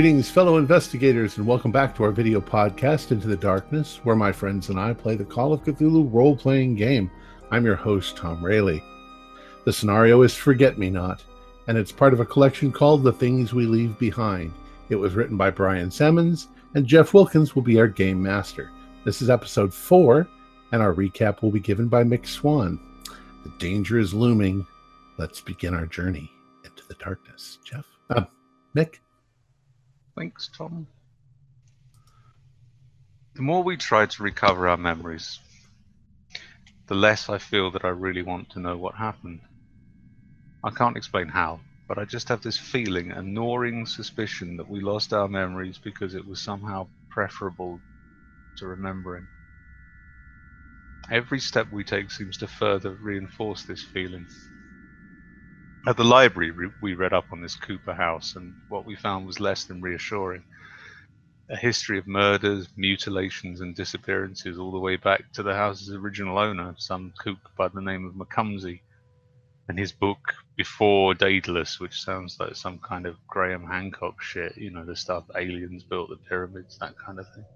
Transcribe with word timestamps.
Greetings, 0.00 0.30
fellow 0.30 0.56
investigators, 0.56 1.36
and 1.36 1.46
welcome 1.46 1.70
back 1.70 1.94
to 1.94 2.04
our 2.04 2.10
video 2.10 2.40
podcast, 2.40 3.10
Into 3.10 3.28
the 3.28 3.36
Darkness, 3.36 4.00
where 4.02 4.16
my 4.16 4.32
friends 4.32 4.70
and 4.70 4.80
I 4.80 4.94
play 4.94 5.14
the 5.14 5.26
Call 5.26 5.52
of 5.52 5.62
Cthulhu 5.62 6.10
role 6.10 6.34
playing 6.34 6.74
game. 6.76 7.10
I'm 7.50 7.66
your 7.66 7.76
host, 7.76 8.16
Tom 8.16 8.42
Rayleigh. 8.42 8.80
The 9.66 9.72
scenario 9.74 10.22
is 10.22 10.34
Forget 10.34 10.78
Me 10.78 10.88
Not, 10.88 11.22
and 11.68 11.76
it's 11.76 11.92
part 11.92 12.14
of 12.14 12.20
a 12.20 12.24
collection 12.24 12.72
called 12.72 13.02
The 13.02 13.12
Things 13.12 13.52
We 13.52 13.66
Leave 13.66 13.98
Behind. 13.98 14.54
It 14.88 14.96
was 14.96 15.12
written 15.12 15.36
by 15.36 15.50
Brian 15.50 15.90
Sammons, 15.90 16.48
and 16.74 16.86
Jeff 16.86 17.12
Wilkins 17.12 17.54
will 17.54 17.60
be 17.60 17.78
our 17.78 17.86
game 17.86 18.22
master. 18.22 18.70
This 19.04 19.20
is 19.20 19.28
episode 19.28 19.74
four, 19.74 20.26
and 20.72 20.80
our 20.80 20.94
recap 20.94 21.42
will 21.42 21.50
be 21.50 21.60
given 21.60 21.88
by 21.88 22.04
Mick 22.04 22.26
Swan. 22.26 22.80
The 23.44 23.52
danger 23.58 23.98
is 23.98 24.14
looming. 24.14 24.66
Let's 25.18 25.42
begin 25.42 25.74
our 25.74 25.84
journey 25.84 26.32
into 26.64 26.88
the 26.88 26.94
darkness. 26.94 27.58
Jeff? 27.62 27.84
Uh, 28.08 28.24
Mick? 28.74 29.00
Thanks, 30.16 30.48
Tom. 30.56 30.88
The 33.36 33.42
more 33.42 33.62
we 33.62 33.76
try 33.76 34.06
to 34.06 34.22
recover 34.22 34.68
our 34.68 34.76
memories, 34.76 35.40
the 36.88 36.94
less 36.94 37.28
I 37.28 37.38
feel 37.38 37.70
that 37.72 37.84
I 37.84 37.88
really 37.90 38.22
want 38.22 38.50
to 38.50 38.60
know 38.60 38.76
what 38.76 38.96
happened. 38.96 39.40
I 40.64 40.70
can't 40.70 40.96
explain 40.96 41.28
how, 41.28 41.60
but 41.88 41.98
I 41.98 42.04
just 42.04 42.28
have 42.28 42.42
this 42.42 42.58
feeling, 42.58 43.12
a 43.12 43.22
gnawing 43.22 43.86
suspicion 43.86 44.56
that 44.58 44.68
we 44.68 44.80
lost 44.80 45.12
our 45.12 45.28
memories 45.28 45.78
because 45.78 46.14
it 46.14 46.26
was 46.26 46.40
somehow 46.40 46.88
preferable 47.10 47.80
to 48.56 48.66
remembering. 48.66 49.28
Every 51.10 51.40
step 51.40 51.70
we 51.70 51.84
take 51.84 52.10
seems 52.10 52.36
to 52.38 52.48
further 52.48 52.92
reinforce 52.92 53.64
this 53.64 53.82
feeling. 53.82 54.28
At 55.86 55.96
the 55.96 56.04
library, 56.04 56.52
we 56.82 56.92
read 56.92 57.14
up 57.14 57.32
on 57.32 57.40
this 57.40 57.56
Cooper 57.56 57.94
house, 57.94 58.36
and 58.36 58.54
what 58.68 58.84
we 58.84 58.96
found 58.96 59.26
was 59.26 59.40
less 59.40 59.64
than 59.64 59.80
reassuring. 59.80 60.44
A 61.48 61.56
history 61.56 61.98
of 61.98 62.06
murders, 62.06 62.68
mutilations, 62.76 63.62
and 63.62 63.74
disappearances 63.74 64.58
all 64.58 64.72
the 64.72 64.78
way 64.78 64.96
back 64.96 65.32
to 65.32 65.42
the 65.42 65.54
house's 65.54 65.94
original 65.94 66.38
owner, 66.38 66.74
some 66.76 67.14
kook 67.18 67.38
by 67.56 67.68
the 67.68 67.80
name 67.80 68.04
of 68.04 68.14
Macumsey, 68.14 68.82
and 69.68 69.78
his 69.78 69.90
book 69.90 70.18
Before 70.54 71.14
Daedalus, 71.14 71.80
which 71.80 72.02
sounds 72.02 72.38
like 72.38 72.56
some 72.56 72.78
kind 72.78 73.06
of 73.06 73.16
Graham 73.26 73.64
Hancock 73.64 74.20
shit, 74.20 74.58
you 74.58 74.70
know, 74.70 74.84
the 74.84 74.94
stuff 74.94 75.24
aliens 75.34 75.82
built 75.82 76.10
the 76.10 76.18
pyramids, 76.28 76.76
that 76.78 76.94
kind 76.98 77.18
of 77.18 77.26
thing. 77.30 77.46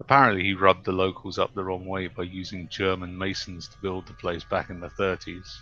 Apparently, 0.00 0.42
he 0.42 0.54
rubbed 0.54 0.86
the 0.86 0.92
locals 0.92 1.38
up 1.38 1.54
the 1.54 1.62
wrong 1.62 1.86
way 1.86 2.08
by 2.08 2.24
using 2.24 2.68
German 2.68 3.16
masons 3.16 3.68
to 3.68 3.78
build 3.78 4.08
the 4.08 4.14
place 4.14 4.42
back 4.42 4.70
in 4.70 4.80
the 4.80 4.90
30s 4.90 5.60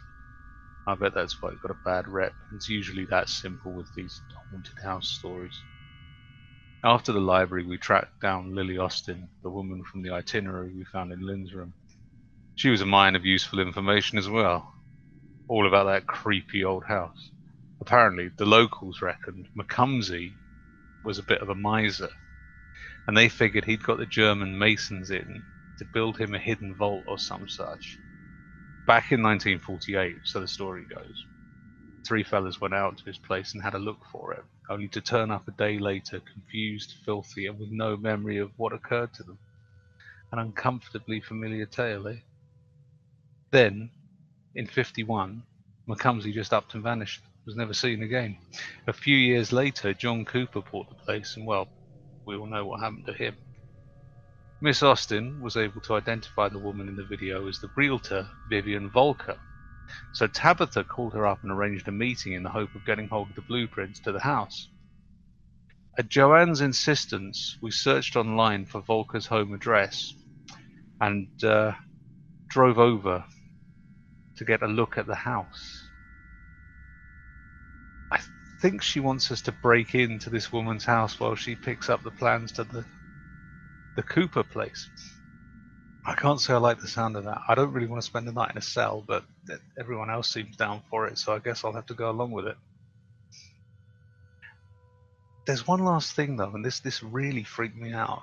I 0.87 0.95
bet 0.95 1.15
that's 1.15 1.41
why 1.43 1.51
it 1.51 1.61
got 1.61 1.71
a 1.71 1.79
bad 1.85 2.09
rep. 2.09 2.35
It's 2.53 2.69
usually 2.69 3.07
that 3.07 3.29
simple 3.29 3.75
with 3.75 3.93
these 3.95 4.23
haunted 4.51 4.79
house 4.83 5.09
stories. 5.11 5.65
After 6.85 7.13
the 7.13 7.21
library, 7.21 7.65
we 7.67 7.79
tracked 7.79 8.21
down 8.21 8.55
Lily 8.55 8.79
Austin, 8.79 9.29
the 9.43 9.51
woman 9.51 9.85
from 9.85 10.03
the 10.03 10.11
itinerary 10.13 10.75
we 10.75 10.85
found 10.85 11.13
in 11.13 11.21
Lynn's 11.21 11.53
room. 11.55 11.75
She 12.55 12.71
was 12.71 12.81
a 12.81 12.87
mine 12.87 13.17
of 13.17 13.25
useful 13.27 13.59
information 13.61 14.19
as 14.19 14.29
well, 14.29 14.73
all 15.49 15.67
about 15.67 15.85
that 15.85 16.07
creepy 16.07 16.65
old 16.65 16.85
house. 16.85 17.31
Apparently, 17.81 18.31
the 18.39 18.47
locals 18.47 19.03
reckoned 19.03 19.49
Macumsey 19.57 20.39
was 21.05 21.19
a 21.19 21.23
bit 21.25 21.43
of 21.43 21.49
a 21.49 21.55
miser, 21.55 22.11
and 23.07 23.17
they 23.17 23.29
figured 23.29 23.65
he'd 23.65 23.85
got 23.85 23.99
the 23.99 24.07
German 24.07 24.59
masons 24.59 25.11
in 25.11 25.45
to 25.79 25.85
build 25.85 26.19
him 26.19 26.35
a 26.35 26.39
hidden 26.39 26.75
vault 26.75 27.05
or 27.09 27.19
some 27.19 27.49
such 27.49 28.01
back 28.89 29.13
in 29.13 29.23
1948, 29.23 30.17
so 30.25 30.41
the 30.41 30.49
story 30.49 30.83
goes, 30.89 31.27
three 32.07 32.25
fellas 32.25 32.59
went 32.59 32.73
out 32.73 32.97
to 32.97 33.05
his 33.05 33.19
place 33.19 33.53
and 33.53 33.63
had 33.63 33.75
a 33.75 33.79
look 33.79 33.99
for 34.11 34.33
it, 34.33 34.43
only 34.71 34.89
to 34.89 35.03
turn 35.03 35.31
up 35.31 35.47
a 35.47 35.51
day 35.51 35.79
later 35.79 36.23
confused, 36.33 36.95
filthy, 37.05 37.47
and 37.47 37.61
with 37.61 37.71
no 37.71 37.99
memory 37.99 38.39
of 38.39 38.51
what 38.57 38.73
occurred 38.73 39.13
to 39.13 39.23
them. 39.23 39.39
An 40.33 40.39
uncomfortably 40.39 41.21
familiar 41.21 41.67
tale, 41.67 42.09
eh? 42.09 42.17
Then, 43.51 43.91
in 44.55 44.67
51, 44.67 45.43
Macumsey 45.87 46.33
just 46.33 46.55
upped 46.55 46.73
and 46.73 46.83
vanished, 46.83 47.21
was 47.45 47.57
never 47.57 47.75
seen 47.75 48.03
again. 48.03 48.39
A 48.87 48.95
few 48.95 49.17
years 49.17 49.53
later, 49.53 49.93
John 49.93 50.25
Cooper 50.25 50.63
bought 50.73 50.89
the 50.89 50.95
place, 50.95 51.37
and 51.37 51.47
well, 51.47 51.69
we 52.25 52.37
all 52.37 52.47
know 52.47 52.65
what 52.65 52.81
happened 52.81 53.05
to 53.05 53.13
him. 53.13 53.37
Miss 54.61 54.83
Austin 54.83 55.41
was 55.41 55.57
able 55.57 55.81
to 55.83 55.95
identify 55.95 56.49
the 56.49 56.59
woman 56.59 56.89
in 56.89 56.97
the 56.97 57.05
video 57.05 57.47
as 57.47 57.61
the 57.61 57.71
realtor 57.77 58.29
Vivian 58.51 58.91
Volker. 58.91 59.39
So 60.15 60.27
Tabitha 60.27 60.83
called 60.83 61.15
her 61.15 61.29
up 61.29 61.39
and 61.45 61.53
arranged 61.53 61.87
a 61.87 61.93
meeting 61.93 62.33
in 62.33 62.43
the 62.43 62.51
hope 62.51 62.75
of 62.75 62.85
getting 62.85 63.09
hold 63.09 63.29
of 63.31 63.37
the 63.37 63.43
blueprints 63.43 64.01
to 64.01 64.11
the 64.11 64.19
house. 64.21 64.69
At 65.97 66.09
Joanne's 66.09 66.61
insistence, 66.61 67.57
we 67.63 67.71
searched 67.71 68.17
online 68.17 68.67
for 68.67 68.83
Volker's 68.83 69.27
home 69.27 69.55
address 69.55 70.13
and 71.01 71.29
uh, 71.45 71.73
drove 72.49 72.81
over 72.81 73.25
to 74.39 74.45
get 74.45 74.63
a 74.63 74.67
look 74.67 74.99
at 74.99 75.07
the 75.07 75.15
house. 75.15 75.89
I 78.11 78.19
think 78.61 78.83
she 78.83 78.99
wants 78.99 79.31
us 79.31 79.41
to 79.43 79.53
break 79.53 79.95
into 79.95 80.31
this 80.31 80.53
woman's 80.53 80.85
house 80.85 81.21
while 81.21 81.37
she 81.37 81.55
picks 81.55 81.89
up 81.89 82.03
the 82.03 82.11
plans 82.11 82.51
to 82.53 82.65
the 82.65 82.85
the 83.99 84.05
Cooper 84.05 84.45
place. 84.45 84.89
I 86.07 86.15
can't 86.15 86.41
say 86.41 86.55
I 86.55 86.59
like 86.59 86.81
the 86.81 86.87
sound 86.87 87.17
of 87.17 87.25
that. 87.25 87.41
I 87.49 87.57
don't 87.57 87.73
really 87.73 87.89
want 87.89 88.01
to 88.01 88.07
spend 88.07 88.29
the 88.29 88.33
night 88.33 88.53
in 88.53 88.57
a 88.57 88.63
cell, 88.63 89.03
but 89.05 89.25
everyone 89.77 90.09
else 90.09 90.33
seems 90.33 90.57
down 90.57 90.83
for 90.89 91.09
it, 91.09 91.19
so 91.19 91.35
I 91.35 91.41
guess 91.41 91.65
I'll 91.65 91.73
have 91.73 91.87
to 91.87 91.95
go 91.95 92.09
along 92.09 92.31
with 92.31 92.47
it. 92.47 92.57
There's 95.49 95.67
one 95.67 95.85
last 95.85 96.15
thing 96.15 96.37
though, 96.37 96.53
and 96.55 96.65
this 96.65 96.79
this 96.79 97.03
really 97.03 97.43
freaked 97.43 97.75
me 97.75 97.93
out. 97.93 98.23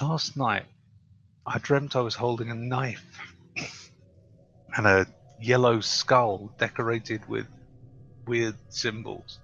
Last 0.00 0.36
night, 0.36 0.66
I 1.46 1.58
dreamt 1.58 1.94
I 1.94 2.00
was 2.00 2.16
holding 2.16 2.50
a 2.50 2.56
knife 2.56 3.06
and 4.76 4.86
a 4.88 5.06
yellow 5.40 5.80
skull 5.80 6.50
decorated 6.58 7.24
with 7.28 7.46
weird 8.26 8.56
symbols. 8.70 9.38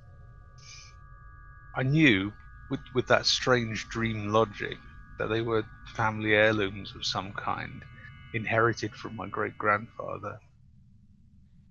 I 1.76 1.84
knew, 1.84 2.32
with 2.68 2.80
with 2.94 3.06
that 3.06 3.26
strange 3.26 3.88
dream 3.90 4.32
logic, 4.32 4.76
that 5.18 5.28
they 5.28 5.40
were 5.40 5.66
family 5.94 6.34
heirlooms 6.34 6.94
of 6.94 7.04
some 7.04 7.32
kind, 7.32 7.84
inherited 8.32 8.94
from 8.94 9.16
my 9.16 9.26
great 9.26 9.58
grandfather. 9.58 10.38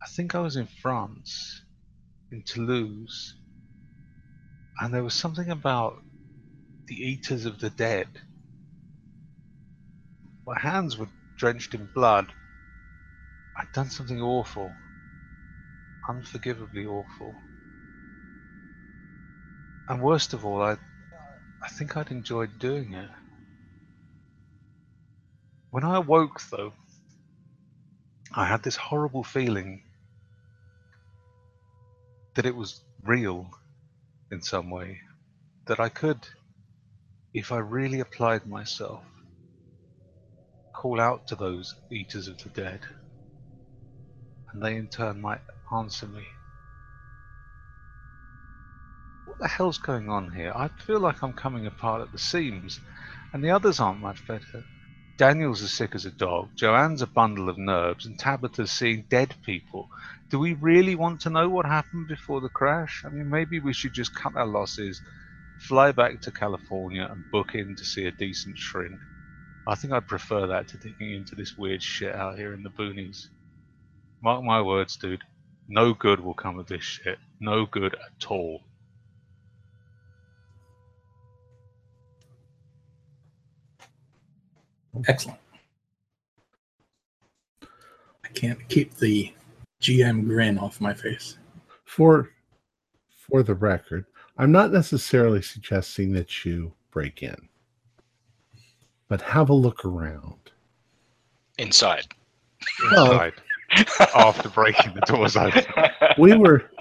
I 0.04 0.08
think 0.08 0.36
I 0.36 0.40
was 0.40 0.56
in 0.56 0.68
France, 0.68 1.62
in 2.32 2.44
Toulouse, 2.44 3.34
and 4.80 4.94
there 4.94 5.04
was 5.04 5.14
something 5.14 5.50
about 5.50 6.04
the 6.88 6.96
eaters 6.96 7.46
of 7.46 7.60
the 7.60 7.70
dead. 7.70 8.08
My 10.46 10.60
hands 10.60 10.98
were 10.98 11.10
drenched 11.38 11.74
in 11.74 11.88
blood. 11.88 12.34
I'd 13.58 13.72
done 13.74 13.90
something 13.90 14.22
awful, 14.22 14.78
unforgivably 16.08 16.86
awful. 16.86 17.44
And 19.90 20.02
worst 20.02 20.34
of 20.34 20.46
all, 20.46 20.62
I, 20.62 20.74
I 21.64 21.70
think 21.78 21.98
I'd 21.98 22.12
enjoyed 22.12 22.60
doing 22.60 22.94
it. 22.94 23.10
When 25.70 25.84
I 25.84 25.98
awoke, 25.98 26.42
though, 26.50 26.74
I 28.34 28.46
had 28.46 28.64
this 28.64 28.78
horrible 28.78 29.24
feeling 29.24 29.84
that 32.36 32.46
it 32.46 32.56
was 32.56 32.82
real 33.04 33.50
in 34.32 34.42
some 34.42 34.70
way, 34.70 35.02
that 35.66 35.80
I 35.80 35.90
could, 35.90 36.28
if 37.34 37.52
I 37.52 37.58
really 37.58 38.00
applied 38.00 38.46
myself, 38.46 39.04
call 40.74 41.02
out 41.02 41.28
to 41.28 41.36
those 41.36 41.76
eaters 41.92 42.28
of 42.28 42.38
the 42.38 42.50
dead, 42.50 42.82
and 44.54 44.64
they 44.64 44.76
in 44.76 44.88
turn 44.88 45.20
might 45.20 45.42
answer 45.74 46.08
me. 46.08 46.28
What 49.26 49.40
the 49.40 49.48
hell's 49.48 49.80
going 49.80 50.10
on 50.10 50.32
here? 50.32 50.54
I 50.56 50.70
feel 50.86 51.00
like 51.00 51.22
I'm 51.22 51.34
coming 51.34 51.66
apart 51.66 52.02
at 52.02 52.12
the 52.12 52.20
seams, 52.20 52.80
and 53.34 53.44
the 53.44 53.52
others 53.52 53.80
aren't 53.80 54.00
much 54.00 54.26
better. 54.28 54.66
Daniel's 55.18 55.64
as 55.64 55.74
sick 55.74 55.96
as 55.96 56.06
a 56.06 56.12
dog, 56.12 56.50
Joanne's 56.56 57.02
a 57.02 57.08
bundle 57.08 57.50
of 57.50 57.58
nerves, 57.58 58.06
and 58.06 58.20
Tabitha's 58.20 58.72
seeing 58.72 59.04
dead 59.10 59.34
people. 59.44 59.90
Do 60.30 60.38
we 60.38 60.54
really 60.54 60.94
want 60.94 61.22
to 61.22 61.32
know 61.32 61.50
what 61.50 61.66
happened 61.66 62.08
before 62.08 62.40
the 62.40 62.50
crash? 62.50 63.04
I 63.04 63.10
mean, 63.10 63.28
maybe 63.28 63.60
we 63.60 63.74
should 63.74 63.94
just 63.94 64.14
cut 64.14 64.36
our 64.36 64.46
losses, 64.46 65.02
fly 65.60 65.92
back 65.92 66.22
to 66.22 66.32
California, 66.32 67.08
and 67.10 67.32
book 67.32 67.56
in 67.56 67.76
to 67.78 67.84
see 67.84 68.06
a 68.06 68.12
decent 68.12 68.60
shrink. 68.60 69.00
I 69.66 69.74
think 69.74 69.92
I'd 69.92 70.08
prefer 70.08 70.46
that 70.48 70.68
to 70.68 70.78
digging 70.78 71.16
into 71.16 71.34
this 71.34 71.58
weird 71.58 71.82
shit 71.82 72.14
out 72.14 72.38
here 72.38 72.54
in 72.54 72.62
the 72.62 72.70
boonies. 72.70 73.28
Mark 74.22 74.44
my 74.44 74.62
words, 74.62 74.98
dude. 74.98 75.24
No 75.68 75.96
good 75.96 76.20
will 76.20 76.36
come 76.36 76.60
of 76.60 76.68
this 76.68 76.84
shit. 76.84 77.18
No 77.40 77.66
good 77.66 77.96
at 77.96 78.28
all. 78.30 78.62
Excellent. 85.08 85.40
I 88.24 88.28
can't 88.34 88.68
keep 88.70 88.96
the 88.96 89.34
GM 89.82 90.26
grin 90.26 90.58
off 90.58 90.82
my 90.82 90.94
face. 90.94 91.38
For 91.86 92.30
for 93.30 93.44
the 93.44 93.56
record, 93.56 94.06
I'm 94.38 94.52
not 94.52 94.72
necessarily 94.72 95.42
suggesting 95.42 96.14
that 96.14 96.46
you 96.46 96.74
break 96.92 97.24
in, 97.24 97.36
but 99.08 99.22
have 99.22 99.50
a 99.50 99.54
look 99.54 99.84
around. 99.86 100.52
Inside. 101.58 102.08
Well- 102.92 103.12
Inside. 103.14 103.34
After 104.16 104.48
breaking 104.50 104.94
the 104.94 105.02
doors 105.02 105.36
open. 105.36 105.64
We 106.18 106.36
were 106.36 106.72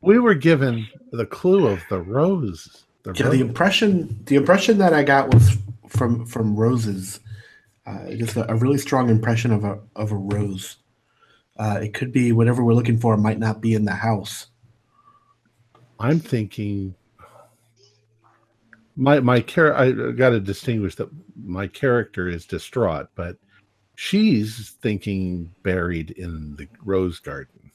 we 0.00 0.18
were 0.18 0.34
given 0.34 0.86
the 1.12 1.26
clue 1.26 1.66
of 1.68 1.80
the 1.90 2.00
rose. 2.00 2.84
The 3.04 3.12
Yeah, 3.12 3.24
rose. 3.26 3.32
the 3.34 3.40
impression 3.40 4.20
the 4.24 4.36
impression 4.36 4.78
that 4.78 4.92
I 4.94 5.02
got 5.04 5.32
was 5.32 5.58
from 5.88 6.24
from 6.26 6.56
roses, 6.56 7.20
uh, 7.90 8.14
just 8.14 8.36
a, 8.36 8.50
a 8.50 8.54
really 8.54 8.78
strong 8.78 9.08
impression 9.08 9.50
of 9.52 9.64
a 9.64 9.80
of 9.96 10.12
a 10.12 10.16
rose. 10.16 10.76
Uh, 11.58 11.78
it 11.82 11.92
could 11.92 12.12
be 12.12 12.32
whatever 12.32 12.64
we're 12.64 12.74
looking 12.74 12.98
for 12.98 13.16
might 13.16 13.38
not 13.38 13.60
be 13.60 13.74
in 13.74 13.84
the 13.84 13.92
house. 13.92 14.46
I'm 15.98 16.20
thinking 16.20 16.94
my 18.96 19.20
my 19.20 19.40
character. 19.40 20.08
I 20.08 20.12
got 20.12 20.30
to 20.30 20.40
distinguish 20.40 20.94
that 20.96 21.08
my 21.42 21.66
character 21.66 22.28
is 22.28 22.46
distraught, 22.46 23.08
but 23.14 23.36
she's 23.96 24.70
thinking 24.82 25.52
buried 25.62 26.12
in 26.12 26.56
the 26.56 26.68
rose 26.84 27.18
garden. 27.18 27.70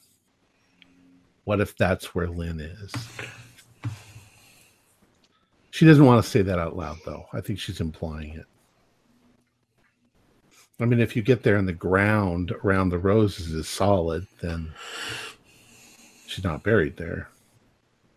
What 1.44 1.60
if 1.60 1.76
that's 1.76 2.14
where 2.14 2.28
Lynn 2.28 2.60
is? 2.60 2.92
She 5.70 5.84
doesn't 5.84 6.04
want 6.04 6.24
to 6.24 6.28
say 6.28 6.42
that 6.42 6.58
out 6.58 6.76
loud, 6.76 6.96
though. 7.04 7.26
I 7.32 7.40
think 7.40 7.58
she's 7.58 7.80
implying 7.80 8.30
it. 8.30 8.46
I 10.78 10.84
mean, 10.84 11.00
if 11.00 11.16
you 11.16 11.22
get 11.22 11.42
there 11.42 11.56
and 11.56 11.66
the 11.66 11.72
ground 11.72 12.52
around 12.62 12.90
the 12.90 12.98
roses 12.98 13.52
is 13.52 13.66
solid, 13.66 14.26
then 14.42 14.74
she's 16.26 16.44
not 16.44 16.62
buried 16.62 16.98
there 16.98 17.30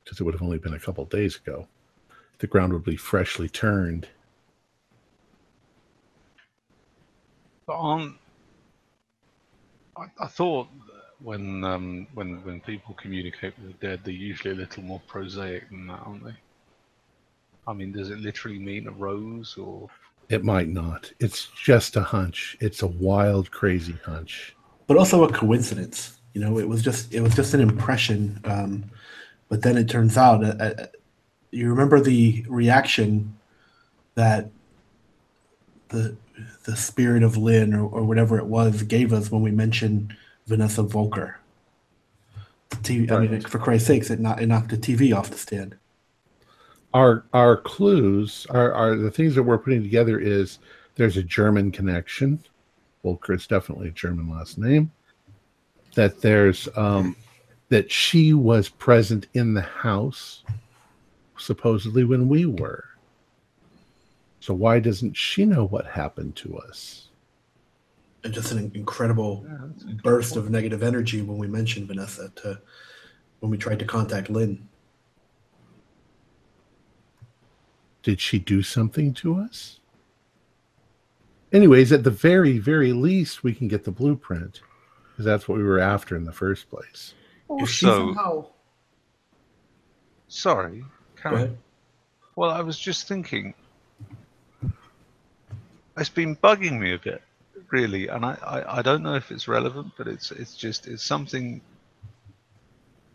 because 0.04 0.20
it 0.20 0.24
would 0.24 0.34
have 0.34 0.44
only 0.44 0.58
been 0.58 0.74
a 0.74 0.80
couple 0.80 1.06
days 1.06 1.38
ago. 1.38 1.68
The 2.40 2.48
ground 2.48 2.74
would 2.74 2.84
be 2.84 2.98
freshly 2.98 3.48
turned. 3.48 4.10
On, 7.70 8.18
I, 9.96 10.06
I 10.20 10.28
thought 10.28 10.68
when 11.22 11.64
um, 11.64 12.08
when 12.14 12.44
when 12.44 12.60
people 12.62 12.96
communicate 12.96 13.54
with 13.60 13.80
the 13.80 13.88
dead, 13.88 14.02
they're 14.04 14.14
usually 14.14 14.54
a 14.54 14.58
little 14.58 14.84
more 14.84 15.02
prosaic 15.08 15.70
than 15.70 15.88
that, 15.88 16.02
aren't 16.04 16.26
they? 16.26 16.36
I 17.68 17.74
mean, 17.74 17.92
does 17.92 18.10
it 18.10 18.20
literally 18.20 18.60
mean 18.60 18.88
a 18.88 18.92
rose 18.92 19.56
or? 19.58 19.90
It 20.30 20.44
might 20.44 20.70
not. 20.70 21.12
It's 21.20 21.48
just 21.48 21.96
a 21.96 22.04
hunch. 22.04 22.56
It's 22.60 22.84
a 22.84 22.88
wild, 22.88 23.50
crazy 23.52 23.98
hunch. 24.06 24.56
but 24.88 24.98
also 24.98 25.24
a 25.24 25.32
coincidence. 25.32 26.20
You 26.34 26.42
know, 26.42 26.60
it 26.60 26.68
was 26.68 26.82
just 26.82 27.14
it 27.14 27.22
was 27.22 27.36
just 27.36 27.54
an 27.54 27.62
impression. 27.62 28.40
Um, 28.46 28.86
but 29.50 29.64
then 29.64 29.78
it 29.78 29.90
turns 29.90 30.18
out, 30.18 30.44
uh, 30.44 30.56
uh, 30.60 30.86
you 31.52 31.70
remember 31.70 32.00
the 32.00 32.46
reaction 32.48 33.38
that 34.16 34.50
the 35.90 36.16
the 36.64 36.76
spirit 36.76 37.24
of 37.24 37.36
Lynn 37.36 37.74
or, 37.74 37.88
or 37.88 38.04
whatever 38.04 38.38
it 38.38 38.46
was 38.46 38.84
gave 38.84 39.12
us 39.12 39.32
when 39.32 39.42
we 39.42 39.52
mentioned 39.52 40.16
Vanessa 40.46 40.84
Volker. 40.84 41.40
The 42.70 42.76
TV, 42.78 43.12
I 43.12 43.26
mean, 43.26 43.42
for 43.42 43.58
Christ's 43.58 43.88
sakes, 43.88 44.10
it, 44.12 44.20
knocked 44.20 44.42
it 44.42 44.46
knocked 44.46 44.70
the 44.70 44.78
TV 44.78 45.16
off 45.16 45.32
the 45.32 45.38
stand. 45.38 45.76
Our 46.94 47.26
our 47.34 47.58
clues 47.58 48.48
are, 48.50 48.74
are 48.74 48.96
the 48.96 49.12
things 49.12 49.36
that 49.36 49.44
we're 49.44 49.60
putting 49.60 49.84
together 49.84 50.20
is 50.20 50.60
there's 50.96 51.18
a 51.18 51.24
German 51.24 51.72
connection. 51.72 52.44
Volker 53.04 53.34
is 53.34 53.48
definitely 53.48 53.90
a 53.90 53.92
German 53.92 54.30
last 54.30 54.58
name. 54.58 54.92
That 55.96 56.22
there's 56.22 56.68
um, 56.76 57.16
that 57.70 57.92
she 57.92 58.34
was 58.34 58.70
present 58.70 59.28
in 59.34 59.54
the 59.54 59.62
house, 59.62 60.44
supposedly 61.38 62.04
when 62.04 62.28
we 62.28 62.46
were. 62.46 62.86
So 64.40 64.54
why 64.54 64.80
doesn't 64.80 65.16
she 65.16 65.46
know 65.46 65.66
what 65.66 65.86
happened 65.86 66.36
to 66.38 66.58
us? 66.58 67.10
And 68.24 68.34
just 68.34 68.52
an 68.52 68.72
incredible 68.74 69.46
burst 70.04 70.36
of 70.36 70.50
negative 70.50 70.84
energy 70.84 71.22
when 71.22 71.38
we 71.38 71.48
mentioned 71.48 71.88
Vanessa 71.88 72.32
to 72.38 72.60
when 73.40 73.52
we 73.52 73.58
tried 73.58 73.80
to 73.80 73.86
contact 73.86 74.30
Lynn. 74.30 74.68
Did 78.10 78.20
she 78.20 78.40
do 78.40 78.64
something 78.64 79.14
to 79.14 79.36
us? 79.36 79.82
Anyways, 81.54 81.92
at 81.92 82.04
the 82.04 82.10
very, 82.10 82.58
very 82.58 82.92
least, 82.92 83.44
we 83.44 83.54
can 83.54 83.68
get 83.68 83.84
the 83.84 83.92
blueprint 83.92 84.62
because 85.12 85.26
that's 85.26 85.48
what 85.48 85.60
we 85.60 85.64
were 85.64 85.78
after 85.78 86.16
in 86.16 86.24
the 86.24 86.32
first 86.32 86.72
place. 86.72 87.14
If 87.60 87.70
she 87.70 87.86
Also, 87.86 88.08
somehow 88.08 88.48
sorry, 90.28 90.80
Go 90.80 90.88
Karen. 91.22 91.36
ahead. 91.36 91.58
Well, 92.36 92.50
I 92.50 92.62
was 92.62 92.80
just 92.80 93.08
thinking. 93.08 93.54
It's 95.96 96.10
been 96.10 96.36
bugging 96.36 96.80
me 96.80 96.94
a 96.94 96.98
bit, 96.98 97.22
really, 97.70 98.08
and 98.08 98.26
I, 98.26 98.40
I, 98.42 98.80
I 98.80 98.82
don't 98.82 99.04
know 99.04 99.14
if 99.14 99.30
it's 99.30 99.48
relevant, 99.48 99.92
but 100.00 100.08
it's 100.08 100.32
it's 100.32 100.56
just 100.56 100.88
it's 100.88 101.04
something. 101.04 101.62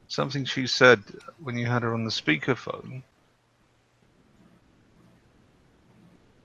Something 0.06 0.44
she 0.44 0.69
said 0.69 1.02
when 1.43 1.58
you 1.58 1.67
had 1.67 1.82
her 1.82 1.94
on 1.94 2.05
the 2.05 2.12
speakerphone. 2.12 3.02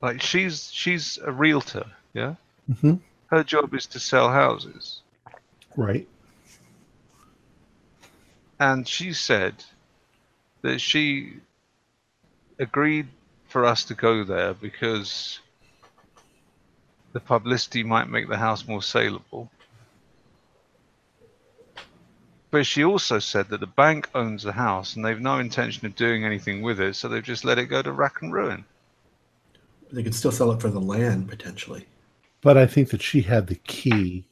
Like 0.01 0.21
she's 0.21 0.71
she's 0.71 1.17
a 1.23 1.31
realtor, 1.31 1.85
yeah. 2.13 2.35
Mm-hmm. 2.71 2.95
Her 3.27 3.43
job 3.43 3.73
is 3.73 3.85
to 3.87 3.99
sell 3.99 4.31
houses, 4.31 5.01
Right. 5.75 6.07
and 8.59 8.87
she 8.87 9.13
said 9.13 9.55
that 10.61 10.79
she 10.79 11.33
agreed 12.57 13.07
for 13.47 13.65
us 13.65 13.83
to 13.85 13.93
go 13.93 14.23
there 14.23 14.53
because 14.53 15.39
the 17.13 17.19
publicity 17.19 17.83
might 17.83 18.09
make 18.09 18.27
the 18.29 18.37
house 18.37 18.67
more 18.67 18.81
saleable. 18.81 19.49
But 22.51 22.65
she 22.65 22.83
also 22.83 23.19
said 23.19 23.49
that 23.49 23.59
the 23.59 23.67
bank 23.67 24.09
owns 24.15 24.43
the 24.43 24.51
house 24.53 24.95
and 24.95 25.05
they've 25.05 25.19
no 25.21 25.37
intention 25.39 25.85
of 25.85 25.95
doing 25.95 26.25
anything 26.25 26.61
with 26.63 26.79
it, 26.79 26.95
so 26.95 27.07
they've 27.07 27.23
just 27.23 27.45
let 27.45 27.59
it 27.59 27.65
go 27.65 27.81
to 27.81 27.91
rack 27.91 28.21
and 28.21 28.33
ruin. 28.33 28.65
They 29.91 30.03
could 30.03 30.15
still 30.15 30.31
sell 30.31 30.51
it 30.51 30.61
for 30.61 30.69
the 30.69 30.79
land 30.79 31.27
potentially. 31.27 31.85
But 32.41 32.57
I 32.57 32.65
think 32.65 32.89
that 32.91 33.01
she 33.01 33.21
had 33.21 33.47
the 33.47 33.55
key, 33.55 34.25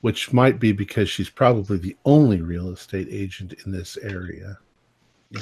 which 0.00 0.32
might 0.32 0.58
be 0.60 0.72
because 0.72 1.08
she's 1.08 1.30
probably 1.30 1.78
the 1.78 1.96
only 2.04 2.40
real 2.42 2.70
estate 2.70 3.08
agent 3.10 3.54
in 3.64 3.72
this 3.72 3.96
area. 3.98 4.58
Yeah. 5.30 5.40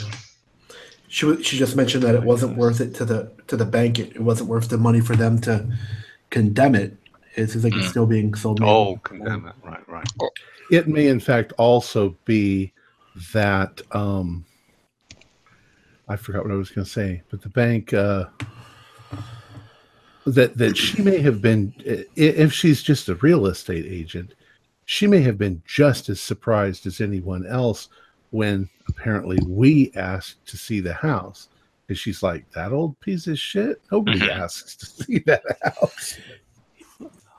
She 1.08 1.42
she 1.42 1.56
just 1.56 1.74
mentioned 1.74 2.02
that 2.04 2.14
it 2.14 2.22
wasn't 2.22 2.56
worth 2.56 2.80
it 2.80 2.94
to 2.96 3.04
the 3.04 3.32
to 3.46 3.56
the 3.56 3.64
bank. 3.64 3.98
It, 3.98 4.16
it 4.16 4.20
wasn't 4.20 4.50
worth 4.50 4.68
the 4.68 4.76
money 4.76 5.00
for 5.00 5.16
them 5.16 5.40
to 5.42 5.66
condemn 6.30 6.74
it. 6.74 6.96
It 7.34 7.48
seems 7.50 7.64
like 7.64 7.74
it's 7.74 7.86
Mm. 7.86 7.90
still 7.90 8.06
being 8.06 8.34
sold. 8.34 8.60
Oh, 8.62 8.96
condemn 8.98 9.46
it. 9.46 9.54
Right, 9.64 9.88
right. 9.88 10.06
It 10.70 10.86
may, 10.88 11.06
in 11.06 11.20
fact, 11.20 11.52
also 11.56 12.16
be 12.26 12.72
that 13.32 13.80
um, 13.92 14.44
I 16.08 16.16
forgot 16.16 16.44
what 16.44 16.52
I 16.52 16.56
was 16.56 16.70
going 16.70 16.84
to 16.84 16.90
say, 16.90 17.22
but 17.30 17.40
the 17.40 17.48
bank 17.48 17.94
uh, 17.94 18.26
that 20.32 20.56
that 20.58 20.76
she 20.76 21.02
may 21.02 21.18
have 21.18 21.40
been, 21.40 21.73
if 22.16 22.52
she's 22.52 22.82
just 22.82 23.08
a 23.08 23.14
real 23.16 23.47
estate 23.47 23.87
agent, 23.87 24.35
she 24.85 25.06
may 25.06 25.20
have 25.20 25.38
been 25.38 25.62
just 25.66 26.08
as 26.08 26.20
surprised 26.20 26.87
as 26.87 27.00
anyone 27.00 27.47
else 27.47 27.88
when 28.30 28.68
apparently 28.88 29.38
we 29.47 29.92
asked 29.94 30.44
to 30.47 30.56
see 30.56 30.80
the 30.80 30.92
house. 30.94 31.49
And 31.88 31.97
she's 31.97 32.23
like, 32.23 32.50
"That 32.52 32.73
old 32.73 32.99
piece 33.00 33.26
of 33.26 33.38
shit. 33.38 33.80
Nobody 33.90 34.20
Mhm. 34.20 34.28
asks 34.28 34.76
to 34.76 34.87
see 34.87 35.18
that 35.20 35.42
house." 35.62 36.18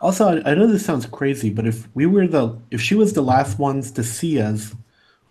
Also, 0.01 0.27
I, 0.27 0.51
I 0.51 0.55
know 0.55 0.65
this 0.65 0.85
sounds 0.85 1.05
crazy, 1.05 1.49
but 1.49 1.67
if 1.67 1.87
we 1.95 2.05
were 2.05 2.27
the 2.27 2.57
if 2.71 2.81
she 2.81 2.95
was 2.95 3.13
the 3.13 3.21
last 3.21 3.59
ones 3.59 3.91
to 3.91 4.03
see 4.03 4.39
us 4.39 4.73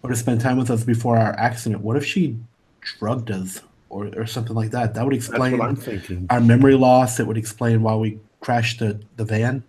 or 0.03 0.11
to 0.11 0.17
spend 0.17 0.41
time 0.41 0.57
with 0.59 0.71
us 0.71 0.85
before 0.85 1.17
our 1.17 1.33
accident, 1.39 1.83
what 1.83 1.97
if 1.97 2.05
she 2.05 2.37
drugged 2.81 3.31
us 3.31 3.61
or 3.91 4.11
or 4.17 4.27
something 4.27 4.55
like 4.55 4.71
that? 4.71 4.95
That 4.95 5.05
would 5.05 5.15
explain 5.15 5.61
I'm 5.61 6.27
our 6.31 6.41
memory 6.41 6.75
loss. 6.75 7.21
It 7.21 7.27
would 7.27 7.39
explain 7.39 7.83
why 7.83 7.95
we 7.97 8.19
crashed 8.41 8.81
the 8.81 9.01
the 9.17 9.25
van. 9.25 9.63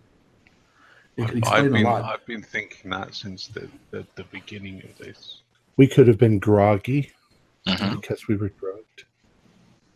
It 1.17 1.27
could 1.27 1.31
I've 1.31 1.65
explain 1.65 1.71
been, 1.71 1.85
a 1.85 1.89
lot. 1.89 2.03
I've 2.05 2.25
been 2.25 2.41
thinking 2.41 2.91
that 2.91 3.13
since 3.13 3.47
the, 3.47 3.67
the, 3.91 4.05
the 4.15 4.23
beginning 4.25 4.81
of 4.83 4.97
this. 4.97 5.41
We 5.75 5.85
could 5.85 6.07
have 6.07 6.17
been 6.17 6.39
groggy 6.39 7.11
Mhm. 7.67 8.01
because 8.01 8.27
we 8.27 8.35
were 8.35 8.49
drugged. 8.49 9.03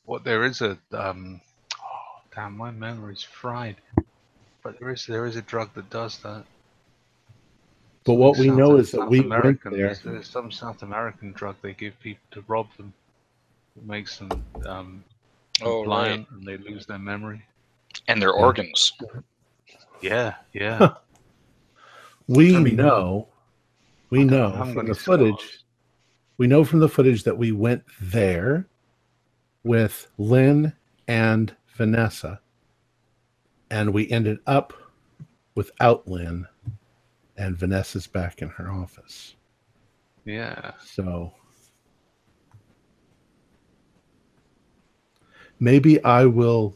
What 0.05 0.23
there 0.23 0.43
is 0.43 0.61
a 0.61 0.77
um, 0.91 1.39
oh, 1.81 2.21
damn, 2.35 2.57
my 2.57 2.71
memory's 2.71 3.23
fried. 3.23 3.77
But 4.63 4.79
there 4.79 4.89
is 4.89 5.05
there 5.05 5.25
is 5.25 5.35
a 5.35 5.41
drug 5.41 5.73
that 5.75 5.89
does 5.89 6.17
that. 6.19 6.43
But 8.05 8.15
what 8.15 8.37
we 8.37 8.49
know 8.49 8.75
is 8.75 8.91
that 8.91 8.97
South 8.97 9.09
we 9.09 9.21
went 9.21 9.27
American, 9.27 9.71
there. 9.71 9.87
There's, 9.87 10.01
there's 10.01 10.29
some 10.29 10.51
South 10.51 10.83
American 10.83 11.31
drug 11.31 11.55
they 11.61 11.73
give 11.73 11.97
people 12.01 12.25
to 12.31 12.43
rob 12.47 12.67
them. 12.75 12.93
It 13.75 13.85
makes 13.85 14.17
them 14.17 14.29
um, 14.65 15.03
Oh, 15.61 15.81
compliant 15.83 16.27
and 16.31 16.43
they 16.43 16.57
lose 16.57 16.85
their 16.85 16.99
memory. 16.99 17.43
And 18.07 18.21
their 18.21 18.31
organs. 18.33 18.93
Yeah, 20.01 20.33
yeah. 20.53 20.95
We 22.27 22.55
I 22.55 22.59
mean- 22.59 22.75
know, 22.77 23.27
we 24.09 24.23
know 24.23 24.47
I 24.53 24.57
haven't 24.57 24.73
from 24.75 24.87
the 24.87 24.95
footage. 24.95 25.39
scars. 25.39 25.63
We 26.37 26.47
know 26.47 26.63
from 26.63 26.79
the 26.79 26.89
footage 26.89 27.23
that 27.23 27.37
we 27.37 27.51
went 27.51 27.83
there 28.01 28.67
with 29.63 30.07
Lynn 30.17 30.73
and 31.07 31.55
Vanessa, 31.75 32.39
and 33.69 33.93
we 33.93 34.09
ended 34.09 34.39
up 34.47 34.73
without 35.55 36.07
Lynn, 36.07 36.47
and 37.37 37.55
Vanessa's 37.57 38.07
back 38.07 38.41
in 38.41 38.49
her 38.49 38.71
office. 38.71 39.35
Yeah. 40.25 40.71
So 40.83 41.33
maybe 45.63 46.03
I 46.03 46.25
will. 46.25 46.75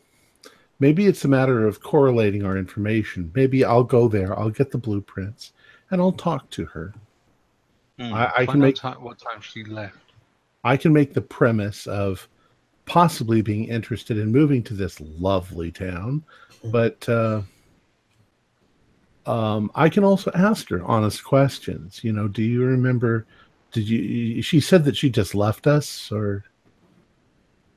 Maybe 0.79 1.07
it's 1.07 1.25
a 1.25 1.27
matter 1.27 1.67
of 1.67 1.81
correlating 1.81 2.45
our 2.45 2.55
information. 2.57 3.31
Maybe 3.35 3.65
I'll 3.65 3.83
go 3.83 4.07
there, 4.07 4.37
I'll 4.39 4.51
get 4.51 4.71
the 4.71 4.77
blueprints, 4.77 5.51
and 5.91 5.99
I'll 5.99 6.11
talk 6.11 6.49
to 6.51 6.65
her. 6.65 6.93
Hmm. 7.99 8.13
I- 8.13 8.31
I 8.37 8.45
can 8.45 8.59
make- 8.59 8.75
ti- 8.75 8.87
what 8.89 9.17
time 9.19 9.41
she 9.41 9.63
left. 9.63 9.97
I 10.63 10.77
can 10.77 10.93
make 10.93 11.13
the 11.13 11.21
premise 11.21 11.87
of 11.87 12.27
possibly 12.85 13.41
being 13.41 13.65
interested 13.65 14.17
in 14.17 14.31
moving 14.31 14.63
to 14.63 14.73
this 14.73 15.01
lovely 15.01 15.71
town, 15.71 16.23
but 16.65 17.07
uh, 17.09 17.41
um, 19.25 19.71
I 19.75 19.89
can 19.89 20.03
also 20.03 20.31
ask 20.35 20.69
her 20.69 20.83
honest 20.83 21.23
questions. 21.23 22.03
You 22.03 22.13
know, 22.13 22.27
do 22.27 22.43
you 22.43 22.63
remember? 22.63 23.25
Did 23.71 23.89
you? 23.89 24.41
She 24.41 24.59
said 24.59 24.85
that 24.85 24.95
she 24.95 25.09
just 25.09 25.35
left 25.35 25.67
us, 25.67 26.11
or 26.11 26.43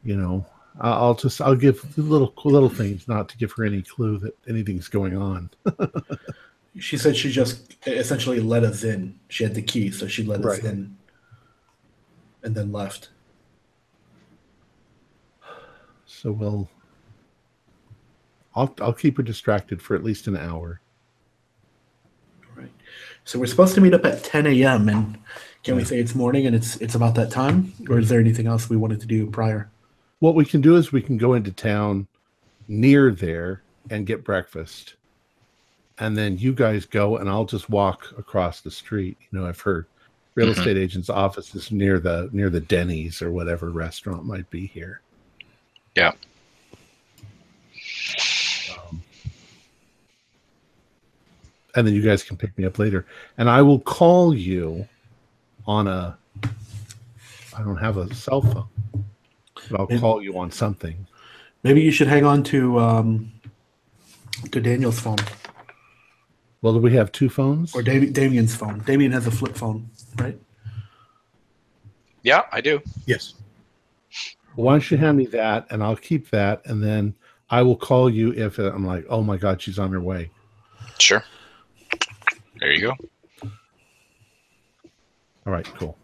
you 0.04 0.16
know, 0.16 0.44
I- 0.80 0.92
I'll 0.92 1.14
just 1.14 1.40
I'll 1.40 1.54
give 1.56 1.96
little 1.98 2.32
little 2.44 2.68
things, 2.68 3.06
not 3.06 3.28
to 3.30 3.36
give 3.36 3.52
her 3.52 3.64
any 3.64 3.82
clue 3.82 4.18
that 4.18 4.36
anything's 4.48 4.88
going 4.88 5.16
on. 5.16 5.50
She 6.78 6.96
said 6.96 7.16
she 7.16 7.32
just 7.32 7.74
essentially 7.86 8.38
let 8.38 8.62
us 8.62 8.84
in. 8.84 9.18
She 9.28 9.42
had 9.42 9.54
the 9.54 9.62
key, 9.62 9.90
so 9.90 10.06
she 10.06 10.22
let 10.22 10.44
us 10.44 10.60
in, 10.60 10.96
and 12.44 12.54
then 12.54 12.70
left. 12.70 13.08
So 16.06 16.30
we'll. 16.30 16.68
I'll 18.54 18.72
I'll 18.80 18.92
keep 18.92 19.16
her 19.16 19.22
distracted 19.22 19.82
for 19.82 19.96
at 19.96 20.04
least 20.04 20.28
an 20.28 20.36
hour. 20.36 20.80
Right. 22.54 22.70
So 23.24 23.38
we're 23.40 23.46
supposed 23.46 23.74
to 23.74 23.80
meet 23.80 23.94
up 23.94 24.04
at 24.04 24.22
10 24.22 24.46
a.m. 24.46 24.88
and 24.88 25.18
can 25.64 25.74
we 25.74 25.84
say 25.84 25.98
it's 25.98 26.14
morning 26.14 26.46
and 26.46 26.54
it's 26.54 26.76
it's 26.76 26.94
about 26.94 27.16
that 27.16 27.32
time, 27.32 27.72
or 27.88 27.98
is 27.98 28.08
there 28.08 28.20
anything 28.20 28.46
else 28.46 28.70
we 28.70 28.76
wanted 28.76 29.00
to 29.00 29.06
do 29.06 29.26
prior? 29.28 29.68
What 30.20 30.34
we 30.34 30.44
can 30.44 30.60
do 30.60 30.76
is 30.76 30.92
we 30.92 31.02
can 31.02 31.16
go 31.18 31.34
into 31.34 31.50
town 31.50 32.06
near 32.68 33.10
there 33.10 33.62
and 33.90 34.06
get 34.06 34.22
breakfast. 34.22 34.94
And 35.98 36.16
then 36.16 36.38
you 36.38 36.52
guys 36.52 36.86
go 36.86 37.16
and 37.16 37.28
I'll 37.28 37.44
just 37.44 37.68
walk 37.68 38.06
across 38.16 38.60
the 38.60 38.70
street. 38.70 39.16
You 39.20 39.38
know, 39.38 39.46
I've 39.46 39.60
heard 39.60 39.86
real 40.34 40.48
Mhm. 40.48 40.58
estate 40.58 40.76
agent's 40.76 41.10
office 41.10 41.54
is 41.54 41.72
near 41.72 41.98
the 41.98 42.30
near 42.32 42.48
the 42.50 42.60
Denny's 42.60 43.20
or 43.20 43.30
whatever 43.30 43.70
restaurant 43.70 44.24
might 44.24 44.48
be 44.50 44.66
here. 44.66 45.00
Yeah. 45.96 46.12
Um, 48.88 49.02
and 51.74 51.86
then 51.86 51.94
you 51.94 52.02
guys 52.02 52.22
can 52.22 52.36
pick 52.36 52.56
me 52.58 52.64
up 52.64 52.78
later. 52.78 53.06
And 53.38 53.48
I 53.48 53.62
will 53.62 53.80
call 53.80 54.34
you 54.34 54.86
on 55.66 55.86
a 55.88 56.16
I 57.56 57.62
don't 57.62 57.78
have 57.78 57.96
a 57.96 58.14
cell 58.14 58.42
phone. 58.42 58.68
But 59.70 59.80
I'll 59.80 59.86
Maybe- 59.88 60.00
call 60.00 60.22
you 60.22 60.38
on 60.38 60.50
something. 60.50 61.06
Maybe 61.62 61.80
you 61.82 61.90
should 61.92 62.08
hang 62.08 62.24
on 62.24 62.42
to 62.44 62.78
um, 62.80 63.32
to 64.50 64.60
Daniel's 64.60 64.98
phone 64.98 65.18
Well, 66.62 66.72
do 66.72 66.78
we 66.80 66.94
have 66.94 67.12
two 67.12 67.28
phones? 67.28 67.74
or 67.74 67.82
Dam- 67.82 68.12
Damien's 68.12 68.54
phone. 68.54 68.80
Damien 68.80 69.12
has 69.12 69.26
a 69.26 69.30
flip 69.30 69.54
phone, 69.56 69.88
right? 70.18 70.38
Yeah, 72.22 72.42
I 72.52 72.60
do. 72.60 72.80
Yes. 73.06 73.34
Why 74.56 74.72
don't 74.74 74.90
you 74.90 74.96
hand 74.96 75.16
me 75.18 75.26
that 75.26 75.66
and 75.70 75.82
I'll 75.82 75.96
keep 75.96 76.30
that 76.30 76.62
and 76.66 76.82
then 76.82 77.14
I 77.50 77.62
will 77.62 77.76
call 77.76 78.10
you 78.10 78.32
if 78.32 78.58
I'm 78.58 78.84
like, 78.86 79.04
oh 79.08 79.22
my 79.22 79.36
God, 79.36 79.60
she's 79.62 79.78
on 79.78 79.92
her 79.92 80.00
way. 80.00 80.30
Sure. 80.98 81.22
There 82.58 82.72
you 82.72 82.80
go. 82.80 82.94
All 85.46 85.52
right, 85.52 85.64
cool. 85.78 85.96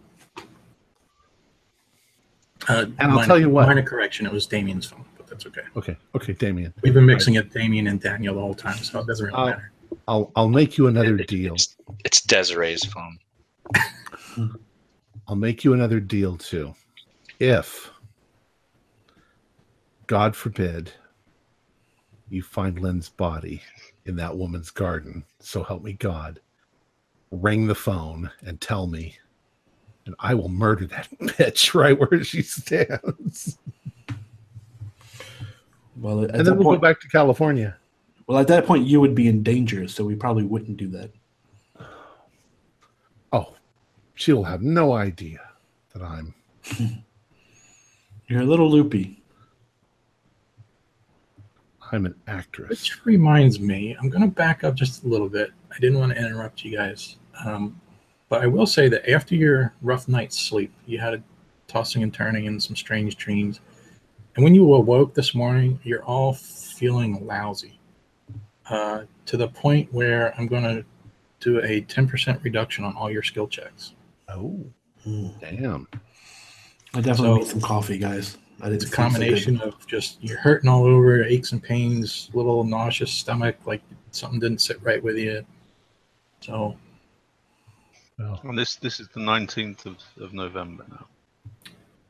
Uh, 2.68 2.86
And 2.86 2.94
I'll 3.00 3.08
minor- 3.10 3.26
tell 3.26 3.38
you 3.38 3.48
what. 3.50 3.66
Minor 3.66 3.82
correction. 3.82 4.26
It 4.26 4.32
was 4.32 4.46
Damien's 4.46 4.86
phone, 4.86 5.04
but 5.16 5.26
that's 5.26 5.46
okay. 5.46 5.62
Okay, 5.76 5.96
okay, 6.14 6.32
Damien. 6.32 6.72
We've 6.82 6.94
been 6.94 7.06
mixing 7.06 7.34
it 7.34 7.52
Damien 7.52 7.86
and 7.86 8.00
Daniel 8.00 8.34
the 8.34 8.40
whole 8.40 8.54
time, 8.54 8.76
so 8.78 9.00
it 9.00 9.06
doesn't 9.06 9.26
really 9.26 9.36
Uh, 9.38 9.46
matter. 9.46 9.72
I'll 10.08 10.32
I'll 10.36 10.48
make 10.48 10.76
you 10.78 10.86
another 10.88 11.16
It- 11.18 11.28
deal. 11.28 11.54
It's, 11.54 11.76
it's 12.04 12.20
Desiree's 12.20 12.84
phone. 12.84 13.18
I'll 15.28 15.36
make 15.36 15.64
you 15.64 15.72
another 15.72 16.00
deal 16.00 16.36
too. 16.36 16.74
If 17.38 17.90
God 20.06 20.36
forbid 20.36 20.92
you 22.28 22.42
find 22.42 22.78
Lynn's 22.80 23.08
body 23.08 23.62
in 24.04 24.16
that 24.16 24.36
woman's 24.36 24.70
garden, 24.70 25.24
so 25.40 25.62
help 25.62 25.82
me 25.82 25.92
God, 25.94 26.40
ring 27.30 27.66
the 27.66 27.74
phone 27.74 28.30
and 28.44 28.60
tell 28.60 28.86
me, 28.86 29.16
and 30.06 30.14
I 30.18 30.34
will 30.34 30.48
murder 30.48 30.86
that 30.86 31.08
bitch 31.20 31.74
right 31.74 31.98
where 31.98 32.24
she 32.24 32.42
stands. 32.42 33.58
Well, 35.96 36.24
at 36.24 36.30
and 36.30 36.40
that 36.40 36.44
then 36.44 36.56
we'll 36.56 36.64
point, 36.64 36.80
go 36.80 36.88
back 36.88 37.00
to 37.00 37.08
California. 37.08 37.76
well, 38.26 38.38
at 38.38 38.48
that 38.48 38.66
point, 38.66 38.86
you 38.86 39.00
would 39.00 39.14
be 39.14 39.28
in 39.28 39.42
danger, 39.42 39.88
so 39.88 40.04
we 40.04 40.14
probably 40.14 40.44
wouldn't 40.44 40.76
do 40.76 40.88
that. 40.88 41.10
Oh, 43.32 43.54
she'll 44.14 44.44
have 44.44 44.62
no 44.62 44.92
idea 44.92 45.40
that 45.92 46.02
I'm. 46.02 46.34
You're 48.28 48.42
a 48.42 48.46
little 48.46 48.70
loopy. 48.70 49.22
I'm 51.92 52.04
an 52.06 52.14
actress. 52.26 52.68
Which 52.68 53.06
reminds 53.06 53.60
me, 53.60 53.96
I'm 54.00 54.10
going 54.10 54.22
to 54.22 54.28
back 54.28 54.64
up 54.64 54.74
just 54.74 55.04
a 55.04 55.06
little 55.06 55.28
bit. 55.28 55.50
I 55.72 55.78
didn't 55.78 55.98
want 55.98 56.12
to 56.12 56.18
interrupt 56.18 56.64
you 56.64 56.76
guys, 56.76 57.16
um, 57.44 57.80
but 58.28 58.42
I 58.42 58.46
will 58.46 58.66
say 58.66 58.88
that 58.88 59.08
after 59.10 59.34
your 59.34 59.72
rough 59.82 60.08
night's 60.08 60.38
sleep, 60.38 60.72
you 60.86 60.98
had 60.98 61.14
a 61.14 61.22
tossing 61.68 62.02
and 62.02 62.12
turning 62.12 62.46
and 62.46 62.62
some 62.62 62.76
strange 62.76 63.16
dreams. 63.16 63.60
And 64.34 64.44
when 64.44 64.54
you 64.54 64.72
awoke 64.74 65.14
this 65.14 65.34
morning, 65.34 65.78
you're 65.82 66.04
all 66.04 66.32
feeling 66.34 67.24
lousy 67.26 67.78
uh, 68.68 69.02
to 69.26 69.36
the 69.36 69.48
point 69.48 69.92
where 69.92 70.34
I'm 70.38 70.46
going 70.46 70.64
to 70.64 70.84
do 71.40 71.58
a 71.62 71.82
10% 71.82 72.42
reduction 72.42 72.84
on 72.84 72.96
all 72.96 73.10
your 73.10 73.22
skill 73.22 73.46
checks. 73.48 73.94
Oh, 74.28 74.64
Hmm. 75.04 75.28
damn. 75.40 75.88
I 76.94 77.00
definitely 77.00 77.14
So- 77.26 77.36
need 77.36 77.46
some 77.46 77.60
coffee, 77.60 77.98
guys. 77.98 78.38
I 78.60 78.70
It's 78.70 78.84
a 78.84 78.88
feel 78.88 78.96
so 78.96 79.02
combination 79.02 79.60
of 79.60 79.86
just 79.86 80.16
you're 80.22 80.38
hurting 80.38 80.68
all 80.68 80.84
over, 80.84 81.22
aches 81.22 81.52
and 81.52 81.62
pains, 81.62 82.30
little 82.32 82.64
nauseous 82.64 83.12
stomach, 83.12 83.56
like 83.66 83.82
something 84.12 84.40
didn't 84.40 84.62
sit 84.62 84.82
right 84.82 85.02
with 85.02 85.16
you. 85.18 85.44
So 86.40 86.74
Well, 88.18 88.40
And 88.44 88.56
this 88.58 88.76
this 88.76 88.98
is 89.00 89.08
the 89.08 89.20
nineteenth 89.20 89.84
of, 89.86 89.96
of 90.20 90.32
November 90.32 90.84
now. 90.88 91.06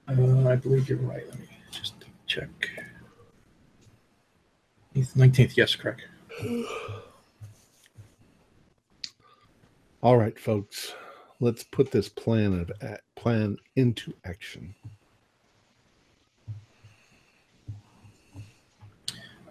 uh, 0.09 0.49
I 0.49 0.57
believe 0.57 0.89
you're 0.89 0.99
right. 0.99 1.27
Let 1.29 1.39
me 1.39 1.47
just 1.71 1.95
check. 2.27 2.49
19th, 4.95 5.57
yes, 5.59 5.75
correct. 5.77 6.03
all 10.03 10.17
right, 10.17 10.39
folks. 10.39 10.95
Let's 11.39 11.65
put 11.65 11.91
this 11.91 12.09
plan 12.09 12.59
of 12.61 12.71
a- 12.81 12.99
plan 13.15 13.59
into 13.75 14.15
action. 14.25 14.75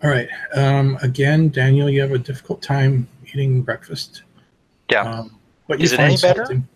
All 0.04 0.10
right. 0.10 0.28
Um, 0.56 0.98
again, 1.04 1.50
Daniel, 1.50 1.90
you 1.90 2.02
have 2.02 2.12
a 2.12 2.18
difficult 2.18 2.62
time 2.64 3.08
eating 3.28 3.62
breakfast. 3.62 4.24
Yeah. 4.90 5.02
Um, 5.02 5.38
but 5.68 5.80
you 5.80 5.86
Is 5.86 5.94
it 5.94 6.00
any 6.00 6.18
better? 6.18 6.46
something- 6.46 6.68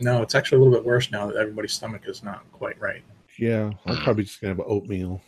No, 0.00 0.22
it's 0.22 0.34
actually 0.34 0.56
a 0.56 0.60
little 0.62 0.74
bit 0.78 0.84
worse 0.84 1.10
now 1.10 1.26
that 1.26 1.36
everybody's 1.36 1.72
stomach 1.72 2.02
is 2.06 2.22
not 2.22 2.44
quite 2.52 2.78
right. 2.80 3.02
Yeah, 3.38 3.72
I'm 3.86 3.96
probably 3.98 4.24
just 4.24 4.40
gonna 4.40 4.54
have 4.54 4.64
oatmeal. 4.66 5.20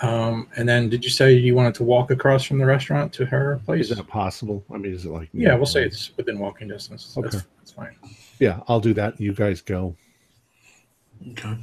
Um, 0.00 0.48
and 0.56 0.68
then, 0.68 0.88
did 0.88 1.02
you 1.04 1.10
say 1.10 1.32
you 1.32 1.54
wanted 1.56 1.74
to 1.76 1.82
walk 1.84 2.10
across 2.12 2.44
from 2.44 2.58
the 2.58 2.66
restaurant 2.66 3.12
to 3.14 3.26
her 3.26 3.60
place? 3.64 3.90
Is 3.90 3.96
that 3.96 4.06
possible? 4.06 4.64
I 4.72 4.78
mean, 4.78 4.92
is 4.94 5.04
it 5.04 5.10
like? 5.10 5.28
Yeah, 5.32 5.56
we'll 5.56 5.66
say 5.66 5.84
it's 5.84 6.16
within 6.16 6.38
walking 6.38 6.68
distance. 6.68 7.16
Okay. 7.18 7.38
that's 7.58 7.72
fine. 7.72 7.96
Yeah, 8.38 8.60
I'll 8.68 8.78
do 8.80 8.94
that. 8.94 9.20
You 9.20 9.32
guys 9.34 9.60
go. 9.60 9.96
Okay. 11.32 11.56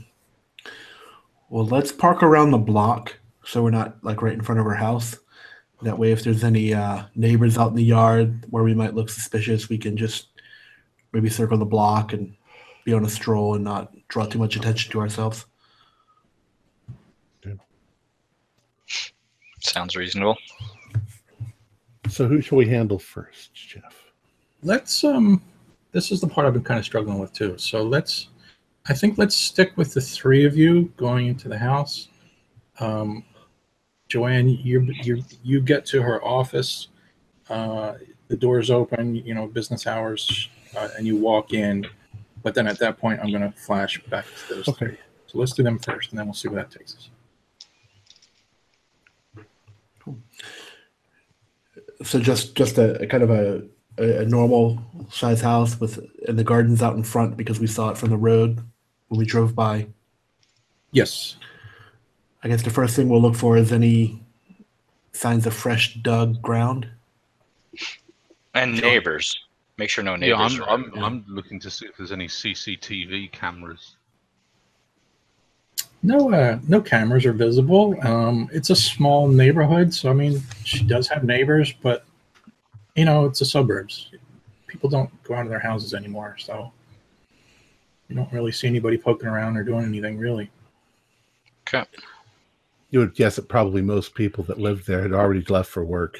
Well, 1.49 1.65
let's 1.65 1.93
park 1.93 2.23
around 2.23 2.51
the 2.51 2.57
block 2.57 3.17
so 3.45 3.63
we're 3.63 3.69
not 3.69 4.03
like 4.03 4.21
right 4.21 4.33
in 4.33 4.41
front 4.41 4.59
of 4.59 4.65
her 4.65 4.73
house. 4.75 5.17
That 5.81 5.99
way, 5.99 6.11
if 6.11 6.23
there's 6.23 6.43
any 6.43 6.73
uh, 6.73 7.03
neighbors 7.15 7.57
out 7.57 7.69
in 7.69 7.75
the 7.75 7.83
yard 7.83 8.45
where 8.49 8.63
we 8.63 8.73
might 8.73 8.95
look 8.95 9.09
suspicious, 9.09 9.69
we 9.69 9.77
can 9.77 9.97
just 9.97 10.27
maybe 11.11 11.29
circle 11.29 11.57
the 11.57 11.65
block 11.65 12.13
and 12.13 12.33
be 12.85 12.93
on 12.93 13.05
a 13.05 13.09
stroll 13.09 13.55
and 13.55 13.63
not 13.63 13.91
draw 14.07 14.25
too 14.25 14.39
much 14.39 14.55
attention 14.55 14.91
to 14.91 14.99
ourselves. 14.99 15.45
Sounds 19.59 19.95
reasonable. 19.95 20.37
So 22.07 22.27
who 22.27 22.39
shall 22.39 22.59
we 22.59 22.67
handle 22.67 22.99
first, 22.99 23.53
Jeff? 23.55 24.05
Let's 24.61 25.03
um, 25.03 25.41
this 25.91 26.11
is 26.11 26.21
the 26.21 26.27
part 26.27 26.45
I've 26.45 26.53
been 26.53 26.63
kind 26.63 26.79
of 26.79 26.85
struggling 26.85 27.17
with 27.17 27.33
too. 27.33 27.57
So 27.57 27.81
let's 27.81 28.29
I 28.87 28.93
think 28.93 29.17
let's 29.17 29.35
stick 29.35 29.75
with 29.75 29.93
the 29.93 30.01
three 30.01 30.45
of 30.45 30.55
you 30.55 30.93
going 30.97 31.27
into 31.27 31.49
the 31.49 31.57
house. 31.57 32.09
Um, 32.79 33.23
Joanne, 34.07 34.49
you 34.49 34.81
you 35.03 35.23
you 35.43 35.61
get 35.61 35.85
to 35.87 36.01
her 36.01 36.23
office. 36.23 36.89
Uh, 37.49 37.95
the 38.27 38.35
door's 38.37 38.71
open, 38.71 39.15
you 39.15 39.33
know, 39.33 39.47
business 39.47 39.87
hours, 39.87 40.49
uh, 40.75 40.89
and 40.97 41.05
you 41.05 41.15
walk 41.15 41.53
in. 41.53 41.85
But 42.43 42.53
then 42.53 42.67
at 42.67 42.79
that 42.79 42.97
point, 42.97 43.19
I'm 43.21 43.31
going 43.31 43.41
to 43.41 43.51
flash 43.51 43.99
back 44.03 44.25
to 44.47 44.55
those 44.55 44.67
Okay. 44.67 44.85
three. 44.85 44.97
So 45.27 45.39
let's 45.39 45.53
do 45.53 45.63
them 45.63 45.79
first, 45.79 46.11
and 46.11 46.19
then 46.19 46.27
we'll 46.27 46.33
see 46.33 46.47
where 46.47 46.63
that 46.63 46.71
takes 46.71 46.95
us. 46.95 47.09
So 52.03 52.19
just 52.19 52.55
just 52.55 52.77
a, 52.77 53.01
a 53.01 53.07
kind 53.07 53.23
of 53.23 53.31
a, 53.31 53.63
a, 53.97 54.21
a 54.21 54.25
normal 54.25 54.79
size 55.09 55.41
house 55.41 55.79
with 55.79 55.97
and 56.27 56.37
the 56.37 56.43
gardens 56.43 56.83
out 56.83 56.95
in 56.95 57.03
front 57.03 57.37
because 57.37 57.59
we 57.59 57.67
saw 57.67 57.89
it 57.89 57.97
from 57.97 58.09
the 58.09 58.17
road 58.17 58.59
when 59.07 59.17
we 59.17 59.25
drove 59.25 59.55
by. 59.55 59.87
Yes. 60.91 61.37
I 62.45 62.47
guess 62.47 62.61
the 62.61 62.69
first 62.69 62.95
thing 62.95 63.09
we'll 63.09 63.23
look 63.23 63.35
for 63.35 63.57
is 63.57 63.73
any 63.73 64.21
signs 65.13 65.47
of 65.47 65.53
fresh 65.55 65.95
dug 65.95 66.39
ground. 66.43 66.87
And 68.53 68.79
neighbors. 68.79 69.35
Make 69.77 69.89
sure 69.89 70.03
no 70.03 70.11
Yeah, 70.11 70.37
neighbors 70.37 70.59
I'm, 70.59 70.61
are 70.61 70.69
I'm, 70.69 70.93
around. 70.93 71.03
I'm 71.03 71.25
looking 71.27 71.59
to 71.61 71.71
see 71.71 71.87
if 71.87 71.97
there's 71.97 72.11
any 72.11 72.27
CCTV 72.27 73.31
cameras. 73.31 73.95
No, 76.03 76.31
uh, 76.31 76.59
no 76.67 76.81
cameras 76.81 77.25
are 77.25 77.33
visible. 77.33 77.95
Um, 78.05 78.47
it's 78.53 78.69
a 78.69 78.75
small 78.75 79.27
neighborhood, 79.27 79.91
so 79.91 80.11
I 80.11 80.13
mean, 80.13 80.39
she 80.63 80.83
does 80.83 81.07
have 81.07 81.23
neighbors, 81.23 81.73
but 81.73 82.05
you 82.95 83.05
know, 83.05 83.25
it's 83.25 83.39
the 83.39 83.45
suburbs. 83.45 84.11
People 84.67 84.87
don't 84.87 85.09
go 85.23 85.33
out 85.33 85.45
of 85.45 85.49
their 85.49 85.57
houses 85.57 85.95
anymore, 85.95 86.35
so 86.37 86.71
you 88.07 88.15
don't 88.15 88.31
really 88.31 88.51
see 88.51 88.67
anybody 88.67 88.99
poking 88.99 89.27
around 89.27 89.57
or 89.57 89.63
doing 89.63 89.85
anything 89.85 90.19
really. 90.19 90.51
Okay. 91.67 91.83
You 92.95 93.01
would 93.01 93.13
guess 93.13 93.35
that 93.35 93.49
probably 93.49 93.81
most 93.81 94.15
people 94.15 94.45
that 94.45 94.57
lived 94.57 94.87
there 94.87 95.01
had 95.01 95.11
already 95.11 95.41
left 95.49 95.69
for 95.69 95.83
work. 95.83 96.17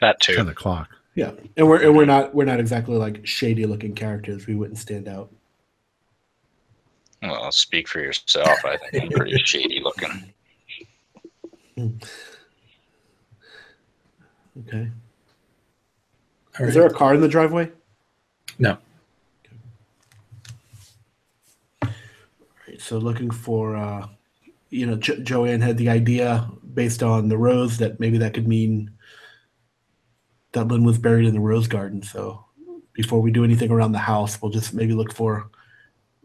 That 0.00 0.18
too. 0.18 0.34
Ten 0.34 0.48
o'clock. 0.48 0.88
Yeah, 1.14 1.30
and 1.56 1.68
we're 1.68 1.80
and 1.84 1.96
we're 1.96 2.04
not 2.04 2.34
we're 2.34 2.46
not 2.46 2.58
exactly 2.58 2.96
like 2.96 3.24
shady 3.24 3.64
looking 3.64 3.94
characters. 3.94 4.48
We 4.48 4.56
wouldn't 4.56 4.80
stand 4.80 5.06
out. 5.06 5.30
Well, 7.22 7.52
speak 7.52 7.86
for 7.86 8.00
yourself. 8.00 8.64
I 8.64 8.76
think 8.76 9.04
I'm 9.04 9.10
pretty 9.10 9.38
shady 9.44 9.80
looking. 9.80 10.32
Okay. 14.66 14.88
All 16.58 16.66
Is 16.66 16.74
right. 16.74 16.74
there 16.74 16.86
a 16.86 16.92
car 16.92 17.14
in 17.14 17.20
the 17.20 17.28
driveway? 17.28 17.70
No. 18.58 18.76
All 21.82 21.88
right. 22.68 22.80
so 22.80 22.98
looking 22.98 23.30
for, 23.30 23.76
uh, 23.76 24.08
you 24.70 24.86
know, 24.86 24.96
jo- 24.96 25.20
Joanne 25.22 25.60
had 25.60 25.76
the 25.76 25.88
idea 25.88 26.48
based 26.74 27.02
on 27.02 27.28
the 27.28 27.36
rose 27.36 27.78
that 27.78 28.00
maybe 28.00 28.18
that 28.18 28.34
could 28.34 28.48
mean 28.48 28.90
that 30.52 30.68
Lynn 30.68 30.84
was 30.84 30.98
buried 30.98 31.26
in 31.26 31.34
the 31.34 31.40
rose 31.40 31.66
garden. 31.66 32.02
So 32.02 32.44
before 32.92 33.20
we 33.20 33.30
do 33.30 33.44
anything 33.44 33.70
around 33.70 33.92
the 33.92 33.98
house, 33.98 34.40
we'll 34.40 34.50
just 34.50 34.74
maybe 34.74 34.92
look 34.92 35.12
for 35.12 35.48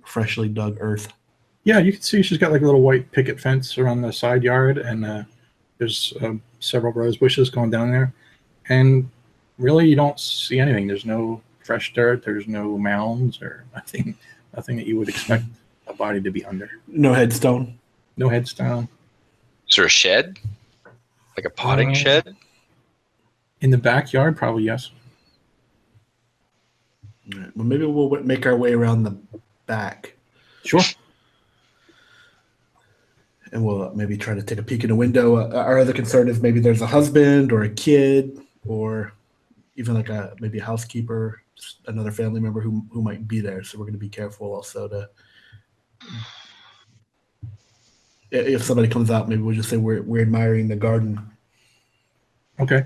freshly 0.05 0.47
dug 0.47 0.77
earth. 0.79 1.11
Yeah, 1.63 1.79
you 1.79 1.91
can 1.91 2.01
see 2.01 2.21
she's 2.21 2.37
got 2.37 2.51
like 2.51 2.61
a 2.61 2.65
little 2.65 2.81
white 2.81 3.11
picket 3.11 3.39
fence 3.39 3.77
around 3.77 4.01
the 4.01 4.13
side 4.13 4.43
yard, 4.43 4.77
and 4.77 5.03
uh, 5.03 5.23
there's 5.79 6.13
um, 6.21 6.41
several 6.59 6.93
rose 6.93 7.17
bushes 7.17 7.49
going 7.49 7.71
down 7.71 7.91
there. 7.91 8.13
And 8.69 9.09
really, 9.57 9.87
you 9.87 9.95
don't 9.95 10.19
see 10.19 10.59
anything. 10.59 10.85
There's 10.85 11.05
no 11.05 11.41
fresh 11.63 11.93
dirt. 11.93 12.23
There's 12.23 12.47
no 12.47 12.77
mounds 12.77 13.41
or 13.41 13.65
nothing. 13.73 14.15
Nothing 14.55 14.77
that 14.77 14.85
you 14.85 14.97
would 14.97 15.09
expect 15.09 15.45
a 15.87 15.93
body 15.93 16.21
to 16.21 16.31
be 16.31 16.45
under. 16.45 16.69
No 16.87 17.13
headstone. 17.13 17.79
No 18.17 18.29
headstone. 18.29 18.87
Is 19.69 19.75
there 19.75 19.85
a 19.85 19.89
shed? 19.89 20.39
Like 21.37 21.45
a 21.45 21.49
potting 21.49 21.91
Uh, 21.91 21.93
shed? 21.95 22.35
In 23.61 23.69
the 23.71 23.77
backyard, 23.77 24.37
probably 24.37 24.63
yes. 24.63 24.91
All 27.33 27.39
right, 27.39 27.57
Well, 27.57 27.65
maybe 27.65 27.85
we'll 27.85 28.09
make 28.23 28.45
our 28.45 28.55
way 28.55 28.73
around 28.73 29.03
the 29.03 29.17
back 29.65 30.15
Sure. 30.63 30.81
and 33.51 33.65
we'll 33.65 33.83
uh, 33.83 33.91
maybe 33.95 34.15
try 34.17 34.33
to 34.35 34.43
take 34.43 34.59
a 34.59 34.63
peek 34.63 34.83
in 34.83 34.91
a 34.91 34.95
window. 34.95 35.35
Uh, 35.37 35.55
our 35.55 35.79
other 35.79 35.93
concern 35.93 36.27
is 36.29 36.41
maybe 36.41 36.59
there's 36.59 36.81
a 36.81 36.87
husband 36.87 37.51
or 37.51 37.63
a 37.63 37.69
kid 37.69 38.39
or 38.67 39.13
even 39.75 39.95
like 39.95 40.09
a 40.09 40.35
maybe 40.39 40.59
a 40.59 40.63
housekeeper, 40.63 41.41
another 41.87 42.11
family 42.11 42.39
member 42.39 42.61
who 42.61 42.85
who 42.91 43.01
might 43.01 43.27
be 43.27 43.39
there. 43.39 43.63
So 43.63 43.77
we're 43.77 43.85
going 43.85 43.93
to 43.93 43.99
be 43.99 44.09
careful 44.09 44.53
also 44.53 44.87
to. 44.87 45.09
I- 48.33 48.35
If 48.37 48.63
somebody 48.63 48.87
comes 48.87 49.11
out, 49.11 49.27
maybe 49.29 49.41
we'll 49.41 49.55
just 49.55 49.69
say 49.69 49.77
we're 49.77 50.01
we're 50.01 50.21
admiring 50.21 50.67
the 50.67 50.75
garden. 50.75 51.19
Okay. 52.59 52.85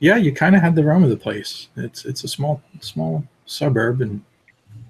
Yeah, 0.00 0.16
you 0.16 0.32
kind 0.32 0.54
of 0.54 0.60
had 0.62 0.74
the 0.74 0.84
room 0.84 1.02
of 1.04 1.10
the 1.10 1.16
place. 1.16 1.68
It's 1.76 2.04
it's 2.04 2.24
a 2.24 2.28
small 2.28 2.60
small 2.80 3.24
suburb, 3.46 4.00
and 4.02 4.22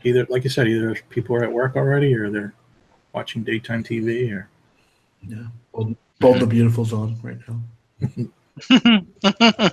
either 0.03 0.27
like 0.29 0.45
you 0.45 0.51
said, 0.51 0.67
either 0.69 0.95
people 1.11 1.37
are 1.37 1.45
at 1.45 1.53
work 1.53 1.77
already, 1.77 2.15
or 2.15 2.31
they're 2.31 2.55
watching 3.13 3.45
daytime 3.45 3.85
TV, 3.85 4.33
or 4.33 4.49
Yeah, 5.27 5.47
Bold, 5.73 5.97
Bold 6.21 6.41
the 6.41 6.47
Beautiful's 6.47 6.93
on 6.93 7.17
right 7.23 7.39
now. 7.49 7.61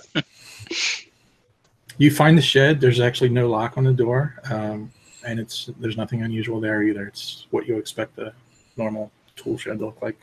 you 1.98 2.12
find 2.12 2.38
the 2.38 2.42
shed. 2.42 2.80
There's 2.82 3.00
actually 3.00 3.30
no 3.30 3.50
lock 3.50 3.78
on 3.78 3.84
the 3.84 3.94
door, 3.94 4.36
um, 4.50 4.92
and 5.26 5.40
it's 5.40 5.70
there's 5.80 5.98
nothing 5.98 6.22
unusual 6.24 6.60
there 6.60 6.84
either. 6.84 7.08
It's 7.08 7.48
what 7.52 7.68
you 7.68 7.78
expect 7.78 8.18
a 8.20 8.34
normal 8.78 9.12
tool 9.36 9.58
shed 9.58 9.80
look 9.80 10.02
like. 10.02 10.18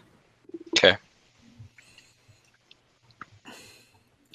Okay. 0.77 0.97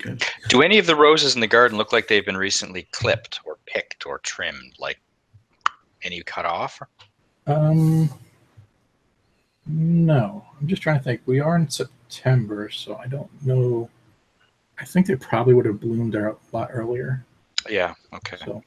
Okay. 0.06 0.18
Do 0.50 0.62
any 0.62 0.80
of 0.80 0.86
the 0.86 0.96
roses 0.96 1.36
in 1.36 1.42
the 1.42 1.48
garden 1.48 1.78
look 1.78 1.94
like 1.94 2.08
they've 2.08 2.26
been 2.26 2.38
recently 2.38 2.88
clipped 2.92 3.40
or 3.46 3.58
picked 3.66 4.06
or 4.06 4.20
trimmed? 4.20 4.74
Like 4.78 5.00
any 6.04 6.22
cut 6.24 6.46
off? 6.46 6.82
Um, 7.48 8.10
no, 9.66 10.46
I'm 10.60 10.68
just 10.68 10.82
trying 10.82 10.98
to 10.98 11.04
think. 11.04 11.22
We 11.26 11.40
are 11.40 11.56
in 11.56 11.70
September, 11.70 12.70
so 12.70 12.96
I 12.98 13.08
don't 13.08 13.30
know. 13.46 13.90
I 14.80 14.86
think 14.86 15.08
they 15.08 15.16
probably 15.16 15.54
would 15.54 15.66
have 15.66 15.80
bloomed 15.80 16.16
out 16.16 16.40
a 16.52 16.56
lot 16.56 16.70
earlier. 16.74 17.24
Yeah. 17.70 17.94
Okay. 18.14 18.38
So 18.44 18.64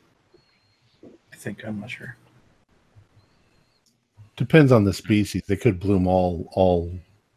I 1.04 1.36
think 1.36 1.64
I'm 1.66 1.80
not 1.80 1.90
sure. 1.90 2.16
Depends 4.36 4.70
on 4.70 4.84
the 4.84 4.92
species. 4.92 5.42
They 5.46 5.56
could 5.56 5.80
bloom 5.80 6.06
all 6.06 6.48
all 6.52 6.92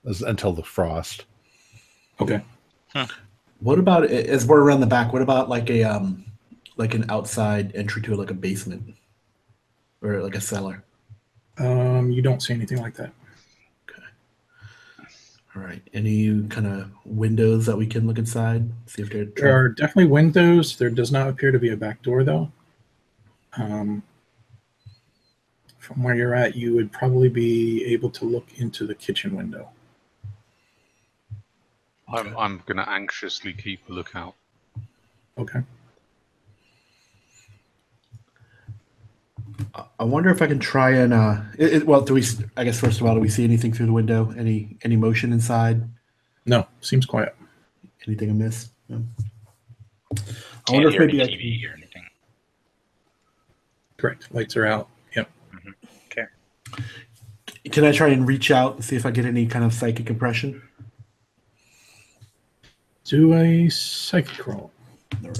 as, 0.05 0.21
until 0.21 0.51
the 0.53 0.63
frost. 0.63 1.25
Okay. 2.19 2.41
What 3.59 3.79
about 3.79 4.05
as 4.05 4.45
we're 4.45 4.61
around 4.61 4.81
the 4.81 4.87
back? 4.87 5.13
What 5.13 5.21
about 5.21 5.49
like 5.49 5.69
a 5.69 5.83
um 5.83 6.25
like 6.77 6.93
an 6.93 7.05
outside 7.09 7.75
entry 7.75 8.01
to 8.03 8.15
like 8.15 8.31
a 8.31 8.33
basement 8.33 8.95
or 10.01 10.21
like 10.21 10.35
a 10.35 10.41
cellar? 10.41 10.83
Um, 11.57 12.11
you 12.11 12.21
don't 12.21 12.41
see 12.41 12.53
anything 12.53 12.81
like 12.81 12.95
that. 12.95 13.11
Okay. 13.89 14.03
All 15.55 15.61
right. 15.61 15.81
Any 15.93 16.43
kind 16.47 16.67
of 16.67 16.91
windows 17.05 17.65
that 17.65 17.77
we 17.77 17.85
can 17.85 18.07
look 18.07 18.17
inside? 18.17 18.69
See 18.87 19.01
if 19.01 19.09
they're. 19.09 19.25
There 19.25 19.55
are 19.57 19.69
definitely 19.69 20.07
windows. 20.07 20.77
There 20.77 20.89
does 20.89 21.11
not 21.11 21.27
appear 21.27 21.51
to 21.51 21.59
be 21.59 21.69
a 21.71 21.77
back 21.77 22.01
door, 22.01 22.23
though. 22.23 22.51
Um, 23.57 24.03
from 25.89 26.03
where 26.03 26.13
you're 26.15 26.35
at, 26.35 26.55
you 26.55 26.75
would 26.75 26.91
probably 26.91 27.29
be 27.29 27.83
able 27.85 28.11
to 28.11 28.23
look 28.25 28.45
into 28.57 28.85
the 28.85 28.93
kitchen 28.93 29.35
window. 29.35 29.69
I'm, 32.07 32.37
I'm 32.37 32.61
going 32.67 32.77
to 32.77 32.87
anxiously 32.87 33.53
keep 33.53 33.81
a 33.89 33.91
lookout. 33.93 34.35
Okay. 35.37 35.61
I 39.99 40.03
wonder 40.03 40.29
if 40.29 40.41
I 40.41 40.47
can 40.47 40.59
try 40.59 40.91
and. 40.91 41.13
uh 41.13 41.41
it, 41.57 41.73
it- 41.73 41.87
Well, 41.87 42.01
do 42.01 42.13
we? 42.13 42.23
I 42.55 42.63
guess 42.63 42.79
first 42.79 43.01
of 43.01 43.07
all, 43.07 43.15
do 43.15 43.19
we 43.19 43.29
see 43.29 43.43
anything 43.43 43.73
through 43.73 43.87
the 43.87 43.93
window? 43.93 44.33
Any 44.37 44.77
any 44.83 44.95
motion 44.95 45.33
inside? 45.33 45.83
No, 46.45 46.65
seems 46.81 47.05
quiet. 47.05 47.35
Anything 48.07 48.29
amiss? 48.29 48.69
No. 48.87 49.03
I 50.13 50.15
Can't 50.65 50.69
wonder 50.69 50.87
if 50.89 50.93
hear 50.93 51.05
maybe 51.05 51.21
I 51.21 51.25
any 51.25 51.35
TV 51.35 51.69
or 51.69 51.73
anything. 51.75 52.03
Correct. 53.97 54.33
Lights 54.33 54.55
are 54.55 54.65
out. 54.65 54.87
Can 57.71 57.83
I 57.83 57.91
try 57.91 58.09
and 58.09 58.27
reach 58.27 58.51
out 58.51 58.75
and 58.75 58.83
see 58.83 58.95
if 58.95 59.05
I 59.05 59.11
get 59.11 59.25
any 59.25 59.45
kind 59.45 59.63
of 59.63 59.73
psychic 59.73 60.09
impression? 60.09 60.61
Do 63.03 63.33
a 63.33 63.69
psychic 63.69 64.45
roll. 64.47 64.71
All 65.23 65.29
right. 65.29 65.39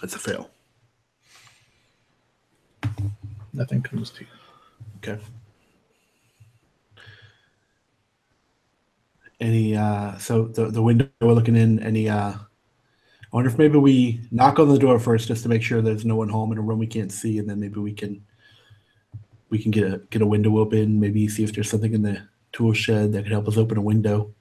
That's 0.00 0.14
a 0.14 0.18
fail. 0.18 0.50
Nothing 3.52 3.82
comes 3.82 4.10
to 4.10 4.20
you. 4.20 4.26
Okay. 4.98 5.20
Any 9.40 9.76
uh 9.76 10.16
so 10.18 10.46
the 10.46 10.66
the 10.66 10.82
window 10.82 11.08
we're 11.20 11.32
looking 11.32 11.56
in, 11.56 11.80
any 11.80 12.08
uh 12.08 12.34
I 13.32 13.36
wonder 13.36 13.50
if 13.50 13.58
maybe 13.58 13.78
we 13.78 14.20
knock 14.30 14.58
on 14.58 14.68
the 14.68 14.78
door 14.78 14.98
first 14.98 15.28
just 15.28 15.42
to 15.42 15.48
make 15.48 15.62
sure 15.62 15.82
there's 15.82 16.04
no 16.04 16.16
one 16.16 16.28
home 16.28 16.52
in 16.52 16.58
a 16.58 16.62
room 16.62 16.78
we 16.78 16.86
can't 16.86 17.10
see, 17.10 17.38
and 17.38 17.48
then 17.48 17.58
maybe 17.58 17.80
we 17.80 17.92
can 17.92 18.24
we 19.50 19.58
can 19.58 19.70
get 19.70 19.84
a 19.92 19.98
get 20.10 20.22
a 20.22 20.26
window 20.26 20.58
open. 20.58 21.00
Maybe 21.00 21.26
see 21.28 21.44
if 21.44 21.52
there's 21.52 21.68
something 21.70 21.92
in 21.92 22.02
the 22.02 22.22
tool 22.52 22.72
shed 22.72 23.12
that 23.12 23.24
could 23.24 23.32
help 23.32 23.48
us 23.48 23.56
open 23.56 23.78
a 23.78 23.82
window, 23.82 24.32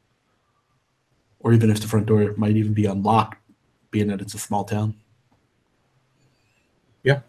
or 1.39 1.53
even 1.53 1.71
if 1.71 1.81
the 1.81 1.87
front 1.87 2.05
door 2.05 2.33
might 2.37 2.55
even 2.55 2.73
be 2.73 2.85
unlocked, 2.85 3.37
being 3.91 4.07
that 4.07 4.21
it's 4.21 4.35
a 4.35 4.39
small 4.39 4.63
town. 4.63 4.95
Yeah, 7.03 7.19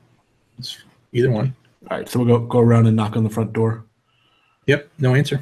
It's 0.59 0.79
either 1.12 1.31
one. 1.31 1.55
All 1.90 1.99
right, 1.99 2.09
so 2.09 2.19
we'll 2.19 2.38
go 2.38 2.47
go 2.47 2.59
around 2.61 2.87
and 2.87 2.97
knock 2.97 3.16
on 3.16 3.25
the 3.25 3.31
front 3.31 3.53
door. 3.53 3.85
Yep, 4.66 4.88
no 4.99 5.14
answer. 5.14 5.40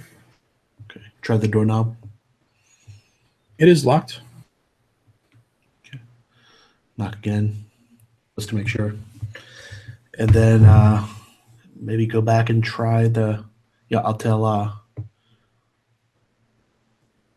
Okay, 0.90 1.04
try 1.22 1.36
the 1.36 1.48
doorknob. 1.48 1.96
It 3.58 3.68
is 3.68 3.86
locked. 3.86 4.20
Knock 6.96 7.14
again 7.16 7.64
just 8.36 8.48
to 8.48 8.54
make 8.54 8.68
sure 8.68 8.94
and 10.18 10.30
then 10.30 10.64
uh 10.64 11.06
maybe 11.80 12.06
go 12.06 12.20
back 12.20 12.50
and 12.50 12.62
try 12.62 13.08
the 13.08 13.44
yeah 13.88 14.00
i'll 14.00 14.16
tell 14.16 14.44
uh 14.44 14.72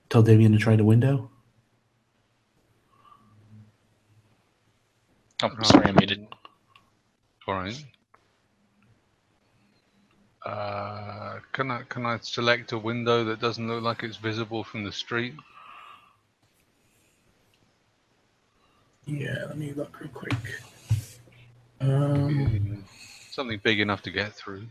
tell 0.10 0.22
damien 0.24 0.52
to 0.52 0.58
try 0.58 0.76
the 0.76 0.84
window 0.84 1.30
Oh, 5.44 5.52
sorry, 5.62 5.86
I 5.86 5.92
muted. 5.92 6.28
All 7.48 7.54
right. 7.54 7.86
Uh, 10.44 11.40
can 11.52 11.70
I 11.70 11.84
can 11.84 12.08
I 12.08 12.18
select 12.22 12.72
a 12.72 12.78
window 12.78 13.24
that 13.26 13.40
doesn't 13.40 13.68
look 13.68 13.84
like 13.84 14.02
it's 14.02 14.18
visible 14.18 14.64
from 14.64 14.84
the 14.84 14.92
street? 14.92 15.36
Yeah, 19.08 19.46
let 19.48 19.58
me 19.58 19.72
look 19.72 20.00
real 20.02 20.10
quick. 20.10 20.34
Um, 21.80 22.84
Something 23.32 23.60
big 23.64 23.80
enough 23.80 24.02
to 24.02 24.12
get 24.12 24.34
through. 24.34 24.68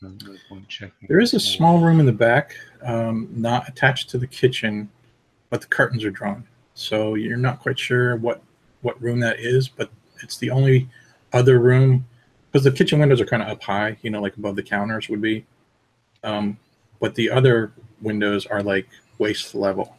No, 0.00 0.10
no 0.24 0.36
point 0.48 0.66
checking. 0.68 1.08
there 1.08 1.20
is 1.20 1.34
a 1.34 1.40
small 1.40 1.80
room 1.80 2.00
in 2.00 2.06
the 2.06 2.12
back, 2.12 2.54
um, 2.82 3.28
not 3.32 3.68
attached 3.68 4.08
to 4.10 4.18
the 4.18 4.28
kitchen, 4.28 4.88
but 5.50 5.60
the 5.60 5.66
curtains 5.66 6.04
are 6.04 6.10
drawn. 6.10 6.46
So 6.74 7.14
you're 7.14 7.36
not 7.36 7.60
quite 7.60 7.78
sure 7.78 8.16
what 8.16 8.40
what 8.82 9.00
room 9.02 9.20
that 9.20 9.40
is, 9.40 9.68
but 9.68 9.90
it's 10.22 10.38
the 10.38 10.50
only 10.50 10.88
other 11.32 11.58
room 11.58 12.06
because 12.50 12.64
the 12.64 12.70
kitchen 12.70 13.00
windows 13.00 13.20
are 13.20 13.26
kind 13.26 13.42
of 13.42 13.48
up 13.48 13.62
high, 13.62 13.98
you 14.02 14.10
know, 14.10 14.22
like 14.22 14.36
above 14.36 14.56
the 14.56 14.62
counters 14.62 15.08
would 15.08 15.20
be. 15.20 15.44
Um, 16.22 16.56
but 17.00 17.14
the 17.16 17.28
other 17.28 17.72
windows 18.00 18.46
are 18.46 18.62
like 18.62 18.88
waist 19.18 19.54
level. 19.54 19.96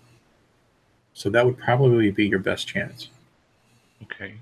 So 1.14 1.30
that 1.30 1.46
would 1.46 1.58
probably 1.58 2.12
be 2.12 2.28
your 2.28 2.40
best 2.40 2.68
chance. 2.68 3.10
Okay. 4.04 4.36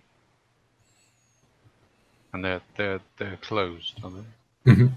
And 2.34 2.44
they're 2.46 2.62
they're 2.76 3.00
they're 3.18 3.38
closed, 3.42 4.00
are 4.04 4.12
they? 4.12 4.72
Mhm. 4.74 4.92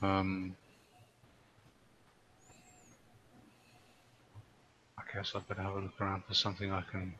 Um. 0.00 0.56
I 4.98 5.02
guess 5.14 5.32
I 5.34 5.40
better 5.40 5.62
have 5.62 5.74
a 5.74 5.80
look 5.80 6.00
around 6.00 6.24
for 6.24 6.34
something 6.34 6.70
I 6.72 6.82
can 6.90 7.14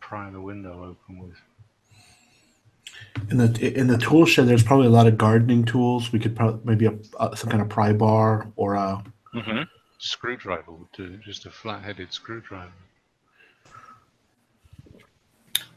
pry 0.00 0.30
the 0.30 0.40
window 0.40 0.84
open 0.84 1.18
with. 1.18 1.36
in 3.30 3.38
the 3.38 3.78
in 3.78 3.86
the 3.88 3.98
tool 3.98 4.24
shed 4.26 4.46
there's 4.46 4.62
probably 4.62 4.86
a 4.86 4.90
lot 4.90 5.06
of 5.06 5.16
gardening 5.18 5.64
tools 5.64 6.12
we 6.12 6.18
could 6.18 6.36
probably 6.36 6.60
maybe 6.64 6.86
a, 6.86 6.94
uh, 7.18 7.34
some 7.34 7.50
kind 7.50 7.62
of 7.62 7.68
pry 7.68 7.92
bar 7.92 8.46
or 8.56 8.74
a 8.74 9.02
hmm 9.34 9.62
Screwdriver 9.98 10.72
would 10.72 10.92
do, 10.92 11.16
just 11.18 11.46
a 11.46 11.50
flat-headed 11.50 12.12
screwdriver. 12.12 12.72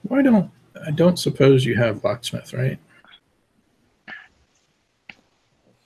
Why 0.04 0.22
don't 0.22 0.52
I 0.86 0.92
don't 0.92 1.18
suppose 1.18 1.66
you 1.66 1.76
have 1.76 2.04
locksmith, 2.04 2.54
right? 2.54 2.78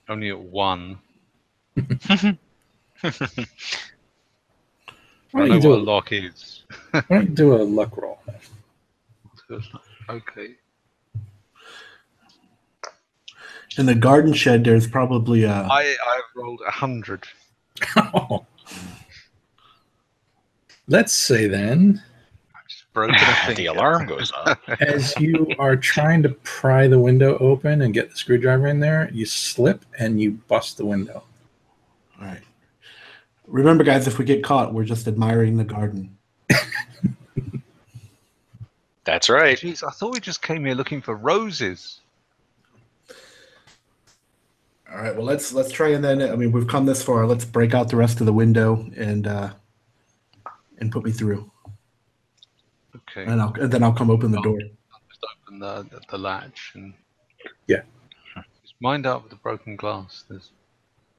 Only 0.10 0.30
at 0.30 0.40
one. 0.40 1.00
Why 1.76 2.38
I 5.34 5.48
don't 5.48 5.50
know 5.50 5.56
you 5.56 5.62
do 5.62 5.70
what 5.70 5.80
a 5.80 5.82
a, 5.82 5.84
lock 5.84 6.12
is. 6.12 6.64
why 6.92 7.04
don't 7.10 7.30
you 7.30 7.36
do 7.36 7.56
a 7.56 7.64
luck 7.64 7.96
roll? 7.96 8.20
okay. 10.10 10.56
in 13.78 13.86
the 13.86 13.96
garden 13.96 14.34
shed 14.34 14.64
there's 14.64 14.88
probably 14.88 15.44
a. 15.44 15.54
I 15.54 15.84
I've 15.84 16.24
rolled 16.36 16.62
a 16.68 16.72
hundred. 16.72 17.24
Let's 20.88 21.13
say 21.13 21.48
then, 21.48 22.02
Just 22.67 22.91
broken 22.94 23.15
a 23.15 23.17
ah, 23.20 23.54
the 23.56 23.67
alarm 23.67 24.06
goes 24.08 24.32
off. 24.32 24.60
as 24.82 25.13
you 25.20 25.48
are 25.60 25.76
trying 25.76 26.24
to 26.24 26.30
pry 26.30 26.88
the 26.88 27.00
window 27.00 27.38
open 27.38 27.82
and 27.82 27.94
get 27.94 28.10
the 28.10 28.15
screwdriver 28.15 28.67
in 28.67 28.80
there, 28.80 29.10
you 29.13 29.26
slip 29.26 29.86
and 30.00 30.20
you 30.22 30.32
bust 30.48 30.78
the 30.78 30.86
window. 30.86 31.24
all 32.20 32.28
right 32.28 32.41
remember 33.48 33.84
guys 33.84 34.08
if 34.08 34.17
we 34.17 34.24
get 34.24 34.41
caught 34.44 34.74
we're 34.74 34.86
just 34.86 35.08
admiring 35.10 35.58
the 35.58 35.63
garden 35.63 36.15
That's 39.04 39.30
right. 39.30 39.58
Jeez, 39.58 39.86
I 39.86 39.91
thought 39.91 40.13
we 40.13 40.20
just 40.20 40.41
came 40.41 40.65
here 40.65 40.76
looking 40.76 41.02
for 41.02 41.15
roses. 41.15 42.02
All 44.91 44.97
right. 44.97 45.15
Well, 45.15 45.25
let's 45.25 45.54
let's 45.54 45.71
try 45.71 45.89
and 45.89 46.04
then. 46.04 46.21
I 46.21 46.36
mean, 46.36 46.51
we've 46.51 46.67
come 46.67 46.86
this 46.86 47.01
far. 47.01 47.25
Let's 47.25 47.45
break 47.45 47.73
out 47.73 47.89
the 47.89 47.95
rest 47.95 48.19
of 48.19 48.25
the 48.25 48.34
window 48.34 48.89
and 48.97 49.25
uh, 49.27 49.54
and 50.80 50.91
put 50.91 51.04
me 51.06 51.12
through, 51.12 51.49
Okay. 52.95 53.23
and 53.23 53.41
I'll 53.41 53.54
and 53.54 53.71
then 53.71 53.84
I'll 53.84 53.93
come 53.93 54.10
open 54.10 54.32
the 54.32 54.41
door. 54.41 54.60
I'll 54.93 55.01
just 55.10 55.25
open 55.45 55.60
the, 55.60 55.84
the, 55.84 56.01
the 56.10 56.17
latch 56.17 56.71
and 56.75 56.93
Yeah. 57.67 57.84
just 58.62 58.73
mind 58.82 59.06
out 59.06 59.23
with 59.23 59.30
the 59.30 59.38
broken 59.38 59.75
glass. 59.77 60.25
There's 60.30 60.51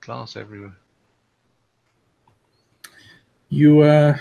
glass 0.00 0.36
everywhere. 0.36 0.76
You 3.48 3.80
uh, 3.82 4.16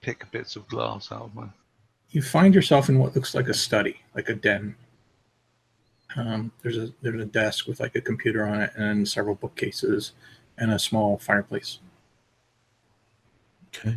Pick 0.00 0.28
bits 0.32 0.56
of 0.56 0.66
glass 0.68 1.12
out 1.12 1.22
of 1.22 1.34
my. 1.34 1.46
you 2.10 2.22
find 2.22 2.54
yourself 2.54 2.88
in 2.88 2.98
what 2.98 3.14
looks 3.14 3.34
like 3.34 3.48
a 3.48 3.54
study, 3.54 3.96
like 4.16 4.28
a 4.28 4.34
den. 4.34 4.74
Um, 6.16 6.52
there's 6.62 6.78
a 6.78 6.90
there's 7.00 7.20
a 7.20 7.26
desk 7.26 7.66
with 7.66 7.80
like 7.80 7.96
a 7.96 8.00
computer 8.00 8.46
on 8.46 8.60
it 8.62 8.72
and 8.76 9.08
several 9.08 9.34
bookcases 9.34 10.12
and 10.58 10.72
a 10.72 10.78
small 10.78 11.18
fireplace. 11.18 11.78
Okay. 13.68 13.96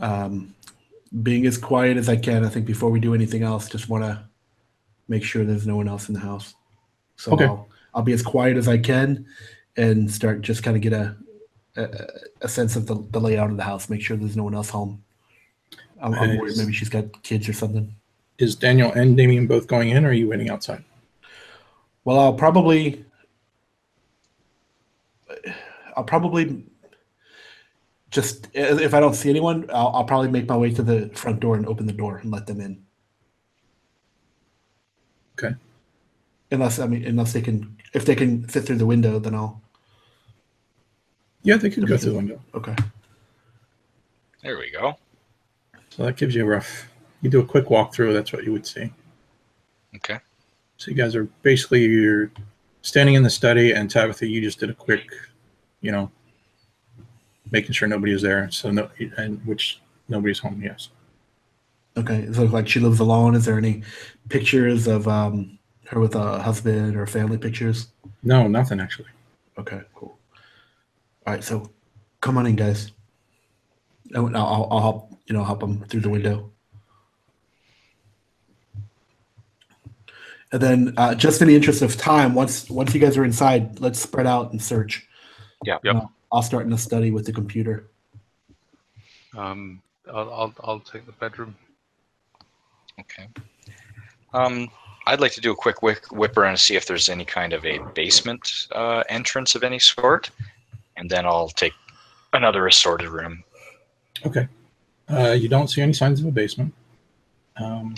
Um, 0.00 0.54
being 1.22 1.46
as 1.46 1.58
quiet 1.58 1.96
as 1.96 2.08
I 2.08 2.16
can, 2.16 2.44
I 2.44 2.48
think 2.48 2.66
before 2.66 2.90
we 2.90 3.00
do 3.00 3.14
anything 3.14 3.42
else, 3.42 3.68
just 3.68 3.88
want 3.88 4.04
to 4.04 4.22
make 5.08 5.24
sure 5.24 5.44
there's 5.44 5.66
no 5.66 5.76
one 5.76 5.88
else 5.88 6.08
in 6.08 6.14
the 6.14 6.20
house. 6.20 6.54
So 7.16 7.32
Okay. 7.32 7.44
I'll, 7.46 7.68
I'll 7.94 8.02
be 8.02 8.12
as 8.12 8.22
quiet 8.22 8.56
as 8.56 8.68
I 8.68 8.78
can 8.78 9.26
and 9.76 10.10
start 10.10 10.40
just 10.42 10.62
kind 10.62 10.76
of 10.76 10.82
get 10.82 10.92
a, 10.92 11.16
a 11.76 12.06
a 12.42 12.48
sense 12.48 12.76
of 12.76 12.86
the, 12.86 13.04
the 13.10 13.20
layout 13.20 13.50
of 13.50 13.56
the 13.56 13.62
house. 13.64 13.90
Make 13.90 14.00
sure 14.00 14.16
there's 14.16 14.36
no 14.36 14.44
one 14.44 14.54
else 14.54 14.70
home. 14.70 15.02
I'm, 16.00 16.14
I'm 16.14 16.38
worried 16.38 16.56
maybe 16.56 16.72
she's 16.72 16.88
got 16.88 17.22
kids 17.22 17.48
or 17.48 17.52
something. 17.52 17.94
Is 18.40 18.56
Daniel 18.56 18.90
and 18.92 19.18
Damien 19.18 19.46
both 19.46 19.66
going 19.66 19.90
in, 19.90 20.04
or 20.06 20.08
are 20.08 20.12
you 20.12 20.26
waiting 20.28 20.48
outside? 20.48 20.82
Well, 22.04 22.18
I'll 22.18 22.32
probably, 22.32 23.04
I'll 25.94 26.04
probably 26.04 26.64
just 28.10 28.48
if 28.54 28.94
I 28.94 29.00
don't 29.00 29.14
see 29.14 29.28
anyone, 29.28 29.68
I'll, 29.72 29.88
I'll 29.94 30.04
probably 30.04 30.30
make 30.30 30.48
my 30.48 30.56
way 30.56 30.72
to 30.72 30.82
the 30.82 31.10
front 31.10 31.40
door 31.40 31.56
and 31.56 31.66
open 31.66 31.86
the 31.86 31.92
door 31.92 32.16
and 32.16 32.30
let 32.30 32.46
them 32.46 32.62
in. 32.62 32.82
Okay. 35.38 35.54
Unless 36.50 36.78
I 36.78 36.86
mean, 36.86 37.04
unless 37.04 37.34
they 37.34 37.42
can, 37.42 37.76
if 37.92 38.06
they 38.06 38.14
can 38.14 38.46
fit 38.46 38.64
through 38.64 38.78
the 38.78 38.86
window, 38.86 39.18
then 39.18 39.34
I'll. 39.34 39.60
Yeah, 41.42 41.56
they 41.56 41.70
could 41.70 41.86
go 41.86 41.96
through 41.96 42.12
the 42.12 42.16
window. 42.16 42.40
Okay. 42.54 42.74
There 44.42 44.58
we 44.58 44.70
go. 44.70 44.96
So 45.90 46.04
that 46.04 46.16
gives 46.16 46.34
you 46.34 46.42
a 46.42 46.46
rough. 46.46 46.89
You 47.20 47.30
do 47.30 47.40
a 47.40 47.44
quick 47.44 47.66
walkthrough. 47.66 48.12
That's 48.12 48.32
what 48.32 48.44
you 48.44 48.52
would 48.52 48.66
see. 48.66 48.92
Okay. 49.96 50.18
So 50.76 50.90
you 50.90 50.96
guys 50.96 51.14
are 51.14 51.24
basically 51.42 51.84
you're 51.84 52.30
standing 52.82 53.14
in 53.14 53.22
the 53.22 53.30
study, 53.30 53.72
and 53.72 53.90
Tabitha, 53.90 54.26
you 54.26 54.40
just 54.40 54.58
did 54.58 54.70
a 54.70 54.74
quick, 54.74 55.10
you 55.82 55.92
know, 55.92 56.10
making 57.50 57.72
sure 57.72 57.88
nobody 57.88 58.12
is 58.12 58.22
there. 58.22 58.50
So 58.50 58.70
no, 58.70 58.88
and 59.16 59.44
which 59.46 59.80
nobody's 60.08 60.38
home. 60.38 60.62
Yes. 60.62 60.88
Okay. 61.96 62.28
So 62.32 62.44
like 62.44 62.68
she 62.68 62.80
lives 62.80 63.00
alone. 63.00 63.34
Is 63.34 63.44
there 63.44 63.58
any 63.58 63.82
pictures 64.28 64.86
of 64.86 65.06
um, 65.08 65.58
her 65.88 66.00
with 66.00 66.14
a 66.14 66.40
husband 66.40 66.96
or 66.96 67.06
family 67.06 67.36
pictures? 67.36 67.88
No, 68.22 68.46
nothing 68.46 68.80
actually. 68.80 69.08
Okay. 69.58 69.82
Cool. 69.94 70.16
All 71.26 71.34
right. 71.34 71.44
So 71.44 71.70
come 72.20 72.38
on 72.38 72.46
in, 72.46 72.56
guys. 72.56 72.92
I'll, 74.14 74.34
I'll, 74.34 74.68
I'll 74.70 74.80
help 74.80 75.18
you 75.26 75.34
know 75.34 75.44
help 75.44 75.60
them 75.60 75.84
through 75.84 76.00
the 76.00 76.08
window. 76.08 76.49
And 80.52 80.60
then, 80.60 80.94
uh, 80.96 81.14
just 81.14 81.40
in 81.40 81.48
the 81.48 81.54
interest 81.54 81.80
of 81.82 81.96
time, 81.96 82.34
once 82.34 82.68
once 82.68 82.92
you 82.92 83.00
guys 83.00 83.16
are 83.16 83.24
inside, 83.24 83.78
let's 83.80 84.00
spread 84.00 84.26
out 84.26 84.50
and 84.50 84.60
search. 84.60 85.06
Yeah. 85.64 85.78
Yep. 85.84 85.94
Uh, 85.94 86.06
I'll 86.32 86.42
start 86.42 86.64
in 86.64 86.70
the 86.70 86.78
study 86.78 87.10
with 87.10 87.26
the 87.26 87.32
computer. 87.32 87.88
Um, 89.36 89.82
I'll, 90.12 90.32
I'll 90.32 90.54
I'll 90.64 90.80
take 90.80 91.06
the 91.06 91.12
bedroom. 91.12 91.54
Okay. 92.98 93.28
Um, 94.32 94.70
I'd 95.06 95.20
like 95.20 95.32
to 95.32 95.40
do 95.40 95.50
a 95.50 95.56
quick 95.56 95.82
whip, 95.82 96.04
whip 96.12 96.36
around 96.36 96.54
to 96.54 96.62
see 96.62 96.76
if 96.76 96.86
there's 96.86 97.08
any 97.08 97.24
kind 97.24 97.52
of 97.52 97.64
a 97.64 97.78
basement 97.94 98.68
uh, 98.72 99.02
entrance 99.08 99.54
of 99.54 99.62
any 99.62 99.78
sort, 99.78 100.30
and 100.96 101.08
then 101.08 101.26
I'll 101.26 101.48
take 101.48 101.72
another 102.32 102.66
assorted 102.66 103.08
room. 103.08 103.42
Okay. 104.24 104.46
Uh, 105.08 105.32
you 105.32 105.48
don't 105.48 105.68
see 105.68 105.82
any 105.82 105.92
signs 105.92 106.20
of 106.20 106.26
a 106.26 106.30
basement. 106.30 106.72
Um, 107.56 107.96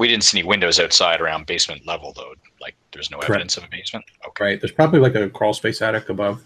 We 0.00 0.08
didn't 0.08 0.24
see 0.24 0.38
any 0.38 0.48
windows 0.48 0.80
outside 0.80 1.20
around 1.20 1.44
basement 1.46 1.86
level, 1.86 2.14
though. 2.16 2.32
Like, 2.60 2.74
there's 2.92 3.10
no 3.10 3.18
Correct. 3.18 3.30
evidence 3.30 3.56
of 3.58 3.64
a 3.64 3.68
basement. 3.68 4.04
Okay. 4.28 4.44
right. 4.44 4.60
There's 4.60 4.72
probably 4.72 4.98
like 4.98 5.14
a 5.14 5.28
crawl 5.28 5.52
space 5.52 5.82
attic 5.82 6.08
above. 6.08 6.42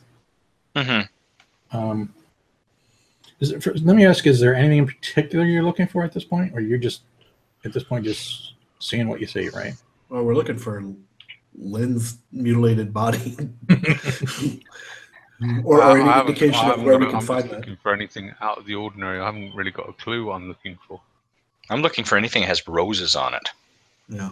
Mm-hmm. 0.75 1.77
Um, 1.77 2.13
is 3.39 3.53
it, 3.53 3.63
for, 3.63 3.73
let 3.75 3.95
me 3.95 4.05
ask: 4.07 4.27
Is 4.27 4.41
there 4.41 4.57
anything 4.57 4.79
in 4.79 4.87
particular 4.87 5.45
you're 5.45 5.63
looking 5.63 5.87
for 5.87 6.03
at 6.03 6.13
this 6.13 6.25
point, 6.25 6.53
or 6.53 6.61
you're 6.61 6.79
just 6.79 7.03
at 7.65 7.73
this 7.73 7.85
point 7.85 8.05
just 8.05 8.55
seeing 8.81 9.07
what 9.07 9.21
you 9.21 9.27
see? 9.29 9.49
Right. 9.51 9.75
Well, 10.09 10.25
we're 10.25 10.35
looking 10.35 10.59
for 10.59 10.85
Lynn's 11.57 12.19
mutilated 12.33 12.93
body, 12.93 13.37
or, 15.65 15.79
or 15.79 15.83
I- 15.83 15.91
I 15.93 16.01
any 16.19 16.21
indication 16.29 16.71
of 16.71 16.83
where 16.83 16.99
we 16.99 17.07
a- 17.07 17.09
can 17.11 17.17
I'm 17.21 17.23
find 17.25 17.43
just 17.45 17.51
that. 17.53 17.61
looking 17.61 17.77
for 17.83 17.93
anything 17.93 18.35
out 18.41 18.59
of 18.59 18.67
the 18.67 18.75
ordinary. 18.75 19.21
I 19.21 19.27
haven't 19.27 19.55
really 19.55 19.71
got 19.71 19.89
a 19.89 19.93
clue 19.93 20.25
what 20.27 20.35
I'm 20.35 20.49
looking 20.49 20.77
for. 20.89 21.01
I'm 21.71 21.83
looking 21.83 22.05
for 22.05 22.17
anything 22.17 22.43
that 22.43 22.49
has 22.49 22.67
roses 22.69 23.17
on 23.17 23.35
it. 23.35 23.49
Yeah. 24.09 24.31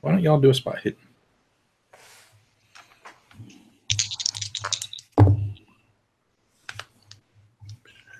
Why 0.00 0.12
don't 0.12 0.22
y'all 0.22 0.40
do 0.40 0.50
a 0.50 0.54
Spot 0.54 0.78
Hidden? 0.78 0.98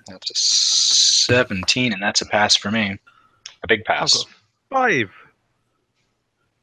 That's 0.07 0.29
a 0.31 0.35
17, 0.35 1.93
and 1.93 2.01
that's 2.01 2.21
a 2.21 2.25
pass 2.25 2.55
for 2.55 2.71
me. 2.71 2.97
A 3.63 3.67
big 3.67 3.83
pass. 3.85 4.25
five. 4.69 5.09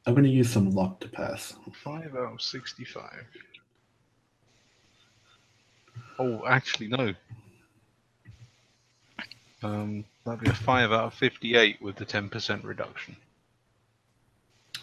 I'm 0.05 0.13
going 0.13 0.23
to 0.25 0.29
use 0.29 0.49
some 0.49 0.71
luck 0.71 0.99
to 1.01 1.07
pass. 1.07 1.53
Five 1.83 2.15
out 2.15 2.33
of 2.33 2.41
sixty-five. 2.41 3.25
Oh, 6.19 6.41
actually 6.47 6.87
no. 6.87 7.13
Um, 9.61 10.03
that'd 10.25 10.39
be 10.41 10.49
a 10.49 10.53
five 10.53 10.91
out 10.91 11.05
of 11.05 11.13
fifty-eight 11.13 11.81
with 11.81 11.95
the 11.95 12.05
ten 12.05 12.29
percent 12.29 12.63
reduction. 12.63 13.15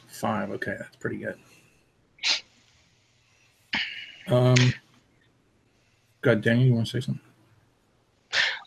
Five. 0.09 0.51
Okay, 0.51 0.77
that's 0.79 0.97
pretty 0.97 1.17
good. 1.19 1.37
Um, 4.29 4.55
God, 6.23 6.43
Daniel, 6.43 6.67
you 6.67 6.75
want 6.75 6.87
to 6.87 6.93
say 7.01 7.05
something? 7.05 7.23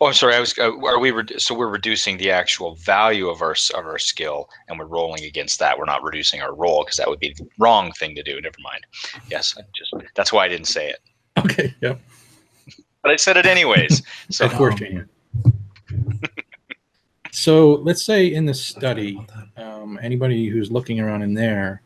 Oh, 0.01 0.07
I'm 0.07 0.13
sorry. 0.13 0.36
I 0.36 0.39
was. 0.39 0.57
Uh, 0.57 0.75
are 0.86 0.99
we? 0.99 1.12
Re- 1.12 1.38
so 1.38 1.55
we're 1.55 1.69
reducing 1.69 2.17
the 2.17 2.31
actual 2.31 2.75
value 2.75 3.29
of 3.29 3.41
our 3.41 3.55
of 3.75 3.86
our 3.86 3.97
skill, 3.99 4.49
and 4.67 4.77
we're 4.77 4.86
rolling 4.86 5.23
against 5.23 5.59
that. 5.59 5.77
We're 5.77 5.86
not 5.86 6.03
reducing 6.03 6.41
our 6.41 6.53
roll 6.53 6.83
because 6.83 6.97
that 6.97 7.07
would 7.07 7.19
be 7.19 7.33
the 7.38 7.47
wrong 7.59 7.91
thing 7.93 8.13
to 8.15 8.23
do. 8.23 8.41
Never 8.41 8.57
mind. 8.62 8.86
Yes, 9.29 9.55
I 9.57 9.62
just 9.73 9.93
that's 10.15 10.33
why 10.33 10.45
I 10.45 10.49
didn't 10.49 10.67
say 10.67 10.89
it, 10.89 10.99
Okay. 11.38 11.73
Yep. 11.81 12.01
but 13.01 13.12
I 13.12 13.15
said 13.15 13.38
it 13.38 13.45
anyways. 13.45 14.01
So 14.31 14.45
of 14.47 14.53
course, 14.53 14.75
Daniel. 14.75 15.05
So 17.34 17.82
let's 17.82 18.06
say 18.06 18.32
in 18.32 18.46
the 18.46 18.54
study, 18.54 19.19
um, 19.58 20.00
anybody 20.04 20.48
who's 20.48 20.72
looking 20.72 21.00
around 21.00 21.24
in 21.24 21.34
there, 21.34 21.82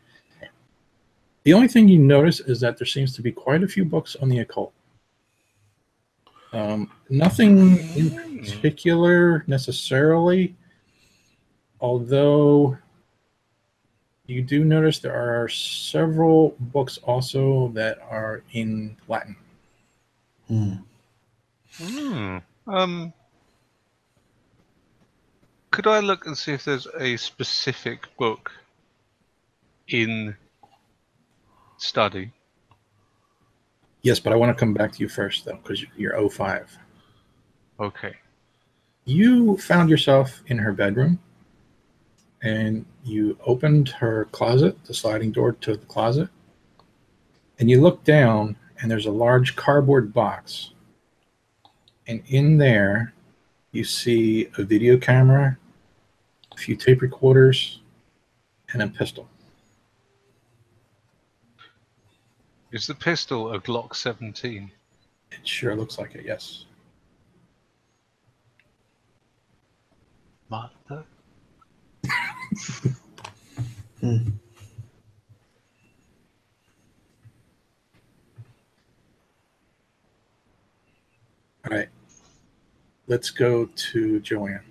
the 1.43 1.53
only 1.53 1.69
thing 1.69 1.87
you 1.87 1.99
notice 1.99 2.41
is 2.41 2.59
that 2.59 2.77
there 2.77 2.85
seems 2.85 3.15
to 3.15 3.21
be 3.21 3.31
quite 3.31 3.63
a 3.63 3.67
few 3.67 3.85
books 3.85 4.17
on 4.17 4.27
the 4.27 4.39
occult. 4.39 4.73
Um, 6.51 6.91
nothing 7.09 7.77
in 7.95 8.39
particular 8.39 9.45
necessarily, 9.47 10.53
although 11.79 12.77
you 14.25 14.41
do 14.41 14.65
notice 14.65 14.99
there 14.99 15.15
are 15.15 15.47
several 15.47 16.57
books 16.59 16.97
also 17.03 17.69
that 17.69 17.99
are 18.09 18.43
in 18.51 18.97
Latin. 19.07 19.37
Hmm. 20.49 20.73
Hmm. 21.77 22.37
Um. 22.67 23.13
Could 25.77 25.85
I 25.85 25.99
look 25.99 26.25
and 26.25 26.35
see 26.35 26.53
if 26.53 26.65
there's 26.65 26.87
a 26.99 27.17
specific 27.17 28.07
book 28.17 28.51
in 29.89 30.35
study? 31.77 32.31
Yes, 34.01 34.19
but 34.19 34.33
I 34.33 34.37
want 34.37 34.57
to 34.57 34.59
come 34.59 34.73
back 34.73 34.91
to 34.93 34.99
you 34.99 35.07
first, 35.07 35.45
though, 35.45 35.59
because 35.61 35.85
you're 35.95 36.27
05. 36.29 36.75
Okay. 37.79 38.15
You 39.05 39.55
found 39.57 39.91
yourself 39.91 40.41
in 40.47 40.57
her 40.57 40.73
bedroom 40.73 41.19
and 42.41 42.83
you 43.03 43.37
opened 43.45 43.89
her 43.89 44.25
closet, 44.31 44.83
the 44.85 44.95
sliding 44.95 45.31
door 45.31 45.51
to 45.51 45.77
the 45.77 45.85
closet, 45.85 46.29
and 47.59 47.69
you 47.69 47.81
look 47.81 48.03
down 48.03 48.55
and 48.81 48.89
there's 48.89 49.05
a 49.05 49.11
large 49.11 49.55
cardboard 49.55 50.11
box. 50.11 50.71
And 52.07 52.23
in 52.25 52.57
there, 52.57 53.13
you 53.71 53.83
see 53.83 54.49
a 54.57 54.63
video 54.63 54.97
camera, 54.97 55.55
a 56.57 56.59
few 56.59 56.75
tape 56.75 57.01
recorders, 57.03 57.81
and 58.73 58.81
a 58.81 58.87
pistol. 58.87 59.29
Is 62.71 62.87
the 62.87 62.95
pistol 62.95 63.53
a 63.53 63.61
Glock 63.61 63.95
17? 63.95 64.71
It 65.31 65.47
sure 65.47 65.75
looks 65.75 65.99
like 65.99 66.15
it, 66.15 66.25
yes. 66.25 66.65
Mother. 70.49 71.05
Hmm. 73.99 74.29
All 81.65 81.75
right. 81.75 81.89
Let's 83.07 83.31
go 83.31 83.65
to 83.65 84.19
Joanne. 84.19 84.61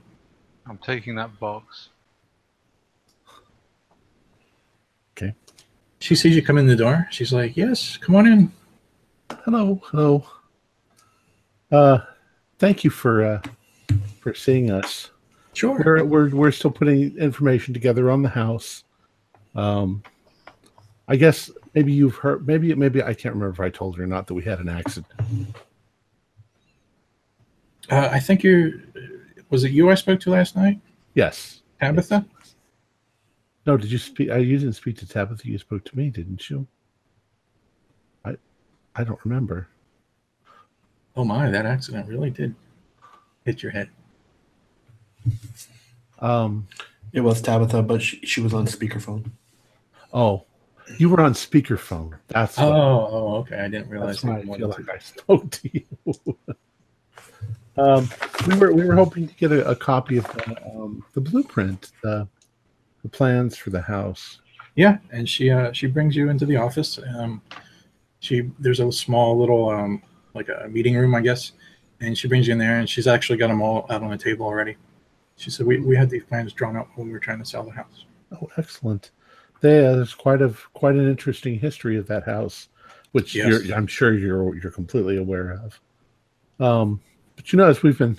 I'm 0.68 0.78
taking 0.78 1.14
that 1.16 1.38
box. 1.38 1.88
Okay. 5.16 5.34
She 6.00 6.14
sees 6.14 6.34
you 6.34 6.42
come 6.42 6.58
in 6.58 6.66
the 6.66 6.76
door. 6.76 7.06
She's 7.10 7.32
like, 7.32 7.56
Yes, 7.56 7.96
come 7.96 8.14
on 8.14 8.26
in. 8.26 8.52
Hello, 9.44 9.80
hello. 9.86 10.24
Uh, 11.70 11.98
thank 12.58 12.84
you 12.84 12.90
for 12.90 13.24
uh, 13.24 13.42
for 14.20 14.34
seeing 14.34 14.70
us. 14.70 15.10
Sure. 15.52 15.80
We're 15.84 16.04
we're 16.04 16.28
we're 16.30 16.50
still 16.50 16.70
putting 16.70 17.16
information 17.16 17.74
together 17.74 18.10
on 18.10 18.22
the 18.22 18.28
house. 18.28 18.84
Um, 19.54 20.02
I 21.08 21.16
guess 21.16 21.50
maybe 21.74 21.92
you've 21.92 22.16
heard. 22.16 22.46
Maybe 22.46 22.74
maybe 22.74 23.02
I 23.02 23.14
can't 23.14 23.34
remember 23.34 23.50
if 23.50 23.60
I 23.60 23.70
told 23.70 23.96
you 23.96 24.04
or 24.04 24.06
not 24.06 24.26
that 24.26 24.34
we 24.34 24.44
had 24.44 24.58
an 24.58 24.68
accident. 24.68 25.12
Uh, 27.90 28.08
I 28.12 28.20
think 28.20 28.42
you're. 28.42 28.72
Was 29.50 29.64
it 29.64 29.70
you 29.72 29.90
I 29.90 29.94
spoke 29.94 30.20
to 30.20 30.30
last 30.30 30.56
night, 30.56 30.80
Yes. 31.14 31.62
Tabitha? 31.80 32.26
No, 33.66 33.76
did 33.76 33.90
you 33.90 33.98
speak? 33.98 34.30
I 34.30 34.38
you 34.38 34.58
didn't 34.58 34.74
speak 34.74 34.96
to 34.98 35.08
Tabitha. 35.08 35.46
You 35.48 35.58
spoke 35.58 35.84
to 35.86 35.96
me, 35.96 36.10
didn't 36.10 36.48
you? 36.50 36.66
I 38.24 38.36
I 38.94 39.04
don't 39.04 39.18
remember. 39.24 39.68
Oh 41.16 41.24
my, 41.24 41.50
that 41.50 41.64
accident 41.66 42.08
really 42.08 42.30
did 42.30 42.54
hit 43.44 43.62
your 43.62 43.72
head. 43.72 43.88
Um. 46.20 46.66
It 47.12 47.20
was 47.20 47.40
Tabitha, 47.40 47.82
but 47.82 48.02
she, 48.02 48.18
she 48.26 48.40
was 48.42 48.52
on 48.52 48.66
speakerphone. 48.66 49.30
Oh, 50.12 50.44
you 50.98 51.08
were 51.08 51.20
on 51.22 51.32
speakerphone. 51.32 52.14
That's 52.28 52.58
Oh, 52.58 52.68
what- 52.70 53.10
oh, 53.12 53.34
okay. 53.36 53.58
I 53.58 53.68
didn't 53.68 53.88
realize. 53.88 54.20
That's 54.20 54.24
why 54.24 54.38
I 54.54 54.58
feel 54.58 54.68
like 54.68 54.88
I 54.90 54.98
spoke 54.98 55.50
to 55.50 55.70
you. 55.72 55.84
um, 57.78 58.08
we 58.48 58.56
were 58.58 58.72
we 58.72 58.84
were 58.84 58.94
hoping 58.94 59.28
to 59.28 59.34
get 59.34 59.52
a, 59.52 59.68
a 59.68 59.76
copy 59.76 60.16
of 60.16 60.24
the, 60.24 60.62
um, 60.66 61.04
the 61.14 61.20
blueprint, 61.20 61.92
the, 62.02 62.26
the 63.02 63.08
plans 63.08 63.56
for 63.56 63.70
the 63.70 63.80
house. 63.80 64.40
Yeah, 64.74 64.98
and 65.10 65.28
she 65.28 65.50
uh, 65.50 65.72
she 65.72 65.86
brings 65.86 66.14
you 66.16 66.28
into 66.30 66.46
the 66.46 66.56
office. 66.56 66.98
Um, 67.18 67.42
she 68.20 68.50
there's 68.58 68.80
a 68.80 68.90
small 68.92 69.38
little 69.38 69.68
um, 69.68 70.02
like 70.34 70.48
a 70.48 70.68
meeting 70.68 70.96
room, 70.96 71.14
I 71.14 71.20
guess, 71.20 71.52
and 72.00 72.16
she 72.16 72.28
brings 72.28 72.46
you 72.46 72.52
in 72.52 72.58
there, 72.58 72.78
and 72.78 72.88
she's 72.88 73.06
actually 73.06 73.38
got 73.38 73.48
them 73.48 73.62
all 73.62 73.86
out 73.90 74.02
on 74.02 74.10
the 74.10 74.18
table 74.18 74.46
already. 74.46 74.76
She 75.36 75.50
said 75.50 75.66
we, 75.66 75.80
we 75.80 75.96
had 75.96 76.08
these 76.10 76.24
plans 76.24 76.52
drawn 76.52 76.76
up 76.76 76.88
when 76.94 77.06
we 77.06 77.12
were 77.12 77.20
trying 77.20 77.38
to 77.38 77.44
sell 77.44 77.62
the 77.62 77.70
house. 77.70 78.06
Oh, 78.32 78.48
excellent! 78.56 79.10
There's 79.60 80.14
quite 80.14 80.42
a 80.42 80.54
quite 80.74 80.94
an 80.94 81.08
interesting 81.08 81.58
history 81.58 81.96
of 81.96 82.06
that 82.08 82.24
house, 82.24 82.68
which 83.12 83.34
Yes. 83.34 83.64
you're, 83.64 83.76
I'm 83.76 83.86
sure 83.86 84.14
you're 84.14 84.56
you're 84.56 84.72
completely 84.72 85.16
aware 85.16 85.60
of. 85.62 85.80
Um, 86.58 87.00
but 87.46 87.52
you 87.52 87.56
know, 87.58 87.68
as 87.68 87.82
we've 87.82 87.96
been 87.98 88.18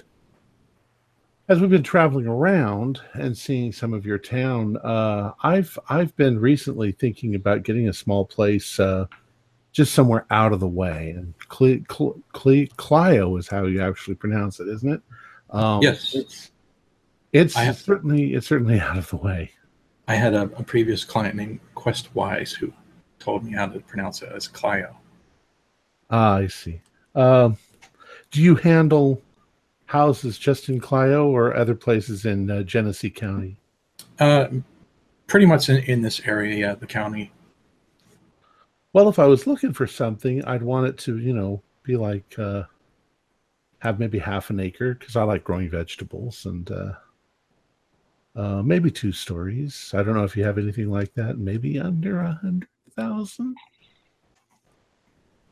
as 1.50 1.60
we've 1.60 1.70
been 1.70 1.84
traveling 1.84 2.28
around 2.28 3.02
and 3.13 3.38
seeing 3.38 3.72
some 3.74 3.94
of 3.94 4.06
your 4.06 4.18
town, 4.18 4.78
uh, 4.78 5.32
I've 5.44 5.78
I've 5.90 6.16
been 6.16 6.40
recently 6.40 6.92
thinking 6.94 7.36
about 7.36 7.63
getting 7.63 7.90
a 7.90 7.94
small 7.94 8.26
place 8.26 8.80
uh, 8.80 9.06
just 9.74 9.94
somewhere 9.94 10.26
out 10.32 10.54
of 10.54 10.60
the 10.62 10.68
way. 10.68 11.12
And 11.12 11.34
Cle- 11.50 11.84
Cle- 11.88 12.22
Cle- 12.34 12.68
Clio 12.78 13.36
is 13.38 13.48
how 13.50 13.66
you 13.66 13.82
actually 13.82 14.16
pronounce 14.16 14.60
it, 14.60 14.68
isn't 14.70 14.94
it? 14.94 15.02
Um, 15.50 15.82
Yes. 15.82 16.16
It's, 16.16 16.52
it's 17.34 17.56
have- 17.56 17.78
certainly 17.78 18.34
it's 18.34 18.48
certainly 18.48 18.80
out 18.80 18.98
of 18.98 19.10
the 19.10 19.18
way. 19.18 19.52
I 20.10 20.16
had 20.16 20.34
a, 20.34 20.44
a 20.44 20.63
previous 20.63 21.04
client 21.04 21.36
named 21.36 21.60
Quest 21.76 22.16
Wise 22.16 22.54
who 22.54 22.72
told 23.20 23.44
me 23.44 23.52
how 23.52 23.66
to 23.68 23.80
pronounce 23.82 24.22
it 24.22 24.32
as 24.34 24.48
Clio. 24.48 24.96
Ah, 26.10 26.36
I 26.36 26.48
see. 26.48 26.80
Um, 27.13 27.58
do 28.32 28.42
you 28.42 28.56
handle 28.56 29.22
houses 29.86 30.38
just 30.38 30.70
in 30.70 30.80
Clio 30.80 31.28
or 31.28 31.56
other 31.56 31.76
places 31.76 32.26
in 32.26 32.50
uh, 32.52 32.63
Genesee 32.63 33.10
County? 33.10 33.58
Uh, 34.20 34.48
pretty 35.28 35.46
much 35.46 35.70
in, 35.70 35.78
in 35.84 36.02
this 36.02 36.22
area, 36.26 36.56
yeah, 36.56 36.76
the 36.76 36.86
county. 36.86 37.32
Well, 38.94 39.10
if 39.10 39.20
I 39.20 39.26
was 39.26 39.48
looking 39.48 39.74
for 39.74 39.88
something, 39.88 40.44
I'd 40.46 40.63
want 40.63 40.88
it 40.88 40.98
to, 41.00 41.18
you 41.18 41.34
know, 41.34 41.62
be 41.84 41.96
like 41.96 42.38
uh, 42.40 42.63
have 43.80 44.00
maybe 44.00 44.20
half 44.20 44.50
an 44.50 44.60
acre 44.60 44.96
because 44.96 45.16
I 45.16 45.24
like 45.24 45.44
growing 45.44 45.70
vegetables 45.70 46.46
and 46.46 46.70
uh, 46.72 46.94
uh, 48.36 48.62
maybe 48.63 48.90
two 48.90 49.12
stories. 49.12 49.92
I 49.94 50.04
don't 50.04 50.16
know 50.16 50.24
if 50.24 50.36
you 50.36 50.44
have 50.44 50.58
anything 50.58 50.90
like 50.90 51.13
that. 51.13 51.38
Maybe 51.38 51.80
under 51.80 52.22
a 52.22 52.34
hundred 52.34 52.70
thousand. 52.96 53.56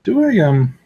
Do 0.04 0.24
I 0.24 0.40
um? 0.40 0.78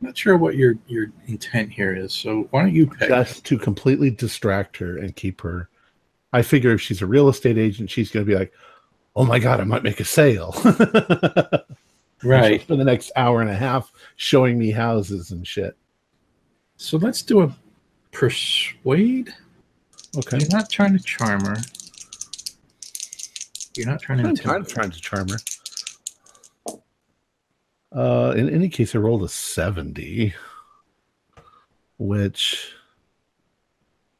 Not 0.00 0.16
sure 0.16 0.36
what 0.36 0.56
your 0.56 0.74
your 0.86 1.10
intent 1.26 1.72
here 1.72 1.94
is. 1.94 2.12
So 2.12 2.48
why 2.50 2.62
don't 2.62 2.74
you 2.74 2.86
pick? 2.86 3.08
just 3.08 3.44
to 3.46 3.58
completely 3.58 4.10
distract 4.10 4.76
her 4.76 4.98
and 4.98 5.16
keep 5.16 5.40
her. 5.40 5.68
I 6.32 6.42
figure 6.42 6.72
if 6.72 6.80
she's 6.82 7.02
a 7.02 7.06
real 7.06 7.28
estate 7.28 7.56
agent, 7.56 7.90
she's 7.90 8.10
going 8.10 8.26
to 8.26 8.30
be 8.30 8.38
like, 8.38 8.52
"Oh 9.14 9.24
my 9.24 9.38
god, 9.38 9.60
I 9.60 9.64
might 9.64 9.82
make 9.82 10.00
a 10.00 10.04
sale." 10.04 10.54
right. 12.22 12.62
for 12.62 12.76
the 12.76 12.84
next 12.84 13.10
hour 13.16 13.40
and 13.40 13.48
a 13.48 13.56
half, 13.56 13.90
showing 14.16 14.58
me 14.58 14.70
houses 14.70 15.30
and 15.30 15.46
shit. 15.46 15.76
So 16.76 16.98
let's 16.98 17.22
do 17.22 17.40
a 17.40 17.56
persuade. 18.12 19.32
Okay, 20.18 20.38
You're 20.38 20.50
not 20.50 20.68
trying 20.68 20.92
to 20.96 21.02
charm 21.02 21.40
her. 21.44 21.56
You're 23.76 23.86
not 23.86 24.00
trying 24.00 24.18
to. 24.22 24.28
I'm 24.28 24.36
kind 24.36 24.62
of 24.62 24.68
trying 24.68 24.90
to 24.90 25.00
charm 25.00 25.28
her. 25.28 25.38
Uh, 27.92 28.34
in 28.36 28.48
any 28.50 28.68
case, 28.68 28.94
I 28.94 28.98
rolled 28.98 29.22
a 29.22 29.28
seventy, 29.28 30.34
which 31.98 32.72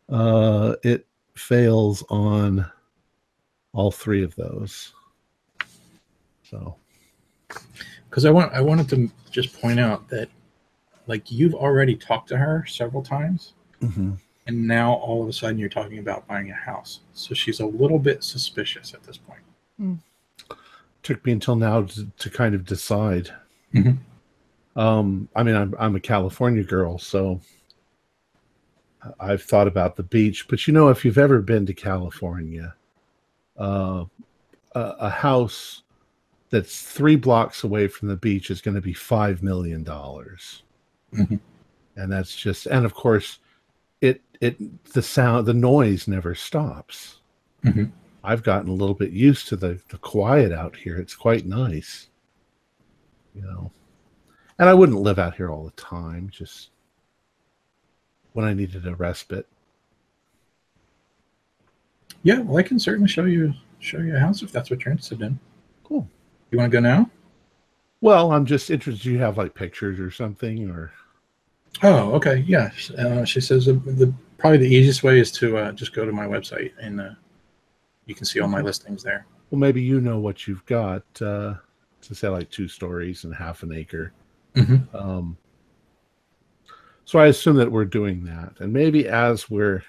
uh, 0.08 0.74
it 0.82 1.06
fails 1.34 2.04
on 2.08 2.70
all 3.72 3.90
three 3.90 4.22
of 4.22 4.34
those. 4.36 4.92
So 6.48 6.76
because 8.08 8.24
I 8.24 8.30
want 8.30 8.52
I 8.52 8.60
wanted 8.60 8.88
to 8.90 9.10
just 9.30 9.60
point 9.60 9.80
out 9.80 10.08
that 10.08 10.28
like 11.06 11.30
you've 11.30 11.54
already 11.54 11.96
talked 11.96 12.28
to 12.30 12.36
her 12.36 12.64
several 12.66 13.02
times 13.02 13.52
mhm. 13.82 14.16
and 14.46 14.66
now 14.66 14.94
all 14.94 15.22
of 15.22 15.28
a 15.28 15.32
sudden 15.32 15.58
you're 15.58 15.68
talking 15.68 15.98
about 15.98 16.26
buying 16.26 16.50
a 16.50 16.54
house 16.54 17.00
so 17.12 17.34
she's 17.34 17.60
a 17.60 17.66
little 17.66 17.98
bit 17.98 18.24
suspicious 18.24 18.94
at 18.94 19.02
this 19.04 19.18
point 19.18 19.42
took 21.06 21.24
me 21.24 21.30
until 21.30 21.54
now 21.54 21.82
to, 21.82 22.08
to 22.18 22.28
kind 22.28 22.52
of 22.52 22.64
decide. 22.64 23.30
Mhm. 23.76 23.98
Um, 24.76 25.28
I 25.36 25.42
mean, 25.42 25.54
I'm 25.56 25.74
I'm 25.78 25.96
a 25.96 26.00
California 26.00 26.62
girl, 26.62 26.98
so 26.98 27.40
I've 29.20 29.42
thought 29.42 29.68
about 29.68 29.96
the 29.96 30.02
beach. 30.02 30.46
But 30.48 30.66
you 30.66 30.72
know, 30.74 30.88
if 30.88 31.04
you've 31.04 31.18
ever 31.18 31.40
been 31.40 31.66
to 31.66 31.74
California, 31.74 32.74
uh, 33.58 34.04
a, 34.74 34.80
a 34.80 35.10
house 35.10 35.82
that's 36.50 36.82
three 36.82 37.16
blocks 37.16 37.64
away 37.64 37.88
from 37.88 38.08
the 38.08 38.16
beach 38.16 38.50
is 38.50 38.60
going 38.60 38.74
to 38.74 38.80
be 38.80 38.92
five 38.94 39.42
million 39.42 39.82
dollars, 39.82 40.62
Mhm. 41.12 41.40
and 41.96 42.10
that's 42.12 42.34
just 42.34 42.66
and 42.66 42.84
of 42.84 42.94
course, 42.94 43.38
it 44.00 44.20
it 44.40 44.56
the 44.92 45.02
sound 45.02 45.46
the 45.46 45.54
noise 45.54 46.08
never 46.08 46.34
stops. 46.34 47.20
Mhm. 47.64 47.90
I've 48.24 48.42
gotten 48.42 48.68
a 48.70 48.74
little 48.74 48.94
bit 48.94 49.10
used 49.12 49.48
to 49.48 49.56
the, 49.56 49.80
the 49.88 49.98
quiet 49.98 50.50
out 50.52 50.74
here. 50.76 50.96
It's 50.96 51.14
quite 51.14 51.46
nice. 51.46 52.08
You 53.36 53.42
know. 53.42 53.70
And 54.58 54.68
I 54.68 54.74
wouldn't 54.74 54.98
live 55.00 55.18
out 55.18 55.36
here 55.36 55.50
all 55.50 55.64
the 55.64 55.70
time, 55.72 56.30
just 56.32 56.70
when 58.32 58.46
I 58.46 58.54
needed 58.54 58.86
a 58.86 58.94
respite. 58.94 59.46
yeah 62.22 62.38
well 62.40 62.56
i 62.58 62.62
can 62.62 62.78
certainly 62.78 63.08
show 63.08 63.24
you 63.24 63.52
show 63.78 63.98
you 63.98 64.16
a 64.16 64.18
house 64.18 64.42
if 64.42 64.50
that's 64.50 64.70
what 64.70 64.84
you're 64.84 64.90
interested 64.92 65.20
in 65.22 65.38
Cool. 65.84 66.08
you 66.50 66.58
want 66.58 66.70
to 66.70 66.76
go 66.76 66.80
now 66.80 67.08
Well, 68.00 68.32
I'm 68.32 68.44
just 68.46 68.70
interested. 68.70 69.02
Do 69.04 69.12
you 69.12 69.18
have 69.18 69.38
like 69.38 69.54
pictures 69.54 70.00
or 70.00 70.10
something 70.10 70.68
or 70.70 70.90
oh 71.82 72.12
okay 72.12 72.44
yeah 72.46 72.70
uh, 72.98 73.24
she 73.24 73.40
says 73.40 73.66
the, 73.66 73.74
the 73.74 74.12
probably 74.38 74.58
the 74.58 74.74
easiest 74.74 75.02
way 75.02 75.20
is 75.20 75.30
to 75.32 75.56
uh, 75.58 75.72
just 75.72 75.92
go 75.94 76.04
to 76.04 76.12
my 76.12 76.26
website 76.26 76.72
and 76.80 77.00
uh, 77.00 77.10
you 78.06 78.14
can 78.14 78.24
see 78.24 78.40
all 78.40 78.48
my 78.48 78.60
listings 78.60 79.02
there 79.02 79.24
well 79.50 79.58
maybe 79.58 79.80
you 79.82 80.00
know 80.00 80.18
what 80.18 80.46
you've 80.48 80.64
got 80.66 81.04
uh 81.20 81.54
to 82.08 82.14
say 82.14 82.28
like 82.28 82.50
two 82.50 82.68
stories 82.68 83.24
and 83.24 83.34
half 83.34 83.62
an 83.62 83.72
acre. 83.72 84.12
Mhm. 84.54 84.94
Um 84.94 85.36
so 87.04 87.18
I 87.20 87.26
assume 87.26 87.56
that 87.56 87.70
we're 87.70 87.84
doing 87.84 88.24
that. 88.24 88.54
And 88.58 88.72
maybe 88.72 89.08
as 89.08 89.48
we're 89.48 89.82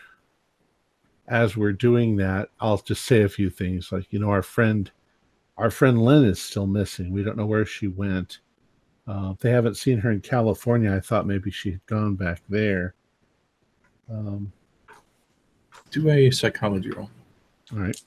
as 1.28 1.58
we're 1.58 1.74
doing 1.74 2.16
that, 2.18 2.50
I'll 2.60 2.78
just 2.78 3.06
say 3.06 3.24
a 3.24 3.30
few 3.30 3.50
things 3.50 3.92
like, 3.92 4.08
you 4.12 4.20
know, 4.20 4.30
our 4.30 4.44
friend 4.44 4.92
our 5.58 5.72
friend 5.72 6.02
Lynn 6.02 6.26
is 6.26 6.42
still 6.42 6.68
missing. 6.68 7.12
We 7.12 7.24
don't 7.24 7.38
know 7.38 7.46
where 7.48 7.66
she 7.66 7.88
went. 7.88 8.40
Uh, 9.08 9.34
they 9.40 9.50
haven't 9.50 9.78
seen 9.78 9.98
her 10.00 10.12
in 10.12 10.20
California, 10.22 10.94
I 10.94 11.00
thought 11.00 11.26
maybe 11.26 11.50
she 11.50 11.72
had 11.72 11.86
gone 11.86 12.16
back 12.16 12.42
there. 12.50 12.94
Um, 14.12 14.52
do 15.92 16.10
a 16.10 16.30
psychology 16.30 16.92
roll 16.92 17.10
all 17.74 17.80
right. 17.80 18.02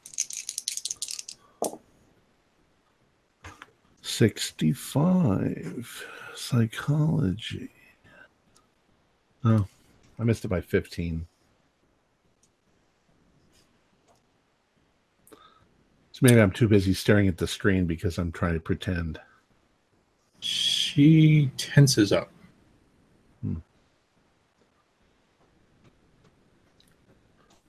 65 4.20 6.06
psychology. 6.34 7.70
Oh, 9.42 9.66
I 10.18 10.24
missed 10.24 10.44
it 10.44 10.48
by 10.48 10.60
15. 10.60 11.26
So 16.12 16.18
maybe 16.20 16.38
I'm 16.38 16.50
too 16.50 16.68
busy 16.68 16.92
staring 16.92 17.28
at 17.28 17.38
the 17.38 17.46
screen 17.46 17.86
because 17.86 18.18
I'm 18.18 18.30
trying 18.30 18.52
to 18.52 18.60
pretend. 18.60 19.18
she 20.40 21.50
tenses 21.56 22.12
up 22.12 22.30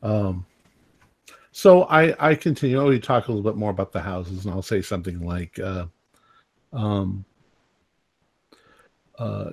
Um, 0.04 0.46
so 1.52 1.84
I 1.84 2.32
I 2.32 2.36
continue. 2.36 2.82
Oh, 2.82 2.90
you 2.90 3.00
talk 3.00 3.28
a 3.28 3.32
little 3.32 3.50
bit 3.50 3.56
more 3.58 3.70
about 3.70 3.92
the 3.92 4.02
houses, 4.02 4.46
and 4.46 4.54
I'll 4.54 4.64
say 4.64 4.82
something 4.82 5.20
like, 5.20 5.60
uh, 5.60 5.86
um, 6.74 7.26
uh, 9.20 9.52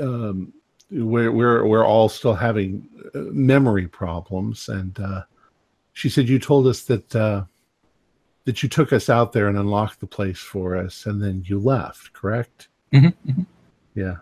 um, 0.00 0.52
we're 0.90 1.30
we're 1.32 1.64
we're 1.66 1.84
all 1.86 2.08
still 2.08 2.34
having 2.34 2.88
uh, 3.14 3.18
memory 3.32 3.86
problems, 3.86 4.68
and 4.68 4.98
uh, 5.00 5.22
she 5.92 6.08
said 6.08 6.28
you 6.28 6.38
told 6.38 6.66
us 6.66 6.82
that 6.82 7.14
uh, 7.14 7.44
that 8.44 8.62
you 8.62 8.68
took 8.68 8.92
us 8.92 9.08
out 9.08 9.32
there 9.32 9.48
and 9.48 9.56
unlocked 9.58 10.00
the 10.00 10.06
place 10.06 10.38
for 10.38 10.76
us, 10.76 11.06
and 11.06 11.22
then 11.22 11.42
you 11.46 11.58
left. 11.58 12.12
Correct? 12.12 12.68
Mhm, 12.92 13.14
mhm. 13.26 13.46
Yeah. 13.94 14.16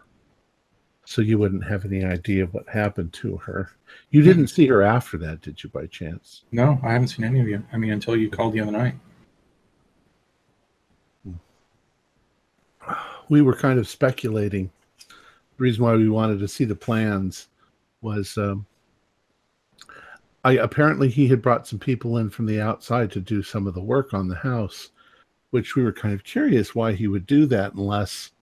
So 1.05 1.21
you 1.21 1.37
wouldn't 1.37 1.65
have 1.65 1.85
any 1.85 2.05
idea 2.05 2.45
of 2.45 2.55
what 2.55 2.69
happened 2.69 3.13
to 3.15 3.37
her. 3.39 3.71
You 4.11 4.23
didn't 4.23 4.47
see 4.47 4.67
her 4.69 4.83
after 4.83 5.19
that, 5.19 5.43
did 5.43 5.63
you, 5.63 5.69
by 5.69 5.87
chance? 5.87 6.45
no 6.53 6.79
i 6.83 6.93
haven't 6.93 7.09
seen 7.09 7.25
any 7.25 7.41
of 7.41 7.49
you 7.49 7.63
i 7.73 7.77
mean 7.77 7.91
until 7.93 8.17
you 8.17 8.31
called 8.31 8.53
the 8.55 8.61
other 8.61 8.71
night 8.71 8.95
we 13.33 13.41
were 13.41 13.57
kind 13.57 13.79
of 13.79 13.89
speculating. 13.89 14.71
The 15.09 15.63
reason 15.65 15.83
why 15.83 15.95
we 15.95 16.11
wanted 16.11 16.39
to 16.41 16.49
see 16.49 16.67
the 16.67 16.75
plans 16.75 17.49
was 18.03 18.37
um, 18.37 18.67
I 20.45 20.59
apparently 20.59 21.09
he 21.09 21.27
had 21.29 21.41
brought 21.41 21.67
some 21.67 21.79
people 21.79 22.19
in 22.19 22.29
from 22.29 22.45
the 22.45 22.61
outside 22.61 23.11
to 23.13 23.21
do 23.21 23.43
some 23.43 23.67
of 23.67 23.73
the 23.73 23.81
work 23.81 24.13
on 24.13 24.29
the 24.29 24.37
house, 24.37 24.91
which 25.49 25.77
we 25.77 25.83
were 25.83 25.95
kind 25.95 26.13
of 26.13 26.25
curious 26.25 26.75
why 26.75 26.93
he 26.93 27.09
would 27.09 27.25
do 27.25 27.47
that 27.47 27.73
unless 27.73 28.33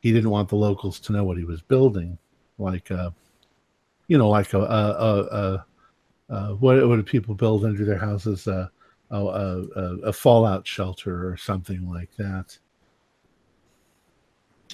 he 0.00 0.12
didn't 0.12 0.30
want 0.30 0.48
the 0.48 0.56
locals 0.56 0.98
to 1.00 1.12
know 1.12 1.24
what 1.24 1.36
he 1.36 1.44
was 1.44 1.60
building, 1.60 2.16
like 2.56 2.90
uh, 2.90 3.10
you 4.08 4.16
know, 4.16 4.30
like 4.30 4.54
a, 4.54 4.60
a, 4.62 5.66
a, 6.30 6.34
a, 6.34 6.54
what 6.54 6.76
do 6.76 7.02
people 7.02 7.34
build 7.34 7.66
under 7.66 7.84
their 7.84 7.98
houses? 7.98 8.48
Uh, 8.48 8.68
a, 9.10 9.18
a, 9.18 9.80
a 10.04 10.12
fallout 10.12 10.66
shelter 10.66 11.28
or 11.28 11.36
something 11.36 11.88
like 11.88 12.10
that. 12.16 12.58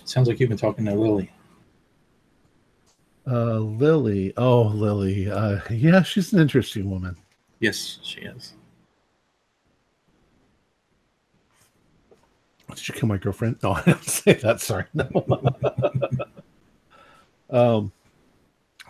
Sounds 0.05 0.29
like 0.29 0.39
you've 0.41 0.49
been 0.49 0.59
talking 0.59 0.85
to 0.85 0.95
lily 0.95 1.31
Uh, 3.27 3.59
Lily. 3.59 4.33
Oh, 4.37 4.63
Lily. 4.63 5.31
Uh, 5.31 5.61
yeah, 5.71 6.03
she's 6.03 6.33
an 6.33 6.41
interesting 6.41 6.91
woman. 6.91 7.17
yes 7.61 7.99
she 8.03 8.21
is 8.23 8.55
Did 12.75 12.89
you 12.89 12.95
kill 12.95 13.09
my 13.09 13.19
girlfriend? 13.19 13.57
No, 13.63 13.73
I 13.75 13.83
don't 13.83 14.03
say 14.05 14.33
that. 14.35 14.61
Sorry. 14.61 14.85
No. 14.95 15.07
um. 17.51 17.93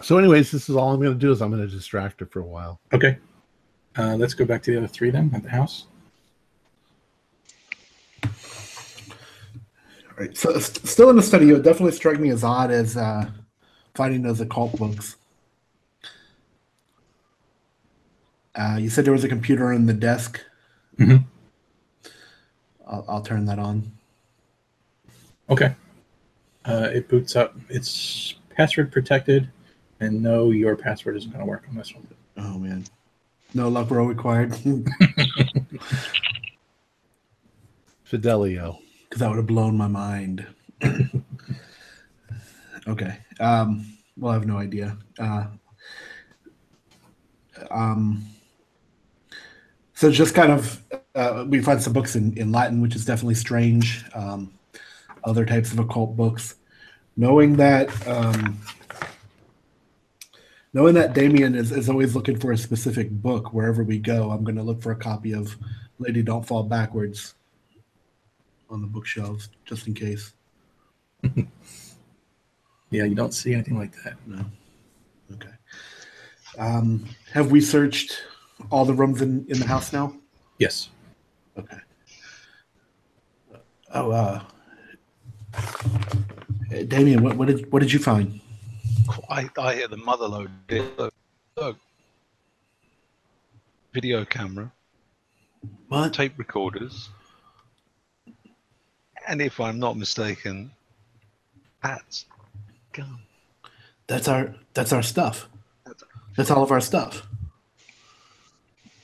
So, 0.01 0.19
anyways, 0.19 0.51
this 0.51 0.69
is 0.69 0.77
all 0.77 0.93
I'm 0.93 1.01
going 1.01 1.13
to 1.13 1.19
do 1.19 1.31
is 1.33 1.43
I'm 1.43 1.51
going 1.51 1.63
to 1.63 1.69
distract 1.69 2.21
her 2.21 2.27
for 2.27 2.41
a 2.41 2.45
while. 2.45 2.81
Okay. 2.93 3.19
Uh, 3.97 4.15
let's 4.17 4.35
go 4.35 4.45
back 4.45 4.63
to 4.63 4.71
the 4.73 4.79
other 4.79 4.87
three 4.89 5.11
then 5.11 5.31
at 5.35 5.43
the 5.43 5.51
house. 5.51 5.87
Right. 10.19 10.37
So, 10.37 10.59
st- 10.59 10.87
still 10.87 11.11
in 11.11 11.17
the 11.17 11.23
study, 11.23 11.51
it 11.51 11.53
would 11.53 11.65
definitely 11.65 11.93
strike 11.93 12.21
me 12.21 12.31
as 12.31 12.45
odd 12.45 12.71
as 12.71 12.97
uh, 12.97 13.29
finding 13.95 14.23
those 14.23 14.41
occult 14.41 14.77
books. 14.79 15.17
Uh, 18.55 18.77
you 18.79 18.91
said 18.91 19.05
there 19.05 19.13
was 19.13 19.25
a 19.25 19.29
computer 19.29 19.73
in 19.73 19.87
the 19.87 19.95
desk. 19.95 20.41
Mhm. 20.99 21.25
I'll, 22.87 23.05
I'll 23.09 23.23
turn 23.23 23.47
that 23.47 23.59
on. 23.59 23.91
Okay. 25.49 25.75
Uh, 26.65 26.91
it 26.93 27.09
boots 27.09 27.35
up. 27.35 27.57
It's 27.69 28.35
password 28.51 28.93
protected, 28.93 29.51
and 30.01 30.23
no, 30.23 30.51
your 30.51 30.77
password 30.77 31.17
isn't 31.17 31.31
going 31.31 31.41
to 31.41 31.47
work 31.47 31.65
on 31.69 31.75
this 31.75 31.95
one. 31.95 32.07
Oh 32.37 32.59
man, 32.59 32.85
no 33.55 33.69
luck 33.69 33.91
roll 33.91 34.07
required 34.07 34.55
because 39.13 39.21
that 39.21 39.29
would 39.29 39.37
have 39.37 39.47
blown 39.47 39.77
my 39.77 39.89
mind. 39.89 40.47
okay. 42.89 43.19
Um, 43.41 43.99
well, 44.17 44.31
I 44.31 44.35
have 44.37 44.47
no 44.47 44.57
idea. 44.57 44.97
Uh, 45.19 45.49
um, 47.71 48.25
so 49.93 50.11
just 50.11 50.35
kind 50.35 50.51
of 50.51 50.83
uh, 51.15 51.45
we 51.47 51.61
find 51.61 51.83
some 51.83 51.93
books 51.93 52.17
in, 52.17 52.35
in 52.39 52.53
Latin, 52.53 52.81
which 52.81 52.97
is 52.97 53.05
definitely 53.05 53.35
strange. 53.35 54.03
Um, 54.15 54.55
other 55.25 55.45
types 55.45 55.73
of 55.73 55.79
occult 55.79 56.17
books, 56.17 56.55
knowing 57.15 57.57
that 57.57 57.91
um, 58.09 58.59
knowing 60.73 60.95
that 60.95 61.13
Damien 61.13 61.55
is, 61.55 61.71
is 61.71 61.91
always 61.91 62.15
looking 62.15 62.39
for 62.39 62.53
a 62.53 62.57
specific 62.57 63.11
book 63.11 63.53
wherever 63.53 63.85
we 63.85 63.99
go. 63.99 64.31
I'm 64.31 64.43
going 64.43 64.57
to 64.57 64.63
look 64.63 64.81
for 64.81 64.93
a 64.93 64.97
copy 64.97 65.35
of 65.35 65.55
Lady 65.99 66.23
Don't 66.23 66.47
Fall 66.47 66.63
Backwards 66.63 67.35
on 68.73 68.81
the 68.81 68.87
bookshelves 68.87 69.51
just 69.65 69.87
in 69.87 69.95
case. 69.95 70.33
Yeah, 72.91 73.05
you 73.05 73.15
don't 73.15 73.33
see 73.33 73.55
anything 73.55 73.79
like 73.79 73.95
that. 74.05 74.17
No. 74.27 74.45
Okay. 75.33 75.49
Um, 76.59 77.07
have 77.33 77.51
we 77.51 77.63
searched 77.63 78.23
all 78.71 78.85
the 78.85 78.93
rooms 78.93 79.23
in, 79.23 79.47
in 79.49 79.59
the 79.59 79.67
house 79.67 79.95
now? 79.95 80.15
Yes. 80.59 80.91
Okay. 81.57 81.79
Oh, 83.95 84.11
uh, 84.11 84.43
Damien, 86.89 87.23
what, 87.23 87.39
what 87.39 87.49
did 87.49 87.73
what 87.73 87.81
did 87.81 87.91
you 87.91 87.99
find? 87.99 88.43
I, 89.31 89.49
I 89.59 89.75
hear 89.77 89.89
the 89.89 89.97
mother 89.97 90.27
load. 90.29 90.51
Look, 90.71 91.15
look. 91.57 91.79
Video 93.95 94.27
camera, 94.27 94.71
What? 95.89 96.13
tape 96.13 96.35
recorders, 96.39 97.09
and 99.29 99.41
if 99.41 99.61
I'm 99.61 99.79
not 99.79 99.97
mistaken, 99.97 100.71
hats, 101.83 102.27
gun. 102.93 103.19
That's 104.07 104.29
our 104.29 104.55
that's 104.75 104.93
our 104.93 105.03
stuff. 105.03 105.49
That's 106.37 106.51
all 106.51 106.63
of 106.63 106.71
our 106.71 106.81
stuff. 106.81 107.27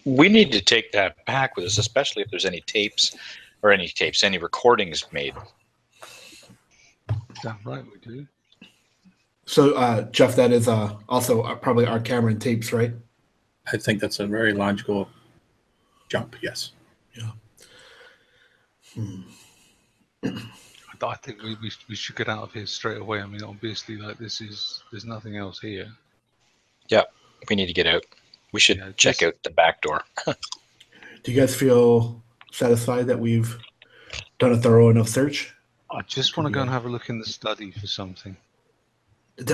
We 0.05 0.29
need 0.29 0.53
to 0.53 0.61
take 0.61 0.93
that 0.93 1.25
back 1.27 1.57
with 1.57 1.67
us, 1.67 1.79
especially 1.79 2.23
if 2.23 2.31
there's 2.31 2.47
any 2.47 2.61
tapes 2.63 3.15
or 3.63 3.73
any 3.73 3.89
tapes, 3.89 4.23
any 4.23 4.39
recordings 4.39 5.05
made. 5.13 5.35
Damn 7.43 7.59
right 7.65 7.85
we 7.85 7.99
do. 8.01 8.27
So, 9.45 9.75
uh, 9.75 10.03
Jeff, 10.11 10.37
that 10.37 10.53
is 10.53 10.69
uh, 10.69 10.95
also 11.09 11.43
uh, 11.43 11.55
probably 11.55 11.87
our 11.87 12.01
camera 12.01 12.33
and 12.33 12.41
tapes, 12.41 12.73
right? 12.73 12.93
I 13.73 13.77
think 13.77 14.01
that's 14.01 14.21
a 14.21 14.27
very 14.27 14.53
logical 14.53 15.09
jump. 16.09 16.37
Yes. 16.43 16.73
Yeah. 17.15 17.31
Hmm. 18.95 19.23
I- 20.25 20.33
I 21.01 21.15
think 21.17 21.43
we, 21.43 21.55
we, 21.63 21.71
we 21.89 21.95
should 21.95 22.17
get 22.17 22.29
out 22.29 22.43
of 22.43 22.53
here 22.53 22.67
straight 22.67 22.99
away. 22.99 23.21
I 23.23 23.27
mean, 23.27 23.45
obviously, 23.45 23.97
like 23.97 24.19
this 24.19 24.41
is 24.41 24.83
there's 24.91 25.05
nothing 25.05 25.37
else 25.37 25.61
here. 25.61 25.87
Yeah, 26.89 27.05
we 27.49 27.55
need 27.55 27.67
to 27.67 27.73
get 27.73 27.87
out. 27.87 28.05
We 28.53 28.59
should 28.59 28.79
Yeah, 28.79 28.91
check 28.97 29.19
just- 29.19 29.23
out 29.23 29.43
the 29.45 29.51
back 29.51 29.81
door. 29.83 30.03
Do 30.27 31.33
you 31.33 31.39
guys 31.41 31.55
feel 31.55 32.21
satisfied 32.53 33.07
that 33.09 33.19
we've 33.21 33.59
done 34.39 34.53
a 34.53 34.57
thorough 34.57 34.89
enough 34.91 35.09
search? 35.09 35.55
I 35.91 36.03
just 36.03 36.37
want 36.37 36.47
to 36.49 36.53
go 36.53 36.61
and 36.63 36.71
have 36.71 36.85
a 36.85 36.89
look 36.89 37.09
in 37.09 37.19
the 37.19 37.27
study 37.27 37.71
for 37.71 37.87
something. 37.87 38.37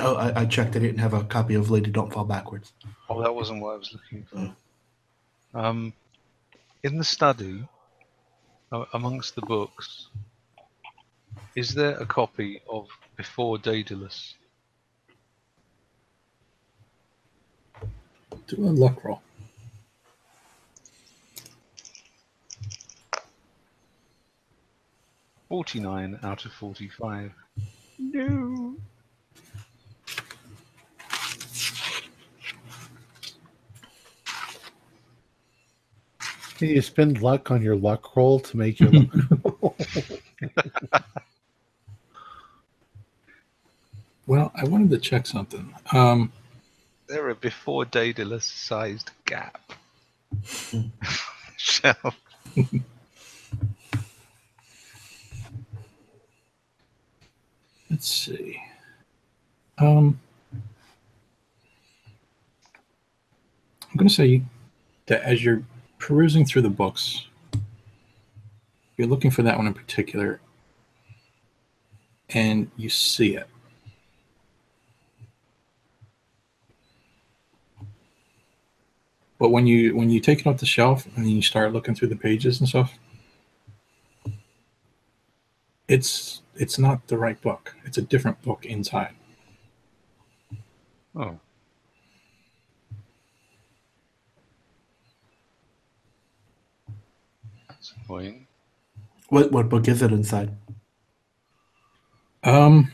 Oh, 0.01 0.15
I, 0.17 0.41
I 0.43 0.45
checked. 0.47 0.77
I 0.77 0.79
didn't 0.79 0.99
have 0.99 1.13
a 1.13 1.25
copy 1.25 1.55
of 1.55 1.71
Lady 1.71 1.91
Don't 1.91 2.13
Fall 2.13 2.25
Backwards. 2.25 2.73
Oh, 3.11 3.23
that 3.23 3.35
wasn't 3.35 3.61
what 3.61 3.75
I 3.75 3.77
was 3.77 3.93
looking 3.93 4.25
for. 4.25 5.59
Um, 5.59 5.93
in 6.83 6.97
the 6.99 7.05
study, 7.05 7.63
uh, 8.73 8.85
amongst 8.95 9.35
the 9.35 9.43
books, 9.43 10.09
is 11.57 11.75
there 11.75 11.97
a 11.99 12.07
copy 12.07 12.61
of 12.69 12.89
Before 13.17 13.59
Daedalus? 13.59 14.35
Do 18.47 18.57
a 18.57 18.71
luck 18.71 19.05
roll. 19.05 19.23
Forty-nine 25.49 26.19
out 26.25 26.45
of 26.45 26.53
forty-five. 26.53 27.33
No. 27.99 28.77
Can 36.57 36.69
you 36.69 36.83
spend 36.83 37.21
luck 37.23 37.51
on 37.51 37.63
your 37.63 37.77
luck 37.77 38.17
roll 38.17 38.41
to 38.41 38.57
make 38.57 38.81
your 38.81 38.91
luck 38.91 39.11
roll? 39.63 39.77
Well, 44.27 44.51
I 44.55 44.65
wanted 44.65 44.91
to 44.91 44.99
check 44.99 45.27
something. 45.27 45.75
Um, 45.93 46.33
There 47.09 47.29
are 47.29 47.35
Before 47.35 47.85
Daedalus-sized 47.85 49.11
gap. 49.27 49.61
Shelf. 51.57 52.17
let's 57.91 58.09
see. 58.09 58.61
Um, 59.79 60.19
I'm 60.53 60.63
going 63.97 64.09
to 64.09 64.15
say 64.15 64.43
that 65.07 65.23
as 65.23 65.45
you're 65.45 65.63
perusing 65.99 66.45
through 66.47 66.63
the 66.63 66.71
books, 66.71 67.27
you're 68.97 69.09
looking 69.09 69.31
for 69.31 69.43
that 69.43 69.59
one 69.59 69.67
in 69.67 69.75
particular, 69.75 70.41
and 72.31 72.71
you 72.77 72.89
see 72.89 73.37
it. 73.37 73.49
But 79.45 79.51
when 79.51 79.67
you 79.67 79.95
when 79.95 80.09
you 80.09 80.21
take 80.21 80.41
it 80.41 80.47
off 80.47 80.57
the 80.57 80.65
shelf 80.65 81.07
and 81.17 81.31
you 81.31 81.43
start 81.43 81.75
looking 81.75 81.95
through 81.95 82.09
the 82.09 82.17
pages 82.17 82.61
and 82.61 82.67
stuff, 82.67 82.99
it's 85.87 86.41
it's 86.55 86.79
not 86.79 87.07
the 87.09 87.19
right 87.19 87.39
book. 87.43 87.77
It's 87.85 87.99
a 87.99 88.01
different 88.01 88.41
book 88.41 88.65
inside. 88.65 89.15
Oh. 91.15 91.39
That's 97.69 97.93
annoying. 98.09 98.47
What 99.29 99.53
what 99.53 99.69
book 99.69 99.89
is 99.89 100.01
it 100.01 100.11
inside? 100.11 100.57
Um, 102.45 102.91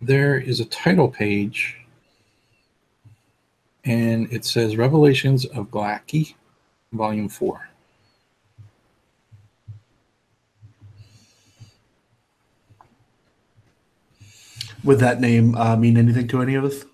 there 0.00 0.36
is 0.36 0.58
a 0.58 0.64
title 0.64 1.06
page, 1.06 1.79
and 3.84 4.32
it 4.32 4.44
says 4.44 4.76
Revelations 4.76 5.44
of 5.46 5.70
Glaaki, 5.70 6.34
Volume 6.92 7.28
4. 7.28 7.68
Would 14.84 14.98
that 15.00 15.20
name 15.20 15.54
uh, 15.56 15.76
mean 15.76 15.96
anything 15.96 16.26
to 16.28 16.40
any 16.42 16.54
of 16.54 16.64
us? 16.64 16.84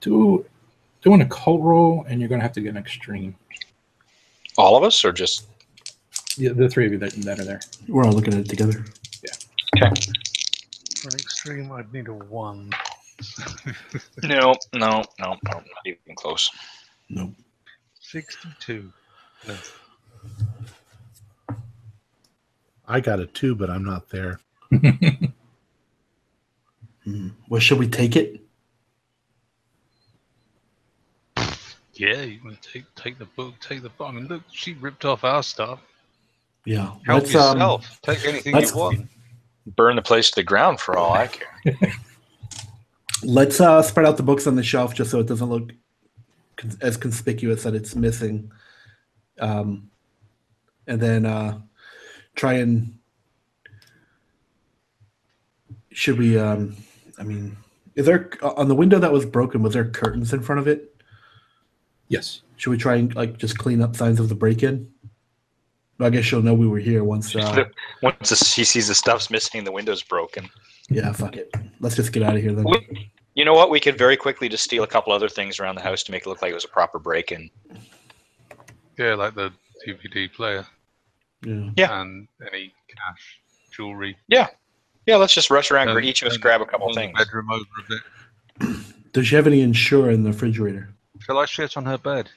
Do, 0.00 0.44
do 1.02 1.14
an 1.14 1.20
occult 1.22 1.60
roll, 1.62 2.04
and 2.08 2.20
you're 2.20 2.28
going 2.28 2.40
to 2.40 2.42
have 2.42 2.52
to 2.52 2.60
get 2.60 2.70
an 2.70 2.76
extreme. 2.76 3.34
All 4.56 4.76
of 4.76 4.82
us, 4.84 5.04
or 5.04 5.12
just 5.12 5.46
Yeah, 6.36 6.52
the 6.52 6.68
three 6.68 6.86
of 6.86 6.92
you 6.92 6.98
that, 6.98 7.12
that 7.12 7.40
are 7.40 7.44
there. 7.44 7.60
We're 7.88 8.04
all 8.04 8.12
looking 8.12 8.34
at 8.34 8.40
it 8.40 8.48
together. 8.48 8.84
For 9.78 10.23
an 11.06 11.14
extreme, 11.14 11.72
I'd 11.72 11.92
need 11.92 12.08
a 12.08 12.14
one. 12.14 12.70
no, 14.22 14.54
no, 14.74 14.74
no, 14.74 15.04
no, 15.18 15.36
not 15.44 15.64
even 15.84 16.14
close. 16.16 16.50
Nope. 17.08 17.30
62. 18.00 18.92
No. 19.46 19.56
I 22.86 23.00
got 23.00 23.20
a 23.20 23.26
two, 23.26 23.54
but 23.54 23.70
I'm 23.70 23.84
not 23.84 24.10
there. 24.10 24.40
Hmm. 27.04 27.28
Well, 27.48 27.60
should 27.60 27.78
we 27.78 27.86
take 27.86 28.16
it? 28.16 28.40
Yeah, 31.92 32.22
you 32.22 32.40
want 32.42 32.60
to 32.60 32.72
take 32.72 32.94
take 32.96 33.18
the 33.18 33.26
book, 33.26 33.54
take 33.60 33.82
the 33.82 33.90
book. 33.90 34.08
I 34.08 34.12
mean, 34.12 34.26
look, 34.26 34.42
she 34.50 34.72
ripped 34.72 35.04
off 35.04 35.22
our 35.22 35.42
stuff. 35.42 35.80
Yeah. 36.64 36.94
Help 37.06 37.22
Let's, 37.24 37.34
um, 37.34 37.58
yourself. 37.58 38.00
take 38.02 38.24
anything 38.26 38.56
you 38.56 38.74
want. 38.74 39.08
Burn 39.66 39.96
the 39.96 40.02
place 40.02 40.30
to 40.30 40.36
the 40.36 40.42
ground 40.42 40.80
for 40.80 40.96
all 40.96 41.12
I 41.12 41.28
care. 41.28 41.48
Let's 43.22 43.60
uh, 43.60 43.80
spread 43.82 44.06
out 44.06 44.16
the 44.16 44.22
books 44.22 44.46
on 44.46 44.56
the 44.56 44.62
shelf 44.62 44.94
just 44.94 45.10
so 45.10 45.20
it 45.20 45.26
doesn't 45.26 45.48
look 45.48 45.72
con- 46.56 46.76
as 46.82 46.96
conspicuous 46.96 47.62
that 47.62 47.74
it's 47.74 47.96
missing. 47.96 48.52
Um, 49.40 49.90
and 50.86 51.00
then 51.00 51.24
uh, 51.24 51.60
try 52.34 52.54
and 52.54 52.98
should 55.94 56.18
we? 56.18 56.38
Um, 56.38 56.76
I 57.18 57.22
mean, 57.22 57.56
is 57.94 58.06
there 58.06 58.30
on 58.42 58.68
the 58.68 58.74
window 58.74 58.98
that 58.98 59.12
was 59.12 59.24
broken? 59.24 59.62
Was 59.62 59.72
there 59.72 59.88
curtains 59.88 60.32
in 60.32 60.42
front 60.42 60.58
of 60.58 60.68
it? 60.68 60.94
Yes. 62.08 62.42
Should 62.56 62.70
we 62.70 62.76
try 62.76 62.96
and 62.96 63.14
like 63.14 63.38
just 63.38 63.58
clean 63.58 63.80
up 63.80 63.96
signs 63.96 64.20
of 64.20 64.28
the 64.28 64.34
break-in? 64.34 64.92
I 66.00 66.10
guess 66.10 66.24
she'll 66.24 66.42
know 66.42 66.54
we 66.54 66.66
were 66.66 66.78
here 66.78 67.04
once. 67.04 67.34
Uh, 67.36 67.64
Once 68.02 68.30
the- 68.30 68.36
she 68.36 68.64
sees 68.64 68.88
the 68.88 68.94
stuff's 68.94 69.30
missing, 69.30 69.62
the 69.64 69.72
window's 69.72 70.02
broken. 70.02 70.48
yeah, 70.90 71.12
fuck 71.12 71.36
it. 71.36 71.52
Let's 71.80 71.96
just 71.96 72.12
get 72.12 72.22
out 72.22 72.34
of 72.36 72.42
here 72.42 72.52
then. 72.52 72.64
We- 72.64 73.10
You 73.36 73.44
know 73.44 73.54
what? 73.54 73.68
We 73.70 73.80
could 73.80 73.98
very 73.98 74.16
quickly 74.16 74.48
just 74.48 74.62
steal 74.62 74.84
a 74.84 74.86
couple 74.86 75.12
other 75.12 75.28
things 75.28 75.58
around 75.58 75.74
the 75.74 75.80
house 75.82 76.02
to 76.04 76.12
make 76.12 76.22
it 76.22 76.28
look 76.28 76.40
like 76.42 76.52
it 76.52 76.54
was 76.54 76.64
a 76.64 76.68
proper 76.68 76.98
break-in. 77.00 77.50
Yeah, 78.98 79.14
like 79.14 79.34
the 79.34 79.52
DVD 79.86 80.28
player 80.32 80.64
Yeah. 81.44 81.70
Yeah. 81.76 82.00
and 82.00 82.28
any 82.52 82.72
cash, 82.88 83.40
jewelry. 83.72 84.16
Yeah, 84.28 84.48
Yeah. 85.06 85.16
let's 85.16 85.34
just 85.34 85.50
rush 85.50 85.70
around. 85.72 85.88
and- 85.88 86.04
each 86.04 86.22
of 86.22 86.28
us 86.28 86.36
grab 86.36 86.60
a 86.60 86.66
couple 86.66 86.86
pull 86.88 86.94
things. 86.94 87.16
Bedroom 87.18 87.50
over 87.50 87.64
a 87.80 88.68
bit. 88.68 88.76
Does 89.12 89.26
she 89.26 89.34
have 89.36 89.46
any 89.48 89.60
insure 89.62 90.10
in 90.10 90.22
the 90.22 90.30
refrigerator? 90.30 90.94
Shall 91.20 91.38
I 91.38 91.46
shit 91.46 91.76
on 91.76 91.84
her 91.86 91.98
bed? 91.98 92.30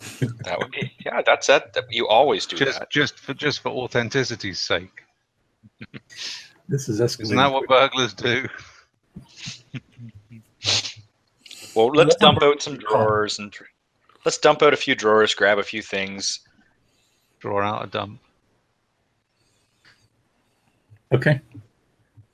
That 0.44 0.58
would 0.58 0.70
be 0.70 0.92
yeah. 1.04 1.20
That's 1.24 1.46
that. 1.48 1.72
that- 1.74 1.84
You 1.92 2.08
always 2.08 2.46
do 2.46 2.56
Just, 2.56 2.78
that. 2.78 2.90
just 2.90 3.18
for 3.18 3.34
just 3.34 3.60
for 3.60 3.70
authenticity's 3.70 4.58
sake. 4.60 5.02
This 6.68 6.88
is 6.88 7.00
escalating. 7.00 7.22
Isn't 7.22 7.36
that 7.36 7.52
what 7.52 7.68
burglars 7.68 8.14
do? 8.14 8.48
Well, 11.76 11.86
let's 11.88 12.16
dump 12.16 12.42
out 12.42 12.60
some 12.60 12.78
drawers 12.78 13.38
and 13.38 13.54
let's 14.24 14.38
dump 14.38 14.60
out 14.62 14.72
a 14.72 14.76
few 14.76 14.96
drawers, 14.96 15.34
grab 15.34 15.58
a 15.58 15.62
few 15.62 15.82
things. 15.82 16.40
Draw 17.38 17.62
out 17.62 17.84
a 17.84 17.86
dump. 17.86 18.20
Okay. 21.12 21.40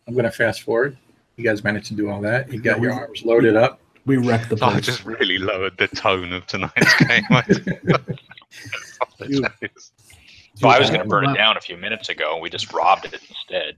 I'm 0.08 0.14
going 0.14 0.24
to 0.24 0.30
fast 0.30 0.62
forward. 0.62 0.96
You 1.36 1.44
guys 1.44 1.62
managed 1.62 1.88
to 1.88 1.94
do 1.94 2.08
all 2.08 2.22
that. 2.22 2.50
You 2.50 2.60
got 2.60 2.80
your 2.80 2.92
arms 2.92 3.24
loaded 3.24 3.56
up. 3.56 3.80
We 4.07 4.16
wrecked 4.16 4.48
the 4.48 4.59
I 4.64 4.80
just 4.80 5.04
really 5.04 5.38
lowered 5.38 5.76
the 5.78 5.88
tone 5.88 6.32
of 6.32 6.46
tonight's 6.46 6.94
game. 7.07 7.24
I 7.30 7.42
apologize. 9.02 9.92
So 10.54 10.68
I 10.68 10.78
was 10.78 10.88
going 10.88 11.02
to 11.02 11.07
burn 11.09 11.28
it 11.28 11.34
down 11.36 11.57
a 11.57 11.61
few 11.61 11.76
minutes 11.76 12.09
ago, 12.09 12.32
and 12.32 12.40
we 12.42 12.48
just 12.48 12.72
robbed 12.72 13.04
it 13.04 13.14
instead. 13.14 13.76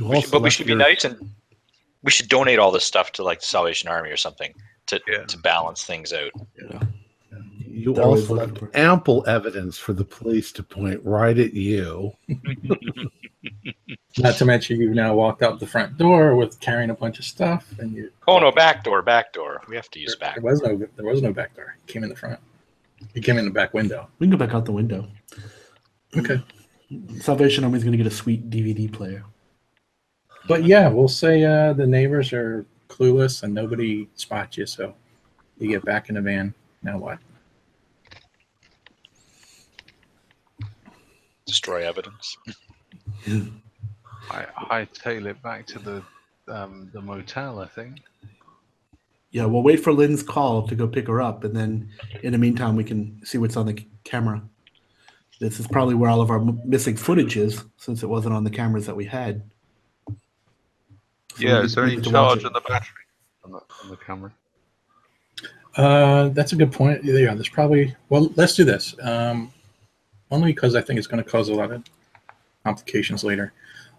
We 0.00 0.20
should, 0.20 0.30
but 0.30 0.38
we 0.40 0.44
left 0.44 0.56
should 0.56 0.66
be 0.66 0.74
nice 0.74 1.04
and 1.04 1.18
we 2.02 2.10
should 2.10 2.28
donate 2.28 2.58
all 2.58 2.70
this 2.70 2.84
stuff 2.84 3.12
to 3.12 3.22
like 3.22 3.40
the 3.40 3.46
Salvation 3.46 3.88
Army 3.88 4.10
or 4.10 4.16
something 4.16 4.54
to 4.86 5.00
Yeah. 5.08 5.24
to 5.24 5.38
balance 5.38 5.84
things 5.84 6.12
out. 6.12 6.30
You 7.76 7.92
They're 7.92 8.04
always 8.04 8.22
also 8.22 8.34
left 8.46 8.58
for- 8.58 8.70
ample 8.74 9.22
evidence 9.28 9.76
for 9.76 9.92
the 9.92 10.04
police 10.04 10.50
to 10.52 10.62
point 10.62 10.98
right 11.04 11.36
at 11.38 11.52
you. 11.52 12.10
Not 14.18 14.36
to 14.36 14.46
mention 14.46 14.80
you've 14.80 14.94
now 14.94 15.14
walked 15.14 15.42
out 15.42 15.60
the 15.60 15.66
front 15.66 15.98
door 15.98 16.36
with 16.36 16.58
carrying 16.58 16.88
a 16.88 16.94
bunch 16.94 17.18
of 17.18 17.26
stuff, 17.26 17.66
and 17.78 17.92
you. 17.92 18.10
Oh 18.26 18.38
no, 18.38 18.50
back 18.50 18.82
door, 18.82 19.02
back 19.02 19.34
door. 19.34 19.60
We 19.68 19.76
have 19.76 19.90
to 19.90 20.00
use 20.00 20.16
back. 20.16 20.36
There 20.36 20.44
was 20.44 20.62
no. 20.62 20.74
There 20.96 21.04
was 21.04 21.20
no 21.20 21.34
back 21.34 21.54
door. 21.54 21.76
He 21.84 21.92
came 21.92 22.02
in 22.02 22.08
the 22.08 22.16
front. 22.16 22.40
He 23.12 23.20
came 23.20 23.36
in 23.36 23.44
the 23.44 23.50
back 23.50 23.74
window. 23.74 24.08
We 24.18 24.26
can 24.26 24.30
go 24.30 24.38
back 24.42 24.54
out 24.54 24.64
the 24.64 24.72
window. 24.72 25.06
Okay. 26.16 26.42
Salvation 27.20 27.62
Army's 27.62 27.82
going 27.84 27.92
to 27.92 27.98
get 27.98 28.06
a 28.06 28.10
sweet 28.10 28.48
DVD 28.48 28.90
player. 28.90 29.22
But 30.48 30.64
yeah, 30.64 30.88
we'll 30.88 31.08
say 31.08 31.44
uh, 31.44 31.74
the 31.74 31.86
neighbors 31.86 32.32
are 32.32 32.64
clueless 32.88 33.42
and 33.42 33.52
nobody 33.52 34.08
spots 34.14 34.56
you, 34.56 34.64
so 34.64 34.94
you 35.58 35.68
get 35.68 35.84
back 35.84 36.08
in 36.08 36.14
the 36.14 36.22
van. 36.22 36.54
Now 36.82 36.96
what? 36.96 37.18
Destroy 41.46 41.86
evidence. 41.86 42.36
I 44.30 44.46
I 44.70 44.88
tail 44.92 45.26
it 45.26 45.40
back 45.42 45.66
to 45.68 45.78
the 45.78 46.02
um, 46.48 46.90
the 46.92 47.00
motel. 47.00 47.60
I 47.60 47.66
think. 47.66 48.00
Yeah, 49.30 49.44
we'll 49.44 49.62
wait 49.62 49.82
for 49.82 49.92
Lynn's 49.92 50.22
call 50.22 50.66
to 50.66 50.74
go 50.74 50.88
pick 50.88 51.06
her 51.08 51.20
up, 51.20 51.44
and 51.44 51.54
then 51.54 51.90
in 52.22 52.32
the 52.32 52.38
meantime, 52.38 52.74
we 52.74 52.84
can 52.84 53.20
see 53.24 53.38
what's 53.38 53.56
on 53.56 53.66
the 53.66 53.76
c- 53.76 53.88
camera. 54.04 54.42
This 55.40 55.60
is 55.60 55.66
probably 55.66 55.94
where 55.94 56.08
all 56.08 56.22
of 56.22 56.30
our 56.30 56.40
m- 56.40 56.60
missing 56.64 56.96
footage 56.96 57.36
is, 57.36 57.62
since 57.76 58.02
it 58.02 58.06
wasn't 58.06 58.34
on 58.34 58.44
the 58.44 58.50
cameras 58.50 58.86
that 58.86 58.96
we 58.96 59.04
had. 59.04 59.42
So 60.08 60.14
yeah, 61.38 61.58
we 61.58 61.66
is 61.66 61.74
there 61.74 61.84
any 61.84 62.00
charge 62.00 62.40
it. 62.40 62.46
on 62.46 62.52
the 62.54 62.62
battery 62.62 63.04
on 63.44 63.52
the, 63.52 63.60
on 63.84 63.90
the 63.90 63.96
camera? 63.96 64.32
Uh, 65.76 66.28
that's 66.30 66.52
a 66.52 66.56
good 66.56 66.72
point. 66.72 67.04
Yeah, 67.04 67.34
there's 67.34 67.50
probably. 67.50 67.94
Well, 68.08 68.32
let's 68.36 68.54
do 68.54 68.64
this. 68.64 68.96
Um, 69.02 69.52
only 70.30 70.52
because 70.52 70.74
I 70.74 70.80
think 70.80 70.98
it's 70.98 71.06
going 71.06 71.22
to 71.22 71.28
cause 71.28 71.48
a 71.48 71.54
lot 71.54 71.72
of 71.72 71.82
complications 72.64 73.24
later. 73.24 73.52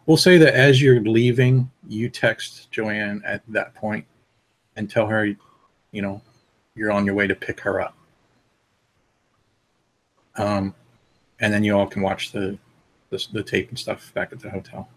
We'll 0.05 0.17
say 0.17 0.38
that 0.38 0.53
as 0.53 0.82
you're 0.82 1.01
leaving, 1.01 1.69
you 1.88 2.09
text 2.09 2.71
Joanne 2.71 3.21
at 3.25 3.41
that 3.49 3.75
point 3.75 4.05
and 4.75 4.89
tell 4.89 5.07
her, 5.07 5.25
you 5.25 6.01
know, 6.01 6.21
you're 6.75 6.91
on 6.91 7.05
your 7.05 7.15
way 7.15 7.28
to 7.28 7.36
pick 7.36 7.59
her 7.61 7.82
up. 7.82 7.95
Um, 10.36 10.73
and 11.39 11.53
then 11.53 11.63
you 11.63 11.75
all 11.78 11.88
can 11.88 12.01
watch 12.01 12.32
the 12.32 12.57
the, 13.09 13.25
the 13.32 13.43
tape 13.43 13.69
and 13.69 13.80
stuff 13.80 14.13
back 14.13 14.34
at 14.34 14.39
the 14.39 14.49
hotel. 14.49 14.89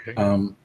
Okay. 0.00 0.14
Um, 0.20 0.56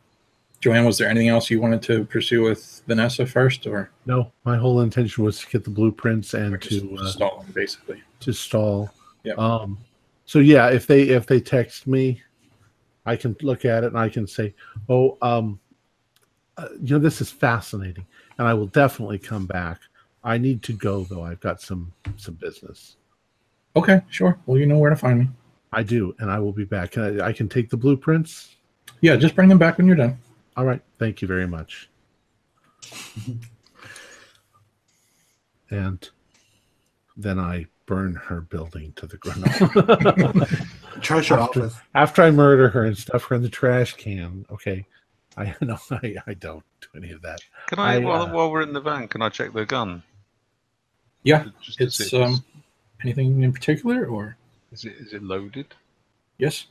Joanne, 0.60 0.86
was 0.86 0.98
there 0.98 1.08
anything 1.08 1.30
else 1.30 1.50
you 1.50 1.60
wanted 1.62 1.82
to 1.84 2.06
pursue 2.06 2.44
with 2.44 2.82
Vanessa 2.88 3.26
first, 3.26 3.66
or 3.66 3.90
No, 4.06 4.32
my 4.44 4.58
whole 4.58 4.82
intention 4.82 5.24
was 5.24 5.40
to 5.40 5.48
get 5.48 5.64
the 5.64 5.70
blueprints 5.70 6.34
and 6.34 6.60
just 6.62 6.82
to 6.82 6.98
uh, 6.98 7.08
stall 7.08 7.42
them, 7.42 7.52
basically? 7.54 8.02
to 8.22 8.34
stall. 8.34 8.92
Yeah. 9.24 9.34
Um. 9.34 9.78
So 10.26 10.40
yeah, 10.40 10.70
if 10.70 10.88
they 10.88 11.04
if 11.04 11.26
they 11.26 11.40
text 11.40 11.88
me, 11.88 12.22
I 13.06 13.16
can 13.16 13.36
look 13.42 13.66
at 13.66 13.84
it 13.84 13.88
and 13.88 14.00
I 14.00 14.10
can 14.10 14.28
say, 14.28 14.54
"Oh, 14.90 15.18
um, 15.22 15.60
uh, 16.58 16.70
you 16.82 16.96
know, 16.96 17.00
this 17.00 17.22
is 17.22 17.30
fascinating," 17.30 18.06
and 18.38 18.48
I 18.48 18.54
will 18.54 18.68
definitely 18.68 19.20
come 19.20 19.46
back. 19.46 19.80
I 20.24 20.38
need 20.38 20.62
to 20.64 20.74
go 20.74 21.04
though. 21.04 21.24
I've 21.24 21.40
got 21.40 21.62
some 21.62 21.92
some 22.18 22.36
business. 22.36 22.98
Okay, 23.76 24.02
sure. 24.10 24.38
Well, 24.46 24.58
you 24.58 24.66
know 24.66 24.78
where 24.78 24.90
to 24.90 24.96
find 24.96 25.20
me. 25.20 25.30
I 25.74 25.84
do, 25.84 26.14
and 26.20 26.30
I 26.30 26.40
will 26.40 26.52
be 26.52 26.66
back. 26.66 26.92
Can 26.92 27.22
I, 27.22 27.28
I 27.28 27.34
can 27.34 27.48
take 27.48 27.70
the 27.70 27.78
blueprints. 27.78 28.56
Yeah, 29.00 29.16
just 29.16 29.36
bring 29.36 29.50
them 29.50 29.58
back 29.58 29.78
when 29.78 29.88
you're 29.88 29.96
done. 29.96 30.18
All 30.58 30.66
right. 30.66 30.82
Thank 31.00 31.22
you 31.22 31.28
very 31.28 31.48
much. 31.48 31.90
and 35.72 36.10
then 37.16 37.40
I 37.40 37.66
burn 37.86 38.16
her 38.16 38.42
building 38.42 38.94
to 38.96 39.08
the 39.08 39.18
ground. 39.18 39.44
Treasure 41.02 41.36
After- 41.36 41.62
office. 41.64 41.76
After 41.96 42.22
I 42.24 42.32
murder 42.32 42.70
her 42.70 42.86
and 42.86 42.98
stuff 42.98 43.24
her 43.26 43.36
in 43.36 43.42
the 43.42 43.50
trash 43.50 43.94
can. 43.94 44.46
Okay. 44.52 44.86
I 45.38 45.56
no, 45.62 45.78
I, 45.92 46.16
I 46.28 46.34
don't 46.34 46.64
do 46.82 46.88
any 46.98 47.12
of 47.12 47.22
that. 47.22 47.40
Can 47.68 47.80
I, 47.80 47.96
I, 47.96 47.98
while, 48.00 48.24
uh, 48.24 48.34
while 48.34 48.52
we're 48.52 48.62
in 48.64 48.74
the 48.74 48.82
van, 48.82 49.08
can 49.08 49.22
I 49.22 49.30
check 49.30 49.54
the 49.54 49.66
gun? 49.66 50.04
Yeah, 51.24 51.46
Just 51.62 51.80
it's 51.80 52.14
um 52.14 52.44
anything 53.04 53.44
in 53.44 53.54
particular 53.54 54.06
or 54.08 54.36
is 54.72 54.86
it 54.86 54.94
is 55.00 55.14
it 55.14 55.22
loaded? 55.24 55.68
yes? 56.38 56.66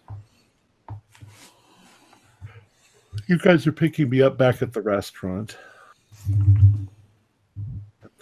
You 3.26 3.38
guys 3.38 3.66
are 3.66 3.72
picking 3.72 4.10
me 4.10 4.22
up 4.22 4.36
back 4.36 4.60
at 4.60 4.72
the 4.72 4.82
restaurant. 4.82 5.56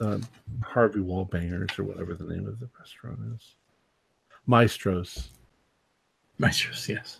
At 0.00 0.20
the 0.20 0.26
Harvey 0.62 1.00
Wallbangers 1.00 1.78
or 1.78 1.84
whatever 1.84 2.14
the 2.14 2.24
name 2.24 2.46
of 2.46 2.58
the 2.60 2.68
restaurant 2.78 3.18
is. 3.36 3.54
Maestros. 4.46 5.30
Maestros, 6.38 6.88
yes. 6.88 7.18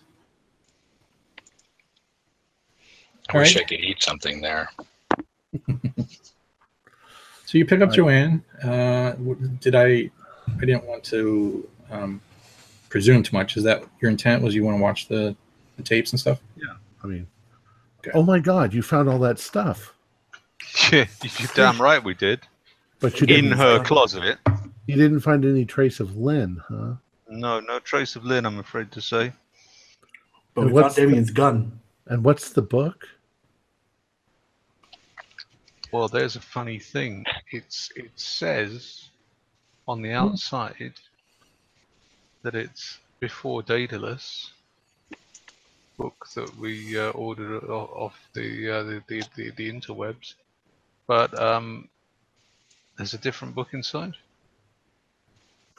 I 3.29 3.33
All 3.33 3.39
wish 3.41 3.55
right. 3.55 3.63
I 3.63 3.67
could 3.67 3.79
eat 3.79 4.01
something 4.01 4.41
there. 4.41 4.69
So 7.45 7.57
you 7.57 7.65
pick 7.65 7.81
up 7.81 7.89
Right. 7.89 7.95
Joanne. 7.95 8.43
Uh, 8.63 9.13
did 9.59 9.73
I? 9.73 10.11
I 10.55 10.59
didn't 10.59 10.83
want 10.85 11.03
to 11.05 11.67
um, 11.89 12.21
presume 12.89 13.23
too 13.23 13.35
much. 13.35 13.57
Is 13.57 13.63
that 13.63 13.83
your 13.99 14.11
intent? 14.11 14.43
Was 14.43 14.53
you 14.53 14.63
want 14.63 14.77
to 14.77 14.83
watch 14.83 15.07
the, 15.07 15.35
the 15.75 15.81
tapes 15.81 16.11
and 16.11 16.19
stuff? 16.19 16.39
Yeah. 16.55 16.75
I 17.03 17.07
mean, 17.07 17.25
Okay. 18.01 18.11
oh 18.13 18.21
my 18.21 18.37
God, 18.37 18.71
you 18.71 18.83
found 18.83 19.09
all 19.09 19.17
that 19.19 19.39
stuff. 19.39 19.95
Yeah, 20.91 21.05
you're 21.23 21.49
damn 21.55 21.81
right 21.81 22.03
we 22.03 22.13
did. 22.13 22.41
But 22.99 23.19
you 23.21 23.27
in 23.27 23.43
didn't 23.45 23.57
her 23.57 23.75
find- 23.77 23.85
closet. 23.87 24.37
You 24.87 24.95
didn't 24.95 25.19
find 25.21 25.45
any 25.45 25.65
trace 25.65 25.99
of 25.99 26.17
Lynn, 26.17 26.61
huh? 26.67 26.93
No, 27.29 27.59
no 27.59 27.79
trace 27.79 28.15
of 28.15 28.25
Lynn. 28.25 28.45
I'm 28.45 28.57
afraid 28.59 28.91
to 28.93 29.01
say. 29.01 29.31
But 30.55 30.61
And 30.63 30.71
we 30.73 30.81
found 30.81 30.95
Damien's 30.95 31.29
gun. 31.31 31.79
And 32.07 32.23
what's 32.23 32.49
the 32.51 32.63
book? 32.63 33.07
Well, 35.91 36.07
there's 36.07 36.35
a 36.35 36.41
funny 36.41 36.79
thing. 36.79 37.25
It's 37.51 37.91
it 37.95 38.11
says 38.15 39.09
on 39.87 40.01
the 40.01 40.11
outside 40.13 40.93
that 42.43 42.55
it's 42.55 42.99
before 43.19 43.61
Daedalus 43.63 44.51
book 45.97 46.27
that 46.35 46.55
we 46.57 46.97
uh, 46.97 47.09
ordered 47.11 47.63
o- 47.65 47.91
off 47.93 48.15
the, 48.33 48.69
uh, 48.71 48.83
the, 48.83 49.03
the 49.07 49.23
the 49.35 49.51
the 49.57 49.71
interwebs, 49.71 50.35
but 51.07 51.37
um, 51.39 51.89
there's 52.99 53.13
a 53.13 53.17
different 53.17 53.55
book 53.55 53.69
inside. 53.71 54.13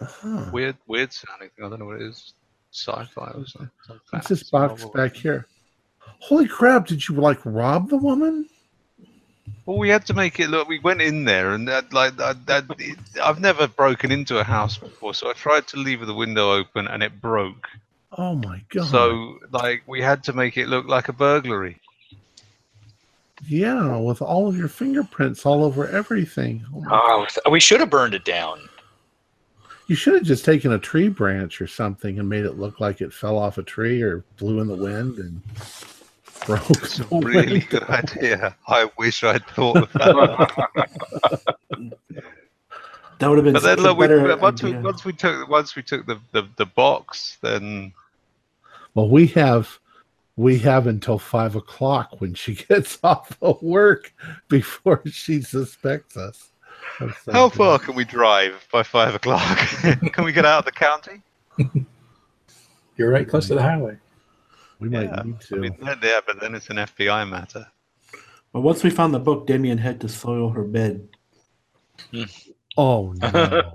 Uh-huh. 0.00 0.50
Weird, 0.52 0.76
weird 0.86 1.12
sounding 1.12 1.50
thing. 1.50 1.66
I 1.66 1.68
don't 1.68 1.78
know 1.78 1.84
what 1.84 2.00
it 2.00 2.06
is. 2.06 2.32
Sci-fi 2.72 3.32
or 3.34 3.46
something. 3.46 3.70
some 3.86 4.00
What's 4.08 4.28
this 4.28 4.44
box 4.44 4.80
novel. 4.80 4.94
back 4.94 5.14
here? 5.14 5.46
Holy 6.20 6.48
crap! 6.48 6.86
Did 6.86 7.06
you 7.06 7.16
like 7.16 7.38
rob 7.44 7.90
the 7.90 7.98
woman? 7.98 8.48
Well, 9.66 9.76
we 9.76 9.90
had 9.90 10.06
to 10.06 10.14
make 10.14 10.40
it 10.40 10.48
look. 10.48 10.66
We 10.66 10.78
went 10.78 11.02
in 11.02 11.24
there, 11.24 11.52
and 11.52 11.68
that, 11.68 11.92
like 11.92 12.16
that, 12.16 12.46
that 12.46 12.64
it, 12.78 12.98
I've 13.22 13.40
never 13.40 13.68
broken 13.68 14.10
into 14.10 14.38
a 14.38 14.44
house 14.44 14.78
before, 14.78 15.12
so 15.12 15.28
I 15.28 15.34
tried 15.34 15.66
to 15.68 15.76
leave 15.76 16.06
the 16.06 16.14
window 16.14 16.52
open, 16.52 16.86
and 16.86 17.02
it 17.02 17.20
broke. 17.20 17.68
Oh 18.16 18.34
my 18.36 18.62
god! 18.70 18.88
So, 18.88 19.40
like, 19.50 19.82
we 19.86 20.00
had 20.00 20.24
to 20.24 20.32
make 20.32 20.56
it 20.56 20.68
look 20.68 20.86
like 20.86 21.08
a 21.08 21.12
burglary. 21.12 21.79
Yeah, 23.46 23.96
with 23.96 24.22
all 24.22 24.48
of 24.48 24.56
your 24.56 24.68
fingerprints 24.68 25.44
all 25.46 25.64
over 25.64 25.88
everything. 25.88 26.64
Oh 26.74 26.80
my 26.80 27.28
Oh, 27.46 27.50
we 27.50 27.60
should 27.60 27.80
have 27.80 27.90
burned 27.90 28.14
it 28.14 28.24
down. 28.24 28.60
You 29.86 29.96
should 29.96 30.14
have 30.14 30.22
just 30.22 30.44
taken 30.44 30.72
a 30.72 30.78
tree 30.78 31.08
branch 31.08 31.60
or 31.60 31.66
something 31.66 32.18
and 32.20 32.28
made 32.28 32.44
it 32.44 32.58
look 32.58 32.78
like 32.78 33.00
it 33.00 33.12
fell 33.12 33.36
off 33.36 33.58
a 33.58 33.62
tree 33.64 34.02
or 34.02 34.24
blew 34.36 34.60
in 34.60 34.68
the 34.68 34.76
wind 34.76 35.18
and 35.18 35.42
broke. 36.46 36.70
It's 36.70 37.00
a 37.00 37.04
really 37.10 37.52
window. 37.54 37.66
good 37.70 37.82
idea. 37.90 38.56
I 38.68 38.88
wish 38.98 39.24
I'd 39.24 39.44
thought 39.48 39.78
of 39.78 39.92
that. 39.94 41.50
That 43.18 43.28
would 43.28 43.38
have 43.38 43.44
been 43.44 43.52
but 43.54 43.62
then, 43.64 43.80
look, 43.80 43.98
we, 43.98 44.06
better 44.06 44.36
once 44.36 44.62
we 44.62 44.72
once 44.78 45.04
we 45.04 45.12
took 45.12 45.48
once 45.48 45.74
we 45.74 45.82
took 45.82 46.06
the, 46.06 46.20
the, 46.32 46.48
the 46.56 46.66
box, 46.66 47.36
then 47.42 47.92
Well, 48.94 49.08
we 49.08 49.26
have 49.28 49.79
we 50.40 50.58
have 50.58 50.86
until 50.86 51.18
five 51.18 51.54
o'clock 51.54 52.18
when 52.20 52.32
she 52.32 52.54
gets 52.68 52.98
off 53.04 53.36
of 53.42 53.60
work 53.62 54.14
before 54.48 55.02
she 55.06 55.42
suspects 55.42 56.16
us. 56.16 56.52
how 57.30 57.50
far 57.50 57.78
can 57.78 57.94
we 57.94 58.04
drive 58.06 58.66
by 58.72 58.82
five 58.82 59.14
o'clock? 59.14 59.58
can 60.14 60.24
we 60.24 60.32
get 60.32 60.46
out 60.46 60.60
of 60.60 60.64
the 60.64 60.72
county? 60.72 61.20
You're 62.96 63.10
right 63.10 63.28
close 63.28 63.48
to 63.48 63.54
the 63.54 63.62
highway. 63.62 63.98
We 64.78 64.88
might 64.88 65.10
Yeah, 65.10 65.22
need 65.24 65.34
I 65.36 65.46
to. 65.48 65.56
mean, 65.56 65.76
yeah, 66.02 66.20
but 66.26 66.40
then 66.40 66.54
it's 66.54 66.70
an 66.70 66.76
FBI 66.76 67.28
matter. 67.28 67.66
But 68.54 68.62
once 68.62 68.82
we 68.82 68.88
found 68.88 69.12
the 69.12 69.18
book, 69.20 69.46
Damien 69.46 69.76
had 69.76 70.00
to 70.00 70.08
soil 70.08 70.48
her 70.48 70.64
bed. 70.64 71.06
Hmm. 72.12 72.22
oh 72.78 73.12
no! 73.12 73.74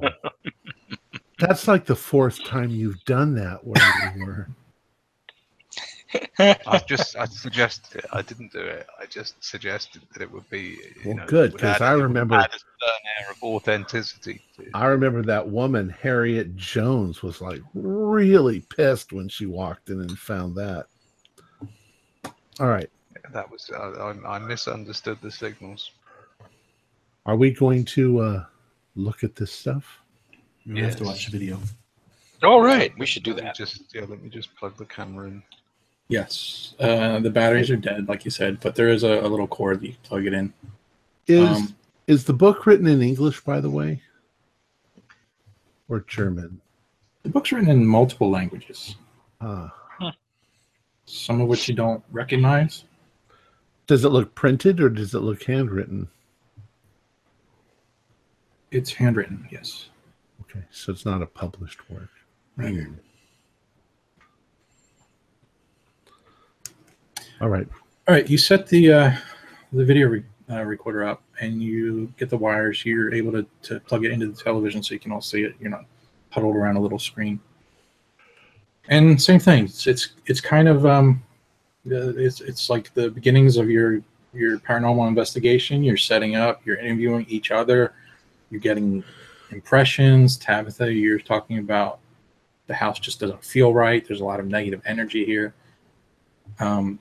That's 1.38 1.68
like 1.68 1.86
the 1.86 1.96
fourth 1.96 2.44
time 2.44 2.72
you've 2.72 3.06
done 3.06 3.36
that 3.36 3.64
where 3.66 3.84
you 4.16 4.26
were. 4.26 4.50
I 6.40 6.82
just 6.88 7.16
I 7.16 7.26
suggested 7.26 8.00
it. 8.00 8.06
I 8.12 8.22
didn't 8.22 8.52
do 8.52 8.60
it. 8.60 8.88
I 9.00 9.06
just 9.06 9.42
suggested 9.44 10.02
that 10.14 10.22
it 10.22 10.32
would 10.32 10.50
be. 10.50 10.60
You 10.60 11.02
Well, 11.06 11.16
know, 11.18 11.26
good, 11.28 11.54
because 11.54 11.82
I 11.82 11.94
remember- 11.94 12.36
add 12.36 12.50
a 12.50 12.54
certain 12.54 13.10
air 13.20 13.32
of 13.32 13.42
authenticity. 13.44 14.42
To 14.58 14.66
I 14.74 14.86
remember 14.88 15.22
that 15.24 15.48
woman, 15.48 15.90
Harriet 15.90 16.56
Jones, 16.56 17.22
was 17.24 17.42
like 17.42 17.62
really 17.74 18.62
pissed 18.62 19.14
when 19.14 19.30
she 19.30 19.46
walked 19.46 19.90
in 19.90 20.02
and 20.02 20.18
found 20.18 20.56
that. 20.56 20.88
All 22.60 22.68
right. 22.68 22.90
that 23.34 23.50
was 23.52 23.70
I, 23.76 23.78
I, 23.88 24.36
I 24.36 24.40
misunderstood 24.40 25.18
the 25.22 25.32
signals. 25.32 25.92
Are 27.26 27.36
we 27.36 27.52
going 27.52 27.84
to 27.86 28.20
uh, 28.20 28.46
look 28.96 29.24
at 29.24 29.36
this 29.36 29.52
stuff? 29.52 30.00
We 30.68 30.82
have 30.82 30.96
to 30.98 31.04
watch 31.04 31.26
the 31.26 31.32
video. 31.38 31.60
All 32.44 32.62
right, 32.62 32.92
we 33.00 33.06
should 33.06 33.24
do 33.24 33.34
Let 33.34 33.44
that. 33.44 33.56
Just 33.56 33.94
yeah, 33.96 34.02
let 34.08 34.22
me 34.22 34.30
just 34.30 34.56
plug 34.56 34.78
the 34.78 34.86
camera 34.86 35.28
in. 35.28 35.44
Yes, 36.08 36.76
uh, 36.80 37.20
the 37.20 37.32
batteries 37.32 37.72
are 37.72 37.76
dead, 37.78 38.08
like 38.08 38.26
you 38.26 38.32
said, 38.32 38.60
but 38.60 38.76
there 38.76 38.90
is 38.90 39.04
a, 39.04 39.22
a 39.22 39.28
little 39.28 39.48
cord 39.48 39.82
that 39.82 39.88
you 39.88 39.94
can 39.94 40.02
plug 40.04 40.26
it 40.28 40.34
in. 40.34 40.54
Is 41.28 41.50
Um, 41.50 41.76
is 42.08 42.26
the 42.26 42.34
book 42.34 42.68
written 42.68 42.86
in 42.86 43.02
English, 43.02 43.42
by 43.42 43.60
the 43.60 43.70
way, 43.72 44.02
or 45.90 46.02
German? 46.02 46.62
The 47.24 47.30
book's 47.30 47.52
written 47.52 47.70
in 47.72 47.86
multiple 47.88 48.30
languages, 48.30 48.96
Ah. 49.42 49.74
some 51.08 51.42
of 51.42 51.48
which 51.48 51.68
you 51.68 51.74
don't 51.76 52.04
recognize. 52.12 52.84
does 53.88 54.04
it 54.06 54.10
look 54.10 54.34
printed 54.36 54.80
or 54.80 54.90
does 54.90 55.14
it 55.16 55.20
look 55.20 55.44
handwritten? 55.44 56.08
It's 58.72 58.92
handwritten, 58.94 59.48
yes. 59.52 59.90
Okay, 60.42 60.64
so 60.72 60.92
it's 60.92 61.06
not 61.06 61.22
a 61.22 61.26
published 61.28 61.88
work. 61.90 62.10
Right. 62.58 62.88
All 67.42 67.50
right. 67.50 67.68
All 68.08 68.14
right, 68.14 68.30
you 68.30 68.38
set 68.38 68.68
the 68.68 68.94
uh, 68.94 69.12
the 69.74 69.84
video 69.84 70.08
re- 70.08 70.24
uh, 70.50 70.64
recorder 70.64 71.06
up, 71.06 71.24
and 71.42 71.62
you 71.62 72.14
get 72.18 72.30
the 72.30 72.38
wires. 72.38 72.86
You're 72.86 73.14
able 73.14 73.32
to, 73.34 73.46
to 73.64 73.80
plug 73.82 74.06
it 74.06 74.12
into 74.12 74.28
the 74.28 74.42
television 74.42 74.82
so 74.82 74.94
you 74.94 75.00
can 75.00 75.12
all 75.12 75.22
see 75.22 75.44
it. 75.44 75.56
You're 75.60 75.72
not 75.72 75.86
huddled 76.30 76.56
around 76.56 76.78
a 76.78 76.80
little 76.80 77.00
screen. 77.00 77.40
And 78.90 79.22
same 79.22 79.40
thing. 79.40 79.66
It's 79.66 79.88
it's, 79.88 80.10
it's 80.28 80.40
kind 80.40 80.68
of 80.68 80.86
um, 80.86 81.24
it's 81.86 82.42
it's 82.42 82.70
like 82.70 82.94
the 82.94 83.10
beginnings 83.10 83.58
of 83.58 83.70
your 83.70 84.02
your 84.34 84.60
paranormal 84.60 85.08
investigation. 85.08 85.84
You're 85.84 85.98
setting 85.98 86.36
up. 86.36 86.62
You're 86.66 86.78
interviewing 86.78 87.26
each 87.28 87.52
other. 87.52 87.94
You're 88.50 88.62
getting 88.62 89.04
impressions. 89.52 90.38
Tabitha, 90.38 90.94
you're 90.94 91.20
talking 91.20 91.58
about 91.58 92.00
the 92.68 92.74
house 92.74 93.00
just 93.00 93.20
doesn't 93.20 93.44
feel 93.44 93.74
right. 93.74 94.08
There's 94.08 94.22
a 94.22 94.26
lot 94.26 94.40
of 94.40 94.48
negative 94.48 94.82
energy 94.86 95.26
here. 95.26 95.54
Um, 96.60 97.00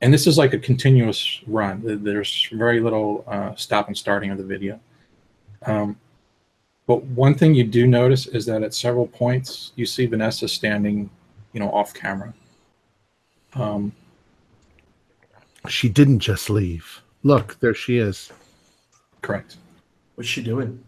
and 0.00 0.12
this 0.12 0.26
is 0.26 0.36
like 0.38 0.52
a 0.52 0.58
continuous 0.58 1.40
run. 1.46 1.80
There's 2.04 2.48
very 2.52 2.80
little 2.80 3.24
uh, 3.26 3.54
stop 3.54 3.88
and 3.88 3.96
starting 3.96 4.30
of 4.30 4.38
the 4.38 4.44
video. 4.44 4.78
Um, 5.64 5.96
but 6.86 7.02
one 7.04 7.34
thing 7.34 7.54
you 7.54 7.64
do 7.64 7.86
notice 7.86 8.26
is 8.26 8.46
that 8.46 8.62
at 8.62 8.74
several 8.74 9.06
points 9.08 9.72
you 9.74 9.86
see 9.86 10.06
Vanessa 10.06 10.46
standing, 10.48 11.10
you 11.52 11.60
know, 11.60 11.70
off 11.70 11.92
camera. 11.94 12.32
Um, 13.54 13.92
She 15.68 15.88
didn't 15.88 16.20
just 16.20 16.48
leave. 16.50 17.00
Look, 17.22 17.58
there 17.60 17.74
she 17.74 17.98
is. 17.98 18.30
correct. 19.22 19.56
What's 20.14 20.28
she 20.28 20.42
doing? 20.42 20.82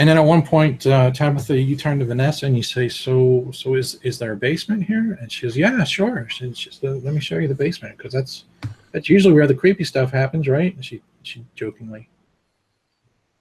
And 0.00 0.08
then 0.08 0.16
at 0.16 0.24
one 0.24 0.40
point, 0.40 0.86
uh, 0.86 1.10
Tabitha, 1.10 1.60
you 1.60 1.76
turn 1.76 1.98
to 1.98 2.06
Vanessa 2.06 2.46
and 2.46 2.56
you 2.56 2.62
say, 2.62 2.88
"So, 2.88 3.50
so 3.52 3.74
is 3.74 3.96
is 3.96 4.18
there 4.18 4.32
a 4.32 4.36
basement 4.36 4.82
here?" 4.84 5.18
And 5.20 5.30
she 5.30 5.42
goes, 5.42 5.58
"Yeah, 5.58 5.84
sure." 5.84 6.26
She, 6.30 6.54
says, 6.54 6.82
"Let 6.82 7.12
me 7.12 7.20
show 7.20 7.36
you 7.36 7.48
the 7.48 7.54
basement 7.54 7.98
because 7.98 8.14
that's 8.14 8.44
that's 8.92 9.10
usually 9.10 9.34
where 9.34 9.46
the 9.46 9.54
creepy 9.54 9.84
stuff 9.84 10.10
happens, 10.10 10.48
right?" 10.48 10.74
And 10.74 10.82
she 10.82 11.02
she 11.22 11.44
jokingly, 11.54 12.08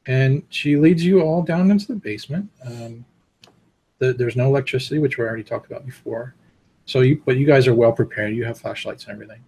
and 0.05 0.43
she 0.49 0.75
leads 0.75 1.01
you 1.01 1.21
all 1.21 1.43
down 1.43 1.71
into 1.71 1.87
the 1.87 1.95
basement. 1.95 2.49
Um, 2.65 3.05
the, 3.99 4.11
there's 4.11 4.35
no 4.35 4.47
electricity, 4.47 4.99
which 4.99 5.17
we 5.17 5.23
already 5.23 5.45
talked 5.45 5.71
about 5.71 5.85
before. 5.85 6.35
So 6.83 6.99
you, 6.99 7.23
but 7.25 7.37
you 7.37 7.47
guys 7.47 7.67
are 7.67 7.73
well 7.73 7.93
prepared. 7.93 8.35
You 8.35 8.43
have 8.43 8.59
flashlights 8.59 9.05
and 9.05 9.13
everything. 9.13 9.45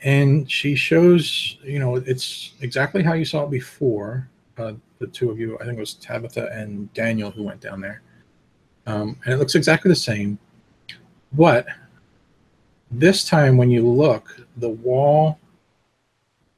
And 0.00 0.50
she 0.50 0.74
shows, 0.74 1.56
you 1.64 1.78
know, 1.78 1.96
it's 1.96 2.52
exactly 2.60 3.02
how 3.02 3.14
you 3.14 3.24
saw 3.24 3.44
it 3.44 3.50
before 3.50 4.28
uh, 4.58 4.72
the 4.98 5.06
two 5.08 5.30
of 5.30 5.38
you, 5.38 5.56
I 5.60 5.64
think 5.64 5.76
it 5.76 5.80
was 5.80 5.94
Tabitha 5.94 6.50
and 6.52 6.92
Daniel 6.94 7.30
who 7.30 7.42
went 7.42 7.60
down 7.60 7.80
there. 7.80 8.02
Um, 8.86 9.18
and 9.24 9.34
it 9.34 9.38
looks 9.38 9.54
exactly 9.54 9.88
the 9.88 9.96
same. 9.96 10.38
But 11.32 11.66
this 12.90 13.24
time, 13.24 13.56
when 13.56 13.70
you 13.70 13.86
look, 13.86 14.40
the 14.56 14.68
wall 14.68 15.38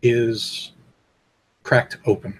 is 0.02 0.72
cracked 1.62 1.98
open. 2.06 2.38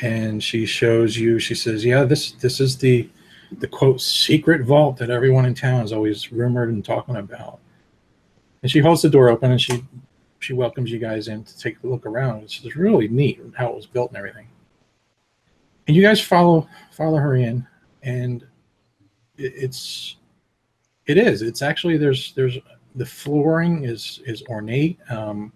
And 0.00 0.42
she 0.42 0.64
shows 0.64 1.16
you, 1.16 1.38
she 1.38 1.54
says, 1.54 1.84
Yeah, 1.84 2.04
this 2.04 2.32
this 2.32 2.60
is 2.60 2.76
the 2.78 3.08
the 3.58 3.66
quote 3.66 4.00
secret 4.00 4.62
vault 4.62 4.96
that 4.98 5.10
everyone 5.10 5.46
in 5.46 5.54
town 5.54 5.82
is 5.82 5.92
always 5.92 6.30
rumored 6.30 6.68
and 6.68 6.84
talking 6.84 7.16
about. 7.16 7.58
And 8.62 8.70
she 8.70 8.78
holds 8.80 9.02
the 9.02 9.10
door 9.10 9.28
open 9.28 9.50
and 9.50 9.60
she 9.60 9.82
she 10.40 10.52
welcomes 10.52 10.90
you 10.90 10.98
guys 10.98 11.28
in 11.28 11.44
to 11.44 11.58
take 11.58 11.76
a 11.82 11.86
look 11.86 12.06
around. 12.06 12.42
It's 12.42 12.58
just 12.58 12.76
really 12.76 13.08
neat 13.08 13.40
how 13.56 13.68
it 13.68 13.76
was 13.76 13.86
built 13.86 14.10
and 14.10 14.18
everything. 14.18 14.46
And 15.86 15.96
you 15.96 16.02
guys 16.02 16.20
follow 16.20 16.68
follow 16.92 17.16
her 17.16 17.36
in, 17.36 17.66
and 18.02 18.42
it, 19.36 19.52
it's 19.56 20.16
it 21.06 21.16
is. 21.16 21.42
It's 21.42 21.62
actually 21.62 21.96
there's 21.96 22.32
there's 22.32 22.58
the 22.94 23.06
flooring 23.06 23.84
is 23.84 24.20
is 24.26 24.42
ornate. 24.48 24.98
Um, 25.10 25.52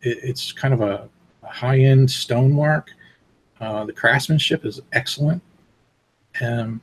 it, 0.00 0.18
it's 0.22 0.52
kind 0.52 0.72
of 0.74 0.80
a, 0.80 1.08
a 1.42 1.48
high 1.48 1.80
end 1.80 2.10
stonework. 2.10 2.90
Uh, 3.60 3.84
the 3.84 3.92
craftsmanship 3.92 4.64
is 4.64 4.80
excellent. 4.92 5.42
Um, 6.40 6.80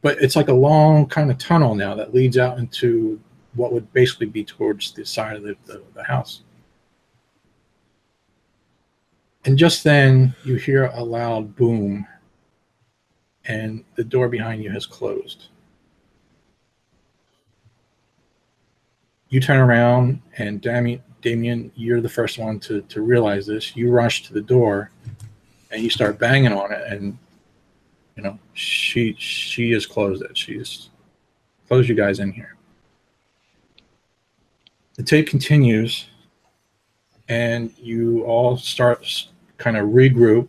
but 0.00 0.20
it's 0.20 0.34
like 0.34 0.48
a 0.48 0.52
long 0.52 1.06
kind 1.06 1.30
of 1.30 1.38
tunnel 1.38 1.74
now 1.74 1.94
that 1.94 2.12
leads 2.12 2.36
out 2.36 2.58
into 2.58 3.20
what 3.54 3.72
would 3.72 3.90
basically 3.92 4.26
be 4.26 4.44
towards 4.44 4.92
the 4.92 5.04
side 5.04 5.36
of 5.36 5.42
the, 5.42 5.56
the, 5.66 5.82
the 5.94 6.02
house. 6.02 6.42
And 9.44 9.58
just 9.58 9.82
then 9.82 10.34
you 10.44 10.54
hear 10.54 10.86
a 10.86 11.02
loud 11.02 11.56
boom, 11.56 12.06
and 13.44 13.84
the 13.96 14.04
door 14.04 14.28
behind 14.28 14.62
you 14.62 14.70
has 14.70 14.86
closed. 14.86 15.48
You 19.30 19.40
turn 19.40 19.58
around, 19.58 20.20
and 20.38 20.60
Damien, 20.60 21.02
Damien, 21.22 21.72
you're 21.74 22.00
the 22.00 22.08
first 22.08 22.38
one 22.38 22.60
to, 22.60 22.82
to 22.82 23.00
realize 23.00 23.46
this. 23.46 23.74
You 23.74 23.90
rush 23.90 24.24
to 24.24 24.32
the 24.32 24.42
door, 24.42 24.90
and 25.70 25.82
you 25.82 25.90
start 25.90 26.18
banging 26.18 26.52
on 26.52 26.70
it, 26.70 26.82
and 26.92 27.18
you 28.16 28.22
know 28.22 28.38
she 28.52 29.16
she 29.18 29.72
has 29.72 29.86
closed 29.86 30.22
it. 30.22 30.36
She's 30.36 30.90
closed 31.66 31.88
you 31.88 31.94
guys 31.94 32.20
in 32.20 32.30
here. 32.30 32.56
The 34.96 35.02
tape 35.02 35.26
continues, 35.26 36.06
and 37.32 37.72
you 37.78 38.24
all 38.24 38.58
start 38.58 39.26
kind 39.56 39.78
of 39.78 39.88
regroup. 39.88 40.48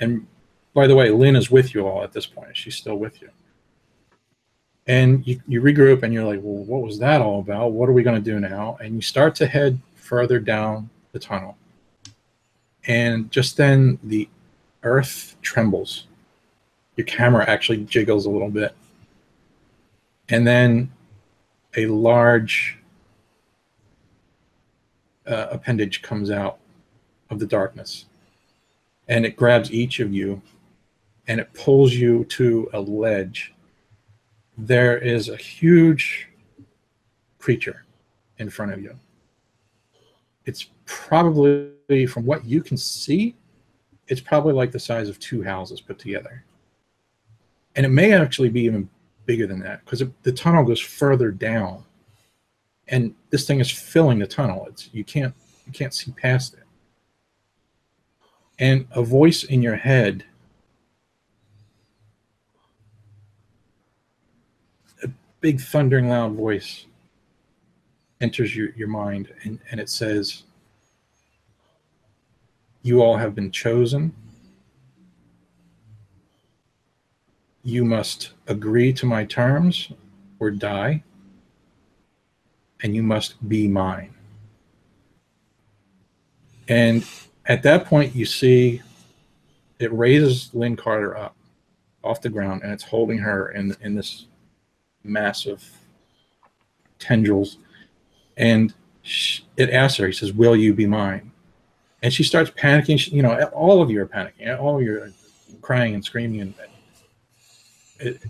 And 0.00 0.26
by 0.74 0.88
the 0.88 0.96
way, 0.96 1.10
Lynn 1.10 1.36
is 1.36 1.48
with 1.48 1.76
you 1.76 1.86
all 1.86 2.02
at 2.02 2.12
this 2.12 2.26
point. 2.26 2.56
She's 2.56 2.74
still 2.74 2.96
with 2.96 3.22
you. 3.22 3.30
And 4.88 5.24
you, 5.24 5.40
you 5.46 5.62
regroup 5.62 6.02
and 6.02 6.12
you're 6.12 6.24
like, 6.24 6.40
well, 6.42 6.64
what 6.64 6.82
was 6.82 6.98
that 6.98 7.20
all 7.20 7.38
about? 7.38 7.70
What 7.70 7.88
are 7.88 7.92
we 7.92 8.02
going 8.02 8.20
to 8.20 8.30
do 8.32 8.40
now? 8.40 8.76
And 8.80 8.96
you 8.96 9.00
start 9.00 9.36
to 9.36 9.46
head 9.46 9.78
further 9.94 10.40
down 10.40 10.90
the 11.12 11.20
tunnel. 11.20 11.56
And 12.88 13.30
just 13.30 13.56
then 13.56 14.00
the 14.02 14.28
earth 14.82 15.36
trembles. 15.40 16.08
Your 16.96 17.06
camera 17.06 17.48
actually 17.48 17.84
jiggles 17.84 18.26
a 18.26 18.30
little 18.30 18.50
bit. 18.50 18.74
And 20.28 20.44
then 20.44 20.90
a 21.76 21.86
large 21.86 22.76
uh, 25.26 25.48
appendage 25.50 26.02
comes 26.02 26.30
out 26.30 26.58
of 27.30 27.38
the 27.38 27.46
darkness. 27.46 28.06
And 29.08 29.24
it 29.24 29.36
grabs 29.36 29.72
each 29.72 30.00
of 30.00 30.12
you 30.12 30.42
and 31.28 31.40
it 31.40 31.52
pulls 31.54 31.92
you 31.92 32.24
to 32.24 32.68
a 32.72 32.80
ledge. 32.80 33.54
There 34.58 34.98
is 34.98 35.28
a 35.28 35.36
huge 35.36 36.28
creature 37.38 37.84
in 38.38 38.50
front 38.50 38.72
of 38.72 38.82
you. 38.82 38.98
It's 40.44 40.70
probably, 40.84 42.06
from 42.06 42.24
what 42.24 42.44
you 42.44 42.62
can 42.62 42.76
see, 42.76 43.34
it's 44.08 44.20
probably 44.20 44.52
like 44.52 44.70
the 44.70 44.78
size 44.78 45.08
of 45.08 45.18
two 45.18 45.42
houses 45.42 45.80
put 45.80 45.98
together. 45.98 46.44
And 47.74 47.84
it 47.84 47.90
may 47.90 48.12
actually 48.12 48.48
be 48.48 48.62
even 48.62 48.88
bigger 49.26 49.46
than 49.46 49.60
that 49.60 49.84
because 49.84 50.02
the 50.22 50.32
tunnel 50.32 50.64
goes 50.64 50.80
further 50.80 51.30
down 51.30 51.84
and 52.88 53.14
this 53.30 53.46
thing 53.46 53.60
is 53.60 53.70
filling 53.70 54.18
the 54.18 54.26
tunnel. 54.26 54.66
It's 54.68 54.88
you 54.92 55.04
can't 55.04 55.34
you 55.66 55.72
can't 55.72 55.92
see 55.92 56.12
past 56.12 56.54
it. 56.54 56.62
And 58.58 58.86
a 58.92 59.02
voice 59.02 59.44
in 59.44 59.62
your 59.62 59.76
head 59.76 60.24
a 65.02 65.08
big 65.40 65.60
thundering 65.60 66.08
loud 66.08 66.32
voice 66.32 66.86
enters 68.20 68.56
your, 68.56 68.70
your 68.70 68.88
mind 68.88 69.32
and, 69.42 69.58
and 69.70 69.78
it 69.78 69.90
says 69.90 70.44
you 72.82 73.02
all 73.02 73.16
have 73.16 73.34
been 73.34 73.50
chosen. 73.50 74.14
You 77.64 77.84
must 77.84 78.30
agree 78.46 78.92
to 78.92 79.06
my 79.06 79.24
terms 79.24 79.90
or 80.38 80.52
die 80.52 81.02
and 82.82 82.94
you 82.94 83.02
must 83.02 83.48
be 83.48 83.66
mine 83.66 84.12
and 86.68 87.06
at 87.44 87.62
that 87.62 87.84
point, 87.86 88.14
you 88.14 88.26
see 88.26 88.82
it 89.78 89.92
raises 89.92 90.50
Lynn 90.52 90.76
Carter 90.76 91.16
up 91.16 91.36
off 92.02 92.20
the 92.20 92.28
ground 92.28 92.62
and 92.62 92.72
it's 92.72 92.84
holding 92.84 93.18
her 93.18 93.50
in, 93.50 93.76
in 93.80 93.94
this 93.94 94.26
massive 95.04 95.64
tendrils. 96.98 97.58
And 98.36 98.74
she, 99.02 99.44
it 99.56 99.70
asks 99.70 99.98
her, 99.98 100.06
he 100.06 100.12
says, 100.12 100.32
Will 100.32 100.56
you 100.56 100.74
be 100.74 100.86
mine? 100.86 101.30
And 102.02 102.12
she 102.12 102.22
starts 102.22 102.50
panicking. 102.50 102.98
She, 102.98 103.12
you 103.12 103.22
know, 103.22 103.42
all 103.52 103.80
of 103.80 103.90
you 103.90 104.00
are 104.02 104.06
panicking. 104.06 104.58
All 104.58 104.76
of 104.76 104.82
you 104.82 105.00
are 105.00 105.12
crying 105.62 105.94
and 105.94 106.04
screaming. 106.04 106.40
And, 106.40 106.54
it, 107.98 108.22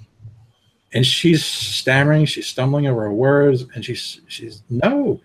and 0.96 1.04
she's 1.06 1.44
stammering. 1.44 2.24
She's 2.24 2.46
stumbling 2.46 2.86
over 2.86 3.02
her 3.02 3.12
words. 3.12 3.66
And 3.74 3.84
she's, 3.84 4.22
she's, 4.26 4.62
no. 4.70 5.20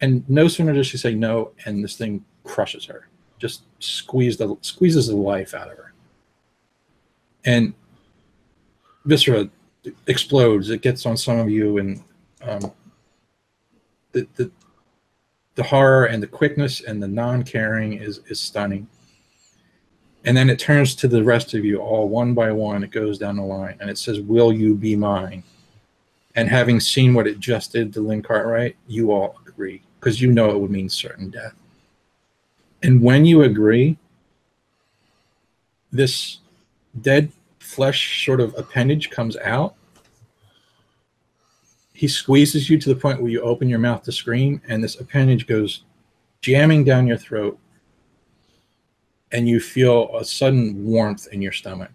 And 0.00 0.28
no 0.28 0.48
sooner 0.48 0.72
does 0.72 0.86
she 0.86 0.96
say 0.96 1.14
no, 1.14 1.52
and 1.64 1.82
this 1.82 1.96
thing 1.96 2.24
crushes 2.44 2.84
her, 2.86 3.08
just 3.38 3.62
squeeze 3.78 4.36
the 4.36 4.56
squeezes 4.60 5.08
the 5.08 5.16
life 5.16 5.54
out 5.54 5.70
of 5.70 5.76
her. 5.76 5.92
And 7.44 7.74
viscera 9.04 9.48
explodes. 10.06 10.70
It 10.70 10.82
gets 10.82 11.04
on 11.06 11.16
some 11.16 11.38
of 11.38 11.48
you, 11.50 11.78
and 11.78 12.02
um, 12.42 12.72
the, 14.12 14.26
the 14.36 14.50
the 15.56 15.62
horror 15.64 16.06
and 16.06 16.22
the 16.22 16.28
quickness 16.28 16.80
and 16.80 17.02
the 17.02 17.08
non-caring 17.08 17.94
is 17.94 18.20
is 18.28 18.38
stunning. 18.38 18.86
And 20.24 20.36
then 20.36 20.50
it 20.50 20.58
turns 20.58 20.94
to 20.96 21.08
the 21.08 21.22
rest 21.22 21.54
of 21.54 21.64
you 21.64 21.78
all 21.78 22.08
one 22.08 22.34
by 22.34 22.52
one. 22.52 22.82
It 22.82 22.90
goes 22.90 23.18
down 23.18 23.36
the 23.36 23.42
line, 23.42 23.76
and 23.80 23.88
it 23.88 23.98
says, 23.98 24.20
"Will 24.20 24.52
you 24.52 24.74
be 24.74 24.96
mine?" 24.96 25.42
And 26.34 26.48
having 26.48 26.80
seen 26.80 27.14
what 27.14 27.26
it 27.26 27.40
just 27.40 27.72
did 27.72 27.92
to 27.94 28.00
Lynn 28.00 28.22
Cartwright, 28.22 28.76
you 28.86 29.12
all 29.12 29.38
agree 29.46 29.82
because 29.98 30.20
you 30.20 30.30
know 30.30 30.50
it 30.50 30.58
would 30.58 30.70
mean 30.70 30.88
certain 30.88 31.30
death. 31.30 31.54
And 32.82 33.02
when 33.02 33.24
you 33.24 33.42
agree, 33.42 33.96
this 35.90 36.38
dead 37.00 37.32
flesh 37.58 38.24
sort 38.24 38.40
of 38.40 38.54
appendage 38.56 39.10
comes 39.10 39.36
out. 39.38 39.74
He 41.92 42.06
squeezes 42.06 42.70
you 42.70 42.78
to 42.78 42.88
the 42.88 43.00
point 43.00 43.20
where 43.20 43.30
you 43.30 43.40
open 43.40 43.68
your 43.68 43.80
mouth 43.80 44.02
to 44.04 44.12
scream, 44.12 44.62
and 44.68 44.82
this 44.82 45.00
appendage 45.00 45.46
goes 45.46 45.82
jamming 46.40 46.84
down 46.84 47.06
your 47.06 47.16
throat. 47.16 47.58
And 49.32 49.48
you 49.48 49.60
feel 49.60 50.16
a 50.16 50.24
sudden 50.24 50.84
warmth 50.84 51.28
in 51.32 51.42
your 51.42 51.52
stomach. 51.52 51.92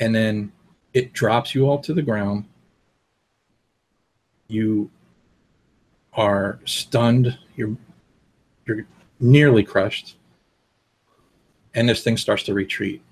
And 0.00 0.14
then 0.14 0.52
it 0.94 1.12
drops 1.12 1.54
you 1.54 1.68
all 1.68 1.78
to 1.80 1.92
the 1.92 2.02
ground. 2.02 2.44
You 4.48 4.90
are 6.14 6.58
stunned. 6.64 7.36
You're 7.56 7.76
you're 8.66 8.86
nearly 9.20 9.62
crushed, 9.62 10.16
and 11.74 11.88
this 11.88 12.02
thing 12.02 12.16
starts 12.16 12.42
to 12.44 12.54
retreat. 12.54 13.02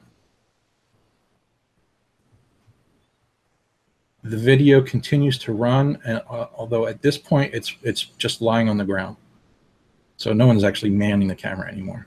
The 4.29 4.37
video 4.37 4.81
continues 4.81 5.39
to 5.39 5.53
run, 5.53 5.99
and 6.05 6.23
uh, 6.29 6.47
although 6.57 6.87
at 6.87 7.03
this 7.03 7.19
point 7.19 7.55
it's 7.55 7.75
it's 7.83 8.03
just 8.03 8.41
lying 8.41 8.69
on 8.69 8.77
the 8.77 8.85
ground, 8.85 9.17
so 10.17 10.33
no 10.33 10.47
one's 10.47 10.65
actually 10.65 10.91
manning 10.91 11.29
the 11.29 11.35
camera 11.35 11.69
anymore. 11.69 12.07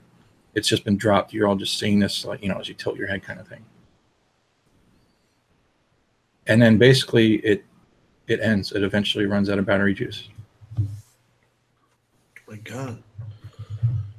It's 0.54 0.68
just 0.68 0.84
been 0.84 0.96
dropped. 0.96 1.32
You're 1.32 1.48
all 1.48 1.56
just 1.56 1.78
seeing 1.78 1.98
this, 1.98 2.24
like 2.24 2.42
you 2.42 2.48
know, 2.48 2.58
as 2.58 2.68
you 2.68 2.74
tilt 2.74 2.96
your 2.96 3.06
head, 3.06 3.22
kind 3.22 3.40
of 3.40 3.48
thing. 3.48 3.64
And 6.46 6.60
then 6.60 6.78
basically 6.78 7.36
it 7.36 7.64
it 8.26 8.40
ends. 8.40 8.72
It 8.72 8.82
eventually 8.82 9.26
runs 9.26 9.48
out 9.48 9.58
of 9.58 9.66
battery 9.66 9.94
juice 9.94 10.28
my 12.50 12.56
god. 12.56 13.02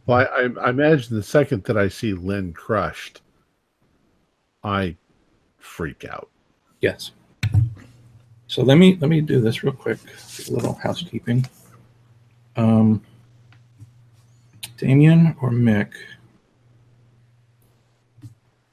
Well, 0.06 0.20
I, 0.20 0.50
I, 0.62 0.70
imagine 0.70 1.16
the 1.16 1.24
second 1.24 1.66
that 1.66 1.78
I 1.78 1.90
see 1.90 2.14
Lynn 2.14 2.54
crushed, 2.54 3.22
I 4.64 4.96
freak 5.58 6.06
out. 6.06 6.30
Yes. 6.80 7.12
So 8.52 8.64
let 8.64 8.78
me 8.78 8.98
let 9.00 9.10
me 9.10 9.22
do 9.22 9.40
this 9.40 9.64
real 9.64 9.72
quick. 9.72 9.98
A 10.50 10.52
little 10.52 10.74
housekeeping. 10.74 11.46
Um, 12.58 13.02
Damien 14.76 15.38
or 15.42 15.52
Mick, 15.52 15.94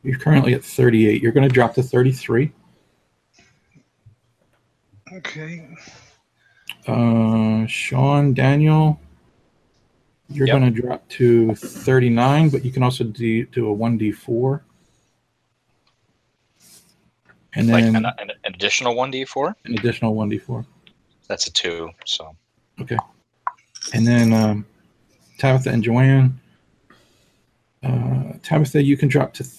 you're 0.03 0.19
currently 0.19 0.55
at 0.55 0.65
38. 0.65 1.23
You're 1.23 1.31
going 1.31 1.49
to 1.49 1.55
drop 1.55 1.75
to 1.75 1.85
33. 1.85 2.51
Okay. 5.13 5.69
Uh, 6.89 7.65
Sean, 7.67 8.35
Daniel, 8.35 8.99
you're 10.29 10.49
Yep. 10.49 10.59
going 10.59 10.75
to 10.75 10.83
drop 10.83 11.09
to 11.11 11.55
39, 11.55 12.49
but 12.49 12.65
you 12.65 12.73
can 12.73 12.83
also 12.83 13.05
do, 13.05 13.47
do 13.47 13.71
a 13.71 13.77
1d4. 13.77 14.63
And 17.55 17.69
like 17.69 17.85
then 17.85 17.97
an, 17.97 18.05
an, 18.07 18.31
an 18.31 18.31
additional 18.45 18.95
one 18.95 19.11
d4. 19.11 19.55
an 19.65 19.79
additional 19.79 20.15
1d4. 20.15 20.65
That's 21.29 21.47
a 21.47 21.53
two. 21.53 21.91
So 22.05 22.37
Okay. 22.81 22.97
And 23.95 24.07
then 24.07 24.33
um, 24.33 24.67
Tabitha 25.39 25.71
and 25.71 25.83
Joanne. 25.83 26.41
Uh, 27.83 28.33
Tabitha, 28.43 28.83
you 28.83 28.97
can 28.97 29.09
drop 29.09 29.33
to. 29.35 29.45
Th- 29.45 29.55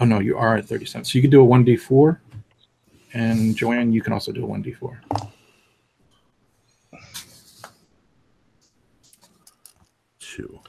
oh 0.00 0.04
no, 0.04 0.18
you 0.18 0.36
are 0.36 0.56
at 0.56 0.66
37. 0.66 1.04
So 1.04 1.18
you 1.18 1.22
can 1.22 1.30
do 1.30 1.42
a 1.42 1.46
1d4. 1.46 2.18
And 3.14 3.54
Joanne, 3.56 3.92
you 3.92 4.02
can 4.02 4.12
also 4.12 4.32
do 4.32 4.44
a 4.44 4.48
1d4. 4.48 4.96
Two. 10.18 10.60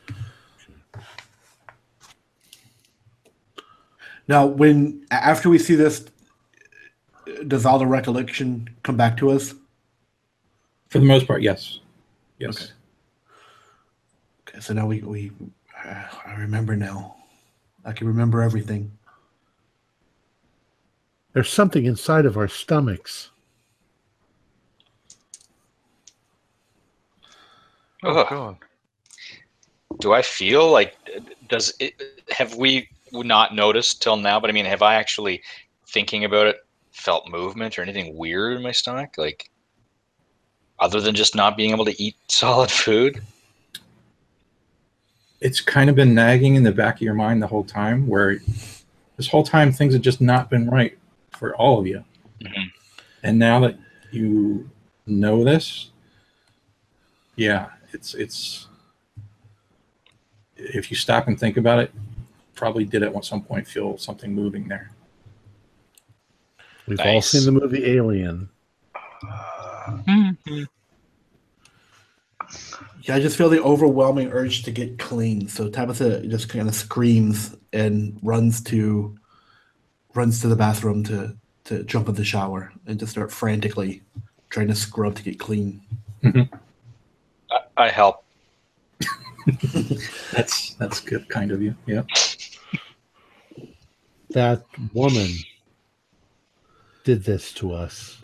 Now, 4.28 4.46
when 4.46 5.06
after 5.12 5.50
we 5.50 5.60
see 5.60 5.76
this, 5.76 6.06
does 7.48 7.66
all 7.66 7.80
the 7.80 7.88
recollection 7.88 8.70
come 8.84 8.96
back 8.96 9.18
to 9.18 9.32
us? 9.32 9.54
For 10.90 11.00
the 11.00 11.06
most 11.06 11.28
part, 11.28 11.42
yes. 11.42 11.80
Yes. 12.40 12.56
Okay. 12.56 12.72
Okay, 14.48 14.60
so 14.60 14.74
now 14.74 14.86
we 14.86 15.02
we 15.02 15.32
uh, 15.86 16.04
I 16.26 16.36
remember 16.36 16.76
now. 16.76 17.16
I 17.86 17.92
can 17.92 18.08
remember 18.08 18.42
everything. 18.42 18.92
There's 21.34 21.50
something 21.50 21.86
inside 21.86 22.26
of 22.26 22.38
our 22.38 22.48
stomachs. 22.48 23.32
Oh 28.04 28.20
Ugh. 28.20 28.30
god. 28.30 28.58
do 30.00 30.14
I 30.14 30.22
feel 30.22 30.70
like 30.70 30.96
does 31.50 31.74
it 31.80 31.94
have 32.30 32.56
we 32.56 32.90
not 33.22 33.54
noticed 33.54 34.02
till 34.02 34.18
now? 34.18 34.40
But 34.40 34.50
I 34.50 34.54
mean, 34.54 34.66
have 34.66 34.82
I 34.82 34.96
actually 34.96 35.44
thinking 35.88 36.24
about 36.24 36.48
it 36.48 36.58
felt 36.92 37.30
movement 37.30 37.78
or 37.78 37.84
anything 37.84 38.18
weird 38.18 38.58
in 38.58 38.64
my 38.64 38.72
stomach? 38.72 39.18
Like 39.18 39.52
other 40.80 41.00
than 41.00 41.14
just 41.14 41.36
not 41.36 41.56
being 41.56 41.72
able 41.72 41.86
to 41.86 42.02
eat 42.02 42.16
solid 42.28 42.72
food? 42.72 43.22
It's 45.40 45.62
kind 45.62 45.90
of 45.90 45.96
been 45.96 46.16
nagging 46.16 46.56
in 46.56 46.64
the 46.64 46.72
back 46.72 46.96
of 46.96 47.02
your 47.02 47.14
mind 47.14 47.42
the 47.42 47.48
whole 47.48 47.66
time, 47.66 48.08
where 48.08 48.40
this 49.18 49.28
whole 49.28 49.44
time 49.44 49.72
things 49.72 49.94
have 49.94 50.02
just 50.02 50.22
not 50.22 50.50
been 50.50 50.70
right 50.70 50.98
for 51.32 51.56
all 51.58 51.80
of 51.80 51.86
you. 51.86 52.04
Mhm. 52.42 52.72
And 53.24 53.38
now 53.40 53.60
that 53.60 53.78
you 54.12 54.70
know 55.06 55.44
this, 55.44 55.92
yeah, 57.36 57.70
it's 57.92 58.14
it's 58.14 58.68
if 60.56 60.90
you 60.90 60.96
stop 60.98 61.28
and 61.28 61.38
think 61.40 61.58
about 61.58 61.80
it, 61.80 61.92
probably 62.56 62.86
did 62.86 63.04
at 63.04 63.26
some 63.26 63.44
point 63.44 63.68
feel 63.68 63.98
something 63.98 64.34
moving 64.34 64.68
there. 64.68 64.92
We've 66.88 67.00
all 67.00 67.22
seen 67.22 67.46
the 67.46 67.52
movie 67.52 67.86
Alien. 67.86 68.50
Mm-hmm. 69.24 70.64
Yeah, 73.04 73.16
I 73.16 73.20
just 73.20 73.38
feel 73.38 73.50
the 73.50 73.62
overwhelming 73.62 74.32
urge 74.32 74.64
to 74.64 74.72
get 74.72 74.98
clean. 74.98 75.48
So 75.48 75.70
Tabitha 75.70 76.26
just 76.28 76.50
kind 76.50 76.68
of 76.68 76.76
screams 76.76 77.56
and 77.74 78.18
runs 78.22 78.62
to 78.64 79.18
runs 80.14 80.42
to 80.42 80.48
the 80.48 80.56
bathroom 80.56 81.04
to 81.06 81.36
to 81.66 81.84
jump 81.84 82.08
in 82.10 82.16
the 82.16 82.24
shower 82.24 82.72
and 82.86 83.00
to 83.00 83.08
start 83.08 83.32
frantically 83.32 84.02
trying 84.50 84.68
to 84.68 84.76
scrub 84.76 85.16
to 85.16 85.24
get 85.24 85.40
clean. 85.40 85.82
Mm-hmm. 86.24 86.54
I, 87.52 87.86
I 87.86 87.90
help. 87.90 88.24
That's 90.32 90.74
that's 90.76 91.02
good 91.02 91.28
kind 91.28 91.52
of 91.52 91.62
you. 91.62 91.76
Yeah. 91.86 92.04
That 94.34 94.64
woman 94.94 95.30
did 97.04 97.24
this 97.24 97.54
to 97.54 97.74
us. 97.74 98.20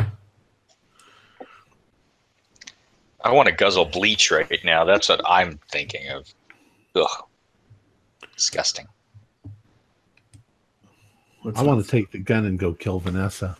I 3.23 3.31
want 3.31 3.47
to 3.47 3.53
guzzle 3.53 3.85
bleach 3.85 4.31
right 4.31 4.59
now. 4.63 4.85
That's 4.85 5.07
what 5.07 5.21
I'm 5.23 5.59
thinking 5.71 6.09
of. 6.09 6.33
Ugh. 6.95 7.25
Disgusting. 8.35 8.87
What's 11.43 11.59
I 11.59 11.63
want 11.63 11.85
to 11.85 11.89
take 11.89 12.09
the 12.09 12.17
gun 12.17 12.45
and 12.45 12.57
go 12.57 12.73
kill 12.73 12.99
Vanessa. 12.99 13.55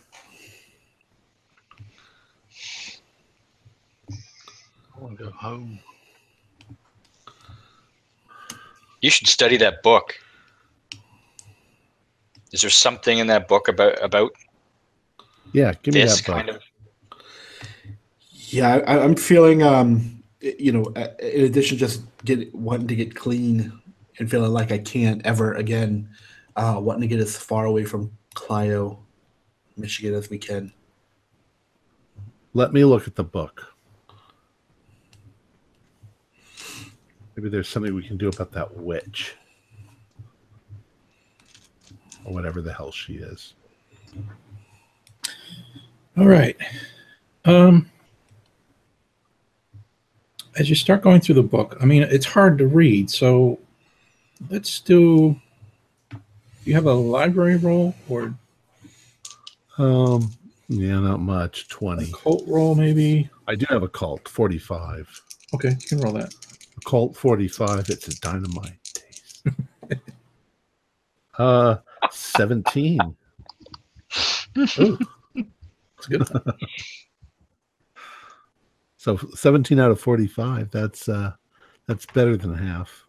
I 4.10 5.00
want 5.00 5.16
to 5.18 5.24
go 5.24 5.30
home. 5.30 5.78
You 9.00 9.10
should 9.10 9.28
study 9.28 9.56
that 9.58 9.84
book. 9.84 10.18
Is 12.52 12.62
there 12.62 12.70
something 12.70 13.18
in 13.18 13.26
that 13.28 13.48
book 13.48 13.68
about 13.68 14.02
about 14.02 14.32
Yeah, 15.52 15.72
give 15.82 15.94
me 15.94 16.02
this 16.02 16.20
that 16.20 16.26
book. 16.26 16.36
kind 16.36 16.48
of? 16.50 16.62
Yeah, 18.32 18.80
I, 18.86 18.98
I'm 18.98 19.14
feeling, 19.14 19.62
um, 19.62 20.22
you 20.40 20.72
know, 20.72 20.84
uh, 20.96 21.08
in 21.20 21.44
addition 21.44 21.76
to 21.78 21.80
just 21.80 22.02
get 22.24 22.52
wanting 22.54 22.88
to 22.88 22.96
get 22.96 23.14
clean 23.14 23.80
and 24.18 24.28
feeling 24.28 24.52
like 24.52 24.72
I 24.72 24.78
can't 24.78 25.24
ever 25.24 25.54
again, 25.54 26.08
uh, 26.56 26.78
wanting 26.82 27.02
to 27.02 27.06
get 27.06 27.20
as 27.20 27.36
far 27.36 27.66
away 27.66 27.84
from 27.84 28.10
Clio, 28.34 28.98
Michigan 29.76 30.14
as 30.14 30.30
we 30.30 30.38
can. 30.38 30.72
Let 32.52 32.72
me 32.72 32.84
look 32.84 33.06
at 33.06 33.14
the 33.14 33.22
book. 33.22 33.72
Maybe 37.36 37.48
there's 37.48 37.68
something 37.68 37.94
we 37.94 38.02
can 38.02 38.16
do 38.16 38.28
about 38.28 38.50
that 38.52 38.76
witch. 38.76 39.36
Or 42.30 42.34
whatever 42.34 42.62
the 42.62 42.72
hell 42.72 42.92
she 42.92 43.14
is. 43.14 43.54
All 46.16 46.28
right. 46.28 46.56
Um, 47.44 47.90
as 50.56 50.68
you 50.68 50.76
start 50.76 51.02
going 51.02 51.20
through 51.20 51.34
the 51.36 51.42
book, 51.42 51.76
I 51.80 51.86
mean, 51.86 52.02
it's 52.02 52.26
hard 52.26 52.56
to 52.58 52.68
read. 52.68 53.10
So 53.10 53.58
let's 54.48 54.78
do. 54.78 55.40
You 56.64 56.74
have 56.74 56.86
a 56.86 56.92
library 56.92 57.56
roll 57.56 57.94
or 58.08 58.32
Um, 59.76 60.30
yeah, 60.68 61.00
not 61.00 61.18
much. 61.20 61.64
a 61.64 61.68
20. 61.68 62.12
cult 62.12 62.44
roll, 62.46 62.76
maybe? 62.76 63.28
I 63.48 63.56
do 63.56 63.66
have 63.70 63.82
a 63.82 63.88
cult, 63.88 64.28
45. 64.28 65.20
Okay, 65.54 65.70
you 65.70 65.86
can 65.88 65.98
roll 65.98 66.12
that. 66.12 66.32
A 66.76 66.80
cult 66.88 67.16
45, 67.16 67.88
it's 67.90 68.06
a 68.06 68.20
dynamite 68.20 68.74
taste. 68.84 69.48
uh, 71.38 71.78
17. 72.10 73.00
Ooh, 74.58 74.98
it's 75.36 76.06
good. 76.08 76.28
So 79.00 79.16
17 79.16 79.80
out 79.80 79.90
of 79.90 79.98
45. 79.98 80.70
That's 80.70 81.08
uh 81.08 81.32
that's 81.86 82.04
better 82.04 82.36
than 82.36 82.52
half. 82.52 83.06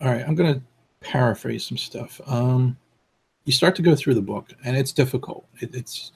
All 0.00 0.08
right, 0.08 0.26
I'm 0.26 0.34
going 0.34 0.52
to 0.52 0.60
paraphrase 0.98 1.64
some 1.64 1.78
stuff. 1.78 2.20
Um, 2.26 2.76
you 3.44 3.52
start 3.52 3.76
to 3.76 3.82
go 3.82 3.94
through 3.94 4.14
the 4.14 4.20
book, 4.20 4.52
and 4.64 4.76
it's 4.76 4.92
difficult. 4.92 5.46
It, 5.60 5.76
it's 5.76 6.10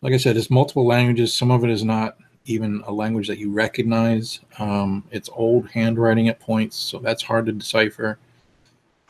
like 0.00 0.12
I 0.12 0.16
said, 0.16 0.36
it's 0.36 0.50
multiple 0.50 0.84
languages. 0.84 1.32
Some 1.32 1.52
of 1.52 1.62
it 1.62 1.70
is 1.70 1.84
not 1.84 2.18
even 2.44 2.82
a 2.88 2.92
language 2.92 3.28
that 3.28 3.38
you 3.38 3.52
recognize. 3.52 4.40
Um, 4.58 5.04
it's 5.12 5.30
old 5.32 5.70
handwriting 5.70 6.28
at 6.28 6.40
points, 6.40 6.76
so 6.76 6.98
that's 6.98 7.22
hard 7.22 7.46
to 7.46 7.52
decipher. 7.52 8.18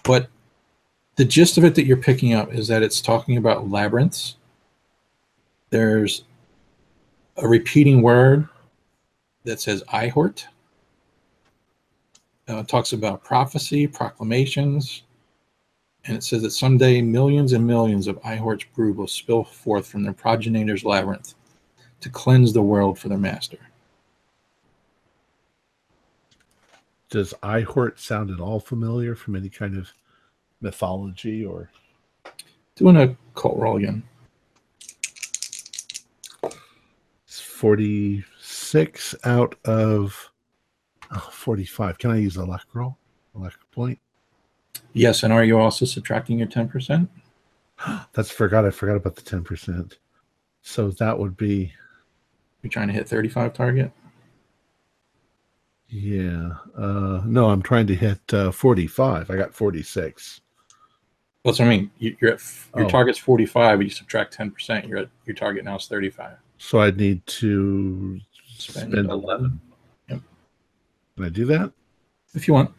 But 0.02 0.28
the 1.16 1.24
gist 1.24 1.58
of 1.58 1.64
it 1.64 1.74
that 1.74 1.86
you're 1.86 1.96
picking 1.96 2.34
up 2.34 2.52
is 2.52 2.68
that 2.68 2.82
it's 2.82 3.00
talking 3.00 3.36
about 3.36 3.70
labyrinths. 3.70 4.36
There's 5.70 6.24
a 7.36 7.46
repeating 7.46 8.02
word 8.02 8.48
that 9.44 9.60
says 9.60 9.82
Eihort 9.88 10.44
uh, 12.48 12.62
talks 12.64 12.92
about 12.92 13.24
prophecy, 13.24 13.86
proclamations, 13.86 15.02
and 16.04 16.16
it 16.16 16.24
says 16.24 16.42
that 16.42 16.50
someday 16.50 17.00
millions 17.00 17.52
and 17.52 17.66
millions 17.66 18.08
of 18.08 18.20
Eihort's 18.22 18.64
brood 18.74 18.96
will 18.96 19.06
spill 19.06 19.44
forth 19.44 19.86
from 19.86 20.02
their 20.02 20.12
progenitor's 20.12 20.84
labyrinth 20.84 21.34
to 22.00 22.10
cleanse 22.10 22.52
the 22.52 22.62
world 22.62 22.98
for 22.98 23.08
their 23.08 23.18
master. 23.18 23.58
Does 27.12 27.34
Eihort 27.42 27.98
sound 27.98 28.30
at 28.30 28.40
all 28.40 28.58
familiar 28.58 29.14
from 29.14 29.36
any 29.36 29.50
kind 29.50 29.76
of 29.76 29.92
mythology 30.62 31.44
or 31.44 31.68
Doing 32.74 32.96
a 32.96 33.14
cult 33.34 33.58
roll 33.58 33.76
again. 33.76 34.02
it's 37.26 37.38
46 37.38 39.14
out 39.24 39.54
of 39.66 40.30
oh, 41.14 41.28
45. 41.30 41.98
Can 41.98 42.12
I 42.12 42.16
use 42.16 42.36
a 42.36 42.46
luck 42.46 42.66
roll? 42.72 42.96
A 43.34 43.40
luck 43.40 43.58
point? 43.72 43.98
Yes, 44.94 45.22
and 45.22 45.34
are 45.34 45.44
you 45.44 45.58
also 45.58 45.84
subtracting 45.84 46.38
your 46.38 46.48
10%? 46.48 47.06
That's 48.14 48.30
forgot. 48.30 48.64
I 48.64 48.70
forgot 48.70 48.96
about 48.96 49.16
the 49.16 49.20
10%. 49.20 49.98
So 50.62 50.90
that 50.92 51.18
would 51.18 51.36
be 51.36 51.74
You're 52.62 52.70
trying 52.70 52.88
to 52.88 52.94
hit 52.94 53.06
35 53.06 53.52
target? 53.52 53.92
Yeah. 55.94 56.52
Uh 56.76 57.20
no, 57.26 57.50
I'm 57.50 57.60
trying 57.62 57.86
to 57.88 57.94
hit 57.94 58.18
uh 58.32 58.50
45. 58.50 59.30
I 59.30 59.36
got 59.36 59.54
46. 59.54 60.40
That's 61.44 61.58
what 61.58 61.66
I 61.66 61.68
mean. 61.68 61.90
You, 61.98 62.16
you're 62.20 62.30
at 62.30 62.36
f- 62.36 62.70
your 62.76 62.86
Oh. 62.86 62.88
target's 62.88 63.18
45, 63.18 63.78
but 63.78 63.84
you 63.84 63.90
subtract 63.90 64.36
10%. 64.38 64.88
You're 64.88 64.98
at 64.98 65.08
your 65.26 65.34
target 65.36 65.64
now 65.64 65.76
is 65.76 65.86
35. 65.86 66.36
So 66.58 66.80
I'd 66.80 66.96
need 66.96 67.26
to 67.26 68.20
Spend 68.56 68.92
spend 68.92 69.10
11. 69.10 69.60
11. 70.08 70.24
Can 71.16 71.24
I 71.24 71.28
do 71.28 71.44
that? 71.46 71.72
If 72.34 72.48
you 72.48 72.54
want. 72.54 72.70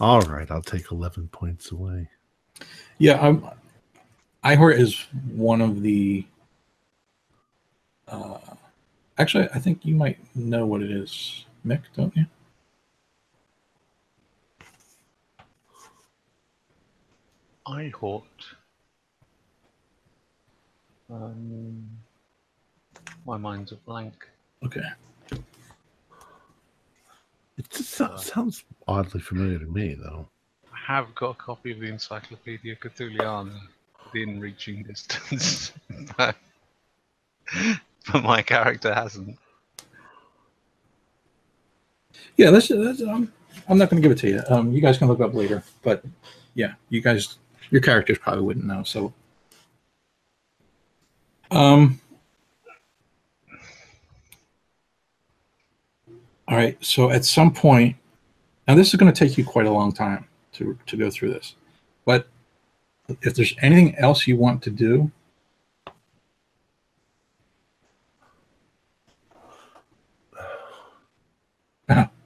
All 0.00 0.20
right, 0.22 0.50
I'll 0.50 0.60
take 0.60 0.90
11 0.90 1.28
points 1.28 1.70
away. 1.70 2.08
Yeah, 2.98 3.14
um, 3.20 3.48
Eihort 4.44 4.76
is 4.78 5.06
one 5.34 5.60
of 5.62 5.80
the. 5.80 6.26
Uh, 8.08 8.38
actually, 9.18 9.48
I 9.54 9.58
think 9.60 9.86
you 9.86 9.94
might 9.96 10.18
know 10.36 10.66
what 10.66 10.82
it 10.82 10.90
is, 10.90 11.46
Mick, 11.66 11.80
don't 11.96 12.14
you? 12.16 12.26
Eihort. 17.66 18.22
Um, 21.10 21.88
my 23.26 23.36
mind's 23.38 23.72
a 23.72 23.76
blank. 23.76 24.26
Okay. 24.64 24.80
It 27.56 27.70
just 27.70 27.90
so- 27.90 28.16
sounds 28.16 28.64
oddly 28.86 29.20
familiar 29.20 29.58
to 29.58 29.66
me, 29.66 29.94
though. 29.94 30.28
I 30.72 30.92
have 30.92 31.14
got 31.14 31.30
a 31.30 31.34
copy 31.34 31.72
of 31.72 31.80
the 31.80 31.86
Encyclopedia 31.86 32.76
Cthulhiana 32.76 33.58
within 34.12 34.40
reaching 34.40 34.82
distance, 34.82 35.72
but, 36.18 36.36
but 38.12 38.22
my 38.22 38.42
character 38.42 38.92
hasn't. 38.92 39.38
Yeah, 42.36 42.50
that's, 42.50 42.68
that's 42.68 43.02
um, 43.02 43.32
I'm 43.68 43.78
not 43.78 43.90
going 43.90 44.02
to 44.02 44.08
give 44.08 44.16
it 44.16 44.20
to 44.20 44.28
you. 44.28 44.42
Um, 44.48 44.72
you 44.72 44.80
guys 44.80 44.98
can 44.98 45.08
look 45.08 45.20
up 45.20 45.34
later, 45.34 45.62
but 45.82 46.04
yeah, 46.54 46.74
you 46.88 47.00
guys, 47.00 47.38
your 47.70 47.80
characters 47.80 48.18
probably 48.18 48.42
wouldn't 48.42 48.66
know. 48.66 48.82
So, 48.82 49.12
um, 51.50 52.00
all 56.48 56.56
right. 56.56 56.76
So 56.84 57.10
at 57.10 57.24
some 57.24 57.52
point, 57.52 57.96
now 58.66 58.74
this 58.74 58.88
is 58.88 58.94
going 58.94 59.12
to 59.12 59.18
take 59.18 59.38
you 59.38 59.44
quite 59.44 59.66
a 59.66 59.70
long 59.70 59.92
time 59.92 60.26
to 60.54 60.76
to 60.86 60.96
go 60.96 61.10
through 61.10 61.32
this, 61.32 61.54
but 62.04 62.28
if 63.22 63.34
there's 63.34 63.54
anything 63.60 63.94
else 63.96 64.26
you 64.26 64.36
want 64.36 64.62
to 64.62 64.70
do, 64.70 65.10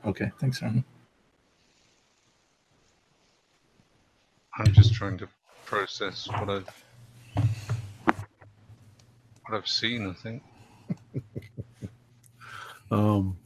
okay, 0.09 0.31
thanks, 0.41 0.63
Aaron. 0.63 0.85
I'm 4.59 4.73
just 4.73 4.93
trying 4.95 5.19
to 5.19 5.29
process 5.67 6.27
what 6.29 6.51
I've 6.51 6.85
what 9.47 9.57
I've 9.57 9.69
seen. 9.69 10.09
I 10.09 10.13
think. 10.15 10.43
Um, 12.91 13.37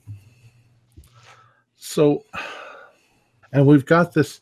so, 1.74 2.24
and 3.52 3.66
we've 3.66 3.84
got 3.84 4.12
this. 4.14 4.40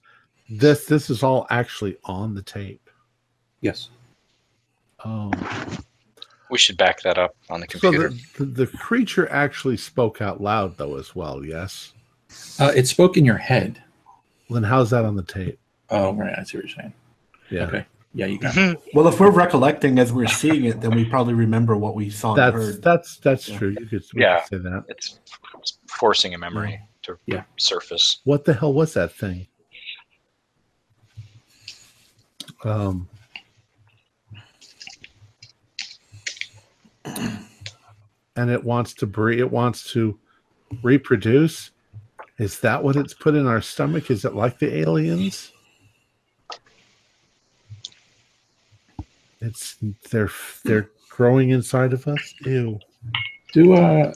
This 0.51 0.85
this 0.85 1.09
is 1.09 1.23
all 1.23 1.47
actually 1.49 1.97
on 2.05 2.35
the 2.35 2.43
tape. 2.43 2.91
Yes. 3.63 3.89
Um, 5.03 5.33
We 6.51 6.59
should 6.59 6.77
back 6.77 7.01
that 7.01 7.17
up 7.17 7.35
on 7.49 7.61
the 7.61 7.67
so 7.71 7.79
computer. 7.79 8.11
the, 8.37 8.45
the, 8.45 8.67
the 8.67 8.67
creature 8.67 9.27
actually 9.31 9.79
spoke 9.79 10.21
out 10.21 10.43
loud, 10.43 10.77
though, 10.77 10.99
as 10.99 11.15
well. 11.17 11.43
Yes. 11.47 11.95
Uh, 12.59 12.73
it 12.75 12.87
spoke 12.87 13.17
in 13.17 13.25
your 13.25 13.37
head. 13.39 13.83
Well, 14.49 14.61
then 14.61 14.69
how's 14.69 14.91
that 14.91 15.05
on 15.05 15.17
the 15.17 15.23
tape? 15.23 15.59
Oh, 15.91 16.13
right. 16.15 16.35
I 16.39 16.43
see 16.45 16.59
what 16.59 16.67
you're 16.67 16.77
saying. 16.77 16.93
Yeah. 17.51 17.67
Okay. 17.67 17.87
Yeah, 18.13 18.27
you 18.27 18.39
got 18.39 18.57
it. 18.57 18.81
Well, 18.93 19.07
if 19.07 19.21
we're 19.21 19.31
recollecting 19.31 19.99
as 20.01 20.13
we're 20.13 20.27
seeing 20.27 20.65
it, 20.65 20.81
then 20.81 20.91
we 20.97 21.05
probably 21.05 21.35
remember 21.35 21.77
what 21.77 21.95
we 21.95 22.11
saw 22.11 22.31
and 22.35 22.39
That's 22.39 22.55
heard. 22.57 22.83
that's 22.83 23.17
that's 23.19 23.49
Yeah. 23.49 23.59
true. 23.59 23.77
You 23.79 23.87
could, 23.87 24.05
Yeah. 24.15 24.43
say 24.45 24.57
that. 24.59 24.85
It's 24.89 25.21
forcing 25.89 26.35
a 26.35 26.39
memory 26.39 26.81
to 27.03 27.17
Yeah. 27.27 27.45
surface. 27.57 28.19
What 28.25 28.45
the 28.45 28.55
hell 28.55 28.73
was 28.73 28.95
that 28.95 29.13
thing? 29.13 29.47
Um, 32.65 33.09
and 38.37 38.51
it 38.51 38.63
wants 38.65 38.95
to 38.95 39.07
breathe. 39.07 39.41
It 39.41 39.51
wants 39.51 39.93
to 39.93 40.19
reproduce. 40.83 41.71
Is 42.41 42.59
that 42.61 42.83
what 42.83 42.97
it's 42.97 43.13
put 43.13 43.35
in 43.35 43.47
our 43.47 43.61
stomach? 43.61 44.11
Is 44.11 44.25
it 44.25 44.35
like 44.35 44.59
the 44.59 44.75
aliens? 44.75 45.53
It's 49.43 49.77
they're 50.11 50.31
they're 50.65 50.89
growing 51.11 51.51
inside 51.51 51.93
of 51.93 52.09
us. 52.09 52.35
Ew. 52.47 52.79
Do 53.53 53.75
uh, 53.75 54.15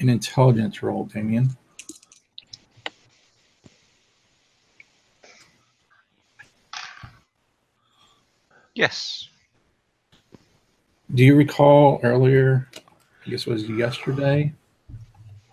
an 0.00 0.08
intelligence 0.08 0.82
roll, 0.82 1.04
Damien. 1.04 1.54
Yes. 8.74 9.28
Do 11.14 11.22
you 11.22 11.36
recall 11.36 12.00
earlier? 12.02 12.70
I 13.26 13.30
guess 13.30 13.46
it 13.46 13.50
was 13.50 13.68
yesterday. 13.68 14.54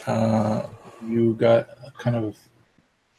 Uh, 0.07 0.67
you 1.07 1.33
got 1.35 1.69
a 1.85 1.91
kind 1.97 2.15
of 2.15 2.37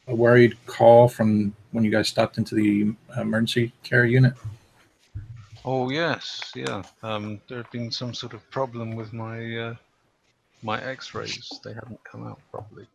a 0.07 0.15
worried 0.15 0.57
call 0.65 1.07
from 1.07 1.55
when 1.71 1.83
you 1.83 1.91
guys 1.91 2.07
stopped 2.07 2.37
into 2.37 2.55
the 2.55 2.93
emergency 3.19 3.71
care 3.83 4.05
unit. 4.05 4.33
Oh 5.63 5.89
yes, 5.89 6.51
yeah. 6.55 6.83
Um, 7.01 7.41
there 7.47 7.57
had 7.57 7.71
been 7.71 7.91
some 7.91 8.13
sort 8.13 8.33
of 8.33 8.49
problem 8.51 8.95
with 8.95 9.13
my 9.13 9.57
uh, 9.57 9.75
my 10.61 10.81
X-rays. 10.81 11.59
They 11.63 11.73
hadn't 11.73 12.03
come 12.03 12.27
out 12.27 12.39
properly. 12.51 12.85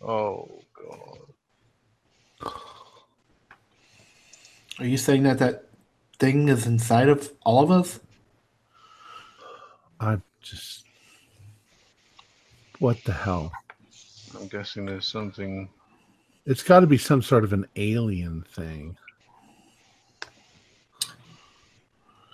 Oh 0.00 0.48
god. 0.74 1.18
Are 4.78 4.86
you 4.86 4.98
saying 4.98 5.22
that 5.22 5.38
that 5.38 5.64
thing 6.18 6.48
is 6.48 6.66
inside 6.66 7.08
of 7.08 7.32
all 7.42 7.62
of 7.62 7.70
us? 7.70 7.98
I'm 9.98 10.22
just. 10.42 10.85
What 12.78 13.02
the 13.04 13.12
hell? 13.12 13.52
I'm 14.38 14.48
guessing 14.48 14.86
there's 14.86 15.06
something. 15.06 15.68
It's 16.44 16.62
got 16.62 16.80
to 16.80 16.86
be 16.86 16.98
some 16.98 17.22
sort 17.22 17.44
of 17.44 17.52
an 17.52 17.66
alien 17.76 18.44
thing. 18.52 18.96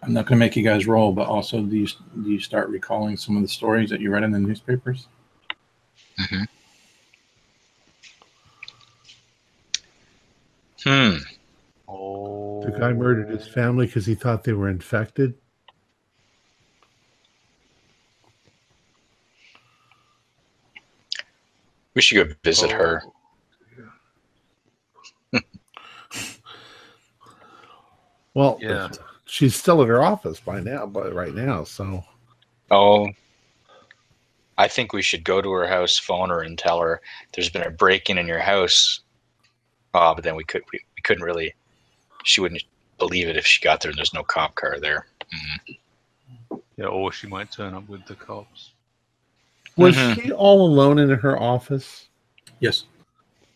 I'm 0.02 0.12
not 0.12 0.26
going 0.26 0.38
to 0.38 0.44
make 0.44 0.56
you 0.56 0.64
guys 0.64 0.86
roll, 0.86 1.12
but 1.12 1.28
also 1.28 1.62
do 1.62 1.76
you 1.76 1.86
do 2.22 2.30
you 2.30 2.40
start 2.40 2.68
recalling 2.68 3.16
some 3.16 3.36
of 3.36 3.42
the 3.42 3.48
stories 3.48 3.88
that 3.90 4.00
you 4.00 4.10
read 4.10 4.24
in 4.24 4.32
the 4.32 4.38
newspapers? 4.38 5.06
Hmm. 10.82 11.16
Oh. 11.88 12.64
The 12.64 12.76
guy 12.76 12.92
murdered 12.92 13.28
his 13.28 13.46
family 13.46 13.86
because 13.86 14.04
he 14.04 14.16
thought 14.16 14.42
they 14.42 14.52
were 14.52 14.68
infected. 14.68 15.34
We 21.94 22.02
should 22.02 22.28
go 22.28 22.34
visit 22.42 22.70
her. 22.70 23.02
Well, 28.34 28.58
Yeah. 28.62 28.88
she's 29.26 29.54
still 29.54 29.82
at 29.82 29.88
her 29.88 30.02
office 30.02 30.40
by 30.40 30.60
now, 30.60 30.86
but 30.86 31.12
right 31.12 31.34
now, 31.34 31.64
so 31.64 32.02
Oh, 32.70 33.08
I 34.56 34.68
think 34.68 34.94
we 34.94 35.02
should 35.02 35.24
go 35.24 35.42
to 35.42 35.50
her 35.50 35.66
house, 35.66 35.98
phone 35.98 36.30
her, 36.30 36.40
and 36.40 36.58
tell 36.58 36.80
her 36.80 37.02
there's 37.32 37.50
been 37.50 37.62
a 37.62 37.70
break-in 37.70 38.16
in 38.16 38.26
your 38.26 38.38
house. 38.38 39.00
Oh, 39.92 40.14
but 40.14 40.24
then 40.24 40.36
we 40.36 40.44
could 40.44 40.62
we, 40.72 40.80
we 40.96 41.02
couldn't 41.02 41.24
really. 41.24 41.54
She 42.24 42.40
wouldn't 42.40 42.62
believe 42.98 43.28
it 43.28 43.36
if 43.36 43.46
she 43.46 43.60
got 43.60 43.82
there 43.82 43.90
and 43.90 43.98
there's 43.98 44.14
no 44.14 44.22
cop 44.22 44.54
car 44.54 44.80
there. 44.80 45.06
Mm. 45.68 46.62
Yeah, 46.78 46.86
or 46.86 47.12
she 47.12 47.26
might 47.26 47.52
turn 47.52 47.74
up 47.74 47.86
with 47.88 48.06
the 48.06 48.14
cops. 48.14 48.72
Was 49.76 49.96
Mhm. 49.96 50.14
she 50.22 50.32
all 50.32 50.66
alone 50.66 50.98
in 50.98 51.10
her 51.10 51.38
office? 51.40 52.08
Yes. 52.60 52.84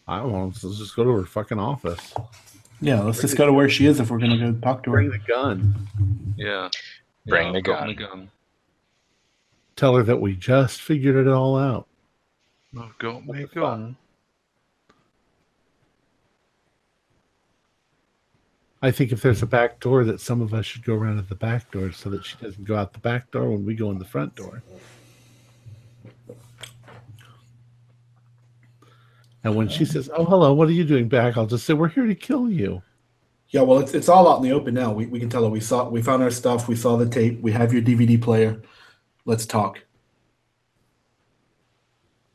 I 0.09 0.19
don't 0.19 0.33
know. 0.33 0.45
Let's 0.47 0.79
just 0.79 0.95
go 0.97 1.05
to 1.05 1.11
her 1.11 1.25
fucking 1.25 1.59
office. 1.59 2.15
Yeah, 2.81 3.01
let's 3.01 3.21
just 3.21 3.37
go 3.37 3.47
to 3.47 3.53
where 3.53 3.69
she 3.69 3.87
is 3.87 4.01
if 4.01 4.11
we're 4.11 4.19
gonna 4.19 4.39
go 4.39 4.53
talk 4.61 4.83
to 4.85 4.91
her. 4.91 4.97
Bring 4.99 5.11
the 5.11 5.19
gun. 5.19 5.75
Yeah. 6.37 6.69
Bring 7.27 7.49
yeah, 7.49 7.53
the 7.55 7.63
gun. 7.63 7.87
my 7.89 7.93
gun. 7.95 8.31
Tell 9.75 9.95
her 9.97 10.03
that 10.05 10.21
we 10.21 10.35
just 10.37 10.81
figured 10.81 11.17
it 11.27 11.31
all 11.31 11.59
out. 11.59 11.87
I've 12.79 12.97
got 12.99 13.27
my 13.27 13.39
the 13.43 13.47
fuck? 13.47 13.55
gun. 13.55 13.97
I 18.83 18.91
think 18.91 19.11
if 19.11 19.23
there's 19.23 19.43
a 19.43 19.47
back 19.47 19.81
door, 19.81 20.05
that 20.05 20.21
some 20.21 20.41
of 20.41 20.53
us 20.55 20.67
should 20.67 20.85
go 20.85 20.95
around 20.95 21.19
at 21.19 21.29
the 21.29 21.35
back 21.35 21.71
door 21.73 21.93
so 21.93 22.11
that 22.11 22.25
she 22.25 22.37
doesn't 22.41 22.65
go 22.65 22.77
out 22.77 22.93
the 22.93 22.99
back 22.99 23.31
door 23.31 23.51
when 23.51 23.65
we 23.65 23.75
go 23.75 23.91
in 23.91 23.99
the 23.99 24.05
front 24.05 24.35
door. 24.37 24.63
And 29.47 29.55
when 29.55 29.69
she 29.69 29.85
says, 29.85 30.11
"Oh, 30.13 30.25
hello, 30.25 30.53
what 30.53 30.67
are 30.67 30.73
you 30.73 30.83
doing 30.83 31.07
back?" 31.09 31.37
I'll 31.37 31.47
just 31.47 31.67
say, 31.67 31.73
"We're 31.73 31.87
here 31.87 32.05
to 32.05 32.17
kill 32.17 32.51
you." 32.51 32.83
Yeah, 33.51 33.61
well, 33.61 33.79
it's, 33.79 33.95
it's 33.95 34.09
all 34.09 34.29
out 34.29 34.39
in 34.39 34.43
the 34.43 34.51
open 34.51 34.75
now. 34.75 34.93
We, 34.93 35.07
we 35.07 35.21
can 35.21 35.31
tell 35.31 35.45
her 35.45 35.49
we 35.49 35.61
saw 35.61 35.89
we 35.89 36.03
found 36.03 36.21
our 36.25 36.33
stuff. 36.33 36.67
We 36.67 36.75
saw 36.75 36.97
the 36.97 37.09
tape. 37.09 37.41
We 37.41 37.53
have 37.53 37.73
your 37.73 37.81
DVD 37.81 38.21
player. 38.21 38.61
Let's 39.25 39.47
talk. 39.47 39.85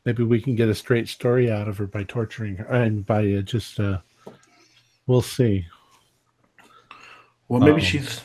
Maybe 0.06 0.22
we 0.22 0.40
can 0.40 0.56
get 0.56 0.70
a 0.70 0.74
straight 0.74 1.06
story 1.06 1.52
out 1.52 1.68
of 1.68 1.76
her 1.76 1.86
by 1.86 2.04
torturing 2.04 2.56
her 2.56 2.64
and 2.64 3.04
by 3.04 3.30
uh, 3.30 3.42
just. 3.42 3.78
Uh, 3.78 3.98
we'll 5.06 5.20
see. 5.20 5.66
Well, 7.46 7.60
maybe 7.60 7.72
Uh-oh. 7.72 7.78
she's 7.80 8.22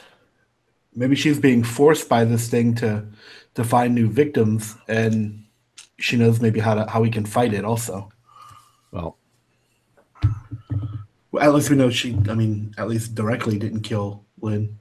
maybe 0.95 1.17
she's 1.17 1.39
being 1.39 1.61
forced 1.61 2.07
by 2.07 2.23
this 2.23 2.47
thing 2.47 2.73
to 2.75 3.05
to 3.55 3.65
find 3.65 3.93
new 3.93 4.09
victims, 4.09 4.77
and 4.87 5.43
she 5.99 6.15
knows 6.15 6.39
maybe 6.39 6.61
how 6.61 6.75
to 6.75 6.89
how 6.89 7.01
we 7.01 7.09
can 7.09 7.25
fight 7.25 7.53
it. 7.53 7.65
Also, 7.65 8.13
Well, 8.91 9.17
well, 11.31 11.43
at 11.43 11.53
least 11.53 11.69
we 11.69 11.75
know 11.75 11.89
she. 11.89 12.17
I 12.29 12.33
mean, 12.33 12.73
at 12.77 12.87
least 12.87 13.15
directly 13.15 13.59
didn't 13.59 13.81
kill 13.81 14.23
Lynn. 14.41 14.77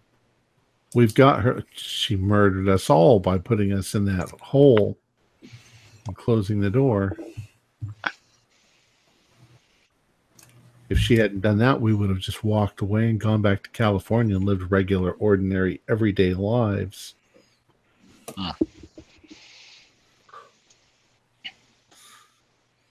we've 0.94 1.14
got 1.14 1.42
her. 1.42 1.64
She 1.74 2.16
murdered 2.16 2.68
us 2.68 2.88
all 2.88 3.20
by 3.20 3.38
putting 3.38 3.72
us 3.72 3.94
in 3.94 4.04
that 4.06 4.30
hole 4.40 4.96
and 6.06 6.16
closing 6.16 6.60
the 6.60 6.70
door. 6.70 7.16
If 10.88 10.98
she 10.98 11.16
hadn't 11.16 11.40
done 11.40 11.58
that, 11.58 11.80
we 11.80 11.92
would 11.92 12.10
have 12.10 12.20
just 12.20 12.44
walked 12.44 12.80
away 12.80 13.10
and 13.10 13.18
gone 13.18 13.42
back 13.42 13.64
to 13.64 13.70
California 13.70 14.36
and 14.36 14.44
lived 14.44 14.70
regular, 14.70 15.12
ordinary, 15.12 15.80
everyday 15.88 16.32
lives. 16.32 17.14
Hmm. 18.36 18.50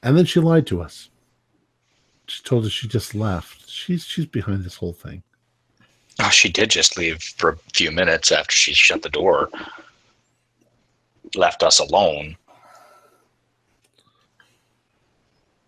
And 0.05 0.15
then 0.15 0.23
she 0.25 0.39
lied 0.39 0.67
to 0.67 0.81
us. 0.81 1.09
She 2.27 2.43
told 2.43 2.63
us 2.65 2.71
she 2.71 2.87
just 2.87 3.13
left. 3.15 3.67
She's 3.69 4.05
she's 4.05 4.25
behind 4.27 4.63
this 4.63 4.75
whole 4.75 4.93
thing. 4.93 5.23
Oh, 6.21 6.29
she 6.29 6.47
did 6.47 6.69
just 6.69 6.95
leave 6.97 7.21
for 7.21 7.49
a 7.49 7.57
few 7.73 7.91
minutes 7.91 8.31
after 8.31 8.55
she 8.55 8.73
shut 8.73 9.01
the 9.01 9.09
door, 9.09 9.49
left 11.35 11.61
us 11.63 11.79
alone. 11.79 12.37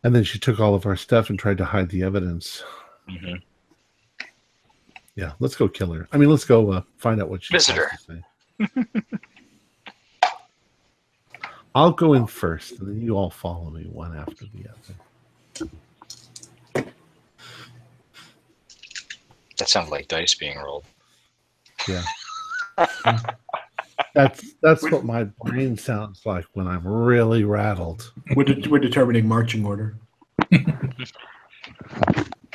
And 0.03 0.15
then 0.15 0.23
she 0.23 0.39
took 0.39 0.59
all 0.59 0.73
of 0.73 0.85
our 0.85 0.95
stuff 0.95 1.29
and 1.29 1.37
tried 1.37 1.57
to 1.57 1.65
hide 1.65 1.89
the 1.89 2.03
evidence. 2.03 2.63
hmm 3.09 3.35
Yeah, 5.15 5.33
let's 5.39 5.55
go 5.55 5.67
kill 5.67 5.91
her. 5.93 6.07
I 6.13 6.17
mean, 6.17 6.29
let's 6.29 6.45
go 6.45 6.71
uh, 6.71 6.81
find 6.97 7.21
out 7.21 7.29
what 7.29 7.43
she 7.43 7.53
Visit 7.53 7.75
has 7.75 8.05
her. 8.05 8.15
to 8.69 8.73
say. 9.03 9.03
I'll 11.77 11.91
go 11.91 12.13
in 12.13 12.25
first, 12.25 12.79
and 12.79 12.89
then 12.89 12.99
you 12.99 13.15
all 13.15 13.29
follow 13.29 13.69
me 13.69 13.83
one 13.83 14.17
after 14.17 14.45
the 14.45 14.65
other. 15.61 15.69
That 19.59 19.69
sounds 19.69 19.91
like 19.91 20.07
dice 20.07 20.33
being 20.33 20.57
rolled. 20.57 20.85
Yeah. 21.87 22.01
that's 24.15 24.53
that's 24.63 24.81
what 24.89 25.05
my 25.05 25.25
brain 25.43 25.77
sounds 25.77 26.25
like 26.25 26.45
when 26.53 26.65
I'm 26.67 26.87
really 26.87 27.43
rattled. 27.43 28.11
We're, 28.35 28.45
de- 28.45 28.67
we're 28.67 28.79
determining 28.79 29.27
marching 29.27 29.63
order. 29.63 29.97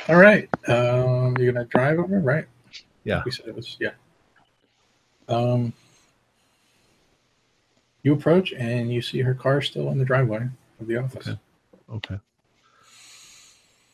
All 0.09 0.17
right. 0.17 0.49
Um, 0.67 1.37
you're 1.37 1.53
gonna 1.53 1.63
drive 1.63 1.97
over, 1.97 2.19
right? 2.19 2.45
Yeah. 3.05 3.21
We 3.23 3.31
said 3.31 3.47
it 3.47 3.55
was 3.55 3.77
yeah. 3.79 3.91
Um, 5.29 5.71
you 8.03 8.13
approach 8.13 8.53
and 8.53 8.93
you 8.93 9.01
see 9.01 9.21
her 9.21 9.33
car 9.33 9.61
still 9.61 9.89
in 9.89 9.97
the 9.97 10.05
driveway 10.05 10.47
of 10.79 10.87
the 10.87 10.97
office. 10.97 11.27
Okay. 11.27 11.39
Okay. 11.93 12.19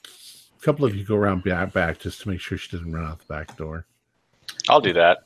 A 0.05 0.61
couple 0.61 0.85
of 0.85 0.95
you 0.95 1.05
go 1.05 1.15
around 1.15 1.43
back, 1.43 1.71
back 1.71 1.99
just 1.99 2.21
to 2.21 2.29
make 2.29 2.41
sure 2.41 2.57
she 2.57 2.75
doesn't 2.75 2.91
run 2.91 3.05
out 3.05 3.19
the 3.19 3.25
back 3.25 3.55
door. 3.55 3.85
I'll 4.67 4.81
do 4.81 4.93
that. 4.93 5.19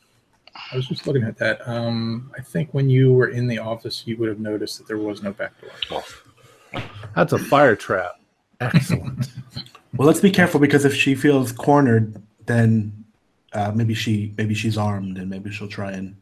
I 0.71 0.75
was 0.75 0.87
just 0.87 1.07
looking 1.07 1.23
at 1.23 1.37
that. 1.37 1.67
Um, 1.67 2.31
I 2.37 2.41
think 2.41 2.73
when 2.73 2.89
you 2.89 3.11
were 3.13 3.29
in 3.29 3.47
the 3.47 3.57
office, 3.57 4.03
you 4.05 4.15
would 4.17 4.29
have 4.29 4.39
noticed 4.39 4.77
that 4.77 4.87
there 4.87 4.99
was 4.99 5.23
no 5.23 5.33
back 5.33 5.53
door. 5.89 6.03
That's 7.15 7.33
a 7.33 7.39
fire 7.39 7.75
trap. 7.75 8.19
Excellent. 8.61 9.29
Well, 9.95 10.07
let's 10.07 10.21
be 10.21 10.31
careful 10.31 10.59
because 10.59 10.85
if 10.85 10.95
she 10.95 11.13
feels 11.13 11.51
cornered, 11.51 12.19
then 12.47 13.05
uh, 13.53 13.71
maybe 13.75 13.93
she 13.93 14.33
maybe 14.39 14.55
she's 14.55 14.75
armed 14.75 15.19
and 15.19 15.29
maybe 15.29 15.51
she'll 15.51 15.67
try 15.67 15.91
and 15.91 16.15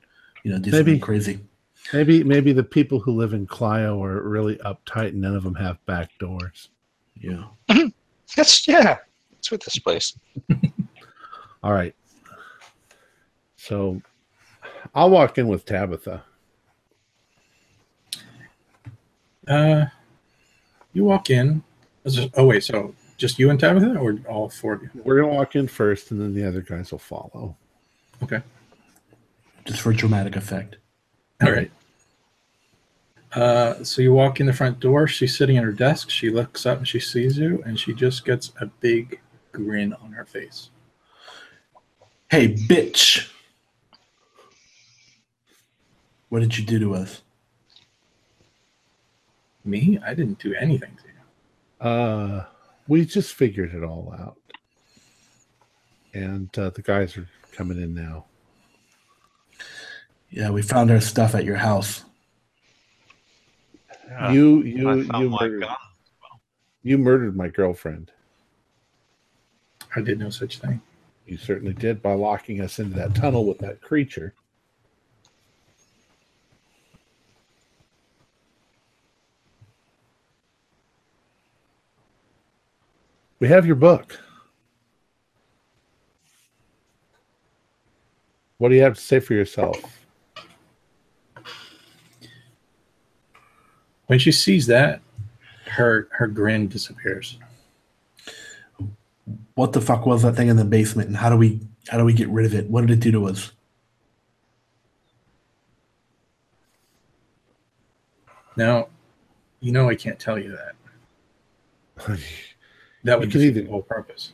you 0.43 0.51
know 0.51 0.59
do 0.59 0.71
Maybe. 0.71 0.91
something 0.91 0.99
crazy. 0.99 1.39
Maybe 1.93 2.23
maybe 2.23 2.53
the 2.53 2.63
people 2.63 2.99
who 2.99 3.11
live 3.11 3.33
in 3.33 3.47
Clio 3.47 4.01
are 4.03 4.21
really 4.21 4.55
uptight 4.57 5.09
and 5.09 5.21
none 5.21 5.35
of 5.35 5.43
them 5.43 5.55
have 5.55 5.83
back 5.85 6.09
doors. 6.19 6.69
Yeah. 7.15 7.45
That's 8.35 8.67
yeah. 8.67 8.97
That's 9.31 9.51
with 9.51 9.61
this 9.61 9.79
place. 9.79 10.17
All 11.63 11.73
right. 11.73 11.95
So 13.57 14.01
I'll 14.95 15.09
walk 15.09 15.37
in 15.37 15.47
with 15.47 15.65
Tabitha. 15.65 16.23
Uh, 19.47 19.85
you 20.93 21.03
walk 21.03 21.29
in. 21.29 21.63
Is 22.03 22.27
oh 22.35 22.45
wait, 22.45 22.63
so 22.63 22.95
just 23.17 23.37
you 23.37 23.49
and 23.49 23.59
Tabitha, 23.59 23.97
or 23.97 24.19
all 24.27 24.49
four 24.49 24.73
of 24.73 24.83
you? 24.83 24.89
We're 24.95 25.21
gonna 25.21 25.33
walk 25.33 25.55
in 25.55 25.67
first, 25.67 26.11
and 26.11 26.19
then 26.19 26.33
the 26.33 26.47
other 26.47 26.61
guys 26.61 26.91
will 26.91 26.99
follow. 26.99 27.55
Okay. 28.23 28.41
Just 29.65 29.81
for 29.81 29.93
dramatic 29.93 30.35
effect. 30.35 30.77
All 31.41 31.51
right. 31.51 31.71
Uh, 33.33 33.83
so 33.83 34.01
you 34.01 34.13
walk 34.13 34.39
in 34.39 34.45
the 34.45 34.53
front 34.53 34.79
door. 34.79 35.07
She's 35.07 35.35
sitting 35.37 35.57
at 35.57 35.63
her 35.63 35.71
desk. 35.71 36.09
She 36.09 36.29
looks 36.29 36.65
up 36.65 36.79
and 36.79 36.87
she 36.87 36.99
sees 36.99 37.37
you, 37.37 37.63
and 37.65 37.79
she 37.79 37.93
just 37.93 38.25
gets 38.25 38.51
a 38.59 38.65
big 38.65 39.19
grin 39.51 39.93
on 39.93 40.11
her 40.11 40.25
face. 40.25 40.69
Hey, 42.29 42.53
bitch! 42.53 43.29
What 46.29 46.39
did 46.41 46.57
you 46.57 46.65
do 46.65 46.79
to 46.79 46.95
us? 46.95 47.21
Me? 49.65 49.99
I 50.05 50.13
didn't 50.13 50.39
do 50.39 50.53
anything 50.53 50.97
to 50.97 51.03
you. 51.07 51.89
Uh, 51.89 52.45
we 52.87 53.05
just 53.05 53.33
figured 53.33 53.73
it 53.73 53.83
all 53.83 54.13
out, 54.17 54.37
and 56.13 56.49
uh, 56.57 56.69
the 56.69 56.81
guys 56.81 57.17
are 57.17 57.27
coming 57.51 57.81
in 57.81 57.93
now. 57.93 58.25
Yeah, 60.31 60.49
we 60.49 60.61
found 60.61 60.89
our 60.89 61.01
stuff 61.01 61.35
at 61.35 61.43
your 61.43 61.57
house. 61.57 62.05
Yeah. 64.07 64.31
you 64.31 64.61
you 64.63 64.89
you—my 64.89 65.23
murdered, 65.27 65.61
gun. 65.61 65.75
you 66.83 66.97
murdered 66.97 67.35
my 67.35 67.49
girlfriend. 67.49 68.11
I 69.93 70.01
did 70.01 70.19
no 70.19 70.29
such 70.29 70.59
thing. 70.59 70.81
You 71.25 71.37
certainly 71.37 71.73
did 71.73 72.01
by 72.01 72.13
locking 72.13 72.61
us 72.61 72.79
into 72.79 72.95
that 72.95 73.13
tunnel 73.13 73.45
with 73.45 73.57
that 73.59 73.81
creature. 73.81 74.33
We 83.39 83.49
have 83.49 83.65
your 83.65 83.75
book. 83.75 84.17
What 88.59 88.69
do 88.69 88.75
you 88.75 88.83
have 88.83 88.95
to 88.95 89.01
say 89.01 89.19
for 89.19 89.33
yourself? 89.33 90.00
When 94.11 94.19
she 94.19 94.33
sees 94.33 94.67
that, 94.67 94.99
her 95.67 96.09
her 96.11 96.27
grin 96.27 96.67
disappears. 96.67 97.39
What 99.55 99.71
the 99.71 99.79
fuck 99.79 100.05
was 100.05 100.23
that 100.23 100.35
thing 100.35 100.49
in 100.49 100.57
the 100.57 100.65
basement, 100.65 101.07
and 101.07 101.15
how 101.15 101.29
do 101.29 101.37
we 101.37 101.61
how 101.87 101.97
do 101.97 102.03
we 102.03 102.11
get 102.11 102.27
rid 102.27 102.45
of 102.45 102.53
it? 102.53 102.69
What 102.69 102.85
did 102.85 102.91
it 102.91 102.99
do 102.99 103.13
to 103.13 103.27
us? 103.29 103.53
Now, 108.57 108.89
you 109.61 109.71
know 109.71 109.87
I 109.87 109.95
can't 109.95 110.19
tell 110.19 110.37
you 110.37 110.57
that. 111.97 112.19
That 113.05 113.17
would 113.17 113.31
defeat 113.31 113.51
the 113.51 113.65
whole 113.65 113.81
purpose. 113.81 114.33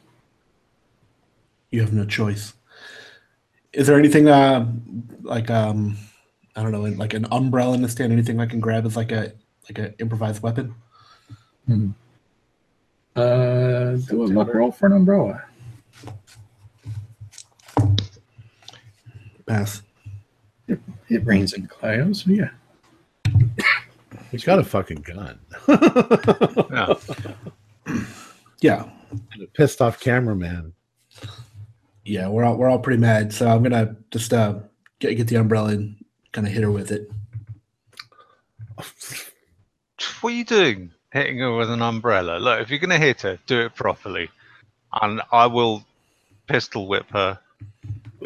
You 1.69 1.81
have 1.81 1.93
no 1.93 2.03
choice. 2.03 2.55
Is 3.73 3.85
there 3.85 3.99
anything 3.99 4.27
uh, 4.27 4.73
like 5.21 5.51
um, 5.51 5.97
I 6.55 6.63
don't 6.63 6.71
know, 6.71 6.81
like 6.81 7.13
an 7.13 7.27
umbrella 7.31 7.75
in 7.75 7.83
the 7.83 7.89
stand? 7.89 8.11
Anything 8.11 8.39
I 8.39 8.47
can 8.47 8.59
grab 8.59 8.83
as 8.83 8.97
like 8.97 9.11
a 9.11 9.33
like 9.69 9.77
an 9.79 9.95
improvised 9.99 10.41
weapon? 10.43 10.73
Uh, 13.15 13.95
do 13.95 14.23
a 14.23 14.27
luck 14.27 14.53
roll 14.53 14.71
for 14.71 14.85
an 14.87 14.93
umbrella. 14.93 15.43
Pass. 19.45 19.81
It 20.67 21.25
rains 21.25 21.53
in 21.53 21.67
Clio, 21.67 22.11
so 22.13 22.31
yeah. 22.31 22.49
He's 24.31 24.43
got 24.43 24.59
a 24.59 24.63
fucking 24.63 25.03
gun. 25.03 25.39
Yeah. 26.69 26.93
Yeah, 28.59 28.89
And 29.33 29.43
a 29.43 29.47
pissed 29.47 29.81
off 29.81 29.99
cameraman. 30.01 30.73
yeah, 32.03 32.27
we're 32.27 32.43
all 32.43 32.57
we're 32.57 32.67
all 32.69 32.79
pretty 32.79 32.99
mad. 32.99 33.31
So 33.31 33.47
I'm 33.47 33.63
gonna 33.63 33.95
just 34.11 34.33
uh 34.33 34.59
get 34.99 35.15
get 35.15 35.27
the 35.27 35.35
umbrella 35.37 35.69
and 35.69 35.95
kind 36.33 36.45
of 36.45 36.51
hit 36.51 36.63
her 36.63 36.71
with 36.71 36.91
it. 36.91 37.09
What 40.21 40.33
are 40.33 40.35
you 40.35 40.45
doing? 40.45 40.91
hitting 41.13 41.39
her 41.39 41.55
with 41.55 41.71
an 41.71 41.81
umbrella. 41.81 42.37
Look, 42.37 42.61
if 42.61 42.69
you're 42.69 42.79
gonna 42.79 42.97
hit 42.99 43.21
her, 43.21 43.39
do 43.47 43.61
it 43.61 43.75
properly, 43.75 44.29
and 45.01 45.21
I 45.31 45.47
will 45.47 45.83
pistol 46.47 46.87
whip 46.87 47.09
her 47.11 47.39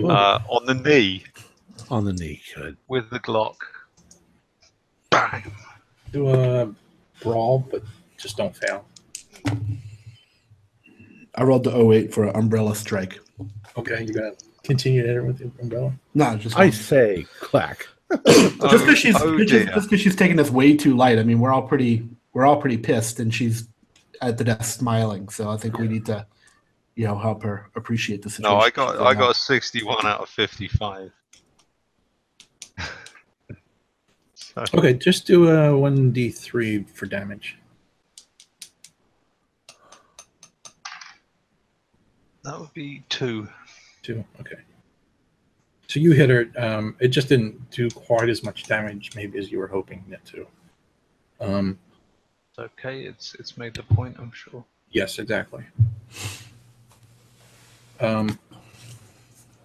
uh, 0.03 0.39
on 0.49 0.65
the 0.65 0.73
knee 0.73 1.23
On 1.89 2.03
the 2.05 2.13
knee, 2.13 2.41
good. 2.55 2.77
with 2.87 3.09
the 3.09 3.19
Glock. 3.19 3.55
Bang. 5.09 5.51
Do 6.11 6.29
a 6.29 6.73
brawl, 7.21 7.65
but 7.71 7.83
just 8.17 8.37
don't 8.37 8.55
fail. 8.55 8.85
I 11.35 11.43
rolled 11.43 11.63
the 11.63 11.75
08 11.75 12.13
for 12.13 12.25
an 12.25 12.35
umbrella 12.35 12.75
strike. 12.75 13.19
Okay, 13.77 14.03
you 14.03 14.13
got 14.13 14.37
to 14.37 14.45
continue 14.63 15.01
to 15.01 15.07
hit 15.07 15.15
her 15.15 15.23
with 15.23 15.37
the 15.37 15.51
umbrella. 15.61 15.93
No, 16.13 16.35
just 16.35 16.57
I 16.57 16.69
say 16.71 17.25
clack. 17.39 17.87
Just 18.25 18.61
oh, 18.61 18.77
because 18.79 18.97
she's 18.97 19.15
oh 19.21 19.37
just 19.39 19.49
dear. 19.51 19.65
just 19.73 19.89
'cause 19.89 19.99
she's 19.99 20.15
taking 20.15 20.35
this 20.37 20.49
way 20.49 20.75
too 20.75 20.95
light. 20.95 21.19
I 21.19 21.23
mean, 21.23 21.39
we're 21.39 21.51
all 21.51 21.63
pretty 21.63 22.07
we're 22.33 22.45
all 22.45 22.59
pretty 22.59 22.77
pissed, 22.77 23.19
and 23.19 23.33
she's 23.33 23.67
at 24.21 24.37
the 24.37 24.43
desk 24.43 24.79
smiling. 24.79 25.29
So 25.29 25.49
I 25.49 25.57
think 25.57 25.77
we 25.77 25.87
need 25.87 26.05
to, 26.05 26.25
you 26.95 27.05
know, 27.07 27.17
help 27.17 27.43
her 27.43 27.69
appreciate 27.75 28.21
the 28.21 28.29
situation. 28.29 28.57
No, 28.57 28.63
I 28.63 28.69
got 28.69 28.99
I 29.01 29.13
got 29.13 29.31
a 29.31 29.33
61 29.33 30.05
out 30.05 30.21
of 30.21 30.29
55. 30.29 31.11
so, 34.35 34.63
Okay, 34.75 34.93
just 34.93 35.25
do 35.27 35.49
a 35.49 35.77
one 35.77 36.11
d 36.11 36.29
three 36.29 36.83
for 36.83 37.05
damage. 37.05 37.57
that 42.43 42.59
would 42.59 42.73
be 42.73 43.03
two. 43.09 43.47
Two. 44.01 44.23
Okay. 44.39 44.55
So 45.91 45.99
you 45.99 46.13
hit 46.13 46.29
her. 46.29 46.49
Um, 46.55 46.95
it 47.01 47.09
just 47.09 47.27
didn't 47.27 47.69
do 47.69 47.89
quite 47.89 48.29
as 48.29 48.45
much 48.45 48.63
damage, 48.63 49.11
maybe 49.13 49.37
as 49.37 49.51
you 49.51 49.59
were 49.59 49.67
hoping 49.67 50.05
it 50.09 50.23
to. 50.27 50.47
Um, 51.41 51.77
It's 52.51 52.59
okay. 52.59 53.01
It's 53.01 53.35
it's 53.35 53.57
made 53.57 53.73
the 53.73 53.83
point. 53.83 54.15
I'm 54.17 54.31
sure. 54.31 54.63
yes, 54.91 55.19
exactly. 55.19 55.65
Um, 57.99 58.39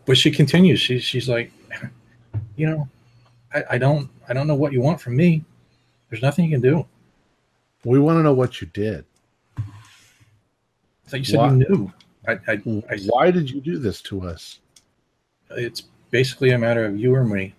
but 0.05 0.19
she 0.19 0.33
continues. 0.33 0.81
She, 0.81 0.99
she's 0.99 1.29
like, 1.29 1.53
you 2.57 2.67
know, 2.67 2.89
I, 3.55 3.63
I 3.71 3.79
don't 3.79 4.11
I 4.29 4.33
don't 4.33 4.49
know 4.49 4.57
what 4.57 4.73
you 4.73 4.81
want 4.81 5.01
from 5.01 5.15
me. 5.15 5.45
There's 6.11 6.23
nothing 6.23 6.47
you 6.47 6.51
can 6.51 6.61
do. 6.61 6.87
We 7.85 8.01
want 8.01 8.19
to 8.19 8.25
know 8.25 8.35
what 8.35 8.61
you 8.61 8.67
did. 8.67 9.05
I 9.59 9.63
thought 11.07 11.19
you 11.21 11.25
said 11.25 11.39
Why- 11.39 11.51
you 11.51 11.57
knew. 11.59 11.93
I, 12.27 12.33
I, 12.49 12.53
I, 12.91 12.99
Why 13.07 13.31
did 13.31 13.49
you 13.49 13.61
do 13.61 13.79
this 13.79 14.03
to 14.03 14.23
us? 14.23 14.59
it's 15.51 15.85
basically 16.11 16.51
a 16.51 16.59
matter 16.59 16.85
of 16.85 16.99
you 16.99 17.15
or 17.15 17.25
me. 17.25 17.55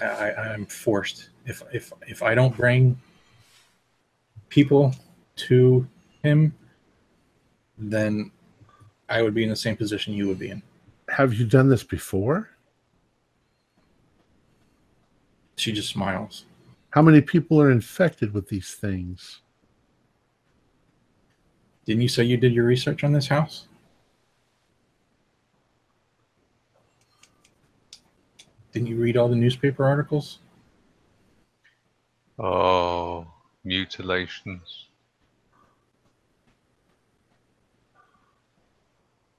I, 0.00 0.32
I'm 0.32 0.66
forced. 0.66 1.30
If 1.46 1.62
if 1.72 1.92
if 2.06 2.22
I 2.22 2.34
don't 2.34 2.56
bring 2.56 3.00
people 4.48 4.94
to 5.36 5.86
him, 6.22 6.54
then 7.78 8.30
I 9.08 9.22
would 9.22 9.34
be 9.34 9.44
in 9.44 9.50
the 9.50 9.56
same 9.56 9.76
position 9.76 10.14
you 10.14 10.26
would 10.28 10.38
be 10.38 10.50
in. 10.50 10.62
Have 11.08 11.34
you 11.34 11.46
done 11.46 11.68
this 11.68 11.82
before? 11.82 12.50
She 15.56 15.72
just 15.72 15.88
smiles. 15.88 16.44
How 16.90 17.02
many 17.02 17.20
people 17.20 17.60
are 17.60 17.70
infected 17.70 18.34
with 18.34 18.48
these 18.48 18.74
things? 18.74 19.40
Didn't 21.86 22.02
you 22.02 22.08
say 22.08 22.24
you 22.24 22.36
did 22.36 22.52
your 22.52 22.64
research 22.64 23.04
on 23.04 23.12
this 23.12 23.28
house? 23.28 23.68
Didn't 28.76 28.88
you 28.88 28.96
read 28.96 29.16
all 29.16 29.26
the 29.26 29.34
newspaper 29.34 29.86
articles? 29.86 30.38
Oh, 32.38 33.26
mutilations. 33.64 34.88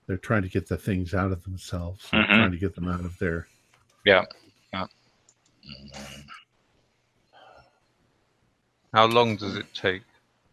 They're 0.07 0.17
trying 0.17 0.41
to 0.41 0.49
get 0.49 0.67
the 0.67 0.75
things 0.75 1.13
out 1.13 1.31
of 1.31 1.43
themselves. 1.43 2.09
They're 2.09 2.23
Mhm. 2.23 2.27
trying 2.29 2.51
to 2.51 2.57
get 2.57 2.73
them 2.73 2.87
out 2.87 3.01
of 3.05 3.19
there. 3.19 3.47
Yeah. 4.05 4.25
Yeah. 4.73 4.87
How 8.91 9.05
long 9.05 9.35
does 9.35 9.55
it 9.55 9.71
take? 9.75 10.01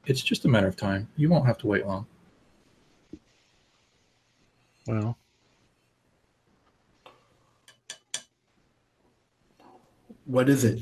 It's 0.04 0.20
just 0.20 0.44
a 0.44 0.48
matter 0.48 0.66
of 0.66 0.76
time. 0.76 1.08
You 1.16 1.30
won't 1.30 1.46
have 1.46 1.56
to 1.56 1.66
wait 1.66 1.86
long. 1.86 2.06
Well, 4.86 5.16
What 10.26 10.48
is 10.48 10.64
it? 10.64 10.80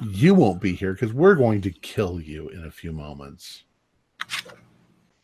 you 0.00 0.34
won't 0.34 0.60
be 0.60 0.74
here 0.74 0.92
because 0.92 1.12
we're 1.12 1.34
going 1.34 1.60
to 1.62 1.70
kill 1.70 2.20
you 2.20 2.48
in 2.50 2.64
a 2.64 2.70
few 2.70 2.92
moments. 2.92 3.64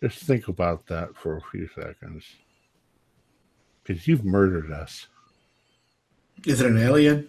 Just 0.03 0.23
think 0.25 0.49
about 0.49 0.87
that 0.87 1.15
for 1.17 1.37
a 1.37 1.43
few 1.51 1.69
seconds. 1.75 2.25
Because 3.83 4.09
you've 4.09 4.25
murdered 4.25 4.71
us. 4.71 5.07
Is 6.47 6.61
it 6.61 6.71
an 6.71 6.79
alien? 6.79 7.29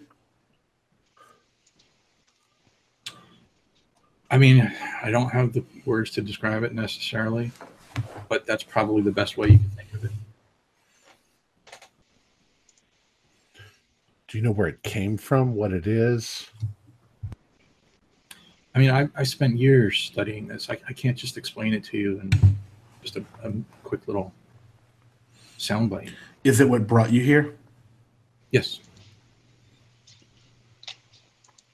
I 4.32 4.38
mean, 4.38 4.72
I 5.04 5.12
don't 5.12 5.30
have 5.30 5.54
the 5.54 5.64
words 5.86 6.10
to 6.12 6.22
describe 6.22 6.64
it 6.64 6.74
necessarily, 6.74 7.52
but 8.30 8.48
that's 8.48 8.64
probably 8.64 9.04
the 9.04 9.12
best 9.12 9.38
way 9.38 9.50
you 9.50 9.60
can 9.60 9.70
think 9.70 9.94
of 9.94 10.06
it. 10.06 10.12
Do 14.34 14.40
you 14.40 14.44
know 14.44 14.52
where 14.52 14.66
it 14.66 14.82
came 14.82 15.16
from? 15.16 15.54
What 15.54 15.74
it 15.74 15.86
is? 15.86 16.50
I 18.74 18.80
mean, 18.80 18.90
I, 18.90 19.08
I 19.16 19.22
spent 19.22 19.60
years 19.60 20.00
studying 20.00 20.48
this. 20.48 20.72
I, 20.72 20.78
I 20.90 20.94
can't 20.94 21.16
just 21.16 21.38
explain 21.38 21.72
it 21.72 21.84
to 21.84 22.00
you 22.00 22.20
in 22.20 22.32
just 23.04 23.16
a, 23.16 23.24
a 23.44 23.54
quick 23.84 24.08
little 24.08 24.34
soundbite. 25.60 26.10
Is 26.44 26.62
it 26.62 26.68
what 26.68 26.88
brought 26.88 27.12
you 27.12 27.22
here? 27.22 27.54
Yes. 28.50 28.80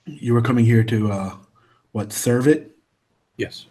You 0.04 0.34
were 0.34 0.42
coming 0.42 0.66
here 0.66 0.84
to 0.84 1.14
uh, 1.14 1.36
what? 1.94 2.12
Serve 2.12 2.46
it? 2.46 2.76
Yes. 3.38 3.68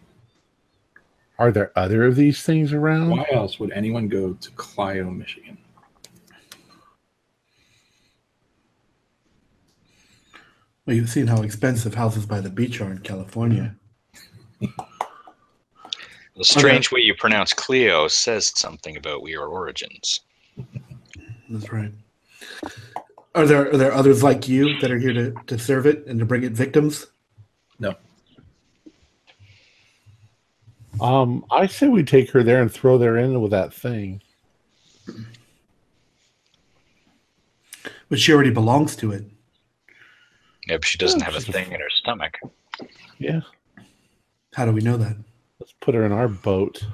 Are 1.38 1.52
there 1.52 1.72
other 1.76 2.06
of 2.06 2.16
these 2.16 2.42
things 2.42 2.72
around? 2.72 3.10
Why 3.10 3.26
else 3.32 3.60
would 3.60 3.72
anyone 3.72 4.08
go 4.08 4.32
to 4.32 4.50
Clio, 4.52 5.10
Michigan? 5.10 5.57
Well, 10.88 10.96
you've 10.96 11.10
seen 11.10 11.26
how 11.26 11.42
expensive 11.42 11.94
houses 11.94 12.24
by 12.24 12.40
the 12.40 12.48
beach 12.48 12.80
are 12.80 12.90
in 12.90 13.00
California. 13.00 13.76
The 14.58 14.70
strange 16.40 16.90
way 16.90 17.00
you 17.00 17.14
pronounce 17.14 17.52
Cleo 17.52 18.08
says 18.08 18.54
something 18.56 18.96
about 18.96 19.20
we 19.20 19.36
are 19.36 19.44
origins. 19.44 20.20
That's 21.50 21.70
right. 21.70 21.92
Are 23.34 23.44
there 23.44 23.70
are 23.70 23.76
there 23.76 23.92
others 23.92 24.22
like 24.22 24.48
you 24.48 24.80
that 24.80 24.90
are 24.90 24.98
here 24.98 25.12
to, 25.12 25.34
to 25.48 25.58
serve 25.58 25.84
it 25.84 26.06
and 26.06 26.18
to 26.20 26.24
bring 26.24 26.42
it 26.42 26.52
victims? 26.52 27.08
No. 27.78 27.94
Um, 31.02 31.44
I 31.50 31.66
say 31.66 31.88
we 31.88 32.02
take 32.02 32.30
her 32.30 32.42
there 32.42 32.62
and 32.62 32.72
throw 32.72 32.98
her 32.98 33.18
in 33.18 33.38
with 33.42 33.50
that 33.50 33.74
thing. 33.74 34.22
But 38.08 38.18
she 38.18 38.32
already 38.32 38.48
belongs 38.48 38.96
to 38.96 39.12
it. 39.12 39.26
Yep, 40.68 40.84
she 40.84 40.98
doesn't 40.98 41.20
Yeah, 41.20 41.24
have 41.26 41.34
a 41.34 41.40
she's 41.40 41.48
a- 41.48 41.52
thing 41.52 41.72
in 41.72 41.80
her 41.80 41.90
stomach. 41.90 42.38
Yeah. 43.18 43.40
How 44.54 44.64
do 44.66 44.72
we 44.72 44.80
know 44.80 44.96
that? 44.96 45.16
Let's 45.58 45.72
put 45.80 45.94
her 45.94 46.04
in 46.04 46.12
our 46.12 46.28
boat. 46.28 46.84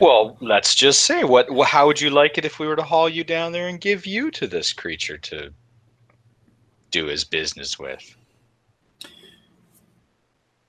Well, 0.00 0.36
let's 0.40 0.74
just 0.74 1.02
say 1.02 1.24
what. 1.24 1.48
wh- 1.50 1.66
How 1.66 1.86
would 1.86 2.00
you 2.00 2.10
like 2.10 2.38
it 2.38 2.44
if 2.44 2.58
we 2.58 2.66
were 2.66 2.76
to 2.76 2.82
haul 2.82 3.08
you 3.08 3.24
down 3.24 3.50
there 3.52 3.68
and 3.68 3.80
give 3.80 4.06
you 4.06 4.30
to 4.32 4.46
this 4.46 4.72
creature 4.72 5.18
to 5.18 5.50
do 6.90 7.06
his 7.06 7.24
business 7.24 7.78
with? 7.78 8.14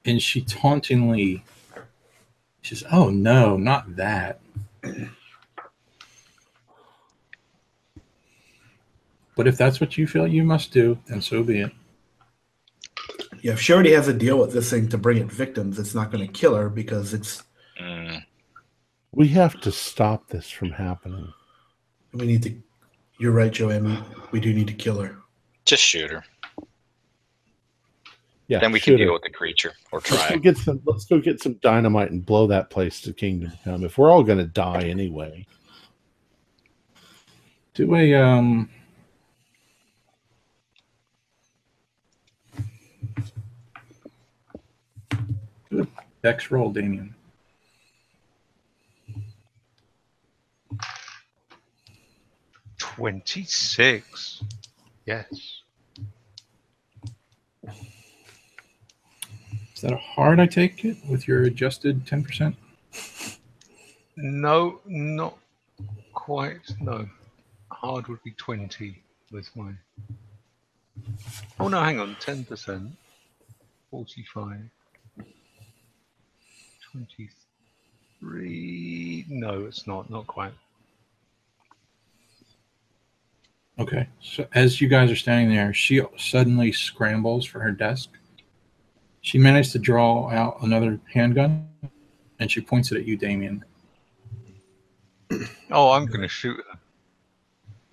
And 0.05 0.21
she 0.21 0.41
tauntingly 0.41 1.43
she 2.61 2.75
says, 2.75 2.87
Oh 2.91 3.09
no, 3.09 3.55
not 3.57 3.95
that. 3.97 4.39
But 9.39 9.47
if 9.47 9.57
that's 9.57 9.79
what 9.79 9.97
you 9.97 10.05
feel 10.05 10.27
you 10.27 10.43
must 10.43 10.73
do, 10.73 10.99
then 11.07 11.21
so 11.21 11.41
be 11.43 11.61
it. 11.61 11.71
Yeah, 13.41 13.53
if 13.53 13.61
she 13.61 13.71
already 13.71 13.93
has 13.93 14.09
a 14.09 14.13
deal 14.13 14.37
with 14.37 14.51
this 14.51 14.69
thing 14.69 14.89
to 14.89 14.97
bring 14.97 15.15
it 15.17 15.31
victims, 15.31 15.79
it's 15.79 15.95
not 15.95 16.11
going 16.11 16.27
to 16.27 16.33
kill 16.33 16.55
her 16.55 16.67
because 16.67 17.13
it's 17.13 17.41
Mm, 17.81 18.21
We 19.13 19.29
have 19.29 19.61
to 19.61 19.71
stop 19.71 20.27
this 20.27 20.49
from 20.49 20.71
happening. 20.71 21.31
we 22.11 22.25
need 22.27 22.43
to. 22.43 22.61
You're 23.17 23.31
right, 23.31 23.49
Joanne. 23.49 23.85
We, 23.85 23.97
we 24.33 24.39
do 24.41 24.53
need 24.53 24.67
to 24.67 24.73
kill 24.73 24.99
her. 24.99 25.15
just 25.63 25.83
shoot 25.83 26.11
her. 26.11 26.25
Yeah. 28.49 28.59
then 28.59 28.73
we 28.73 28.81
can 28.81 28.97
deal 28.97 29.07
her. 29.07 29.13
with 29.13 29.21
the 29.23 29.29
creature 29.29 29.71
or 29.93 29.99
Let's 29.99 30.09
try. 30.09 30.31
go 30.31 30.39
get 30.39 30.57
some. 30.57 30.81
Let's 30.83 31.05
go 31.05 31.21
get 31.21 31.41
some 31.41 31.53
dynamite 31.61 32.11
and 32.11 32.25
blow 32.25 32.45
that 32.47 32.69
place 32.69 32.99
to 33.03 33.13
kingdom 33.13 33.53
come. 33.63 33.85
If 33.85 33.97
we're 33.97 34.11
all 34.11 34.23
going 34.23 34.39
to 34.39 34.47
die 34.47 34.81
anyway, 34.81 35.47
Do 37.73 37.95
a 37.95 38.13
um 38.15 38.69
Dex 46.21 46.51
roll, 46.51 46.71
Damien. 46.71 47.15
Twenty-six. 52.77 54.43
Yes. 55.05 55.61
Is 59.75 59.81
that 59.81 59.93
a 59.93 59.97
hard? 59.97 60.39
I 60.39 60.45
take 60.45 60.83
it 60.83 60.97
with 61.09 61.27
your 61.27 61.43
adjusted 61.43 62.05
ten 62.05 62.23
percent. 62.23 62.55
No, 64.17 64.81
not 64.85 65.37
quite. 66.13 66.75
No. 66.81 67.07
Hard 67.71 68.07
would 68.09 68.21
be 68.23 68.31
20 68.31 69.01
with 69.31 69.49
my. 69.55 69.71
Oh, 71.59 71.69
no, 71.69 71.81
hang 71.81 71.99
on. 71.99 72.15
10%. 72.15 72.91
45. 73.89 74.69
23. 76.91 79.25
No, 79.29 79.65
it's 79.65 79.87
not. 79.87 80.09
Not 80.09 80.27
quite. 80.27 80.53
Okay. 83.79 84.07
So 84.21 84.45
as 84.53 84.81
you 84.81 84.87
guys 84.87 85.11
are 85.11 85.15
standing 85.15 85.55
there, 85.55 85.73
she 85.73 86.01
suddenly 86.17 86.71
scrambles 86.71 87.45
for 87.45 87.59
her 87.59 87.71
desk. 87.71 88.09
She 89.21 89.37
managed 89.37 89.71
to 89.73 89.79
draw 89.79 90.29
out 90.29 90.57
another 90.61 90.99
handgun, 91.13 91.67
and 92.39 92.51
she 92.51 92.61
points 92.61 92.91
it 92.91 92.97
at 92.97 93.05
you, 93.05 93.17
Damien. 93.17 93.63
Oh, 95.71 95.91
I'm 95.91 96.07
going 96.07 96.21
to 96.21 96.27
shoot 96.27 96.57
her. 96.57 96.79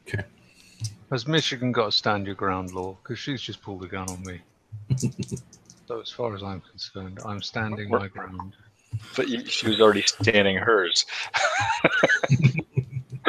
Okay. 0.08 0.24
Has 1.10 1.28
Michigan 1.28 1.72
got 1.72 1.88
a 1.88 1.92
stand 1.92 2.24
your 2.24 2.34
ground 2.34 2.72
law? 2.72 2.96
Because 3.02 3.18
she's 3.18 3.42
just 3.42 3.60
pulled 3.60 3.84
a 3.84 3.86
gun 3.86 4.08
on 4.08 4.22
me. 4.22 4.40
so, 5.86 6.00
as 6.00 6.10
far 6.10 6.34
as 6.34 6.42
I'm 6.42 6.62
concerned, 6.62 7.18
I'm 7.26 7.42
standing 7.42 7.90
my 7.90 8.08
ground. 8.08 8.56
But 9.16 9.28
she 9.48 9.68
was 9.68 9.80
already 9.80 10.02
standing 10.02 10.56
hers. 10.56 11.06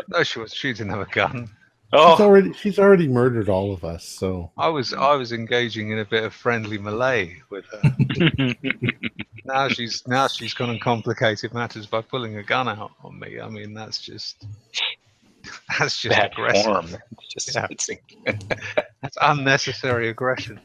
No, 0.10 0.23
she 0.23 0.39
was. 0.39 0.53
She 0.53 0.72
didn't 0.72 0.89
have 0.89 1.02
a 1.02 1.06
gun. 1.11 1.49
Oh. 1.94 2.11
She's 2.15 2.19
Oh, 2.22 2.23
already 2.26 2.53
she's 2.53 2.80
already 2.80 3.07
murdered 3.07 3.49
all 3.49 3.73
of 3.73 3.84
us. 3.84 4.06
So 4.06 4.52
I 4.57 4.69
was 4.69 4.94
I 4.94 5.15
was 5.15 5.31
engaging 5.34 5.91
in 5.91 5.99
a 5.99 6.06
bit 6.06 6.23
of 6.23 6.34
friendly 6.34 6.77
melee 6.77 7.41
with 7.49 7.65
her. 7.65 8.56
now 9.45 9.68
she's 9.69 10.07
now 10.07 10.27
she's 10.27 10.53
gone 10.53 10.69
and 10.69 10.81
complicated 10.81 11.53
matters 11.53 11.85
by 11.85 12.02
pulling 12.02 12.38
a 12.38 12.44
gun 12.44 12.68
out 12.69 12.91
on 13.03 13.19
me. 13.19 13.39
I 13.39 13.49
mean 13.49 13.73
that's 13.73 13.99
just 13.99 14.45
that's 15.77 15.99
just 16.02 16.15
bad 16.15 16.31
aggressive. 16.31 16.64
form. 16.65 16.88
Just, 17.30 17.53
Yeah. 17.53 17.68
That's 19.02 19.18
unnecessary 19.22 20.10
aggression. 20.10 20.60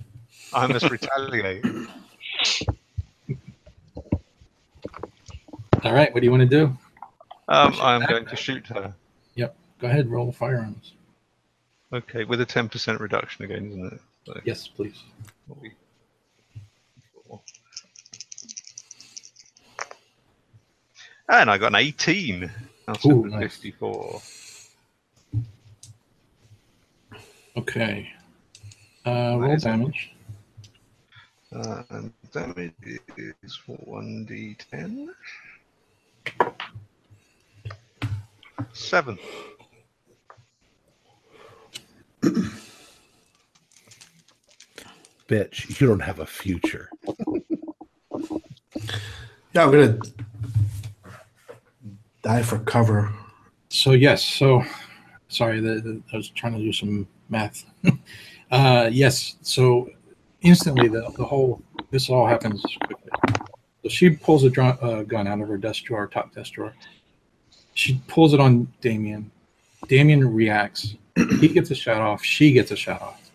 I 0.52 0.66
must 0.66 0.88
retaliate. 0.90 1.64
All 5.84 5.92
right. 5.92 6.12
What 6.12 6.20
do 6.20 6.24
you 6.26 6.30
want 6.30 6.42
to 6.42 6.46
do? 6.48 6.66
Um, 7.48 7.74
I'm 7.80 8.06
going 8.06 8.26
to 8.26 8.36
shoot 8.36 8.66
her. 8.68 8.94
Yep. 9.34 9.56
Go 9.80 9.88
ahead. 9.88 10.09
Roll 10.10 10.32
firearms. 10.32 10.92
Okay, 11.92 12.24
with 12.24 12.40
a 12.40 12.46
ten 12.46 12.68
percent 12.68 13.00
reduction 13.00 13.44
again, 13.44 13.66
isn't 13.68 13.92
it? 13.92 14.00
So, 14.24 14.40
Yes, 14.44 14.68
please. 14.68 15.02
we- 15.60 15.72
And 21.28 21.50
I 21.50 21.59
got 21.59 21.68
an 21.68 21.76
18 21.76 22.50
out 22.88 23.04
Ooh, 23.06 23.24
of 23.24 23.32
nice. 23.32 23.56
54. 23.56 24.20
Okay. 27.56 28.10
Uh, 29.06 29.36
roll 29.38 29.56
damage. 29.56 30.12
Uh, 31.54 31.82
and 31.90 32.12
damage 32.32 32.72
is 33.16 33.59
1d10. 33.68 35.09
7. 38.72 39.18
bitch, 45.32 45.80
you 45.80 45.86
don't 45.86 46.00
have 46.00 46.18
a 46.18 46.26
future. 46.26 46.90
Yeah, 49.54 49.64
I'm 49.64 49.70
gonna 49.70 49.98
die 52.22 52.42
for 52.42 52.58
cover. 52.58 53.10
So 53.70 53.92
yes. 53.92 54.22
So 54.22 54.62
sorry. 55.28 55.60
The, 55.60 55.80
the, 55.80 56.02
I 56.12 56.16
was 56.16 56.28
trying 56.28 56.52
to 56.52 56.58
do 56.58 56.72
some 56.72 57.08
math. 57.30 57.64
uh, 58.50 58.90
yes. 58.92 59.36
So 59.40 59.88
instantly, 60.42 60.88
the, 60.88 61.10
the 61.16 61.24
whole 61.24 61.62
this 61.90 62.10
all 62.10 62.26
happens 62.26 62.62
quickly. 62.84 63.10
So 63.82 63.88
she 63.88 64.10
pulls 64.10 64.44
a 64.44 64.50
dr- 64.50 64.82
uh, 64.82 65.02
gun 65.02 65.26
out 65.26 65.40
of 65.40 65.48
her 65.48 65.59
desk 65.59 65.84
drawer, 65.84 66.06
top 66.06 66.32
desk 66.34 66.52
drawer. 66.54 66.74
She 67.74 68.00
pulls 68.06 68.32
it 68.34 68.40
on 68.40 68.72
Damien. 68.80 69.30
Damien 69.88 70.32
reacts. 70.32 70.94
He 71.40 71.48
gets 71.48 71.70
a 71.70 71.74
shot 71.74 71.98
off. 72.00 72.22
She 72.24 72.52
gets 72.52 72.70
a 72.70 72.76
shot 72.76 73.02
off. 73.02 73.30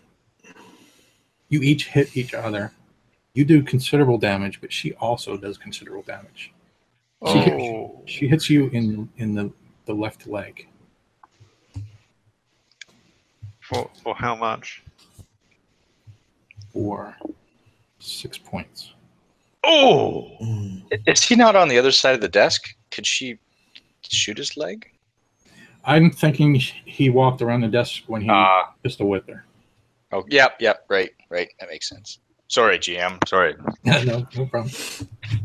You 1.48 1.60
each 1.62 1.88
hit 1.88 2.16
each 2.16 2.34
other. 2.34 2.72
You 3.34 3.44
do 3.44 3.62
considerable 3.62 4.18
damage, 4.18 4.60
but 4.60 4.72
she 4.72 4.94
also 4.94 5.36
does 5.36 5.58
considerable 5.58 6.02
damage. 6.02 6.52
She, 7.26 7.38
Oh, 7.50 8.02
she 8.06 8.26
hits 8.28 8.48
you 8.48 8.68
in 8.68 9.08
in 9.18 9.34
the, 9.34 9.52
the 9.86 9.92
left 9.92 10.26
leg. 10.26 10.66
for, 13.60 13.90
for 14.02 14.14
how 14.14 14.34
much? 14.34 14.82
for 16.72 17.16
six 17.98 18.38
points. 18.38 18.92
Oh! 19.64 20.30
Mm. 20.40 20.82
is 21.06 21.22
he 21.24 21.34
not 21.36 21.56
on 21.56 21.68
the 21.68 21.78
other 21.78 21.92
side 21.92 22.14
of 22.14 22.20
the 22.20 22.28
desk? 22.28 22.68
Could 22.90 23.06
she 23.06 23.38
shoot 24.08 24.38
his 24.38 24.56
leg? 24.56 24.86
I'm 25.84 26.10
thinking 26.10 26.54
he 26.54 27.10
walked 27.10 27.42
around 27.42 27.62
the 27.62 27.68
desk 27.68 28.02
when 28.06 28.22
he 28.22 28.28
Ah, 28.30 28.72
pistol 28.82 29.08
whipped 29.08 29.28
her. 29.30 29.44
oh, 30.12 30.24
yep, 30.28 30.56
yep, 30.60 30.84
right, 30.88 31.10
right. 31.30 31.48
That 31.60 31.68
makes 31.68 31.88
sense. 31.88 32.18
Sorry, 32.48 32.78
GM. 32.78 33.18
Sorry. 33.28 33.54
no, 33.84 34.26
no 34.36 34.46
problem. 34.46 34.72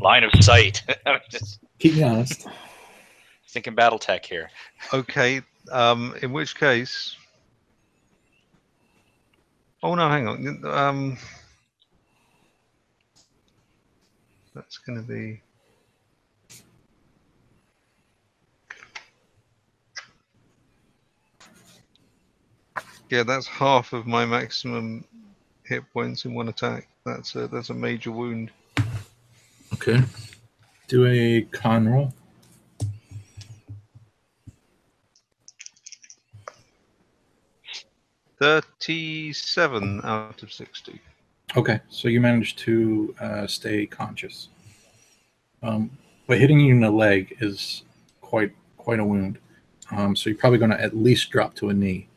Line 0.00 0.24
of 0.24 0.30
sight. 0.42 0.82
Just 1.30 1.60
Keep 1.78 1.96
me 1.96 2.02
honest. 2.02 2.46
thinking 3.48 3.74
BattleTech 3.76 4.24
here. 4.24 4.50
Okay, 4.92 5.42
um, 5.70 6.14
in 6.22 6.32
which 6.32 6.56
case. 6.58 7.16
Oh 9.82 9.94
no, 9.94 10.08
hang 10.08 10.26
on. 10.26 10.64
Um, 10.66 11.18
that's 14.54 14.78
going 14.78 15.00
to 15.00 15.06
be. 15.06 15.40
Yeah, 23.10 23.22
that's 23.22 23.46
half 23.46 23.92
of 23.92 24.06
my 24.06 24.24
maximum 24.24 25.04
hit 25.64 25.82
points 25.92 26.24
in 26.24 26.34
one 26.34 26.48
attack. 26.48 26.88
That's 27.04 27.34
a 27.34 27.46
that's 27.48 27.70
a 27.70 27.74
major 27.74 28.10
wound. 28.10 28.50
Okay. 29.74 30.02
Do 30.88 31.06
a 31.06 31.42
con 31.42 31.88
roll. 31.88 32.14
Thirty-seven 38.38 40.00
out 40.02 40.42
of 40.42 40.52
sixty. 40.52 41.00
Okay, 41.56 41.80
so 41.88 42.08
you 42.08 42.20
managed 42.20 42.58
to 42.60 43.14
uh, 43.20 43.46
stay 43.46 43.86
conscious. 43.86 44.48
Um, 45.62 45.90
but 46.26 46.38
hitting 46.38 46.58
you 46.58 46.74
in 46.74 46.80
the 46.80 46.90
leg 46.90 47.36
is 47.40 47.82
quite 48.20 48.52
quite 48.76 48.98
a 48.98 49.04
wound. 49.04 49.38
Um, 49.90 50.16
so 50.16 50.30
you're 50.30 50.38
probably 50.38 50.58
going 50.58 50.72
to 50.72 50.80
at 50.80 50.96
least 50.96 51.30
drop 51.30 51.54
to 51.56 51.68
a 51.68 51.74
knee. 51.74 52.08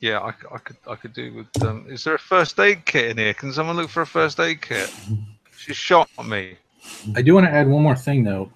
Yeah, 0.00 0.18
I, 0.18 0.28
I 0.52 0.58
could 0.58 0.76
I 0.88 0.94
could 0.96 1.12
do 1.12 1.32
with. 1.34 1.62
Um, 1.64 1.86
is 1.88 2.04
there 2.04 2.14
a 2.14 2.18
first 2.18 2.58
aid 2.58 2.84
kit 2.84 3.12
in 3.12 3.18
here? 3.18 3.34
Can 3.34 3.52
someone 3.52 3.76
look 3.76 3.88
for 3.88 4.02
a 4.02 4.06
first 4.06 4.38
aid 4.40 4.60
kit? 4.60 4.92
She 5.56 5.72
shot 5.72 6.08
me. 6.24 6.56
I 7.14 7.22
do 7.22 7.34
want 7.34 7.46
to 7.46 7.52
add 7.52 7.68
one 7.68 7.82
more 7.82 7.96
thing 7.96 8.24
though. 8.24 8.50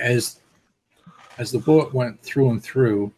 As 0.00 0.40
as 1.36 1.52
the 1.52 1.58
bullet 1.58 1.92
went 1.94 2.20
through 2.22 2.50
and 2.50 2.62
through, 2.62 3.12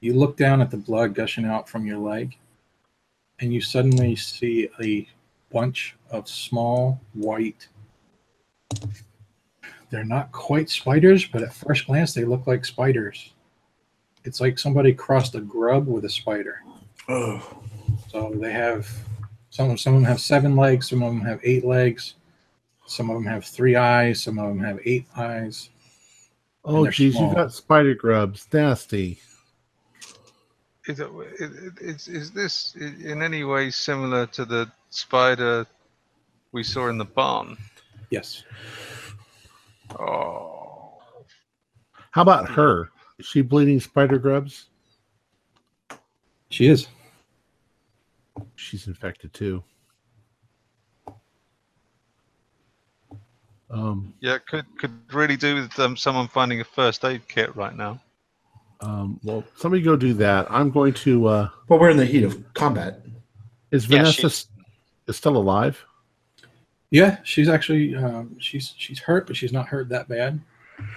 you 0.00 0.14
look 0.14 0.36
down 0.36 0.62
at 0.62 0.70
the 0.70 0.76
blood 0.76 1.14
gushing 1.14 1.44
out 1.44 1.68
from 1.68 1.84
your 1.84 1.98
leg, 1.98 2.36
and 3.40 3.52
you 3.52 3.60
suddenly 3.60 4.16
see 4.16 4.68
a 4.82 5.08
bunch 5.52 5.96
of 6.10 6.28
small 6.28 7.00
white. 7.14 7.68
They're 9.90 10.04
not 10.04 10.32
quite 10.32 10.68
spiders, 10.68 11.26
but 11.26 11.42
at 11.42 11.54
first 11.54 11.86
glance 11.86 12.12
they 12.12 12.24
look 12.24 12.46
like 12.46 12.64
spiders. 12.64 13.32
It's 14.24 14.40
like 14.40 14.58
somebody 14.58 14.92
crossed 14.92 15.34
a 15.36 15.40
grub 15.40 15.86
with 15.86 16.04
a 16.04 16.10
spider. 16.10 16.60
Oh, 17.08 17.62
So 18.10 18.32
they 18.34 18.52
have 18.52 18.88
some 19.50 19.76
some 19.78 19.94
of 19.94 20.00
them 20.00 20.08
have 20.08 20.20
seven 20.20 20.56
legs, 20.56 20.88
some 20.90 21.02
of 21.02 21.12
them 21.12 21.20
have 21.22 21.38
eight 21.44 21.64
legs, 21.64 22.14
some 22.86 23.10
of 23.10 23.14
them 23.14 23.26
have 23.26 23.44
three 23.44 23.76
eyes, 23.76 24.20
some 24.22 24.38
of 24.38 24.48
them 24.48 24.58
have 24.58 24.80
eight 24.84 25.06
eyes. 25.16 25.70
Oh, 26.64 26.82
they're 26.82 26.90
geez, 26.92 27.14
small. 27.14 27.28
you've 27.28 27.36
got 27.36 27.52
spider 27.52 27.94
grubs. 27.94 28.48
Nasty. 28.52 29.20
Is, 30.88 31.00
it, 31.00 31.10
it- 31.40 31.78
is, 31.80 32.08
is 32.08 32.30
this 32.30 32.74
in 32.76 33.22
any 33.22 33.44
way 33.44 33.70
similar 33.70 34.26
to 34.26 34.44
the 34.44 34.70
spider 34.90 35.66
we 36.52 36.62
saw 36.62 36.88
in 36.88 36.98
the 36.98 37.04
barn? 37.04 37.56
Yes. 38.10 38.44
Oh. 39.98 40.98
How 42.12 42.22
about 42.22 42.48
her? 42.50 42.90
Is 43.18 43.26
she 43.26 43.42
bleeding 43.42 43.80
spider 43.80 44.18
grubs? 44.18 44.66
She 46.50 46.68
is. 46.68 46.86
She's 48.54 48.86
infected 48.86 49.32
too. 49.34 49.62
Um, 53.70 54.14
Yeah, 54.20 54.38
could 54.38 54.64
could 54.78 54.92
really 55.12 55.36
do 55.36 55.56
with 55.56 55.78
um, 55.80 55.96
someone 55.96 56.28
finding 56.28 56.60
a 56.60 56.64
first 56.64 57.04
aid 57.04 57.26
kit 57.26 57.54
right 57.56 57.74
now. 57.74 58.00
Um, 58.80 59.18
well, 59.22 59.44
somebody 59.56 59.82
go 59.82 59.96
do 59.96 60.12
that. 60.14 60.46
I'm 60.50 60.70
going 60.70 60.92
to. 60.94 61.26
Uh, 61.26 61.48
But 61.68 61.80
we're 61.80 61.90
in 61.90 61.96
the 61.96 62.06
heat 62.06 62.22
of 62.24 62.42
combat. 62.54 63.02
is 63.70 63.84
Vanessa 63.86 64.12
she's- 64.12 64.24
s- 64.24 64.48
is 65.06 65.16
still 65.16 65.36
alive? 65.36 65.84
Yeah, 66.90 67.18
she's 67.24 67.48
actually 67.48 67.96
um, 67.96 68.36
she's 68.38 68.72
she's 68.76 68.98
hurt, 69.00 69.26
but 69.26 69.36
she's 69.36 69.52
not 69.52 69.66
hurt 69.66 69.88
that 69.88 70.08
bad. 70.08 70.40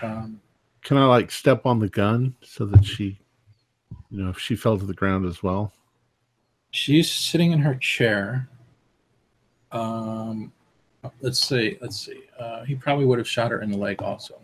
Um, 0.01 0.39
Can 0.83 0.97
I 0.97 1.05
like 1.05 1.31
step 1.31 1.65
on 1.65 1.79
the 1.79 1.89
gun 1.89 2.35
so 2.43 2.65
that 2.67 2.85
she, 2.85 3.17
you 4.11 4.23
know, 4.23 4.29
if 4.29 4.37
she 4.39 4.55
fell 4.55 4.77
to 4.77 4.85
the 4.85 4.93
ground 4.93 5.25
as 5.25 5.41
well? 5.41 5.73
she's 6.71 7.11
sitting 7.11 7.51
in 7.51 7.59
her 7.59 7.73
chair. 7.75 8.47
Um, 9.71 10.51
let's 11.21 11.39
see, 11.39 11.77
let's 11.81 11.99
see. 12.05 12.21
Uh, 12.39 12.63
he 12.63 12.75
probably 12.75 13.05
would 13.05 13.17
have 13.17 13.27
shot 13.27 13.49
her 13.49 13.61
in 13.61 13.71
the 13.71 13.77
leg 13.77 14.01
also. 14.03 14.39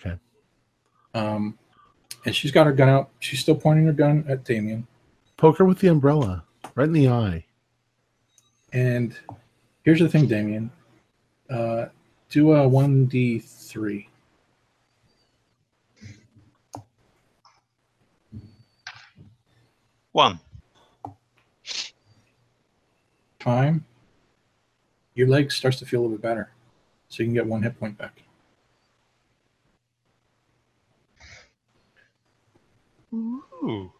Okay. 0.00 0.16
Um, 1.14 1.58
and 2.24 2.34
she's 2.34 2.50
got 2.50 2.66
her 2.66 2.72
gun 2.72 2.88
out. 2.88 3.10
She's 3.20 3.40
still 3.40 3.54
pointing 3.54 3.86
her 3.86 3.92
gun 3.92 4.24
at 4.28 4.44
Damien. 4.44 4.86
Poke 5.36 5.58
her 5.58 5.64
with 5.64 5.78
the 5.78 5.88
umbrella 5.88 6.44
right 6.74 6.86
in 6.86 6.92
the 6.92 7.08
eye. 7.08 7.44
And 8.72 9.16
here's 9.82 10.00
the 10.00 10.08
thing, 10.08 10.26
Damien. 10.26 10.70
Uh, 11.48 11.86
do 12.30 12.52
a 12.52 12.66
one 12.66 13.06
d 13.06 13.38
three. 13.38 14.08
One. 20.12 20.40
Time. 23.38 23.84
Your 25.14 25.28
leg 25.28 25.52
starts 25.52 25.78
to 25.78 25.86
feel 25.86 26.00
a 26.00 26.02
little 26.02 26.16
bit 26.16 26.22
better, 26.22 26.50
so 27.08 27.22
you 27.22 27.28
can 27.28 27.34
get 27.34 27.46
one 27.46 27.62
hit 27.62 27.78
point 27.78 27.96
back. 27.96 28.23
Ooh. 33.14 33.92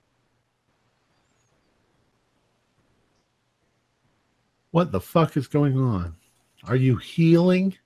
What 4.70 4.90
the 4.90 5.00
fuck 5.00 5.36
is 5.36 5.46
going 5.46 5.78
on? 5.78 6.16
Are 6.64 6.76
you 6.76 6.96
healing? 6.96 7.76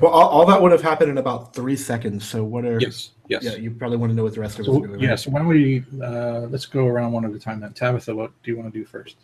Well, 0.00 0.10
all, 0.10 0.28
all 0.28 0.46
that 0.46 0.60
would 0.60 0.72
have 0.72 0.82
happened 0.82 1.10
in 1.10 1.18
about 1.18 1.54
three 1.54 1.76
seconds. 1.76 2.28
So 2.28 2.42
what 2.42 2.64
are? 2.64 2.80
Yes. 2.80 3.10
Yes. 3.28 3.44
Yeah, 3.44 3.54
you 3.54 3.70
probably 3.70 3.96
want 3.96 4.10
to 4.10 4.16
know 4.16 4.24
what 4.24 4.34
the 4.34 4.40
rest 4.40 4.58
of 4.58 4.66
it's 4.66 4.74
So, 4.74 4.80
doing. 4.80 5.00
yeah, 5.00 5.14
so 5.14 5.30
why 5.30 5.38
don't 5.40 5.48
we 5.48 5.84
uh, 6.02 6.46
let's 6.50 6.66
go 6.66 6.86
around 6.86 7.12
one 7.12 7.24
at 7.24 7.32
a 7.32 7.38
time 7.38 7.60
then. 7.60 7.72
Tabitha, 7.72 8.14
what 8.14 8.30
do 8.42 8.50
you 8.50 8.56
want 8.56 8.72
to 8.72 8.78
do 8.78 8.84
first? 8.84 9.16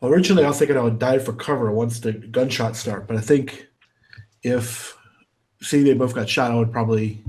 Well, 0.00 0.12
originally 0.12 0.44
I 0.44 0.48
was 0.48 0.58
thinking 0.58 0.76
I 0.76 0.82
would 0.82 0.98
dive 0.98 1.24
for 1.24 1.32
cover 1.32 1.70
once 1.72 2.00
the 2.00 2.12
gunshots 2.12 2.78
start, 2.78 3.06
but 3.06 3.16
I 3.16 3.20
think 3.20 3.66
if 4.42 4.96
seeing 5.62 5.84
they 5.84 5.94
both 5.94 6.14
got 6.14 6.28
shot, 6.28 6.50
I 6.50 6.54
would 6.54 6.72
probably 6.72 7.22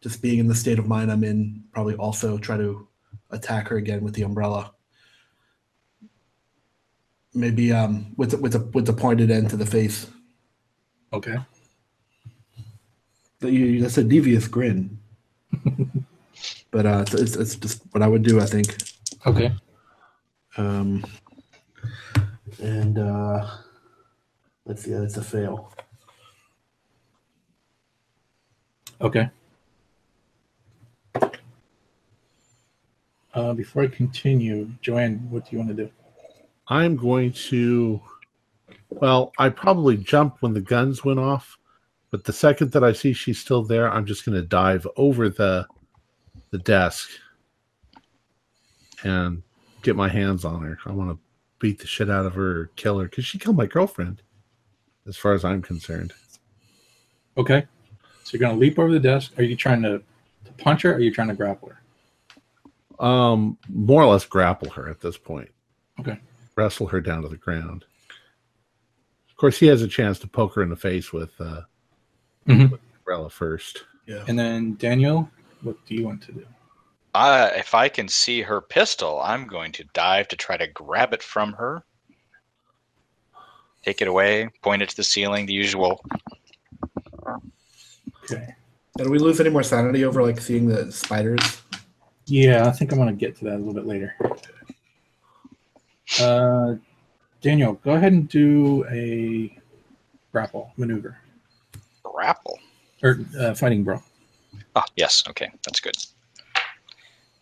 just 0.00 0.22
being 0.22 0.38
in 0.38 0.46
the 0.46 0.54
state 0.54 0.78
of 0.78 0.86
mind 0.86 1.10
I'm 1.10 1.24
in, 1.24 1.64
probably 1.72 1.94
also 1.96 2.38
try 2.38 2.56
to 2.56 2.86
attack 3.30 3.68
her 3.68 3.76
again 3.76 4.02
with 4.02 4.14
the 4.14 4.22
umbrella. 4.22 4.72
Maybe 7.34 7.72
um 7.72 8.14
with 8.16 8.30
the, 8.32 8.38
with 8.38 8.52
the 8.52 8.60
with 8.72 8.86
the 8.86 8.92
pointed 8.92 9.30
end 9.30 9.50
to 9.50 9.56
the 9.56 9.66
face. 9.66 10.06
Okay. 11.12 11.36
That's 13.40 13.98
a 13.98 14.04
devious 14.04 14.48
grin. 14.48 14.98
but 16.70 16.86
uh, 16.86 17.04
it's, 17.06 17.14
it's 17.14 17.36
it's 17.36 17.56
just 17.56 17.82
what 17.92 18.02
I 18.02 18.08
would 18.08 18.22
do. 18.22 18.40
I 18.40 18.46
think. 18.46 18.76
Okay. 19.26 19.52
Um, 20.56 21.04
and 22.60 22.98
uh, 22.98 23.46
let's 24.64 24.82
see, 24.82 24.90
that's 24.90 25.16
a 25.16 25.22
fail. 25.22 25.72
Okay. 29.00 29.30
Uh, 33.34 33.52
before 33.52 33.82
I 33.82 33.86
continue, 33.86 34.68
Joanne, 34.80 35.26
what 35.30 35.44
do 35.44 35.50
you 35.52 35.58
want 35.58 35.76
to 35.76 35.84
do? 35.84 35.90
I'm 36.66 36.96
going 36.96 37.32
to. 37.32 38.00
Well, 38.90 39.32
I 39.38 39.50
probably 39.50 39.96
jumped 39.96 40.42
when 40.42 40.54
the 40.54 40.60
guns 40.60 41.04
went 41.04 41.20
off, 41.20 41.56
but 42.10 42.24
the 42.24 42.32
second 42.32 42.72
that 42.72 42.82
I 42.82 42.92
see 42.92 43.12
she's 43.12 43.38
still 43.38 43.62
there, 43.62 43.92
I'm 43.92 44.06
just 44.06 44.24
going 44.24 44.34
to 44.34 44.46
dive 44.46 44.86
over 44.96 45.28
the 45.28 45.66
the 46.50 46.58
desk 46.58 47.08
and 49.04 49.42
get 49.82 49.94
my 49.94 50.08
hands 50.08 50.44
on 50.44 50.62
her. 50.62 50.78
I 50.86 50.92
want 50.92 51.10
to 51.10 51.18
beat 51.58 51.78
the 51.78 51.86
shit 51.86 52.10
out 52.10 52.26
of 52.26 52.34
her 52.34 52.62
or 52.62 52.70
kill 52.76 52.98
her 52.98 53.04
because 53.04 53.24
she 53.24 53.38
killed 53.38 53.56
my 53.56 53.66
girlfriend, 53.66 54.22
as 55.06 55.16
far 55.16 55.34
as 55.34 55.44
I'm 55.44 55.62
concerned. 55.62 56.12
Okay. 57.36 57.66
So 58.28 58.36
you're 58.36 58.46
going 58.46 58.54
to 58.54 58.60
leap 58.60 58.78
over 58.78 58.92
the 58.92 59.00
desk. 59.00 59.32
Are 59.38 59.42
you 59.42 59.56
trying 59.56 59.80
to, 59.80 60.02
to 60.44 60.52
punch 60.58 60.82
her 60.82 60.92
or 60.92 60.96
are 60.96 61.00
you 61.00 61.10
trying 61.10 61.28
to 61.28 61.34
grapple 61.34 61.70
her? 61.70 63.02
Um, 63.02 63.56
more 63.70 64.02
or 64.02 64.12
less 64.12 64.26
grapple 64.26 64.68
her 64.72 64.86
at 64.90 65.00
this 65.00 65.16
point. 65.16 65.50
Okay. 65.98 66.18
Wrestle 66.54 66.88
her 66.88 67.00
down 67.00 67.22
to 67.22 67.28
the 67.28 67.38
ground. 67.38 67.86
Of 69.30 69.36
course, 69.38 69.58
he 69.58 69.66
has 69.68 69.80
a 69.80 69.88
chance 69.88 70.18
to 70.18 70.26
poke 70.26 70.54
her 70.56 70.62
in 70.62 70.68
the 70.68 70.76
face 70.76 71.10
with 71.10 71.30
uh, 71.40 71.62
Mhm. 72.46 72.70
with 72.70 72.82
the 72.82 72.98
umbrella 72.98 73.30
first. 73.30 73.84
Yeah. 74.04 74.24
And 74.28 74.38
then, 74.38 74.74
Daniel, 74.74 75.30
what 75.62 75.76
do 75.86 75.94
you 75.94 76.04
want 76.04 76.20
to 76.24 76.32
do? 76.32 76.46
Uh, 77.14 77.48
if 77.56 77.74
I 77.74 77.88
can 77.88 78.08
see 78.08 78.42
her 78.42 78.60
pistol, 78.60 79.22
I'm 79.24 79.46
going 79.46 79.72
to 79.72 79.84
dive 79.94 80.28
to 80.28 80.36
try 80.36 80.58
to 80.58 80.66
grab 80.66 81.14
it 81.14 81.22
from 81.22 81.54
her. 81.54 81.82
Take 83.84 84.02
it 84.02 84.08
away, 84.08 84.50
point 84.60 84.82
it 84.82 84.90
to 84.90 84.96
the 84.96 85.04
ceiling, 85.04 85.46
the 85.46 85.54
usual. 85.54 86.04
Okay. 88.30 88.54
Did 88.96 89.08
we 89.08 89.18
lose 89.18 89.38
any 89.40 89.50
more 89.50 89.62
sanity 89.62 90.04
over 90.04 90.22
like 90.22 90.40
seeing 90.40 90.66
the 90.68 90.90
spiders? 90.90 91.62
Yeah, 92.26 92.66
I 92.66 92.72
think 92.72 92.92
I'm 92.92 92.98
gonna 92.98 93.12
get 93.12 93.36
to 93.36 93.44
that 93.44 93.54
a 93.54 93.58
little 93.58 93.74
bit 93.74 93.86
later. 93.86 94.14
Uh, 96.20 96.74
Daniel, 97.40 97.74
go 97.74 97.92
ahead 97.92 98.12
and 98.12 98.28
do 98.28 98.84
a 98.90 99.56
grapple 100.32 100.72
maneuver 100.76 101.18
Grapple. 102.02 102.58
or 103.02 103.20
uh, 103.38 103.54
fighting 103.54 103.84
bro. 103.84 104.02
Ah, 104.74 104.84
yes. 104.96 105.22
Okay, 105.28 105.50
that's 105.64 105.80
good. 105.80 105.96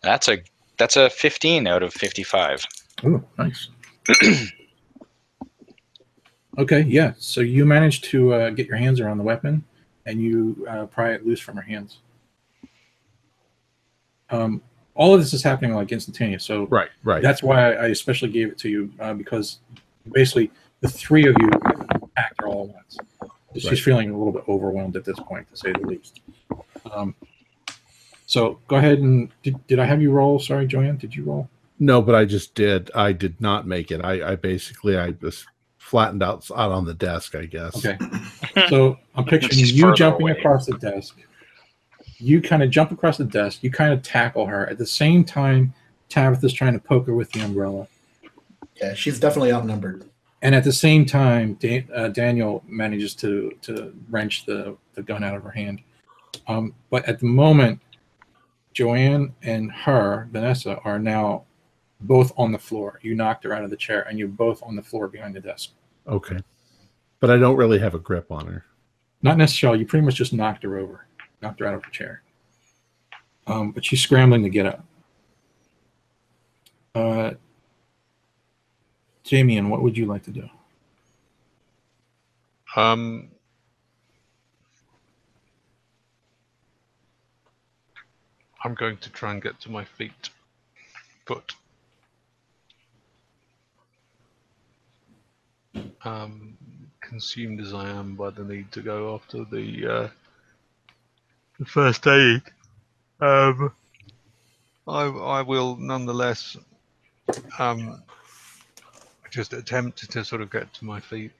That's 0.03 0.27
a 0.27 0.37
that's 0.77 0.95
a 0.95 1.09
15 1.09 1.65
out 1.67 1.81
of 1.81 1.93
55. 1.93 2.65
Oh, 3.03 3.23
nice. 3.37 3.69
okay, 6.59 6.81
yeah. 6.81 7.13
So 7.17 7.41
you 7.41 7.65
managed 7.65 8.03
to 8.05 8.33
uh, 8.33 8.49
get 8.51 8.67
your 8.67 8.77
hands 8.77 8.99
around 8.99 9.17
the 9.17 9.23
weapon, 9.23 9.63
and 10.07 10.21
you 10.21 10.65
uh, 10.69 10.85
pry 10.87 11.11
it 11.11 11.27
loose 11.27 11.39
from 11.39 11.55
her 11.57 11.61
hands. 11.61 11.99
Um, 14.29 14.61
all 14.95 15.13
of 15.13 15.19
this 15.19 15.33
is 15.33 15.43
happening 15.43 15.75
like 15.75 15.91
instantaneous. 15.91 16.43
So 16.43 16.65
Right, 16.67 16.89
right. 17.03 17.21
that's 17.21 17.43
why 17.43 17.73
I 17.75 17.87
especially 17.87 18.29
gave 18.29 18.47
it 18.47 18.57
to 18.59 18.69
you 18.69 18.91
uh, 18.99 19.13
because 19.13 19.59
basically 20.11 20.49
the 20.81 20.89
three 20.89 21.27
of 21.27 21.35
you 21.39 21.49
act 22.15 22.41
all 22.43 22.69
at 22.69 22.75
once. 22.75 22.97
She's 23.53 23.65
Right. 23.71 23.79
feeling 23.79 24.09
a 24.11 24.17
little 24.17 24.33
bit 24.33 24.43
overwhelmed 24.47 24.95
at 24.95 25.05
this 25.05 25.19
point, 25.19 25.47
to 25.49 25.57
say 25.57 25.71
the 25.71 25.79
least. 25.87 26.21
Um, 26.91 27.13
so 28.25 28.59
go 28.67 28.77
ahead 28.77 28.99
and 28.99 29.29
did, 29.43 29.65
did 29.67 29.79
I 29.79 29.85
have 29.85 30.01
you 30.01 30.11
roll? 30.11 30.39
Sorry, 30.39 30.65
Joanne, 30.67 30.97
did 30.97 31.15
you 31.15 31.23
roll? 31.23 31.49
No, 31.79 32.01
but 32.01 32.15
I 32.15 32.25
just 32.25 32.55
did. 32.55 32.89
I 32.95 33.11
did 33.13 33.39
not 33.39 33.67
make 33.67 33.91
it. 33.91 34.03
I, 34.03 34.31
I 34.31 34.35
basically 34.35 34.97
I 34.97 35.11
just 35.11 35.45
flattened 35.87 36.21
out 36.21 36.45
out 36.51 36.71
on 36.71 36.85
the 36.85 36.93
desk. 36.93 37.35
I 37.35 37.45
guess. 37.45 37.85
Okay. 37.85 37.97
So 38.69 38.97
I'm 39.13 39.23
picturing 39.23 39.59
you 39.59 39.93
jumping 39.93 40.23
away. 40.23 40.31
across 40.31 40.65
the 40.65 40.79
desk. 40.79 41.15
You 42.17 42.41
kind 42.41 42.63
of 42.63 42.71
jump 42.71 42.91
across 42.91 43.17
the 43.17 43.23
desk. 43.23 43.61
You 43.61 43.69
kind 43.69 43.93
of 43.93 44.01
tackle 44.01 44.47
her. 44.47 44.67
At 44.67 44.79
the 44.79 44.85
same 44.85 45.23
time, 45.23 45.75
Tabitha's 46.09 46.53
trying 46.53 46.73
to 46.73 46.79
poke 46.79 47.05
her 47.05 47.13
with 47.13 47.31
the 47.33 47.41
umbrella. 47.41 47.87
Yeah, 48.81 48.95
she's 48.95 49.19
definitely 49.19 49.51
outnumbered. 49.51 50.09
And 50.41 50.55
at 50.55 50.63
the 50.63 50.73
same 50.73 51.05
time, 51.05 51.53
Dan, 51.55 51.87
uh, 51.93 52.07
Daniel 52.07 52.63
manages 52.67 53.13
to 53.15 53.55
to 53.61 53.93
wrench 54.09 54.47
the, 54.47 54.75
the 54.95 55.03
gun 55.03 55.23
out 55.23 55.35
of 55.35 55.43
her 55.43 55.51
hand. 55.51 55.81
Um, 56.47 56.73
but 56.89 57.05
at 57.05 57.19
the 57.19 57.27
moment, 57.27 57.79
Joanne 58.73 59.35
and 59.43 59.71
her, 59.71 60.27
Vanessa, 60.31 60.77
are 60.79 60.97
now 60.97 61.43
both 62.01 62.31
on 62.37 62.51
the 62.51 62.59
floor. 62.59 62.99
You 63.03 63.13
knocked 63.13 63.43
her 63.43 63.53
out 63.53 63.63
of 63.63 63.69
the 63.69 63.77
chair, 63.77 64.01
and 64.09 64.17
you're 64.17 64.27
both 64.27 64.63
on 64.63 64.75
the 64.75 64.83
floor 64.83 65.07
behind 65.07 65.35
the 65.35 65.39
desk. 65.39 65.71
Okay. 66.07 66.39
But 67.19 67.31
I 67.31 67.37
don't 67.37 67.55
really 67.57 67.79
have 67.79 67.95
a 67.95 67.99
grip 67.99 68.31
on 68.31 68.47
her. 68.47 68.65
Not 69.21 69.37
necessarily. 69.37 69.79
You 69.79 69.85
pretty 69.85 70.05
much 70.05 70.15
just 70.15 70.33
knocked 70.33 70.63
her 70.63 70.77
over, 70.77 71.05
knocked 71.41 71.59
her 71.59 71.67
out 71.67 71.73
of 71.73 71.83
her 71.83 71.91
chair. 71.91 72.21
Um, 73.47 73.71
but 73.71 73.83
she's 73.83 74.01
scrambling 74.01 74.43
to 74.43 74.49
get 74.49 74.65
up. 74.65 74.85
Uh, 76.93 77.31
Damien, 79.23 79.69
what 79.69 79.81
would 79.81 79.97
you 79.97 80.05
like 80.05 80.23
to 80.23 80.31
do? 80.31 80.49
Um, 82.75 83.29
I'm 88.63 88.73
going 88.75 88.97
to 88.97 89.09
try 89.09 89.31
and 89.31 89.41
get 89.41 89.59
to 89.61 89.71
my 89.71 89.83
feet. 89.83 90.29
Foot. 91.25 91.55
Um, 96.03 96.57
consumed 97.01 97.59
as 97.61 97.73
I 97.73 97.89
am 97.89 98.15
by 98.15 98.29
the 98.29 98.43
need 98.43 98.71
to 98.73 98.81
go 98.81 99.15
after 99.15 99.43
the 99.45 99.87
uh, 99.87 100.07
the 101.59 101.65
first 101.65 102.05
aid. 102.07 102.41
Um, 103.19 103.71
I 104.87 105.05
I 105.05 105.41
will 105.41 105.75
nonetheless 105.77 106.55
um, 107.59 108.01
just 109.31 109.53
attempt 109.53 110.09
to 110.11 110.23
sort 110.23 110.41
of 110.41 110.51
get 110.51 110.73
to 110.75 110.85
my 110.85 110.99
feet 110.99 111.31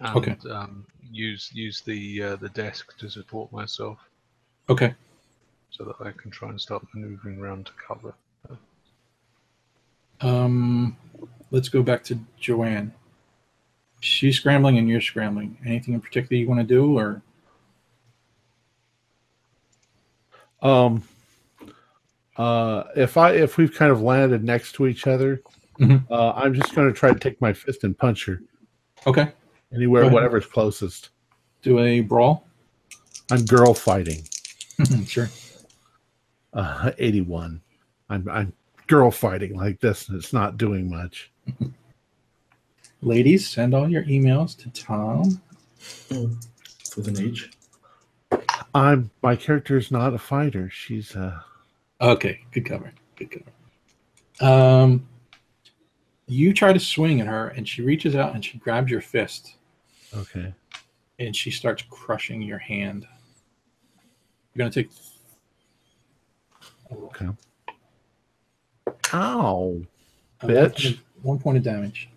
and 0.00 0.16
Okay. 0.16 0.36
um, 0.50 0.86
use 1.10 1.50
use 1.52 1.80
the 1.82 2.22
uh, 2.22 2.36
the 2.36 2.48
desk 2.50 2.96
to 2.98 3.10
support 3.10 3.52
myself 3.52 3.98
Okay. 4.68 4.94
so 5.70 5.84
that 5.84 5.96
I 6.06 6.12
can 6.12 6.30
try 6.30 6.48
and 6.48 6.60
start 6.60 6.86
maneuvering 6.94 7.38
around 7.40 7.66
to 7.66 7.72
cover. 7.86 8.14
Um, 10.20 10.96
let's 11.50 11.68
go 11.68 11.82
back 11.82 12.04
to 12.04 12.18
Joanne. 12.38 12.92
She's 14.00 14.36
scrambling 14.36 14.78
and 14.78 14.88
you're 14.88 15.00
scrambling. 15.00 15.56
Anything 15.64 15.94
in 15.94 16.00
particular 16.00 16.40
you 16.40 16.48
want 16.48 16.60
to 16.60 16.66
do, 16.66 16.98
or 16.98 17.22
Um, 20.62 21.02
uh, 22.36 22.84
if 22.96 23.16
I 23.16 23.32
if 23.32 23.56
we've 23.56 23.72
kind 23.74 23.90
of 23.90 24.02
landed 24.02 24.44
next 24.44 24.72
to 24.72 24.86
each 24.86 25.06
other, 25.06 25.40
Mhm. 25.78 26.04
uh, 26.10 26.32
I'm 26.32 26.52
just 26.52 26.74
going 26.74 26.86
to 26.86 26.92
try 26.92 27.12
to 27.12 27.18
take 27.18 27.40
my 27.40 27.52
fist 27.54 27.82
and 27.84 27.96
punch 27.96 28.26
her 28.26 28.42
okay, 29.06 29.32
anywhere, 29.74 30.08
whatever's 30.10 30.44
closest. 30.46 31.10
do 31.62 31.78
a 31.78 32.00
brawl? 32.00 32.46
I'm 33.30 33.44
girl 33.46 33.72
fighting. 33.74 34.22
sure. 35.06 35.28
Uh, 36.52 36.90
81. 36.98 37.60
I'm 38.10 38.28
I'm 38.28 38.52
girl 38.86 39.10
fighting 39.10 39.56
like 39.56 39.80
this, 39.80 40.08
and 40.08 40.18
it's 40.18 40.32
not 40.32 40.56
doing 40.58 40.90
much. 40.90 41.30
Ladies, 43.02 43.48
send 43.48 43.74
all 43.74 43.88
your 43.88 44.04
emails 44.04 44.56
to 44.58 44.70
Tom. 44.70 45.40
with 46.10 47.08
an 47.08 47.18
H. 47.20 47.50
I'm 48.74 49.10
my 49.22 49.34
character 49.36 49.76
is 49.78 49.90
not 49.90 50.14
a 50.14 50.18
fighter. 50.18 50.68
She's 50.70 51.16
uh 51.16 51.40
Okay, 52.00 52.40
good 52.52 52.66
cover. 52.66 52.92
Good 53.16 53.30
cover. 53.30 54.52
Um, 54.52 55.06
you 56.26 56.52
try 56.54 56.72
to 56.72 56.80
swing 56.80 57.20
at 57.20 57.26
her, 57.26 57.48
and 57.48 57.68
she 57.68 57.82
reaches 57.82 58.14
out 58.14 58.34
and 58.34 58.44
she 58.44 58.58
grabs 58.58 58.90
your 58.90 59.00
fist, 59.00 59.56
okay. 60.16 60.54
and 61.18 61.34
she 61.34 61.50
starts 61.50 61.82
crushing 61.90 62.40
your 62.42 62.58
hand. 62.58 63.06
You're 64.54 64.58
gonna 64.64 64.70
take. 64.70 64.90
Okay. 66.92 67.28
Ow. 69.14 69.82
uh, 70.42 70.46
Bitch. 70.46 70.52
One 70.52 70.70
point, 70.70 70.84
of, 70.84 70.98
one 71.22 71.38
point 71.38 71.56
of 71.58 71.62
damage. 71.64 72.09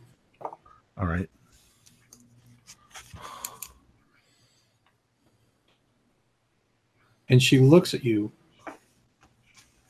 All 0.97 1.07
right. 1.07 1.29
and 7.33 7.41
she 7.41 7.57
looks 7.57 7.95
at 7.95 8.03
you. 8.03 8.31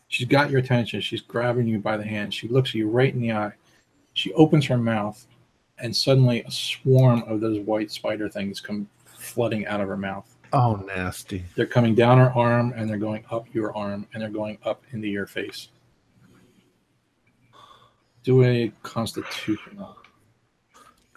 She's 0.08 0.28
got 0.28 0.50
your 0.50 0.60
attention. 0.60 1.02
She's 1.02 1.22
grabbing 1.22 1.68
you 1.68 1.78
by 1.78 1.98
the 1.98 2.04
hand. 2.04 2.34
She 2.34 2.48
looks 2.48 2.70
at 2.70 2.76
you 2.76 2.88
right 2.88 3.14
in 3.14 3.20
the 3.20 3.34
eye. 3.34 3.52
She 4.14 4.32
opens 4.34 4.66
her 4.68 4.78
mouth, 4.78 5.26
and 5.80 5.94
suddenly 5.94 6.42
a 6.44 6.52
swarm 6.52 7.24
of 7.24 7.42
those 7.42 7.60
white 7.60 7.92
spider 7.92 8.30
things 8.30 8.62
come 8.62 8.88
flooding 9.06 9.66
out 9.68 9.82
of 9.82 9.90
her 9.90 9.98
mouth. 9.98 10.34
Oh, 10.54 10.76
nasty. 10.76 11.44
They're 11.56 11.66
coming 11.66 11.96
down 11.96 12.20
her 12.20 12.32
arm, 12.32 12.74
and 12.78 12.90
they're 12.90 12.98
going 12.98 13.26
up 13.30 13.48
your 13.54 13.76
arm, 13.76 14.08
and 14.14 14.22
they're 14.22 14.30
going 14.30 14.60
up 14.64 14.84
into 14.92 15.10
your 15.10 15.26
face. 15.26 15.68
Do 18.24 18.44
a 18.44 18.72
constitutional. 18.84 19.98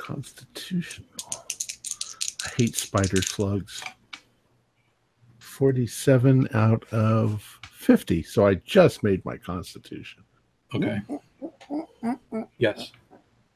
Constitutional. 0.07 1.09
I 2.45 2.49
hate 2.57 2.77
spider 2.77 3.21
slugs. 3.21 3.83
47 5.41 6.49
out 6.55 6.85
of 6.93 7.59
50. 7.73 8.23
So 8.23 8.47
I 8.47 8.55
just 8.55 9.03
made 9.03 9.25
my 9.25 9.37
constitution. 9.37 10.23
Okay. 10.73 11.01
Yes. 12.59 12.93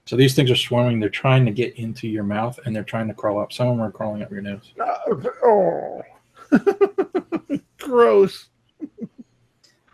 So 0.07 0.17
these 0.17 0.35
things 0.35 0.51
are 0.51 0.57
swarming. 0.57 0.99
They're 0.99 1.09
trying 1.09 1.47
to 1.47 1.53
get 1.53 1.77
into 1.77 2.09
your 2.09 2.25
mouth, 2.25 2.59
and 2.65 2.75
they're 2.75 2.83
trying 2.83 3.07
to 3.07 3.15
crawl 3.15 3.39
up. 3.39 3.53
Some 3.53 3.69
of 3.69 3.77
them 3.77 3.87
are 3.87 3.93
crawling 3.93 4.25
up 4.25 4.33
your 4.33 4.43
nose. 4.43 4.73
Oh. 5.45 6.03
Gross. 7.79 8.49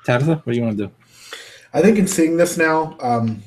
Tabitha, 0.07 0.37
what 0.37 0.53
do 0.55 0.59
you 0.59 0.65
want 0.65 0.79
to 0.79 0.87
do? 0.87 0.93
I 1.75 1.83
think 1.83 1.99
in 1.99 2.07
seeing 2.07 2.39
this 2.39 2.57
now, 2.57 2.97
um, 3.01 3.43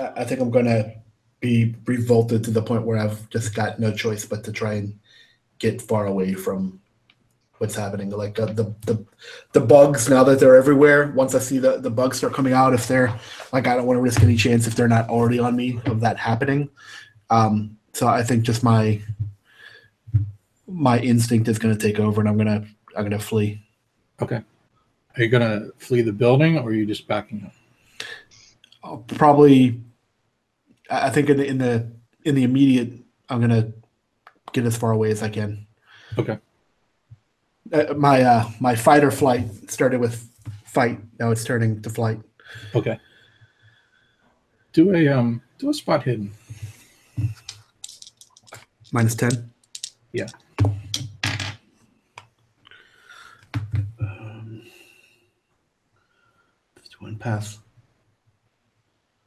I 0.00 0.08
I 0.16 0.24
think 0.24 0.40
I'm 0.40 0.50
gonna 0.50 0.94
be 1.40 1.74
revolted 1.86 2.44
to 2.44 2.50
the 2.50 2.62
point 2.62 2.84
where 2.84 2.98
I've 2.98 3.28
just 3.30 3.54
got 3.54 3.80
no 3.80 3.92
choice 3.92 4.24
but 4.24 4.44
to 4.44 4.52
try 4.52 4.74
and 4.74 4.98
get 5.58 5.80
far 5.80 6.06
away 6.06 6.34
from 6.34 6.80
what's 7.58 7.74
happening. 7.74 8.10
Like 8.10 8.38
uh, 8.38 8.46
the 8.46 8.74
the 8.86 9.04
the 9.52 9.60
bugs 9.60 10.08
now 10.08 10.24
that 10.24 10.40
they're 10.40 10.56
everywhere. 10.56 11.12
Once 11.12 11.34
I 11.34 11.38
see 11.38 11.58
the 11.58 11.78
the 11.78 11.90
bugs 11.90 12.18
start 12.18 12.34
coming 12.34 12.52
out, 12.52 12.74
if 12.74 12.88
they're 12.88 13.14
like 13.52 13.66
I 13.66 13.76
don't 13.76 13.86
want 13.86 13.98
to 13.98 14.02
risk 14.02 14.22
any 14.22 14.36
chance 14.36 14.66
if 14.66 14.74
they're 14.74 14.88
not 14.88 15.08
already 15.08 15.38
on 15.38 15.56
me 15.56 15.80
of 15.86 16.00
that 16.00 16.18
happening. 16.18 16.68
Um, 17.28 17.76
so 17.92 18.08
I 18.08 18.22
think 18.22 18.44
just 18.44 18.62
my 18.62 19.00
my 20.66 20.98
instinct 21.00 21.48
is 21.48 21.58
going 21.58 21.76
to 21.76 21.80
take 21.80 21.98
over, 21.98 22.20
and 22.20 22.28
I'm 22.28 22.38
gonna 22.38 22.66
I'm 22.96 23.04
gonna 23.04 23.18
flee. 23.18 23.62
Okay. 24.20 24.42
Are 25.16 25.22
you 25.22 25.28
gonna 25.28 25.68
flee 25.78 26.02
the 26.02 26.12
building, 26.12 26.58
or 26.58 26.68
are 26.68 26.72
you 26.72 26.86
just 26.86 27.06
backing 27.06 27.44
up? 27.44 27.52
I'll 28.82 28.98
probably 28.98 29.80
I 30.90 31.10
think 31.10 31.30
in 31.30 31.36
the 31.36 31.46
in 31.46 31.58
the 31.58 31.92
in 32.24 32.34
the 32.34 32.42
immediate 32.42 32.92
I'm 33.28 33.40
gonna 33.40 33.72
get 34.52 34.64
as 34.66 34.76
far 34.76 34.90
away 34.90 35.10
as 35.10 35.22
I 35.22 35.28
can. 35.28 35.66
Okay. 36.18 36.38
Uh, 37.72 37.94
my 37.94 38.22
uh 38.22 38.50
my 38.58 38.74
fight 38.74 39.04
or 39.04 39.10
flight 39.10 39.70
started 39.70 40.00
with 40.00 40.28
fight. 40.64 40.98
Now 41.18 41.30
it's 41.30 41.44
turning 41.44 41.80
to 41.82 41.90
flight. 41.90 42.20
Okay. 42.74 42.98
Do 44.72 44.94
a 44.94 45.08
um 45.08 45.42
do 45.58 45.70
a 45.70 45.74
spot 45.74 46.02
hidden. 46.02 46.32
Minus 48.92 49.14
ten. 49.14 49.52
Yeah. 50.12 50.26
Um, 54.00 54.62
one 56.98 57.16
pass. 57.16 57.58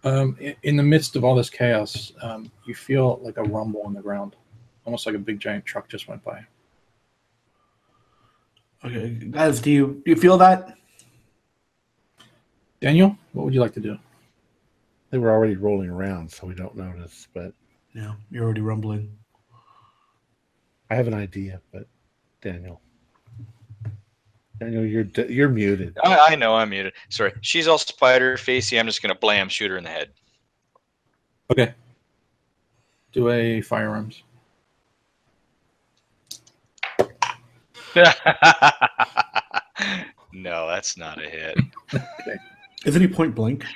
Um, 0.03 0.37
i- 0.41 0.55
in 0.63 0.75
the 0.75 0.83
midst 0.83 1.15
of 1.15 1.23
all 1.23 1.33
this 1.35 1.49
chaos, 1.49 2.11
um, 2.21 2.51
you 2.65 2.75
feel 2.75 3.19
like 3.23 3.37
a 3.37 3.43
rumble 3.43 3.81
on 3.83 3.93
the 3.93 4.01
ground, 4.01 4.35
almost 4.85 5.05
like 5.05 5.15
a 5.15 5.19
big 5.19 5.39
giant 5.39 5.65
truck 5.65 5.87
just 5.87 6.07
went 6.07 6.23
by. 6.23 6.45
Okay, 8.83 9.09
guys, 9.31 9.61
do 9.61 9.71
you 9.71 10.01
do 10.03 10.11
you 10.11 10.17
feel 10.17 10.37
that? 10.37 10.77
Daniel, 12.81 13.17
what 13.31 13.45
would 13.45 13.53
you 13.53 13.61
like 13.61 13.73
to 13.75 13.79
do? 13.79 13.97
They 15.09 15.17
were 15.19 15.31
already 15.31 15.55
rolling 15.55 15.89
around, 15.89 16.29
so 16.29 16.45
we 16.47 16.53
don't 16.55 16.75
notice. 16.75 17.27
But 17.33 17.53
No, 17.93 18.15
you're 18.29 18.43
already 18.43 18.61
rumbling. 18.61 19.17
I 20.89 20.95
have 20.95 21.07
an 21.07 21.13
idea. 21.13 21.61
But 21.71 21.87
Daniel, 22.41 22.81
Daniel, 24.59 24.85
you're 24.85 25.05
you're 25.27 25.49
muted. 25.49 25.97
I, 26.03 26.27
I 26.29 26.35
know 26.35 26.55
I'm 26.55 26.69
muted. 26.69 26.93
Sorry. 27.09 27.33
She's 27.41 27.67
all 27.67 27.77
spider 27.77 28.37
facey. 28.37 28.79
I'm 28.79 28.85
just 28.85 29.01
gonna 29.01 29.15
blam 29.15 29.49
shoot 29.49 29.71
her 29.71 29.77
in 29.77 29.83
the 29.83 29.89
head. 29.89 30.09
Okay. 31.51 31.73
Do 33.11 33.29
a 33.29 33.61
firearms. 33.61 34.23
no, 40.33 40.67
that's 40.67 40.97
not 40.97 41.23
a 41.23 41.29
hit. 41.29 41.57
Isn't 42.85 43.01
he 43.01 43.07
point 43.07 43.35
blank? 43.35 43.63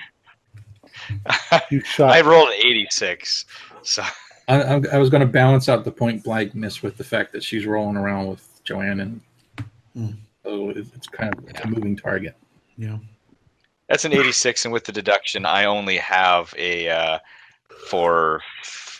You 1.69 1.81
shot. 1.81 2.11
I 2.11 2.21
rolled 2.21 2.49
an 2.49 2.55
86. 2.65 3.45
So 3.83 4.03
I, 4.47 4.61
I, 4.61 4.81
I 4.93 4.97
was 4.97 5.09
going 5.09 5.21
to 5.21 5.27
balance 5.27 5.69
out 5.69 5.85
the 5.85 5.91
point 5.91 6.23
blankness 6.23 6.81
with 6.81 6.97
the 6.97 7.03
fact 7.03 7.31
that 7.33 7.43
she's 7.43 7.65
rolling 7.65 7.95
around 7.95 8.27
with 8.27 8.61
Joanne, 8.63 8.99
and 8.99 9.21
Hmm. 9.93 10.11
So 10.47 10.69
it- 10.69 10.77
it's 10.95 11.07
kind 11.07 11.33
of 11.33 11.47
it's 11.49 11.59
a 11.61 11.67
moving 11.67 11.95
target. 11.95 12.35
Yeah. 12.77 12.97
that's 13.89 14.05
an 14.05 14.13
86, 14.13 14.65
and 14.65 14.73
with 14.73 14.85
the 14.85 14.91
deduction, 14.91 15.45
I 15.45 15.65
only 15.65 15.97
have 15.97 16.53
a 16.57 16.89
uh, 16.89 17.19
for 17.89 18.41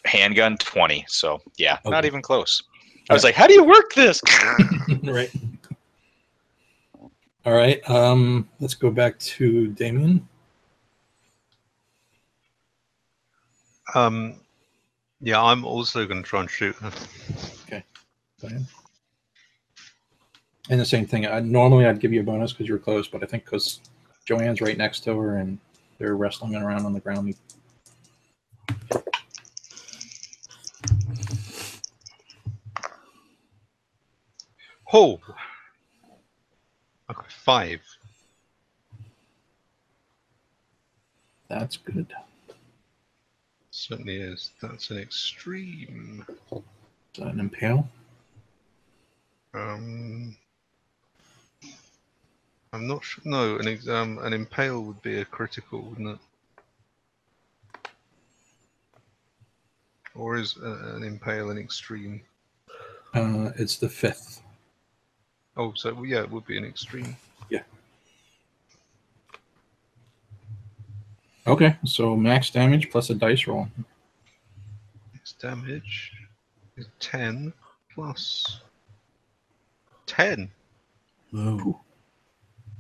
handgun 0.06 0.58
20. 0.58 1.06
So 1.08 1.42
yeah, 1.58 1.80
not 1.86 2.06
even 2.06 2.22
close. 2.22 2.64
I 3.10 3.14
was 3.14 3.24
like, 3.24 3.36
how 3.36 3.48
do 3.48 3.54
you 3.54 3.64
work 3.64 3.94
this? 3.94 4.22
right. 5.04 5.32
All 7.46 7.54
right. 7.54 7.88
Um, 7.90 8.50
let's 8.60 8.74
go 8.74 8.92
back 8.92 9.18
to 9.20 9.68
Damien. 9.68 10.28
Um, 13.96 14.42
yeah, 15.22 15.42
I'm 15.42 15.64
also 15.64 16.06
going 16.06 16.22
to 16.22 16.28
try 16.28 16.42
and 16.42 16.50
shoot 16.50 16.76
her. 16.78 16.92
Fine. 18.40 18.68
And 20.70 20.80
the 20.80 20.86
same 20.86 21.06
thing. 21.06 21.26
I, 21.26 21.40
normally, 21.40 21.86
I'd 21.86 22.00
give 22.00 22.12
you 22.12 22.20
a 22.20 22.24
bonus 22.24 22.52
because 22.52 22.68
you're 22.68 22.78
close, 22.78 23.08
but 23.08 23.24
I 23.24 23.26
think 23.26 23.46
because 23.46 23.80
Joanne's 24.26 24.60
right 24.60 24.78
next 24.78 25.02
to 25.06 25.18
her 25.18 25.38
and 25.38 25.58
they're 25.98 26.16
wrestling 26.16 26.56
around 26.56 26.86
on 26.86 26.94
the 26.94 27.00
ground. 27.00 27.34
Oh, 34.94 35.20
okay, 37.10 37.28
five. 37.30 37.82
That's 41.50 41.78
good. 41.78 42.14
Certainly 43.72 44.18
is. 44.18 44.52
That's 44.62 44.90
an 44.92 44.98
extreme. 44.98 46.26
Is 46.52 46.62
that 47.20 47.34
an 47.34 47.40
impale? 47.40 47.88
Um, 49.54 50.36
I'm 52.78 52.86
not 52.86 53.04
sure. 53.04 53.24
No, 53.26 53.56
an 53.56 53.68
ex- 53.68 53.88
um, 53.88 54.20
an 54.20 54.34
impale 54.34 54.84
would 54.84 55.02
be 55.02 55.20
a 55.20 55.26
critical, 55.26 55.82
wouldn't 55.82 56.20
it? 56.20 57.90
Or 60.14 60.38
is 60.38 60.56
uh, 60.64 60.94
an 60.96 61.04
impale 61.04 61.50
an 61.50 61.58
extreme? 61.58 62.22
Uh, 63.16 63.50
it's 63.58 63.78
the 63.78 63.90
fifth. 63.90 64.44
Oh, 65.56 65.74
so 65.76 65.92
well, 65.92 66.06
yeah, 66.06 66.22
it 66.22 66.30
would 66.30 66.46
be 66.46 66.56
an 66.56 66.66
extreme. 66.66 67.18
Yeah. 67.50 67.64
Okay, 71.48 71.78
so 71.84 72.16
max 72.16 72.52
damage 72.52 72.92
plus 72.92 73.10
a 73.10 73.16
dice 73.16 73.48
roll. 73.48 73.68
Its 75.16 75.32
damage 75.34 76.14
is 76.76 76.86
ten 77.00 77.54
plus 77.92 78.62
ten. 80.06 80.52
Whoa. 81.32 81.82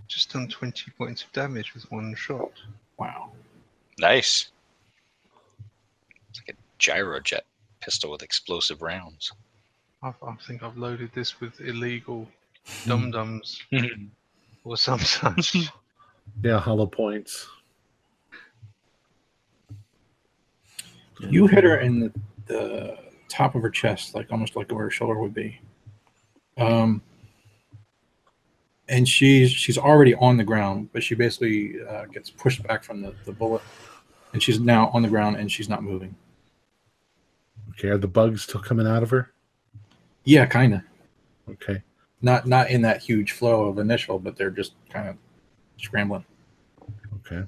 Just 0.07 0.31
done 0.31 0.47
twenty 0.47 0.91
points 0.97 1.23
of 1.23 1.31
damage 1.34 1.73
with 1.73 1.89
one 1.91 2.15
shot. 2.15 2.51
Wow. 2.97 3.31
Nice. 3.99 4.49
It's 6.29 6.41
like 6.47 6.55
a 6.55 6.81
gyrojet 6.81 7.41
pistol 7.81 8.11
with 8.11 8.23
explosive 8.23 8.81
rounds. 8.81 9.31
I, 10.01 10.09
I 10.09 10.35
think 10.45 10.63
I've 10.63 10.77
loaded 10.77 11.11
this 11.13 11.39
with 11.41 11.59
illegal 11.59 12.27
dum 12.85 13.11
dums 13.11 13.61
or 14.63 14.77
some 14.77 14.99
such. 14.99 15.55
Yeah, 16.43 16.59
hollow 16.59 16.85
points. 16.85 17.47
You 21.19 21.47
hit 21.47 21.63
her 21.63 21.77
in 21.79 22.01
the, 22.01 22.11
the 22.47 22.97
top 23.29 23.55
of 23.55 23.61
her 23.61 23.69
chest, 23.69 24.13
like 24.13 24.31
almost 24.31 24.55
like 24.57 24.69
where 24.71 24.84
her 24.84 24.91
shoulder 24.91 25.19
would 25.19 25.34
be. 25.34 25.59
Um, 26.57 27.01
and 28.89 29.07
she's 29.07 29.51
she's 29.51 29.77
already 29.77 30.15
on 30.15 30.38
the 30.38 30.43
ground, 30.43 30.89
but 30.93 31.03
she 31.03 31.15
basically 31.15 31.76
uh, 31.88 32.05
gets 32.05 32.30
pushed 32.30 32.64
back 32.64 32.84
from 32.84 33.01
the, 33.01 33.14
the 33.26 33.31
bullet, 33.31 33.61
and 34.34 34.41
she's 34.41 34.59
now 34.59 34.89
on 34.93 35.01
the 35.01 35.09
ground 35.09 35.35
and 35.38 35.51
she's 35.51 35.69
not 35.69 35.84
moving. 35.84 36.15
Okay, 37.72 37.89
are 37.89 37.97
the 37.97 38.07
bugs 38.07 38.43
still 38.43 38.61
coming 38.61 38.88
out 38.88 39.03
of 39.03 39.09
her? 39.09 39.31
Yeah, 40.23 40.45
kind 40.45 40.73
of. 40.73 40.81
Okay. 41.49 41.81
Not 42.22 42.47
not 42.47 42.69
in 42.69 42.81
that 42.81 43.01
huge 43.01 43.34
flow 43.34 43.65
of 43.65 43.77
initial, 43.77 44.19
but 44.19 44.35
they're 44.35 44.49
just 44.49 44.73
kind 44.89 45.07
of 45.07 45.15
scrambling. 45.77 46.26
Okay. 47.18 47.47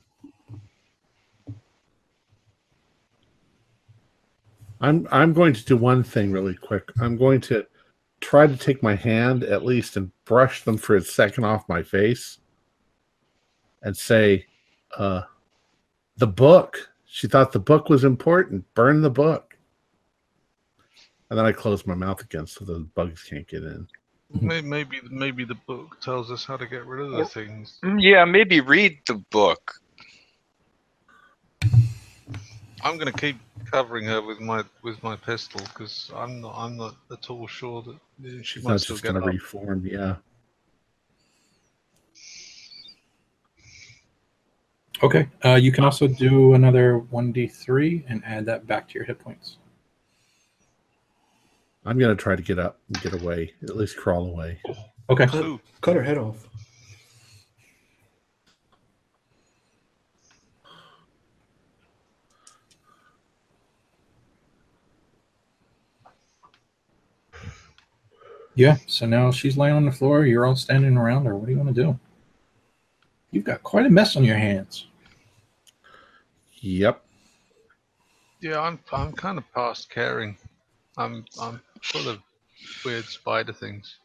I'm 4.82 5.08
I'm 5.12 5.34
going 5.34 5.54
to 5.54 5.66
do 5.66 5.76
one 5.76 6.04
thing 6.04 6.32
really 6.32 6.56
quick. 6.56 6.90
I'm 7.02 7.18
going 7.18 7.42
to 7.42 7.66
try 8.20 8.48
to 8.48 8.58
take 8.58 8.84
my 8.84 8.96
hand 8.96 9.44
at 9.44 9.66
least 9.66 9.98
and 9.98 10.12
brush 10.26 10.64
them 10.64 10.78
for 10.78 10.96
a 10.96 11.02
second 11.02 11.44
off 11.44 11.70
my 11.70 11.84
face 11.84 12.40
and 13.82 13.96
say, 13.96 14.46
uh, 14.98 15.22
the 16.18 16.28
book. 16.28 16.90
She 17.06 17.28
thought 17.28 17.52
the 17.52 17.60
book 17.60 17.90
was 17.90 18.04
important. 18.04 18.66
Burn 18.76 19.02
the 19.02 19.10
book. 19.10 19.58
And 21.30 21.38
then 21.38 21.46
I 21.46 21.52
close 21.52 21.86
my 21.86 21.96
mouth 21.96 22.22
again 22.22 22.48
so 22.48 22.66
the 22.66 22.80
bugs 22.96 23.24
can't 23.24 23.48
get 23.48 23.64
in. 23.64 23.88
Maybe 24.42 25.00
maybe 25.10 25.44
the 25.44 25.58
book 25.68 26.00
tells 26.02 26.30
us 26.30 26.46
how 26.46 26.56
to 26.56 26.68
get 26.68 26.86
rid 26.86 27.04
of 27.04 27.12
the 27.14 27.26
things. 27.26 27.80
Mm, 27.84 28.00
Yeah, 28.00 28.26
maybe 28.26 28.62
read 28.62 29.00
the 29.08 29.16
book. 29.32 29.74
I'm 32.82 32.98
going 32.98 33.12
to 33.12 33.20
keep 33.20 33.38
covering 33.66 34.06
her 34.06 34.22
with 34.22 34.40
my 34.40 34.64
with 34.84 35.02
my 35.04 35.16
pistol 35.16 35.62
because 35.62 36.12
I'm 36.16 36.42
not 36.42 36.54
I'm 36.58 36.78
not 36.78 36.96
at 37.12 37.30
all 37.30 37.48
sure 37.48 37.82
that 37.84 37.98
she 38.22 38.44
She's 38.44 38.64
might 38.64 38.72
not 38.72 38.82
still 38.82 38.96
just 38.96 39.04
get 39.04 39.14
going 39.14 39.24
up. 39.24 39.30
to 39.30 39.36
reform. 39.36 39.86
Yeah. 39.86 40.16
Okay. 45.02 45.28
Uh, 45.46 45.56
you 45.56 45.72
can 45.72 45.84
also 45.84 46.08
do 46.08 46.54
another 46.56 46.98
one 46.98 47.32
d 47.32 47.48
three 47.48 48.04
and 48.10 48.24
add 48.26 48.46
that 48.48 48.68
back 48.68 48.88
to 48.90 48.96
your 48.96 49.06
hit 49.06 49.20
points. 49.20 49.58
I'm 51.86 51.98
going 51.98 52.16
to 52.16 52.22
try 52.22 52.36
to 52.36 52.42
get 52.42 52.60
up 52.60 52.78
and 52.88 53.02
get 53.02 53.20
away, 53.22 53.54
at 53.64 53.76
least 53.76 53.96
crawl 53.98 54.26
away. 54.28 54.60
Okay. 55.10 55.26
Ooh, 55.38 55.60
Cut 55.82 55.96
her 55.96 56.04
head 56.04 56.18
off. 56.18 56.49
Yeah. 68.60 68.76
So 68.88 69.06
now 69.06 69.32
she's 69.32 69.56
laying 69.58 69.76
on 69.78 69.86
the 69.86 69.92
floor. 69.92 70.26
You're 70.26 70.46
all 70.46 70.58
standing 70.58 70.98
around 70.98 71.24
her. 71.26 71.34
What 71.38 71.46
do 71.46 71.54
you 71.54 71.58
want 71.58 71.74
to 71.74 71.82
do? 71.82 71.98
You've 73.32 73.46
got 73.46 73.64
quite 73.64 73.86
a 73.86 73.90
mess 73.90 74.18
on 74.18 74.26
your 74.26 74.36
hands. 74.36 74.88
Yep. 76.60 77.02
yeah, 78.42 78.60
I'm 78.60 78.78
I'm 78.92 79.14
kind 79.14 79.38
of 79.38 79.46
past 79.56 79.90
caring. 79.90 80.38
I'm 80.98 81.24
I'm 81.42 81.62
full 81.82 82.10
of 82.10 82.20
weird 82.84 83.06
spider 83.06 83.54
things. 83.54 83.96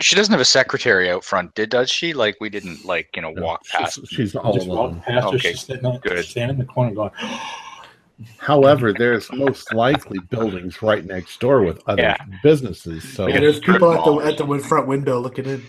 She 0.00 0.16
doesn't 0.16 0.32
have 0.32 0.40
a 0.40 0.44
secretary 0.44 1.08
out 1.08 1.22
front, 1.24 1.54
did 1.54 1.70
does 1.70 1.90
she? 1.92 2.12
Like 2.14 2.38
we 2.40 2.50
didn't 2.50 2.84
like 2.84 3.08
you 3.14 3.22
know 3.22 3.30
No, 3.30 3.42
walk 3.42 3.64
she's- 3.66 3.80
past. 3.98 4.00
She's, 4.08 4.34
all 4.34 4.52
just 4.52 4.66
alone. 4.66 4.96
walk 4.96 5.04
past 5.04 5.22
her. 5.22 5.28
Okay, 5.36 5.50
She's 5.52 5.60
sitting, 5.62 5.98
good. 6.02 6.24
standing 6.24 6.58
in 6.58 6.66
the 6.66 6.72
corner 6.72 6.92
going, 6.92 7.12
oh, 7.22 7.67
However, 8.38 8.92
there's 8.92 9.30
most 9.32 9.72
likely 9.72 10.18
buildings 10.30 10.82
right 10.82 11.04
next 11.04 11.38
door 11.40 11.62
with 11.62 11.80
other 11.86 12.02
Yeah. 12.02 12.16
businesses. 12.42 13.04
So, 13.14 13.28
Yeah, 13.28 13.40
there's 13.40 13.60
people 13.60 13.92
at 13.92 14.04
the 14.04 14.12
at 14.26 14.38
the 14.38 14.44
win- 14.44 14.60
front 14.60 14.86
window 14.88 15.20
looking 15.20 15.46
in. 15.46 15.62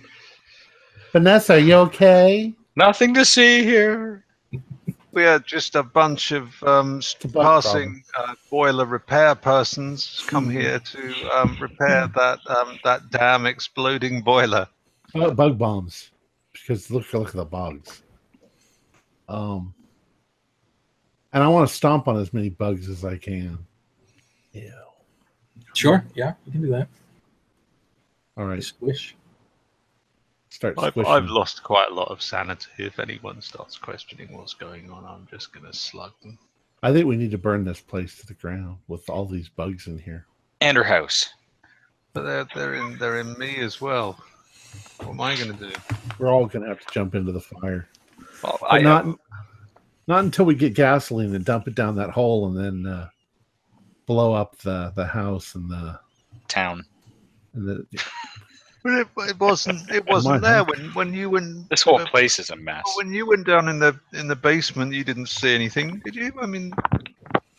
Vanessa, 1.12 1.54
are 1.56 1.60
you 1.60 1.76
okay? 1.76 2.54
Nothing 2.76 3.14
to 3.16 3.26
see 3.26 3.64
here. 3.64 4.26
We 5.12 5.24
had 5.24 5.46
just 5.46 5.76
a 5.76 5.84
bunch 5.84 6.32
of 6.32 6.62
um, 6.64 7.02
a 7.24 7.28
passing 7.28 8.04
uh, 8.18 8.36
boiler 8.50 8.86
repair 8.86 9.34
persons 9.36 10.24
come 10.28 10.50
here 10.50 10.80
to 10.80 11.30
um, 11.36 11.58
repair 11.60 12.08
that 12.16 12.40
um, 12.48 12.80
that 12.84 13.10
damn 13.10 13.46
exploding 13.48 14.22
boiler. 14.22 14.68
Uh, 15.16 15.32
bug 15.32 15.58
bombs, 15.58 16.12
because 16.54 16.90
look 16.92 17.12
look 17.14 17.30
at 17.30 17.36
the 17.36 17.46
bugs. 17.46 18.04
Um, 19.28 19.74
and 21.34 21.44
I 21.44 21.48
want 21.48 21.68
to 21.68 21.74
stomp 21.74 22.08
on 22.08 22.18
as 22.18 22.34
many 22.34 22.50
bugs 22.50 22.90
as 22.90 23.06
I 23.06 23.18
can. 23.18 23.58
Yeah. 24.54 24.70
"Sure, 25.74 26.06
yeah, 26.16 26.34
you 26.46 26.52
can 26.52 26.62
do 26.62 26.70
that." 26.72 26.88
All 28.38 28.46
right. 28.46 28.64
Squish. 28.64 29.16
Start 30.50 30.76
I've. 30.78 30.98
I've 30.98 31.26
lost 31.30 31.62
quite 31.64 31.92
a 31.92 31.94
lot 31.94 32.10
of 32.10 32.22
sanity. 32.22 32.70
If 32.78 33.00
anyone 33.00 33.42
starts 33.42 33.78
questioning 33.78 34.36
what's 34.36 34.54
going 34.54 34.90
on, 34.90 35.06
I'm 35.06 35.28
just 35.30 35.54
going 35.54 35.66
to 35.66 35.74
slug 35.74 36.14
them. 36.24 36.40
I 36.82 36.94
think 36.94 37.06
we 37.06 37.18
need 37.18 37.32
to 37.32 37.38
burn 37.38 37.66
this 37.66 37.82
place 37.82 38.18
to 38.20 38.26
the 38.26 38.34
ground 38.34 38.78
with 38.88 39.10
all 39.10 39.26
these 39.26 39.50
bugs 39.50 39.88
in 39.88 40.00
here. 40.00 40.26
And 40.62 40.78
her 40.78 40.84
house. 40.84 41.30
But 42.14 42.24
they're 42.24 42.48
they're 42.56 42.74
in 42.76 42.98
they're 42.98 43.20
in 43.20 43.38
me 43.38 43.58
as 43.58 43.80
well. 43.80 44.24
What 44.98 45.10
am 45.10 45.22
I 45.22 45.36
going 45.36 45.58
to 45.58 45.70
do? 45.70 45.76
We're 46.18 46.30
all 46.30 46.46
gonna 46.46 46.68
have 46.68 46.80
to 46.80 46.94
jump 46.94 47.16
into 47.16 47.32
the 47.32 47.42
fire, 47.42 47.88
Well, 48.44 48.58
but 48.62 48.68
I, 48.72 48.80
not 48.80 49.06
not 50.10 50.23
until 50.23 50.44
we 50.45 50.56
get 50.56 50.73
gasoline 50.73 51.36
and 51.36 51.45
dump 51.45 51.68
it 51.68 51.76
down 51.76 51.95
that 51.95 52.10
hole 52.10 52.48
and 52.48 52.57
then 52.57 52.91
uh, 52.91 53.07
blow 54.07 54.34
up 54.34 54.57
the 54.57 54.91
the 54.95 55.06
house 55.06 55.53
and 55.56 55.69
the 55.69 55.98
town. 56.49 56.84
and 57.53 57.68
the 57.68 57.86
But 58.81 58.94
it, 58.94 59.07
it 59.18 59.40
wasn't 59.40 59.91
it 59.91 60.06
wasn't 60.07 60.41
there 60.41 60.64
when 60.64 60.94
when 60.94 61.14
you 61.14 61.30
went 61.30 61.69
This 61.69 61.81
whole 61.84 61.99
uh, 62.02 62.07
place 62.07 62.40
is 62.40 62.49
a 62.49 62.56
mess. 62.56 62.84
when 62.95 63.11
you 63.11 63.27
went 63.27 63.45
down 63.45 63.68
in 63.68 63.77
the 63.77 63.99
in 64.14 64.27
the 64.27 64.36
basement. 64.38 64.94
You 64.94 65.03
didn't 65.03 65.27
see 65.27 65.53
anything, 65.53 66.02
did 66.06 66.15
you? 66.15 66.31
I 66.41 66.45
mean, 66.45 66.72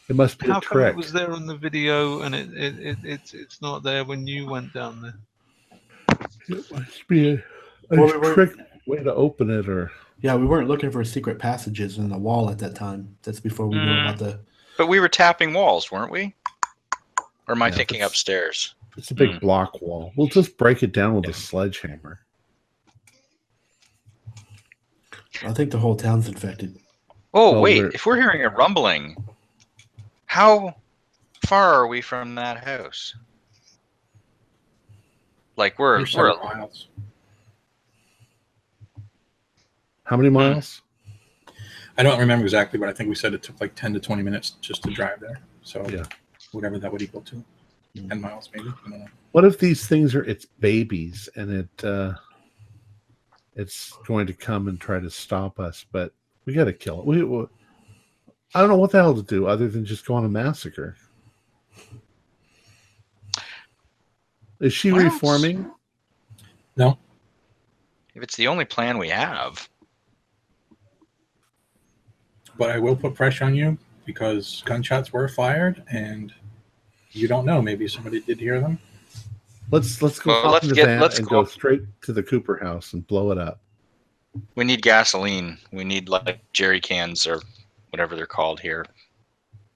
it 0.09 0.17
must 0.17 0.39
be 0.39 0.49
how 0.49 0.59
a 0.59 0.63
come 0.63 0.81
it 0.81 0.97
was 0.97 1.13
there 1.13 1.31
on 1.33 1.47
the 1.47 1.57
video 1.57 2.23
and 2.23 2.35
it, 2.35 2.49
it, 2.55 2.79
it 2.81 2.99
it's 3.05 3.35
it's 3.35 3.61
not 3.63 3.83
there 3.83 4.03
when 4.05 4.27
you 4.27 4.49
went 4.49 4.73
down 4.73 5.03
there? 5.03 5.15
It 6.49 6.73
must 6.73 7.07
be 7.07 7.33
a, 7.33 7.45
a 7.91 8.01
Well, 8.01 8.35
trick 8.35 8.57
way 8.87 9.03
to 9.05 9.15
open 9.15 9.51
it, 9.51 9.69
or 9.69 9.93
Yeah, 10.23 10.35
we 10.35 10.45
weren't 10.47 10.69
looking 10.69 10.91
for 10.91 11.03
secret 11.05 11.39
passages 11.39 11.99
in 11.99 12.09
the 12.11 12.19
wall 12.19 12.51
at 12.51 12.59
that 12.59 12.75
time. 12.75 13.17
That's 13.23 13.41
before 13.41 13.67
we 13.67 13.77
knew 13.77 13.85
Mm. 13.85 14.03
about 14.09 14.19
the. 14.19 14.41
But 14.77 14.87
we 14.89 15.01
were 15.01 15.09
tapping 15.09 15.53
walls, 15.55 15.91
weren't 15.91 16.11
we? 16.13 16.35
Or 17.49 17.55
am 17.55 17.63
I 17.63 17.69
Yeah, 17.69 17.75
thinking 17.75 18.01
that's- 18.01 18.11
upstairs? 18.13 18.75
It's 18.97 19.11
a 19.11 19.15
big 19.15 19.33
Hmm. 19.33 19.39
block 19.39 19.81
wall. 19.81 20.13
We'll 20.17 20.27
just 20.27 20.57
break 20.59 20.83
it 20.83 20.93
down 20.93 21.15
with 21.15 21.27
a 21.29 21.33
sledgehammer. 21.33 22.21
I 25.43 25.53
think 25.55 25.71
the 25.71 25.79
whole 25.79 25.97
town's 25.97 26.29
infected. 26.29 26.79
Oh, 27.33 27.53
Well, 27.53 27.63
wait. 27.63 27.79
we're- 27.81 27.91
If 27.95 28.05
we're 28.05 28.17
hearing 28.21 28.45
a 28.45 28.51
rumbling, 28.51 29.17
how 30.27 30.77
far 31.47 31.73
are 31.75 31.87
we 31.87 32.03
from 32.03 32.35
that 32.35 32.65
house? 32.65 33.15
Like 35.57 35.79
we're 35.79 35.93
You're 35.93 36.01
we're 36.01 36.07
several 36.07 36.39
miles. 36.45 36.89
How 40.11 40.17
many 40.17 40.29
miles? 40.29 40.83
I 41.97 42.03
don't 42.03 42.19
remember 42.19 42.45
exactly, 42.45 42.81
but 42.81 42.89
I 42.89 42.93
think 42.93 43.09
we 43.09 43.15
said 43.15 43.33
it 43.33 43.45
took 43.45 43.61
like 43.61 43.77
10 43.77 43.95
to 43.95 44.01
20 44.01 44.25
minutes 44.25 44.51
just 44.61 44.83
to 44.83 44.91
drive 44.91 45.21
there. 45.21 45.39
So 45.63 45.87
Yeah. 45.89 46.03
whatever 46.51 46.81
that 46.81 46.91
would 46.91 47.01
equal 47.01 47.21
to. 47.21 47.37
Mm. 47.95 48.09
10 48.09 48.21
miles 48.21 48.51
maybe. 48.53 48.71
I 48.71 48.91
don't 48.91 48.99
know. 48.99 49.07
What 49.31 49.45
if 49.45 49.61
these 49.61 49.87
things 49.87 50.17
are 50.17 50.25
its 50.25 50.47
babies 50.47 51.29
and 51.37 51.53
it 51.53 51.85
uh 51.85 52.15
it's 53.55 53.97
going 54.05 54.27
to 54.27 54.33
come 54.33 54.67
and 54.67 54.81
try 54.81 54.99
to 54.99 55.11
stop 55.11 55.61
us, 55.61 55.87
but 55.93 56.13
we 56.45 56.55
got 56.55 56.65
to 56.65 56.73
kill 56.73 56.99
it. 57.01 57.07
We, 57.07 57.23
we 57.23 57.47
I 58.53 58.61
don't 58.61 58.69
know 58.69 58.79
what 58.79 58.91
the 58.91 58.99
hell 58.99 59.15
to 59.15 59.23
do 59.23 59.47
other 59.47 59.69
than 59.69 59.85
just 59.85 60.05
go 60.07 60.15
on 60.15 60.25
a 60.25 60.29
massacre. 60.29 60.97
Is 64.59 64.73
she 64.73 64.91
Well, 64.91 65.05
reforming? 65.05 65.71
if 68.17 68.25
it's 68.25 68.37
the 68.37 68.49
only 68.49 68.65
plan 68.65 68.99
we 68.99 69.09
have. 69.09 69.69
But 72.61 72.73
I 72.73 72.79
will 72.79 72.95
put 72.95 73.15
pressure 73.15 73.47
on 73.47 73.55
you 73.55 73.79
because 74.05 74.63
gunshots 74.67 75.15
were 75.15 75.27
fired 75.29 75.83
and 75.91 76.31
you 77.13 77.27
don't 77.27 77.47
know. 77.47 77.63
Maybe 77.63 77.89
somebody 77.89 78.21
did 78.21 78.39
hear 78.39 78.61
them. 78.61 78.79
Let's 79.71 80.03
let's 80.03 80.19
go 80.19 80.43
Well, 80.43 80.53
let's 80.53 80.69
the 80.69 80.75
get- 80.75 80.85
van 80.85 81.01
let's 81.01 81.19
and 81.19 81.27
go- 81.27 81.45
go 81.45 81.49
straight 81.49 81.81
to 82.03 82.13
the 82.13 82.23
Cooper 82.23 82.59
house 82.63 82.93
and 82.93 83.07
blow 83.07 83.31
it 83.33 83.39
up. 83.39 83.63
We 84.57 84.65
need 84.65 84.83
gasoline. 84.83 85.57
We 85.73 85.85
need 85.85 86.11
like 86.11 86.41
jerry 86.53 86.83
cans 86.83 87.27
or 87.27 87.41
whatever 87.89 88.15
they're 88.15 88.27
called 88.27 88.61
here. 88.61 88.85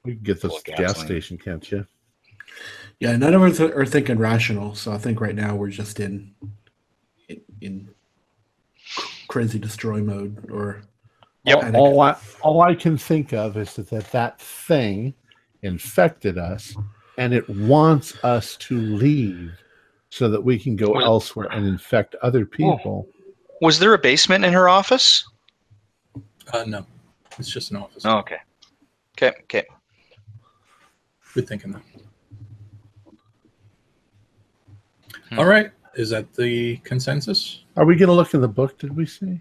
We 0.05 0.17
can 0.17 0.23
get 0.23 0.43
this 0.43 0.63
gas 0.63 1.01
station, 1.01 1.39
can't 1.39 1.69
you? 1.73 1.87
Yeah, 3.01 3.17
none 3.17 3.33
of 3.33 3.41
us 3.41 3.61
are 3.61 3.75
are 3.81 3.87
thinking 3.87 4.19
rational. 4.19 4.75
So 4.75 4.93
I 4.93 4.99
think 4.99 5.23
right 5.23 5.35
now 5.35 5.57
we're 5.57 5.71
just 5.71 6.01
in 6.01 6.35
in, 7.31 7.41
in 7.63 7.89
crazy 9.29 9.59
destroy 9.59 10.03
mode 10.03 10.51
or 10.51 10.83
Yep. 11.45 11.75
All, 11.75 11.77
all 11.77 12.01
I 12.01 12.17
all 12.41 12.63
I 12.63 12.75
can 12.75 12.97
think 12.97 13.33
of 13.33 13.57
is 13.57 13.75
that, 13.75 13.91
that 13.91 14.11
that 14.13 14.41
thing 14.41 15.15
infected 15.63 16.39
us, 16.39 16.75
and 17.19 17.35
it 17.35 17.49
wants 17.49 18.23
us 18.25 18.57
to 18.59 18.79
leave 18.79 19.53
so 20.09 20.29
that 20.29 20.43
we 20.43 20.59
can 20.59 20.77
go 20.77 20.93
Well- 20.93 21.05
elsewhere 21.05 21.49
and 21.51 21.67
infect 21.67 22.15
other 22.23 22.47
people. 22.47 23.09
Was 23.61 23.79
there 23.79 23.95
a 23.95 23.99
basement 23.99 24.45
in 24.45 24.53
her 24.53 24.69
office? 24.69 25.25
Uh, 26.53 26.65
no, 26.67 26.87
it's 27.39 27.51
just 27.51 27.71
an 27.71 27.79
office. 27.79 28.05
Oh, 28.05 28.19
okay. 28.19 28.39
Okay. 29.17 29.33
Okay. 29.45 29.67
Good 31.35 31.49
thinking 31.49 31.73
though. 31.73 31.81
Hmm. 35.31 35.39
All 35.39 35.47
right. 35.47 35.71
Is 35.95 36.11
that 36.11 36.33
the 36.35 36.77
consensus? 36.79 37.65
Are 37.77 37.85
we 37.85 37.97
going 37.97 38.09
to 38.09 38.15
look 38.15 38.35
in 38.35 38.41
the 38.41 38.49
book? 38.49 38.79
Did 38.79 38.95
we 38.97 39.07
see 39.07 39.41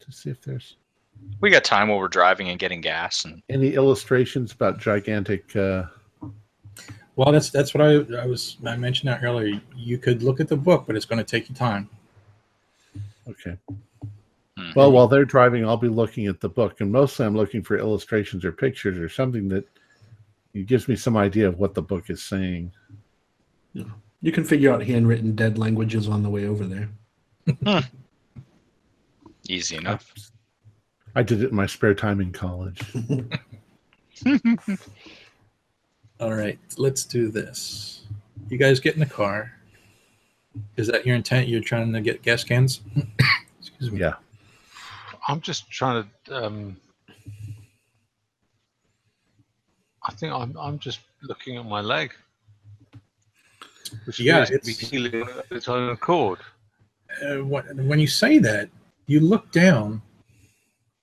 to 0.00 0.12
see 0.12 0.30
if 0.30 0.40
there's 0.40 0.76
We 1.40 1.50
got 1.50 1.64
time 1.64 1.88
while 1.88 1.98
we're 1.98 2.08
driving 2.08 2.48
and 2.50 2.58
getting 2.58 2.80
gas 2.80 3.24
and 3.24 3.42
any 3.48 3.74
illustrations 3.74 4.52
about 4.52 4.78
gigantic? 4.78 5.54
Uh, 5.56 5.84
Well, 7.16 7.32
that's 7.32 7.50
that's 7.50 7.74
what 7.74 7.82
I, 7.82 7.94
I 8.22 8.26
was 8.26 8.56
I 8.66 8.76
mentioned 8.76 9.08
that 9.10 9.22
earlier. 9.22 9.60
You 9.76 9.98
could 9.98 10.22
look 10.22 10.40
at 10.40 10.48
the 10.48 10.56
book, 10.56 10.84
but 10.86 10.96
it's 10.96 11.04
going 11.06 11.18
to 11.18 11.24
take 11.24 11.48
you 11.48 11.54
time. 11.54 11.88
okay. 13.28 13.56
Hmm. 14.56 14.70
Well, 14.76 14.92
while 14.92 15.08
they're 15.08 15.24
driving, 15.24 15.64
I'll 15.64 15.76
be 15.76 15.88
looking 15.88 16.26
at 16.26 16.40
the 16.40 16.48
book, 16.48 16.80
and 16.80 16.92
mostly 16.92 17.24
I'm 17.26 17.36
looking 17.36 17.62
for 17.62 17.78
illustrations 17.78 18.44
or 18.44 18.52
pictures 18.52 18.98
or 18.98 19.08
something 19.08 19.48
that 19.48 19.66
gives 20.66 20.88
me 20.88 20.96
some 20.96 21.16
idea 21.16 21.48
of 21.48 21.58
what 21.58 21.74
the 21.74 21.82
book 21.82 22.10
is 22.10 22.22
saying. 22.22 22.72
you 23.72 24.32
can 24.32 24.44
figure 24.44 24.72
out 24.72 24.82
handwritten 24.82 25.34
dead 25.34 25.56
languages 25.56 26.08
on 26.08 26.22
the 26.22 26.28
way 26.28 26.46
over 26.46 26.66
there. 26.66 27.84
easy 29.48 29.76
enough. 29.76 30.12
I 31.14 31.22
did 31.22 31.42
it 31.42 31.50
in 31.50 31.56
my 31.56 31.66
spare 31.66 31.94
time 31.94 32.20
in 32.20 32.32
college. 32.32 32.80
All 36.20 36.34
right, 36.34 36.58
let's 36.76 37.04
do 37.04 37.28
this. 37.28 38.02
You 38.48 38.58
guys 38.58 38.78
get 38.80 38.94
in 38.94 39.00
the 39.00 39.06
car. 39.06 39.52
Is 40.76 40.86
that 40.88 41.06
your 41.06 41.16
intent? 41.16 41.48
You're 41.48 41.62
trying 41.62 41.92
to 41.92 42.00
get 42.00 42.22
gas 42.22 42.44
cans? 42.44 42.80
Excuse 43.60 43.90
me. 43.90 44.00
Yeah. 44.00 44.14
I'm 45.28 45.40
just 45.40 45.70
trying 45.70 46.08
to. 46.26 46.44
Um, 46.46 46.76
I 50.02 50.12
think 50.12 50.32
I'm. 50.32 50.56
I'm 50.58 50.78
just 50.78 51.00
looking 51.22 51.56
at 51.56 51.64
my 51.66 51.80
leg, 51.80 52.12
which 54.06 54.20
Yeah, 54.20 54.42
appears 54.42 54.50
be 54.50 54.72
it's- 54.72 54.78
healing 54.90 55.22
of 55.22 55.44
its 55.50 55.68
own 55.68 55.90
accord. 55.90 56.38
Uh, 57.22 57.38
when, 57.44 57.88
when 57.88 57.98
you 57.98 58.06
say 58.06 58.38
that, 58.38 58.68
you 59.06 59.18
look 59.20 59.50
down, 59.50 60.00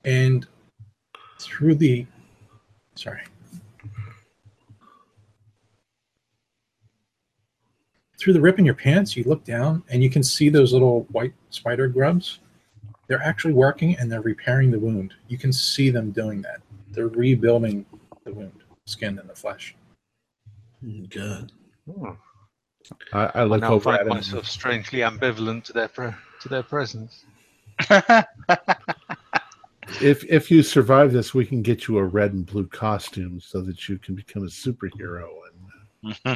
and 0.07 0.47
through 1.39 1.75
the 1.75 2.07
sorry, 2.95 3.21
through 8.19 8.33
the 8.33 8.41
rip 8.41 8.57
in 8.57 8.65
your 8.65 8.73
pants, 8.73 9.15
you 9.15 9.23
look 9.25 9.43
down 9.43 9.83
and 9.89 10.01
you 10.01 10.09
can 10.09 10.23
see 10.23 10.49
those 10.49 10.73
little 10.73 11.03
white 11.11 11.33
spider 11.51 11.87
grubs. 11.87 12.39
They're 13.07 13.21
actually 13.21 13.53
working 13.53 13.95
and 13.97 14.11
they're 14.11 14.21
repairing 14.21 14.71
the 14.71 14.79
wound. 14.79 15.13
You 15.27 15.37
can 15.37 15.53
see 15.53 15.89
them 15.89 16.11
doing 16.11 16.41
that. 16.41 16.61
They're 16.91 17.07
rebuilding 17.09 17.85
the 18.23 18.33
wound, 18.33 18.63
skin 18.85 19.19
and 19.19 19.29
the 19.29 19.35
flesh. 19.35 19.75
Good. 21.09 21.51
Hmm. 21.85 22.11
I, 23.11 23.25
I 23.25 23.31
I 23.35 23.43
look 23.43 23.61
now 23.61 23.73
over 23.73 23.83
find 23.83 23.99
at 23.99 24.07
him. 24.07 24.13
myself 24.13 24.45
strangely 24.45 24.99
ambivalent 24.99 25.65
to 25.65 25.73
their 25.73 25.89
pre- 25.89 26.13
to 26.41 26.49
their 26.49 26.63
presence. 26.63 27.25
If 30.01 30.23
if 30.25 30.51
you 30.51 30.63
survive 30.63 31.13
this, 31.13 31.33
we 31.33 31.45
can 31.45 31.61
get 31.61 31.87
you 31.87 31.97
a 31.97 32.03
red 32.03 32.33
and 32.33 32.45
blue 32.45 32.67
costume 32.67 33.39
so 33.39 33.61
that 33.61 33.87
you 33.87 33.97
can 33.97 34.15
become 34.15 34.43
a 34.43 34.47
superhero 34.47 35.29
and 36.03 36.17
uh, 36.25 36.35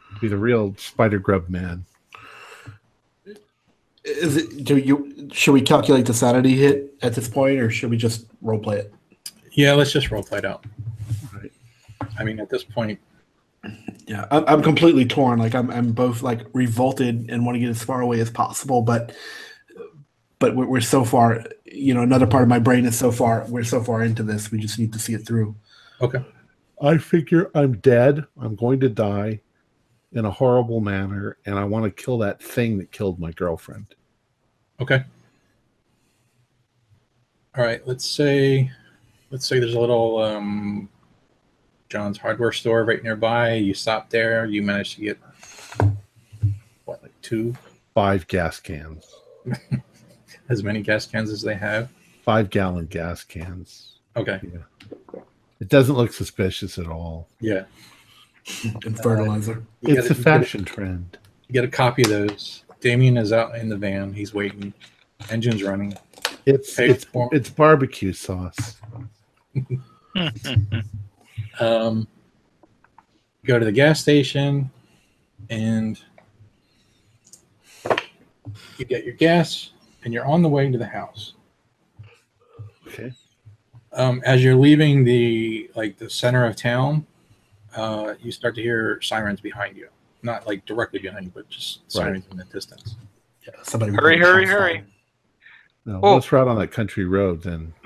be 0.20 0.28
the 0.28 0.36
real 0.36 0.74
Spider 0.76 1.18
Grub 1.18 1.48
man. 1.48 1.84
Is 4.04 4.36
it? 4.36 4.64
Do 4.64 4.76
you? 4.76 5.28
Should 5.32 5.52
we 5.52 5.62
calculate 5.62 6.06
the 6.06 6.14
sanity 6.14 6.54
hit 6.56 6.94
at 7.02 7.14
this 7.14 7.28
point, 7.28 7.60
or 7.60 7.70
should 7.70 7.90
we 7.90 7.96
just 7.96 8.26
role 8.42 8.58
play 8.58 8.78
it? 8.78 8.92
Yeah, 9.52 9.74
let's 9.74 9.92
just 9.92 10.10
role 10.10 10.22
play 10.22 10.38
it 10.38 10.44
out. 10.44 10.64
Right. 11.32 11.52
I 12.18 12.24
mean, 12.24 12.40
at 12.40 12.50
this 12.50 12.64
point, 12.64 12.98
Yeah, 14.06 14.26
I'm, 14.30 14.44
I'm 14.46 14.62
completely 14.62 15.06
torn. 15.06 15.38
Like 15.38 15.54
I'm, 15.54 15.70
I'm 15.70 15.92
both 15.92 16.22
like 16.22 16.46
revolted 16.52 17.30
and 17.30 17.46
want 17.46 17.56
to 17.56 17.60
get 17.60 17.70
as 17.70 17.82
far 17.82 18.00
away 18.00 18.20
as 18.20 18.30
possible, 18.30 18.82
but, 18.82 19.12
but 20.44 20.54
we're, 20.54 20.66
we're 20.66 20.80
so 20.82 21.06
far. 21.06 21.42
You 21.64 21.94
know, 21.94 22.02
another 22.02 22.26
part 22.26 22.42
of 22.42 22.50
my 22.50 22.58
brain 22.58 22.84
is 22.84 22.98
so 22.98 23.10
far. 23.10 23.46
We're 23.48 23.64
so 23.64 23.82
far 23.82 24.02
into 24.02 24.22
this. 24.22 24.52
We 24.52 24.58
just 24.58 24.78
need 24.78 24.92
to 24.92 24.98
see 24.98 25.14
it 25.14 25.26
through. 25.26 25.56
okay. 26.02 26.22
I 26.82 26.98
figure 26.98 27.50
I'm 27.54 27.78
dead. 27.78 28.26
I'm 28.38 28.54
going 28.54 28.80
to 28.80 28.90
die 28.90 29.40
in 30.12 30.26
a 30.26 30.30
horrible 30.30 30.80
manner, 30.80 31.38
and 31.46 31.58
I 31.58 31.64
want 31.64 31.84
to 31.84 31.90
kill 31.90 32.18
that 32.18 32.42
thing 32.42 32.76
that 32.76 32.92
killed 32.92 33.18
my 33.18 33.30
girlfriend. 33.32 33.94
Okay. 34.80 35.02
All 37.56 37.64
right. 37.64 37.86
Let's 37.86 38.04
say, 38.04 38.70
let's 39.30 39.46
say 39.46 39.60
there's 39.60 39.74
a 39.74 39.80
little 39.80 40.18
um, 40.18 40.90
John's 41.88 42.18
hardware 42.18 42.52
store 42.52 42.84
right 42.84 43.02
nearby. 43.02 43.54
You 43.54 43.72
stop 43.72 44.10
there. 44.10 44.44
You 44.44 44.60
manage 44.60 44.96
to 44.96 45.00
get 45.00 45.18
what, 46.84 47.02
like 47.02 47.18
two, 47.22 47.56
Five 47.94 48.26
gas 48.26 48.58
cans, 48.58 49.06
as 50.48 50.62
many 50.62 50.82
gas 50.82 51.06
cans 51.06 51.30
as 51.30 51.42
they 51.42 51.54
have. 51.54 51.88
five 52.22 52.50
gallon 52.50 52.86
gas 52.86 53.22
cans. 53.24 53.98
Okay. 54.16 54.40
Yeah. 54.42 55.20
It 55.60 55.68
doesn't 55.68 55.94
look 55.96 56.12
suspicious 56.12 56.78
at 56.78 56.86
all. 56.86 57.28
Yeah. 57.40 57.64
And 58.84 58.98
fertilizer. 59.02 59.62
You 59.80 59.94
It's 59.96 60.08
get 60.08 60.10
a 60.10 60.14
you 60.14 60.14
get 60.14 60.24
fashion 60.24 60.64
trend. 60.64 61.18
You 61.48 61.52
get 61.54 61.64
a 61.64 61.68
copy 61.68 62.02
of 62.02 62.08
those. 62.08 62.64
Damien 62.80 63.16
is 63.16 63.32
out 63.32 63.56
in 63.56 63.68
the 63.68 63.76
van. 63.76 64.12
He's 64.12 64.34
waiting. 64.34 64.72
Engine's 65.30 65.62
running. 65.62 65.94
It's 66.44 66.76
Hey, 66.76 66.90
it's 66.90 67.04
for- 67.04 67.30
it's 67.32 67.48
barbecue 67.50 68.12
sauce. 68.12 68.76
Um, 71.60 72.08
go 73.44 73.58
to 73.58 73.64
the 73.64 73.72
gas 73.72 74.00
station 74.00 74.70
and 75.50 76.00
you 78.78 78.84
get 78.84 79.04
your 79.04 79.14
gas 79.14 79.70
and 80.04 80.14
you're 80.14 80.26
on 80.26 80.42
the 80.42 80.48
way 80.48 80.70
to 80.70 80.78
the 80.78 80.86
house. 80.86 81.34
Okay. 82.86 83.12
um, 83.92 84.22
as 84.24 84.44
you're 84.44 84.54
leaving 84.54 85.04
the 85.04 85.70
like 85.74 85.98
the 85.98 86.08
center 86.08 86.44
of 86.46 86.54
town, 86.56 87.06
uh, 87.76 88.14
you 88.20 88.30
start 88.30 88.54
to 88.56 88.62
hear 88.62 89.00
sirens 89.02 89.40
behind 89.40 89.76
you. 89.76 89.88
Not 90.22 90.46
like 90.46 90.64
directly 90.64 91.00
behind 91.00 91.24
you, 91.26 91.32
but 91.34 91.48
just 91.48 91.80
sirens 91.90 92.24
in 92.30 92.36
the 92.36 92.44
distance. 92.44 92.96
Yeah, 93.46 93.52
somebody 93.62 93.92
Hurry, 93.92 94.18
hurry, 94.18 94.46
hurry. 94.46 94.74
fired. 94.78 94.86
No, 95.86 96.00
Oh. 96.02 96.14
let's 96.14 96.32
ride 96.32 96.48
on 96.48 96.58
that 96.58 96.68
country 96.72 97.04
road 97.04 97.42
then. 97.42 97.74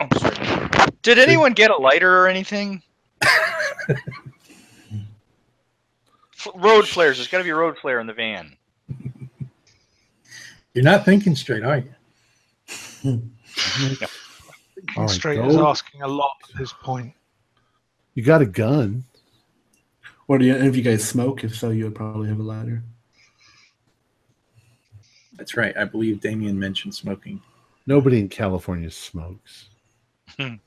Oh, 0.00 0.08
sorry. 0.18 0.88
Did 1.02 1.18
anyone 1.18 1.52
get 1.52 1.70
a 1.70 1.76
lighter 1.76 2.20
or 2.22 2.28
anything? 2.28 2.82
F- 3.22 4.08
road 6.56 6.86
flares. 6.88 7.16
There's 7.16 7.28
got 7.28 7.38
to 7.38 7.44
be 7.44 7.50
a 7.50 7.54
road 7.54 7.78
flare 7.78 8.00
in 8.00 8.06
the 8.06 8.12
van. 8.12 8.56
You're 10.74 10.84
not 10.84 11.04
thinking 11.04 11.34
straight, 11.36 11.62
are 11.64 11.78
you? 11.78 11.92
Thinking 12.66 13.30
All 14.96 15.02
right, 15.04 15.10
straight 15.10 15.36
go. 15.36 15.48
is 15.48 15.56
asking 15.56 16.02
a 16.02 16.08
lot 16.08 16.32
at 16.50 16.58
this 16.58 16.72
point. 16.72 17.12
You 18.14 18.22
got 18.22 18.42
a 18.42 18.46
gun. 18.46 19.04
What 20.26 20.38
do 20.38 20.46
you? 20.46 20.54
If 20.54 20.76
you 20.76 20.82
guys 20.82 21.06
smoke, 21.06 21.44
if 21.44 21.54
so, 21.54 21.70
you 21.70 21.84
would 21.84 21.94
probably 21.94 22.28
have 22.28 22.38
a 22.38 22.42
ladder. 22.42 22.82
That's 25.36 25.56
right. 25.56 25.76
I 25.76 25.84
believe 25.84 26.20
Damien 26.20 26.58
mentioned 26.58 26.94
smoking. 26.94 27.40
Nobody 27.86 28.20
in 28.20 28.28
California 28.28 28.90
smokes. 28.90 29.68
All 30.38 30.58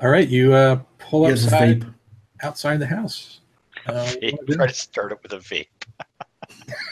right, 0.00 0.28
you 0.28 0.52
uh, 0.52 0.80
pull 0.98 1.24
He 1.24 1.30
has 1.30 1.44
outside 1.46 1.80
vape. 1.80 1.94
outside 2.42 2.76
the 2.78 2.86
house. 2.86 3.40
Uh, 3.86 4.04
what 4.04 4.20
do 4.20 4.26
you 4.26 4.32
wanna 4.32 4.46
do? 4.46 4.54
Try 4.54 4.66
to 4.66 4.74
start 4.74 5.12
it 5.12 5.18
with 5.22 5.32
a 5.32 5.38
vape. 5.38 5.66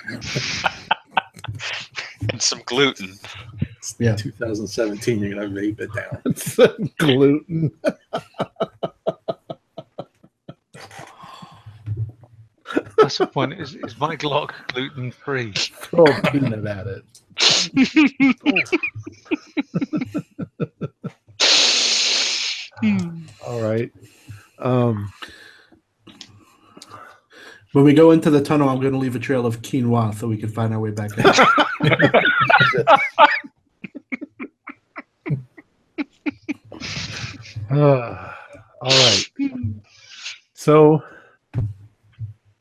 and 2.30 2.40
some 2.40 2.62
gluten. 2.66 3.18
Yeah. 3.98 4.14
2017, 4.16 5.20
you're 5.20 5.34
gonna 5.34 5.48
vape 5.48 5.80
it 5.80 5.92
down. 5.94 6.18
It's 6.26 6.56
gluten. 6.98 7.72
That's 12.96 13.18
the 13.18 13.26
point. 13.26 13.54
Is, 13.54 13.74
is 13.74 13.98
my 13.98 14.14
Glock 14.16 14.52
gluten 14.68 15.10
free? 15.10 15.52
Throw 15.52 16.04
a 16.04 16.22
peanut 16.30 16.64
at 16.66 16.86
it. 16.86 17.04
All 23.46 23.60
right. 23.60 23.92
Um, 24.58 25.12
When 27.72 27.84
we 27.84 27.94
go 27.94 28.10
into 28.10 28.28
the 28.28 28.42
tunnel, 28.42 28.68
I'm 28.68 28.80
going 28.80 28.92
to 28.92 28.98
leave 28.98 29.16
a 29.16 29.18
trail 29.18 29.46
of 29.46 29.62
quinoa 29.62 30.14
so 30.14 30.28
we 30.28 30.36
can 30.36 30.50
find 30.50 30.74
our 30.74 30.80
way 30.80 30.90
back 30.90 31.10
out. 31.18 31.38
uh, 37.70 38.32
all 38.82 38.90
right. 38.90 39.24
So 40.52 41.02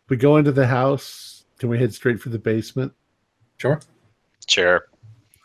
we 0.08 0.16
go 0.16 0.38
into 0.38 0.54
the 0.54 0.66
house. 0.66 1.44
Can 1.60 1.68
we 1.68 1.78
head 1.78 1.94
straight 1.94 2.22
for 2.22 2.30
the 2.30 2.40
basement? 2.40 2.94
Sure. 3.58 3.82
Sure. 4.48 4.86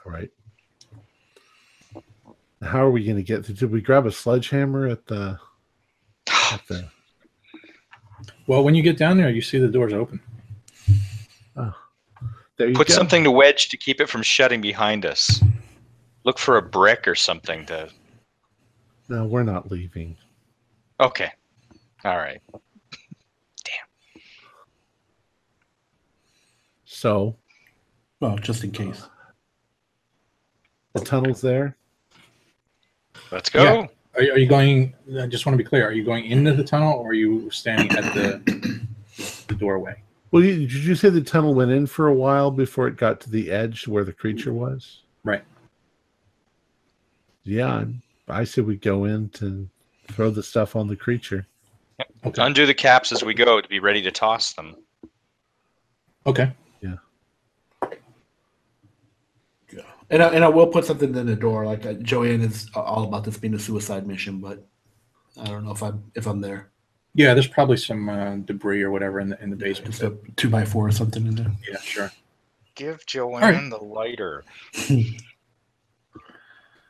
All 0.04 0.12
right. 0.12 0.30
How 2.62 2.86
are 2.86 2.90
we 2.90 3.04
going 3.04 3.16
to 3.16 3.22
get 3.22 3.44
through? 3.44 3.56
Did 3.56 3.72
we 3.72 3.80
grab 3.80 4.06
a 4.06 4.12
sledgehammer 4.12 4.86
at 4.86 5.06
the? 5.06 5.40
At 6.52 6.64
the 6.68 6.88
Well, 8.46 8.62
when 8.62 8.74
you 8.74 8.82
get 8.82 8.96
down 8.96 9.16
there, 9.18 9.30
you 9.30 9.42
see 9.42 9.58
the 9.58 9.68
doors 9.68 9.92
open. 9.92 10.20
there 11.56 12.68
you 12.68 12.74
Put 12.74 12.88
go. 12.88 12.94
something 12.94 13.24
to 13.24 13.30
wedge 13.30 13.68
to 13.70 13.76
keep 13.76 14.00
it 14.00 14.08
from 14.08 14.22
shutting 14.22 14.60
behind 14.60 15.04
us. 15.04 15.42
Look 16.24 16.38
for 16.38 16.56
a 16.56 16.62
brick 16.62 17.06
or 17.06 17.14
something 17.14 17.66
to. 17.66 17.88
No, 19.08 19.26
we're 19.26 19.42
not 19.42 19.70
leaving. 19.70 20.16
Okay. 21.00 21.30
All 22.04 22.16
right. 22.16 22.40
Damn. 23.64 24.22
So 26.84 27.36
well, 28.20 28.36
just 28.38 28.64
in 28.64 28.70
case. 28.70 29.02
the 30.94 31.00
tunnel's 31.00 31.40
there. 31.40 31.76
Let's 33.30 33.50
go. 33.50 33.62
Yeah. 33.62 33.86
Are 34.16 34.22
you, 34.22 34.32
are 34.32 34.38
you 34.38 34.46
going? 34.46 34.94
I 35.20 35.26
just 35.26 35.44
want 35.46 35.54
to 35.58 35.62
be 35.62 35.68
clear. 35.68 35.86
Are 35.86 35.92
you 35.92 36.04
going 36.04 36.24
into 36.26 36.54
the 36.54 36.64
tunnel, 36.64 36.94
or 36.94 37.10
are 37.10 37.14
you 37.14 37.50
standing 37.50 37.90
at 37.96 38.14
the 38.14 38.80
the 39.46 39.54
doorway? 39.54 40.02
Well, 40.30 40.42
you, 40.42 40.56
did 40.66 40.72
you 40.72 40.94
say 40.94 41.08
the 41.10 41.20
tunnel 41.20 41.54
went 41.54 41.70
in 41.70 41.86
for 41.86 42.08
a 42.08 42.14
while 42.14 42.50
before 42.50 42.88
it 42.88 42.96
got 42.96 43.20
to 43.22 43.30
the 43.30 43.50
edge 43.50 43.86
where 43.86 44.04
the 44.04 44.12
creature 44.12 44.52
was? 44.52 45.02
Right. 45.24 45.44
Yeah, 47.44 47.72
I'm- 47.72 48.02
I 48.28 48.42
said 48.42 48.66
we 48.66 48.74
go 48.76 49.04
in 49.04 49.28
to 49.30 49.68
throw 50.08 50.30
the 50.30 50.42
stuff 50.42 50.74
on 50.74 50.88
the 50.88 50.96
creature. 50.96 51.46
Okay. 52.24 52.42
Undo 52.42 52.66
the 52.66 52.74
caps 52.74 53.12
as 53.12 53.22
we 53.22 53.34
go 53.34 53.60
to 53.60 53.68
be 53.68 53.78
ready 53.78 54.02
to 54.02 54.10
toss 54.10 54.52
them. 54.54 54.74
Okay. 56.26 56.50
And 60.10 60.22
I, 60.22 60.28
and 60.28 60.44
I 60.44 60.48
will 60.48 60.68
put 60.68 60.84
something 60.84 61.14
in 61.14 61.26
the 61.26 61.36
door. 61.36 61.66
Like 61.66 61.84
uh, 61.84 61.94
Joanne 61.94 62.42
is 62.42 62.70
all 62.74 63.04
about 63.04 63.24
this 63.24 63.38
being 63.38 63.54
a 63.54 63.58
suicide 63.58 64.06
mission, 64.06 64.38
but 64.38 64.64
I 65.40 65.46
don't 65.46 65.64
know 65.64 65.72
if 65.72 65.82
I'm 65.82 66.04
if 66.14 66.26
I'm 66.26 66.40
there. 66.40 66.70
Yeah, 67.14 67.34
there's 67.34 67.48
probably 67.48 67.78
some 67.78 68.08
uh, 68.08 68.36
debris 68.36 68.82
or 68.82 68.90
whatever 68.90 69.20
in 69.20 69.30
the 69.30 69.42
in 69.42 69.50
the 69.50 69.56
basement. 69.56 69.92
Just 69.92 70.02
a 70.02 70.16
two 70.36 70.48
by 70.48 70.64
four 70.64 70.86
or 70.86 70.92
something 70.92 71.26
in 71.26 71.34
there. 71.34 71.50
yeah, 71.68 71.78
sure. 71.80 72.12
Give 72.74 73.04
Joanne 73.06 73.42
right. 73.42 73.70
the 73.70 73.84
lighter. 73.84 74.44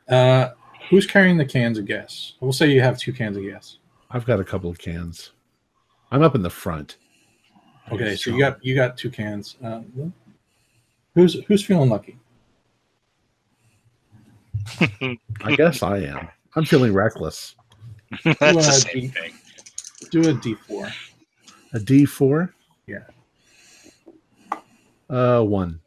Uh, 0.09 0.51
who's 0.89 1.05
carrying 1.05 1.37
the 1.37 1.45
cans 1.45 1.77
of 1.77 1.85
gas? 1.85 2.33
We'll 2.39 2.53
say 2.53 2.71
you 2.71 2.81
have 2.81 2.97
two 2.97 3.11
cans 3.11 3.35
of 3.35 3.43
gas. 3.43 3.79
I've 4.09 4.25
got 4.25 4.39
a 4.39 4.43
couple 4.43 4.69
of 4.69 4.77
cans. 4.77 5.31
I'm 6.11 6.21
up 6.21 6.35
in 6.35 6.41
the 6.41 6.49
front. 6.49 6.97
Okay, 7.91 8.15
so 8.15 8.31
you 8.31 8.39
got 8.39 8.63
you 8.63 8.75
got 8.75 8.97
two 8.97 9.09
cans. 9.09 9.57
Uh, 9.63 9.81
who's 11.13 11.43
who's 11.47 11.63
feeling 11.63 11.89
lucky? 11.89 12.17
I 15.43 15.55
guess 15.55 15.83
I 15.83 15.99
am. 15.99 16.27
I'm 16.55 16.65
feeling 16.65 16.93
reckless. 16.93 17.55
That's 18.23 18.41
uh, 18.41 18.53
the 18.53 18.61
same 18.63 19.01
D- 19.01 19.07
thing. 19.09 19.33
Do 20.11 20.29
a 20.29 20.33
D 20.33 20.53
four. 20.53 20.87
A 21.73 21.79
D4? 21.79 22.49
Yeah. 22.87 22.99
Uh, 25.09 25.41
one. 25.41 25.79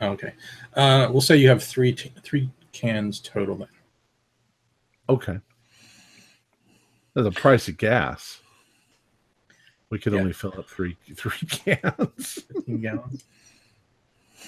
Okay. 0.00 0.32
Uh, 0.74 1.08
we'll 1.10 1.20
say 1.22 1.36
you 1.36 1.48
have 1.48 1.62
three 1.62 1.92
t- 1.92 2.12
three 2.22 2.50
cans 2.72 3.20
total. 3.20 3.56
Then. 3.56 3.68
Okay. 5.08 5.38
That's 7.14 7.24
the 7.26 7.30
price 7.32 7.68
of 7.68 7.76
gas. 7.78 8.40
We 9.90 9.98
could 9.98 10.12
Yeah. 10.12 10.20
only 10.20 10.32
fill 10.32 10.52
up 10.58 10.68
three 10.68 10.96
three 11.14 11.32
cans. 11.48 12.44
15 12.52 12.80
gallons. 12.80 13.24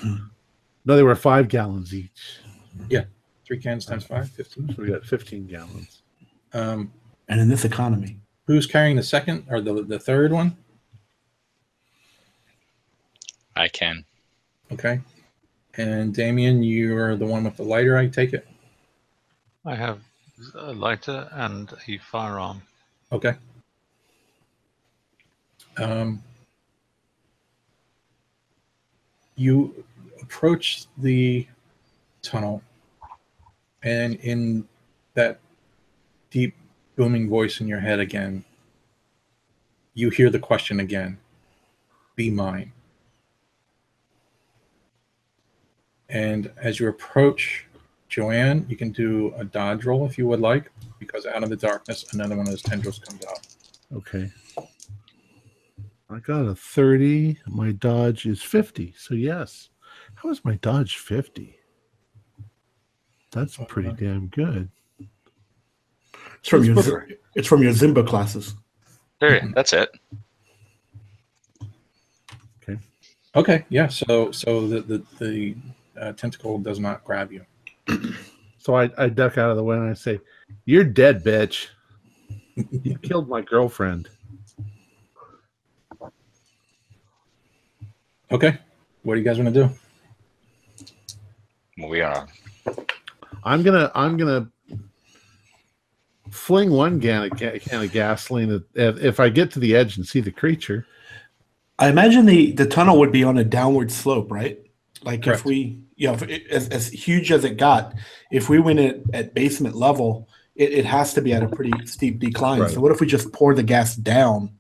no, 0.05 0.97
they 0.97 1.03
were 1.03 1.15
five 1.15 1.49
gallons 1.49 1.95
each. 1.95 2.39
Three 3.47 3.59
cans 3.59 3.87
times 3.87 4.05
five, 4.05 4.29
15. 4.31 4.75
So 4.75 4.83
we 4.83 4.89
got 4.89 5.05
15 5.05 5.47
gallons. 5.47 6.03
Um, 6.53 6.93
And 7.29 7.41
in 7.41 7.49
this 7.49 7.65
economy, 7.65 8.19
who's 8.47 8.67
carrying 8.67 8.97
the 8.97 9.03
second 9.03 9.47
or 9.49 9.61
the 9.61 9.83
the 9.85 9.99
third 9.99 10.33
one? 10.33 10.57
I 13.55 13.69
can. 13.69 14.05
Okay. 14.73 15.01
And 15.77 16.15
Damien, 16.15 16.63
you're 16.63 17.17
the 17.17 17.27
one 17.27 17.45
with 17.45 17.57
the 17.57 17.63
lighter, 17.63 17.97
I 17.97 18.09
take 18.09 18.33
it? 18.33 18.47
I 19.65 19.75
have 19.75 20.01
a 20.55 20.73
lighter 20.73 21.29
and 21.33 21.73
a 21.87 21.99
firearm. 21.99 22.63
Okay. 23.13 23.35
Um, 25.79 26.23
you 29.37 29.85
approach 30.23 30.87
the 30.99 31.47
tunnel, 32.23 32.63
and 33.87 34.17
in 34.17 34.67
that 35.15 35.39
deep, 36.31 36.57
booming 36.97 37.29
voice 37.29 37.61
in 37.61 37.69
your 37.69 37.79
head 37.79 38.01
again, 38.01 38.45
you 39.95 40.11
hear 40.11 40.29
the 40.29 40.41
question 40.41 40.81
again 40.81 41.19
Be 42.17 42.31
mine. 42.31 42.73
And 46.09 46.51
as 46.57 46.81
you 46.81 46.89
approach 46.89 47.67
Joanne, 48.09 48.67
you 48.69 48.77
can 48.77 48.91
do 48.91 49.33
a 49.37 49.45
dodge 49.45 49.85
roll 49.85 50.05
if 50.05 50.19
you 50.19 50.27
would 50.27 50.41
like, 50.41 50.71
because 50.99 51.25
out 51.25 51.43
of 51.43 51.51
the 51.51 51.57
darkness, 51.57 52.13
another 52.13 52.37
one 52.37 52.47
of 52.47 52.53
those 52.53 52.63
tendrils 52.63 52.99
comes 52.99 53.25
out. 53.25 53.47
Okay. 53.95 54.31
I 56.11 56.19
got 56.21 56.47
a 56.47 56.55
30. 56.55 57.39
My 57.49 57.73
dodge 57.73 58.27
is 58.27 58.43
50. 58.43 58.95
So, 58.97 59.15
yes. 59.15 59.71
How 60.15 60.31
is 60.31 60.45
my 60.45 60.57
dodge 60.57 60.97
50? 60.97 61.59
That's 63.37 63.59
pretty 63.69 63.93
damn 63.93 64.29
good. 64.29 64.71
it's 66.39 66.49
from 66.49 66.65
your 66.65 66.75
Let's 66.75 66.91
it's 67.35 67.47
from 67.47 67.63
your 67.63 67.73
Zumba 67.73 68.07
classes. 68.07 68.55
There, 69.21 69.43
that's 69.55 69.75
it. 69.75 69.91
Okay, 72.63 72.79
Okay. 73.35 73.65
yeah. 73.69 73.89
So 73.89 74.31
so 74.33 74.67
the 74.67 74.81
the, 74.81 75.03
the 75.19 75.55
uh, 76.01 76.13
tentacle 76.13 76.59
does 76.59 76.81
not 76.81 77.05
grab 77.05 77.31
you. 77.31 77.45
So 78.59 78.75
I, 78.75 78.91
I 78.99 79.09
duck 79.09 79.39
out 79.39 79.49
of 79.51 79.57
the 79.57 79.63
way 79.63 79.77
and 79.77 79.89
I 79.89 79.95
say, 79.95 80.19
You're 80.65 80.83
dead, 80.83 81.23
bitch. 81.23 81.69
You 82.57 82.99
killed 83.03 83.29
my 83.29 83.41
girlfriend. 83.41 84.09
Okay. 88.33 88.59
What 89.05 89.15
do 89.15 89.21
you 89.21 89.25
guys 89.25 89.39
want 89.39 89.55
to 89.55 89.69
do? 89.69 89.71
Well, 91.79 91.91
we 91.91 92.01
are. 92.01 92.27
I'm 93.47 93.63
gonna 93.63 93.91
I'm 93.95 94.17
gonna 94.17 94.51
fling 96.31 96.71
one 96.71 97.01
can 97.01 97.23
of, 97.23 97.39
ga- 97.39 97.59
can 97.61 97.83
of 97.85 97.93
gasoline 97.93 98.53
at- 98.53 98.63
if, 98.75 99.03
if 99.03 99.21
I 99.21 99.29
get 99.29 99.53
to 99.53 99.61
the 99.61 99.77
edge 99.77 99.97
and 99.97 100.07
see 100.07 100.21
the 100.21 100.33
creature. 100.33 100.87
I 101.79 101.89
imagine 101.89 102.27
the 102.27 102.53
the 102.53 102.67
tunnel 102.67 102.99
would 102.99 103.13
be 103.13 103.23
on 103.23 103.39
a 103.39 103.45
downward 103.45 103.93
slope, 103.93 104.31
right? 104.33 104.59
Like 105.03 105.23
Correct. 105.23 105.41
if 105.41 105.45
we, 105.45 105.81
you 105.95 106.09
know, 106.09 106.15
if 106.15 106.23
it, 106.23 106.49
as, 106.49 106.69
as 106.71 106.89
huge 106.89 107.31
as 107.31 107.45
it 107.45 107.57
got, 107.57 107.95
if 108.33 108.49
we 108.49 108.59
went 108.59 108.81
at, 108.81 108.97
at 109.13 109.35
basement 109.35 109.77
level, 109.77 110.29
it, 110.57 110.73
it 110.73 110.85
has 110.85 111.15
to 111.15 111.21
be 111.21 111.33
at 111.33 111.45
a 111.45 111.49
pretty 111.49 111.73
steep 111.87 112.19
decline. 112.19 112.63
Right. 112.63 112.71
So 112.71 112.81
what 112.81 112.91
if 112.91 113.01
we 113.01 113.07
just 113.07 113.31
pour 113.33 113.55
the 113.55 113.63
gas 113.63 113.95
down 113.95 114.51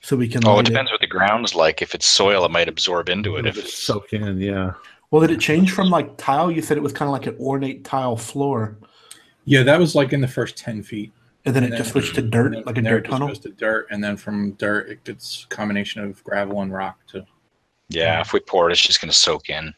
so 0.00 0.16
we 0.16 0.26
can? 0.26 0.44
Oh, 0.44 0.54
it 0.54 0.56
light 0.56 0.64
depends 0.64 0.90
what 0.90 1.00
the 1.00 1.06
ground's 1.06 1.54
like. 1.54 1.82
If 1.82 1.94
it's 1.94 2.06
soil, 2.06 2.44
it 2.44 2.50
might 2.50 2.68
absorb 2.68 3.08
into 3.08 3.36
it. 3.36 3.46
If 3.46 3.58
It'll 3.58 3.68
it's 3.68 3.78
soak 3.78 4.12
in, 4.12 4.40
yeah. 4.40 4.72
Well, 5.10 5.20
did 5.22 5.30
it 5.30 5.40
change 5.40 5.72
from 5.72 5.88
like 5.90 6.16
tile? 6.16 6.50
You 6.50 6.62
said 6.62 6.76
it 6.76 6.82
was 6.82 6.92
kind 6.92 7.08
of 7.08 7.12
like 7.12 7.26
an 7.26 7.36
ornate 7.40 7.84
tile 7.84 8.16
floor, 8.16 8.76
Yeah, 9.44 9.62
that 9.62 9.78
was 9.78 9.94
like 9.94 10.12
in 10.12 10.20
the 10.20 10.28
first 10.28 10.56
10 10.56 10.82
feet. 10.82 11.12
and 11.44 11.54
then 11.54 11.62
it 11.62 11.68
And 11.68 11.76
just 11.76 11.94
then- 11.94 12.02
switched 12.02 12.16
to 12.16 12.22
dirt, 12.22 12.52
then 12.52 12.62
like 12.66 12.76
a 12.78 12.82
dirt 12.82 12.98
it 12.98 13.00
just 13.04 13.12
tunnel. 13.12 13.28
goes 13.28 13.38
to 13.40 13.50
dirt, 13.50 13.86
and 13.90 14.02
then 14.02 14.16
from 14.16 14.52
dirt, 14.52 14.88
it 14.90 15.04
gets 15.04 15.44
a 15.44 15.54
combination 15.54 16.02
of 16.02 16.22
gravel 16.24 16.60
and 16.62 16.72
rock 16.72 16.98
too. 17.06 17.22
yeah, 17.88 18.20
if 18.20 18.32
we 18.32 18.40
pour 18.40 18.68
it, 18.68 18.72
it's 18.72 18.82
just 18.82 19.00
going 19.00 19.10
to 19.10 19.16
soak 19.16 19.48
in. 19.48 19.72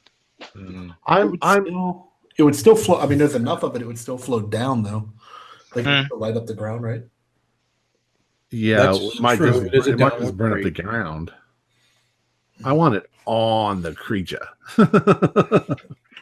Mm. 0.56 0.94
I'm 1.06 1.36
I'm 1.42 1.66
still, 1.66 2.08
it 2.38 2.42
would 2.44 2.56
still 2.56 2.74
flow. 2.76 2.98
I 3.00 3.06
mean, 3.06 3.18
there's 3.18 3.34
enough 3.34 3.62
of 3.64 3.76
it; 3.76 3.82
it 3.82 3.86
would 3.86 3.98
still 3.98 4.16
flow 4.16 4.40
down, 4.40 4.82
though. 4.82 5.10
Like 5.74 5.84
to 5.84 6.14
light 6.14 6.36
up 6.36 6.46
the 6.46 6.54
ground, 6.54 6.82
right? 6.82 7.02
yeah, 8.50 8.76
That's 8.78 8.98
it 9.16 9.20
might 9.20 9.36
true. 9.36 9.50
just, 9.50 9.62
It 9.66 9.74
is 9.74 9.86
it 9.88 9.98
might 9.98 10.18
just 10.18 10.36
burn 10.38 10.52
up 10.56 10.62
the 10.62 10.70
ground. 10.70 11.32
I 12.64 12.72
want 12.72 12.94
it 12.94 13.10
on 13.28 13.82
the 13.82 13.94
creature. 13.94 14.48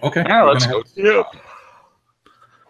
Okay. 0.02 0.22
Yeah, 0.26 0.42
let's 0.42 0.66
gonna 0.66 0.82
go. 1.02 1.24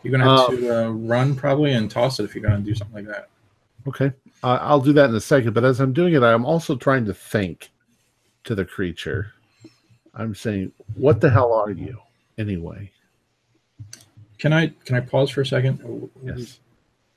you're 0.05 0.13
gonna 0.13 0.25
have 0.25 0.39
Uh, 0.39 0.47
to 0.51 0.85
uh, 0.87 0.91
run 0.91 1.35
probably 1.35 1.73
and 1.73 1.91
toss 1.91 2.21
it 2.21 2.25
if 2.25 2.35
you're 2.35 2.43
gonna 2.49 2.61
do 2.61 2.75
something 2.75 3.05
like 3.05 3.13
that. 3.15 3.29
okay. 3.89 4.13
Uh, 4.45 4.59
I'll 4.61 4.81
do 4.81 4.93
that 4.93 5.09
in 5.11 5.17
a 5.17 5.21
second, 5.21 5.53
but 5.55 5.65
as 5.65 5.81
I'm 5.81 5.93
doing 5.93 6.13
it, 6.15 6.23
I'm 6.23 6.45
also 6.45 6.77
trying 6.77 7.05
to 7.07 7.15
think 7.15 7.71
to 8.45 8.55
the 8.55 8.65
creature. 8.65 9.33
I'm 10.15 10.35
saying, 10.35 10.71
what 10.95 11.21
the 11.21 11.31
hell 11.31 11.53
are 11.53 11.71
you 11.71 11.99
anyway? 12.39 12.93
Can 14.39 14.53
I 14.53 14.69
can 14.85 14.95
I 14.97 15.01
pause 15.01 15.31
for 15.31 15.41
a 15.41 15.47
second? 15.47 16.11
Yes. 16.23 16.61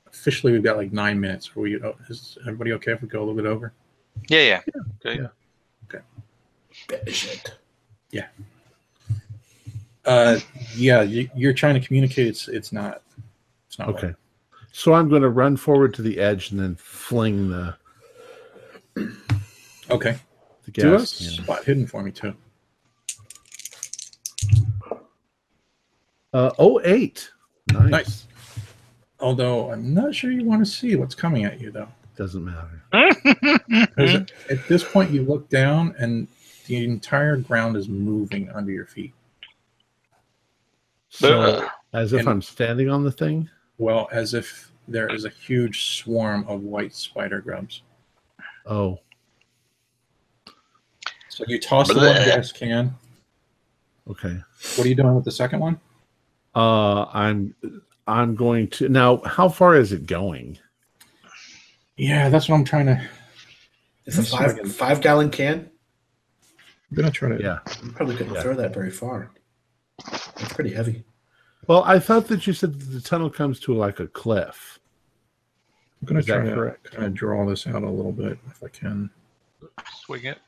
Officially, 0.08 0.54
we've 0.54 0.64
got 0.64 0.78
like 0.78 0.91
nine 0.91 1.20
minutes. 1.20 1.52
Are 1.56 1.60
we? 1.60 1.80
oh, 1.84 1.96
Is 2.10 2.38
everybody 2.41 2.72
okay 2.74 2.94
if 2.94 3.02
we 3.02 3.08
go 3.10 3.20
a 3.20 3.26
little 3.26 3.36
bit 3.36 3.46
over? 3.46 3.74
Yeah, 4.28 4.41
yeah. 4.41 4.62
Okay. 5.06 5.22
Yeah. 5.22 5.28
Shit. 7.08 7.54
Uh, 10.06 10.40
yeah, 10.76 11.02
you, 11.04 11.30
you're 11.36 11.54
trying 11.54 11.80
to 11.80 11.86
communicate. 11.86 12.26
It's 12.28 12.48
it's 12.48 12.72
not. 12.72 13.04
It's 13.68 13.78
not. 13.78 13.90
Okay. 13.90 14.14
So 14.72 14.94
I'm 14.94 15.08
going 15.10 15.22
to 15.22 15.30
run 15.30 15.56
forward 15.56 15.94
to 15.96 16.02
the 16.02 16.18
edge 16.20 16.50
and 16.52 16.60
then 16.60 16.76
fling 16.78 17.50
the, 17.50 17.76
Okay. 19.91 20.18
the 20.66 20.72
Do 20.72 20.96
a 20.96 21.06
Spot 21.06 21.64
Hidden 21.64 21.86
for 21.86 22.02
me 22.02 22.12
too. 22.12 22.34
Uh, 26.34 26.52
oh, 26.58 26.80
eight. 26.86 27.30
Nice. 27.72 27.90
Nice. 27.90 28.28
Although 29.20 29.72
I'm 29.72 29.94
not 29.94 30.16
sure 30.16 30.32
you 30.32 30.46
want 30.46 30.66
to 30.66 30.72
see 30.72 30.96
what's 30.96 31.16
coming 31.16 31.44
at 31.46 31.60
you 31.60 31.72
though. 31.72 31.90
Doesn't 32.16 32.44
matter. 32.46 32.82
'Cause 33.96 34.26
at 34.50 34.68
this 34.68 34.84
point, 34.84 35.12
you 35.12 35.24
look 35.24 35.50
down 35.50 35.94
and 36.00 36.28
the 36.70 36.86
entire 36.86 37.36
ground 37.36 37.76
is 37.76 37.88
moving 37.90 38.48
under 38.52 38.72
your 38.72 38.86
feet. 38.86 39.12
So, 41.10 41.41
Ugh. 41.41 41.70
as 41.94 42.14
if 42.14 42.20
And- 42.22 42.30
I'm 42.30 42.41
standing 42.44 42.90
on 42.91 43.04
the 43.04 43.12
thing. 43.12 43.50
Well, 43.80 44.08
as 44.12 44.36
if 44.36 44.72
there 44.88 45.08
is 45.14 45.26
a 45.26 45.30
huge 45.30 45.96
swarm 45.98 46.46
of 46.48 46.62
white 46.62 46.94
spider 46.94 47.41
grubs. 47.41 47.82
Oh, 48.68 49.00
So 51.30 51.44
you 51.48 51.60
toss 51.60 51.88
the 51.88 51.96
one 51.96 52.04
Bleh. 52.04 52.26
gas 52.26 52.52
can. 52.52 52.94
okay. 54.10 54.38
What 54.76 54.86
are 54.86 54.90
you 54.90 54.96
doing 54.96 55.16
with 55.16 55.26
the 55.26 55.32
second 55.32 55.60
one? 55.62 55.80
Uh, 56.56 57.06
I'm 57.06 57.56
I'm 58.08 58.36
going 58.36 58.68
to 58.72 58.90
now. 58.90 59.18
How 59.26 59.48
far 59.50 59.76
is 59.76 59.91
it 59.94 60.06
going? 60.06 60.60
Yeah, 61.96 62.28
that's 62.30 62.50
what 62.50 62.56
I'm 62.58 62.66
trying 62.66 62.88
to. 62.88 63.02
It's 64.06 64.18
a 64.18 64.20
Let's 64.20 64.32
see 64.32 64.36
if 64.38 64.41
I 64.41 64.48
five 64.64 64.76
five 64.76 65.02
gallon 65.02 65.30
can. 65.32 65.70
I'm 66.91 66.95
gonna 66.98 67.11
try 67.11 67.30
to. 67.30 67.41
Yeah. 67.41 67.60
You 67.84 67.91
probably 67.91 68.16
couldn't 68.16 68.34
Yeah. 68.34 68.41
throw 68.41 68.56
that 68.56 68.74
very 68.74 68.90
far. 68.91 69.32
It's 70.07 70.53
pretty 70.53 70.74
heavy. 70.74 71.03
Well, 71.68 71.84
I 71.84 71.99
thought 71.99 72.28
that 72.30 72.48
you 72.48 72.53
said 72.53 72.80
that 72.80 72.86
the 72.86 73.02
tunnel 73.02 73.30
comes 73.30 73.60
to 73.61 73.74
like 73.74 73.99
a 73.99 74.07
cliff. 74.07 74.80
I'm 76.02 76.07
gonna 76.07 76.24
try 76.24 76.44
to 76.44 76.76
kind 76.84 77.06
of 77.06 77.14
draw 77.14 77.45
this 77.45 77.68
out 77.68 77.84
a 77.84 77.90
little 77.90 78.11
bit 78.14 78.40
if 78.49 78.64
I 78.64 78.70
can. 78.70 79.10
Swing 80.06 80.26
it. 80.26 80.40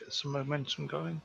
Get 0.00 0.12
some 0.12 0.32
momentum 0.32 0.86
going. 0.86 1.20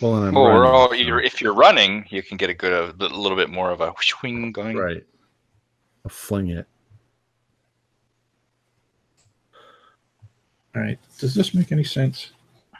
Well, 0.00 0.16
and 0.16 0.28
I'm 0.28 0.34
Well, 0.34 0.44
we're 0.44 0.60
running, 0.62 0.70
all, 0.74 0.88
so- 0.88 0.94
you're, 0.94 1.20
if 1.20 1.40
you're 1.40 1.54
running, 1.54 2.06
you 2.10 2.22
can 2.22 2.36
get 2.36 2.50
a 2.50 2.54
good, 2.54 2.72
a 3.00 3.06
little 3.06 3.36
bit 3.36 3.50
more 3.50 3.70
of 3.70 3.80
a 3.80 3.92
swing 4.00 4.52
going. 4.52 4.76
right. 4.76 5.04
I'll 6.04 6.10
fling 6.10 6.48
it. 6.48 6.66
All 10.74 10.82
right. 10.82 10.98
Does 11.18 11.34
this 11.34 11.54
make 11.54 11.72
any 11.72 11.84
sense? 11.84 12.32
I 12.74 12.78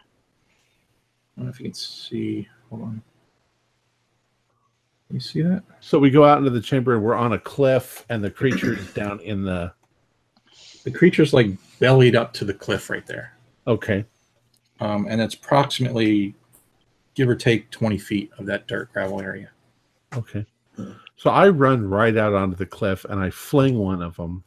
don't 1.36 1.46
know 1.46 1.50
if 1.50 1.60
you 1.60 1.66
can 1.66 1.74
see. 1.74 2.48
Hold 2.70 2.82
on. 2.82 3.02
You 5.10 5.20
see 5.20 5.42
that? 5.42 5.62
So 5.80 5.98
we 5.98 6.10
go 6.10 6.24
out 6.24 6.38
into 6.38 6.50
the 6.50 6.60
chamber 6.60 6.94
and 6.94 7.02
we're 7.02 7.14
on 7.14 7.32
a 7.32 7.38
cliff, 7.38 8.04
and 8.10 8.22
the 8.22 8.30
creature 8.30 8.74
is 8.74 8.86
down 8.94 9.20
in 9.20 9.44
the. 9.44 9.72
The 10.84 10.90
creature's 10.90 11.34
like 11.34 11.48
bellied 11.80 12.16
up 12.16 12.32
to 12.34 12.44
the 12.44 12.54
cliff 12.54 12.88
right 12.88 13.06
there. 13.06 13.34
Okay. 13.66 14.04
Um, 14.80 15.06
and 15.08 15.20
it's 15.20 15.34
approximately, 15.34 16.34
give 17.14 17.28
or 17.28 17.34
take, 17.34 17.70
20 17.70 17.98
feet 17.98 18.30
of 18.38 18.46
that 18.46 18.66
dirt 18.68 18.92
gravel 18.92 19.20
area. 19.20 19.50
Okay. 20.14 20.46
So 21.16 21.30
I 21.30 21.48
run 21.48 21.88
right 21.88 22.16
out 22.16 22.32
onto 22.32 22.56
the 22.56 22.66
cliff 22.66 23.04
and 23.04 23.20
I 23.20 23.30
fling 23.30 23.78
one 23.78 24.02
of 24.02 24.16
them. 24.16 24.44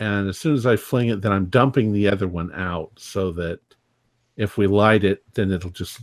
And 0.00 0.28
as 0.28 0.38
soon 0.38 0.54
as 0.54 0.66
I 0.66 0.76
fling 0.76 1.08
it, 1.08 1.20
then 1.22 1.32
I'm 1.32 1.46
dumping 1.46 1.92
the 1.92 2.08
other 2.08 2.28
one 2.28 2.52
out 2.52 2.92
so 2.96 3.32
that 3.32 3.60
if 4.36 4.56
we 4.56 4.66
light 4.66 5.04
it, 5.04 5.22
then 5.34 5.50
it'll 5.50 5.70
just 5.70 6.00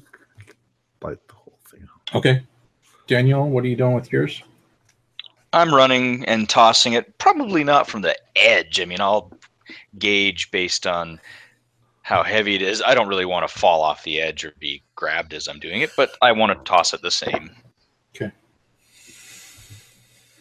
light 1.01 1.25
the 1.27 1.33
whole 1.33 1.59
thing 1.69 1.83
up. 1.83 2.15
Okay. 2.15 2.43
Daniel, 3.07 3.49
what 3.49 3.63
are 3.63 3.67
you 3.67 3.75
doing 3.75 3.93
with 3.93 4.11
yours? 4.11 4.43
I'm 5.53 5.73
running 5.73 6.25
and 6.25 6.49
tossing 6.49 6.93
it, 6.93 7.17
probably 7.17 7.63
not 7.63 7.87
from 7.87 8.01
the 8.01 8.17
edge. 8.35 8.81
I 8.81 8.85
mean, 8.85 8.99
I'll 8.99 9.31
gauge 9.97 10.51
based 10.51 10.85
on 10.85 11.19
how 12.01 12.23
heavy 12.23 12.55
it 12.55 12.61
is. 12.61 12.81
I 12.85 12.93
don't 12.93 13.07
really 13.07 13.25
want 13.25 13.47
to 13.47 13.59
fall 13.59 13.81
off 13.81 14.03
the 14.03 14.19
edge 14.19 14.43
or 14.43 14.53
be 14.59 14.83
grabbed 14.95 15.33
as 15.33 15.47
I'm 15.47 15.59
doing 15.59 15.81
it, 15.81 15.91
but 15.95 16.11
I 16.21 16.33
want 16.33 16.51
to 16.51 16.69
toss 16.69 16.93
it 16.93 17.01
the 17.01 17.09
same. 17.09 17.51
Okay. 18.15 18.31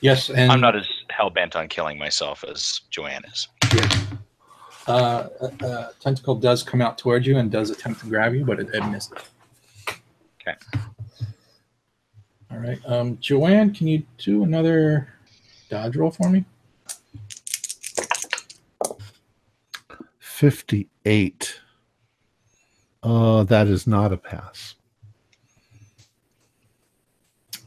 Yes, 0.00 0.30
and 0.30 0.50
I'm 0.50 0.60
not 0.60 0.74
as 0.74 0.88
hell 1.14 1.30
bent 1.30 1.54
on 1.54 1.68
killing 1.68 1.98
myself 1.98 2.44
as 2.48 2.80
Joanne 2.90 3.24
is. 3.32 3.48
Uh, 4.86 5.28
a, 5.40 5.64
a 5.64 5.90
tentacle 6.00 6.34
does 6.34 6.62
come 6.62 6.82
out 6.82 6.98
towards 6.98 7.26
you 7.26 7.38
and 7.38 7.50
does 7.50 7.70
attempt 7.70 8.00
to 8.00 8.06
grab 8.06 8.34
you, 8.34 8.44
but 8.44 8.58
it, 8.58 8.68
it 8.74 8.84
missed. 8.90 9.12
Okay. 10.40 10.56
All 12.50 12.58
right. 12.58 12.78
Um, 12.86 13.16
Joanne, 13.20 13.72
can 13.72 13.86
you 13.86 14.02
do 14.18 14.42
another 14.42 15.08
dodge 15.70 15.96
roll 15.96 16.10
for 16.10 16.28
me? 16.28 16.44
58. 20.18 21.60
Uh, 23.02 23.44
that 23.44 23.68
is 23.68 23.86
not 23.86 24.12
a 24.12 24.16
pass. 24.16 24.74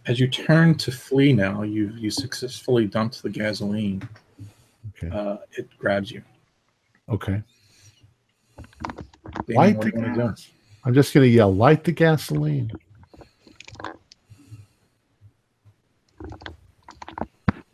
As 0.08 0.22
you 0.22 0.28
turn 0.28 0.76
to 0.76 0.92
flee 0.92 1.34
now, 1.34 1.64
you 1.64 1.92
you 1.98 2.10
successfully 2.10 2.86
dumped 2.86 3.22
the 3.22 3.30
gasoline. 3.30 4.08
Okay. 5.04 5.14
Uh, 5.14 5.38
it 5.58 5.68
grabs 5.78 6.12
you. 6.12 6.22
Okay. 7.10 7.44
Damien, 9.46 9.56
Light 9.56 9.82
the 9.82 9.92
do 9.92 9.98
you 9.98 10.04
want 10.04 10.16
to 10.16 10.22
do? 10.22 10.28
gas. 10.30 10.50
I'm 10.86 10.94
just 10.94 11.14
going 11.14 11.26
to 11.26 11.30
yell, 11.30 11.54
light 11.54 11.84
the 11.84 11.92
gasoline. 11.92 12.72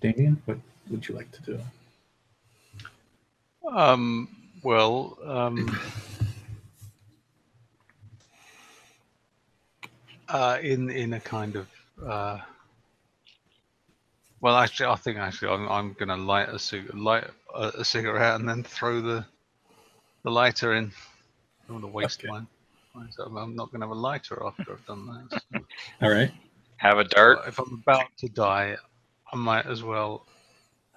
Damien, 0.01 0.41
what 0.45 0.57
would 0.89 1.07
you 1.07 1.15
like 1.15 1.31
to 1.31 1.41
do? 1.43 1.59
Um, 3.71 4.27
well, 4.63 5.17
um, 5.23 5.79
uh, 10.29 10.57
in 10.61 10.89
in 10.89 11.13
a 11.13 11.19
kind 11.19 11.55
of. 11.55 11.67
Uh, 12.01 12.39
well, 14.41 14.57
actually, 14.57 14.87
I 14.87 14.95
think 14.95 15.17
actually 15.17 15.53
I'm, 15.53 15.69
I'm 15.69 15.93
gonna 15.93 16.17
light 16.17 16.49
a 16.49 16.59
cig- 16.59 16.93
light 16.93 17.25
a, 17.55 17.67
a 17.79 17.85
cigarette 17.85 18.39
and 18.39 18.47
then 18.47 18.63
throw 18.63 19.01
the 19.01 19.25
the 20.23 20.31
lighter 20.31 20.73
in. 20.73 20.85
I 20.87 21.67
don't 21.67 21.81
want 21.81 21.85
to 21.85 21.91
waste 21.91 22.19
Okay. 22.19 22.27
mine. 22.29 22.47
So 23.11 23.23
I'm 23.23 23.55
not 23.55 23.71
gonna 23.71 23.85
have 23.85 23.91
a 23.95 23.99
lighter 23.99 24.41
after 24.45 24.73
I've 24.73 24.85
done 24.85 25.07
that. 25.07 25.39
So, 25.53 25.65
All 26.01 26.11
right. 26.11 26.31
Have 26.77 26.97
a 26.97 27.03
dart. 27.05 27.39
if 27.47 27.59
I'm 27.59 27.81
about 27.81 28.07
to 28.17 28.27
die, 28.29 28.75
I 29.31 29.35
might 29.35 29.65
as 29.65 29.83
well 29.83 30.25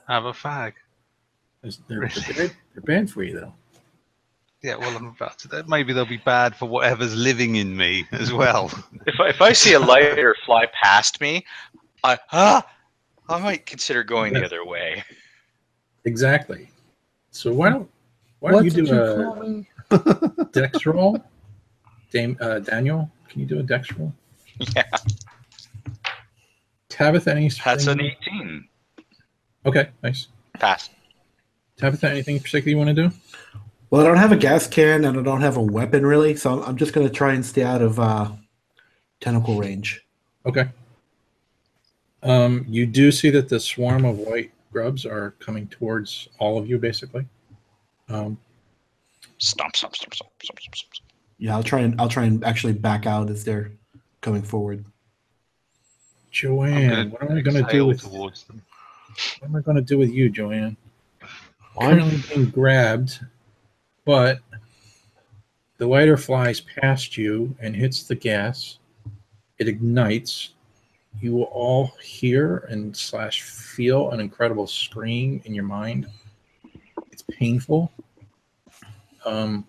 have 0.09 0.25
a 0.25 0.33
fag. 0.33 0.73
They're, 1.63 1.71
they're, 1.89 1.99
Really? 2.01 2.35
bad, 2.35 2.57
they're 2.75 2.83
bad 2.85 3.11
for 3.11 3.23
you, 3.23 3.39
though. 3.39 3.55
Yeah, 4.67 4.75
well, 4.75 4.97
I'm 4.97 5.07
about 5.07 5.39
to. 5.39 5.65
Maybe 5.69 5.93
they'll 5.93 6.05
be 6.05 6.17
bad 6.17 6.57
for 6.57 6.67
whatever's 6.67 7.15
living 7.15 7.55
in 7.55 7.77
me 7.77 8.05
as 8.11 8.33
well. 8.33 8.69
If 9.07 9.21
I, 9.21 9.29
if 9.29 9.41
I 9.41 9.53
see 9.53 9.75
a 9.75 9.79
lighter 9.79 10.35
fly 10.45 10.67
past 10.83 11.21
me, 11.21 11.47
I 12.03 12.19
ah, 12.33 12.69
I 13.29 13.39
might 13.39 13.65
consider 13.65 14.03
going 14.03 14.33
the 14.33 14.45
other 14.45 14.67
way. 14.67 15.05
Exactly. 16.05 16.69
So 17.31 17.53
why 17.53 17.71
don't 17.71 17.89
why 18.41 18.51
don't 18.51 18.65
What 18.65 18.65
you 18.65 18.71
do 18.73 18.93
you 18.93 19.01
a 19.01 19.67
call 19.89 20.45
dex 20.53 20.85
roll? 20.85 21.23
Dame, 22.11 22.37
uh, 22.41 22.59
Daniel, 22.59 23.09
can 23.29 23.43
you 23.43 23.47
do 23.47 23.61
a 23.61 23.63
dex 23.63 23.93
roll? 23.93 24.13
Yeah, 24.75 24.83
Tabitha, 26.89 27.31
any? 27.31 27.49
that's 27.65 27.87
an 27.87 28.01
18. 28.01 28.67
Okay, 29.67 29.91
nice. 30.03 30.27
Pass. 30.55 30.91
Tabitha, 31.77 32.11
anything 32.11 32.41
particular 32.41 32.71
you 32.71 32.77
want 32.77 32.97
to 32.97 33.09
do? 33.09 33.15
Well, 33.91 34.03
I 34.03 34.05
don't 34.05 34.17
have 34.17 34.33
a 34.33 34.37
gas 34.37 34.67
can 34.67 35.05
and 35.05 35.19
I 35.19 35.23
don't 35.23 35.43
have 35.43 35.57
a 35.57 35.63
weapon 35.63 36.05
really, 36.05 36.37
so 36.37 36.53
I'm, 36.53 36.71
I'm 36.71 36.77
just 36.77 36.93
going 36.93 37.07
to 37.07 37.13
try 37.13 37.35
and 37.35 37.45
stay 37.45 37.63
out 37.63 37.83
of 37.83 38.01
uh, 38.01 38.33
tentacle 39.21 39.59
range. 39.59 40.05
Okay. 40.45 40.69
Um, 42.23 42.65
you 42.69 42.87
do 42.87 43.13
see 43.13 43.31
that 43.31 43.49
the 43.49 43.61
swarm 43.61 44.05
of 44.05 44.19
white 44.19 44.51
grubs 44.73 45.07
are 45.07 45.33
coming 45.39 45.69
towards 45.69 46.29
all 46.39 46.59
of 46.59 46.69
you, 46.69 46.79
basically. 46.79 47.27
Um, 48.09 48.39
Stomp, 49.39 49.77
stomp, 49.77 49.95
stomp, 49.95 50.15
stomp, 50.15 50.31
stomp, 50.43 50.61
stomp, 50.61 50.75
stomp. 50.75 51.13
Yeah, 51.39 51.55
I'll 51.55 51.63
try 51.63 51.81
and 51.81 52.01
I'll 52.01 52.09
try 52.09 52.25
and 52.25 52.43
actually 52.43 52.73
back 52.73 53.07
out 53.07 53.29
as 53.29 53.45
they're 53.45 53.71
coming 54.23 54.43
forward. 54.43 54.85
Joanne, 56.31 57.11
what 57.11 57.23
am 57.23 57.37
I 57.37 57.41
going 57.43 57.63
to 57.63 57.71
do 57.71 57.87
with 57.87 58.03
towards 58.03 58.45
them? 58.45 58.63
what 59.41 59.49
am 59.49 59.57
I 59.57 59.61
going 59.61 59.77
to 59.77 59.83
do 59.83 59.99
with 59.99 60.11
you, 60.11 60.31
Joanne? 60.31 60.77
I'm 61.79 61.99
Currently 61.99 62.23
being 62.35 62.51
grabbed, 62.51 63.21
but 64.07 64.41
the 65.77 65.87
lighter 65.87 66.17
flies 66.17 66.61
past 66.61 67.19
you 67.19 67.55
and 67.61 67.77
hits 67.77 68.05
the 68.05 68.15
gas. 68.15 68.79
It 69.59 69.69
ignites. 69.69 70.55
You 71.21 71.35
will 71.35 71.45
all 71.45 71.93
hear 72.03 72.67
and 72.71 72.97
slash 72.97 73.43
feel 73.43 74.11
an 74.11 74.21
incredible 74.21 74.67
scream 74.67 75.43
in 75.45 75.55
your 75.55 75.65
mind. 75.65 76.07
It's 77.11 77.23
painful. 77.23 77.93
Um, 79.27 79.67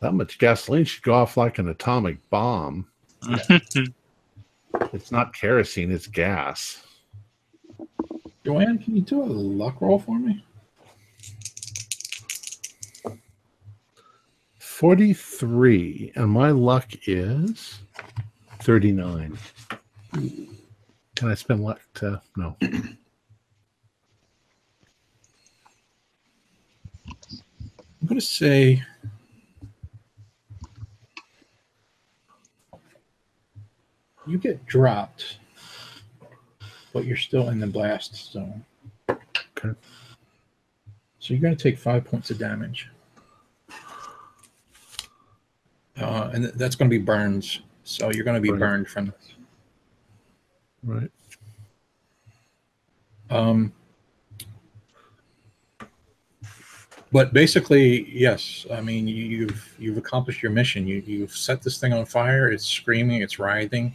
that 0.00 0.14
much 0.14 0.38
gasoline 0.38 0.84
should 0.84 1.02
go 1.02 1.14
off 1.14 1.36
like 1.36 1.58
an 1.58 1.68
atomic 1.68 2.18
bomb. 2.30 2.88
It's 4.92 5.10
not 5.10 5.34
kerosene, 5.34 5.90
it's 5.90 6.06
gas. 6.06 6.82
Joanne, 8.44 8.78
can 8.78 8.94
you 8.94 9.02
do 9.02 9.22
a 9.22 9.24
luck 9.24 9.80
roll 9.80 9.98
for 9.98 10.18
me? 10.18 10.44
43, 14.76 16.12
and 16.16 16.28
my 16.28 16.50
luck 16.50 16.90
is 17.06 17.78
39. 18.60 19.38
Can 20.12 20.48
I 21.22 21.34
spend 21.34 21.64
luck 21.64 21.80
to? 21.94 22.20
No. 22.36 22.58
I'm 22.60 22.98
going 28.04 28.20
to 28.20 28.20
say 28.20 28.82
you 34.26 34.36
get 34.36 34.66
dropped, 34.66 35.38
but 36.92 37.06
you're 37.06 37.16
still 37.16 37.48
in 37.48 37.60
the 37.60 37.66
blast 37.66 38.30
zone. 38.30 38.62
Okay. 39.08 39.74
So 41.18 41.32
you're 41.32 41.40
going 41.40 41.56
to 41.56 41.62
take 41.62 41.78
five 41.78 42.04
points 42.04 42.30
of 42.30 42.36
damage. 42.36 42.90
Uh, 45.98 46.30
and 46.34 46.44
th- 46.44 46.54
that's 46.54 46.76
going 46.76 46.90
to 46.90 46.98
be 46.98 47.02
burns. 47.02 47.60
So 47.84 48.10
you're 48.10 48.24
going 48.24 48.34
to 48.36 48.40
be 48.40 48.50
Right. 48.50 48.58
burned 48.60 48.88
from 48.88 49.06
this. 49.06 49.34
Right. 50.82 51.10
Um, 53.30 53.72
but 57.12 57.32
basically, 57.32 58.08
yes. 58.12 58.66
I 58.72 58.80
mean, 58.80 59.06
you, 59.08 59.14
you've 59.24 59.74
you've 59.78 59.96
accomplished 59.98 60.42
your 60.42 60.52
mission. 60.52 60.86
You 60.86 61.02
you've 61.06 61.32
set 61.36 61.62
this 61.62 61.78
thing 61.78 61.92
on 61.92 62.04
fire. 62.04 62.50
It's 62.50 62.66
screaming. 62.66 63.22
It's 63.22 63.38
writhing. 63.38 63.94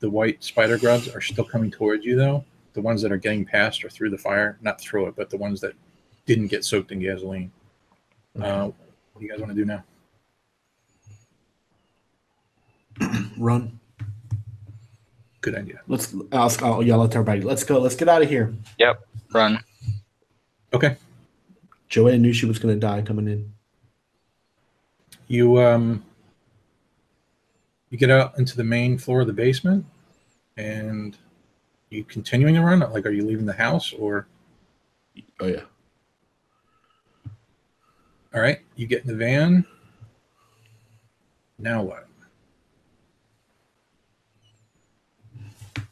The 0.00 0.10
white 0.10 0.42
spider 0.44 0.78
grubs 0.78 1.08
are 1.08 1.20
still 1.20 1.44
coming 1.44 1.70
towards 1.70 2.04
you, 2.04 2.16
though. 2.16 2.44
The 2.74 2.80
ones 2.80 3.02
that 3.02 3.10
are 3.12 3.16
getting 3.16 3.44
past 3.44 3.84
or 3.84 3.88
through 3.88 4.10
the 4.10 4.18
fire, 4.18 4.58
not 4.60 4.80
through 4.80 5.06
it, 5.08 5.16
but 5.16 5.30
the 5.30 5.36
ones 5.36 5.60
that 5.60 5.74
didn't 6.26 6.48
get 6.48 6.64
soaked 6.64 6.92
in 6.92 7.00
gasoline. 7.00 7.50
Uh, 8.40 8.66
what 8.66 8.74
do 9.20 9.24
you 9.24 9.30
guys 9.30 9.40
want 9.40 9.50
to 9.50 9.56
do 9.56 9.64
now? 9.64 9.82
Run. 13.38 13.78
Good 15.40 15.54
idea. 15.54 15.80
Let's. 15.86 16.14
I'll, 16.32 16.52
I'll 16.62 16.82
yell 16.82 17.02
at 17.04 17.14
everybody. 17.14 17.40
Let's 17.40 17.64
go. 17.64 17.78
Let's 17.80 17.94
get 17.96 18.08
out 18.08 18.22
of 18.22 18.28
here. 18.28 18.54
Yep. 18.78 19.06
Run. 19.32 19.60
Okay. 20.72 20.96
Joanne 21.88 22.20
knew 22.20 22.32
she 22.32 22.46
was 22.46 22.58
going 22.58 22.74
to 22.74 22.80
die 22.80 23.02
coming 23.02 23.28
in. 23.28 23.52
You 25.28 25.60
um 25.60 26.02
you 27.90 27.98
get 27.98 28.10
out 28.10 28.38
into 28.38 28.56
the 28.56 28.64
main 28.64 28.98
floor 28.98 29.20
of 29.22 29.26
the 29.26 29.32
basement 29.32 29.84
and 30.56 31.16
you 31.90 32.04
continuing 32.04 32.54
to 32.54 32.62
run 32.62 32.80
like 32.80 33.06
are 33.06 33.10
you 33.10 33.24
leaving 33.24 33.46
the 33.46 33.52
house 33.52 33.92
or 33.92 34.26
Oh 35.40 35.46
yeah. 35.46 35.62
all 38.34 38.40
right 38.40 38.60
you 38.76 38.86
get 38.86 39.02
in 39.02 39.08
the 39.08 39.14
van 39.14 39.64
now 41.58 41.82
what 41.82 42.07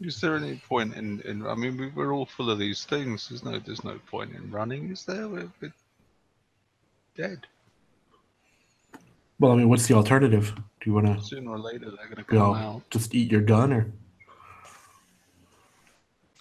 Is 0.06 0.20
there 0.20 0.36
any 0.36 0.56
point 0.68 0.94
in, 0.94 1.20
in 1.22 1.44
I 1.44 1.54
mean, 1.56 1.76
we, 1.76 1.88
we're 1.88 2.14
all 2.14 2.26
full 2.26 2.48
of 2.48 2.60
these 2.60 2.84
things. 2.84 3.28
There's 3.28 3.44
no, 3.44 3.58
there's 3.58 3.82
no 3.82 3.98
point 4.06 4.34
in 4.36 4.50
running, 4.52 4.90
is 4.90 5.04
there? 5.04 5.26
We're, 5.26 5.48
we're 5.60 5.72
dead. 7.16 7.46
Well, 9.40 9.50
I 9.50 9.56
mean, 9.56 9.68
what's 9.68 9.88
the 9.88 9.94
alternative? 9.94 10.54
Do 10.54 10.90
you 10.90 10.94
want 10.94 11.06
to 11.06 11.22
Sooner 11.24 11.50
or 11.50 11.58
later, 11.58 11.86
they're 11.86 12.06
going 12.06 12.16
to 12.16 12.24
come 12.24 12.38
go 12.38 12.54
out. 12.54 12.82
just 12.90 13.14
eat 13.16 13.32
your 13.32 13.40
gun 13.40 13.72
or? 13.72 13.90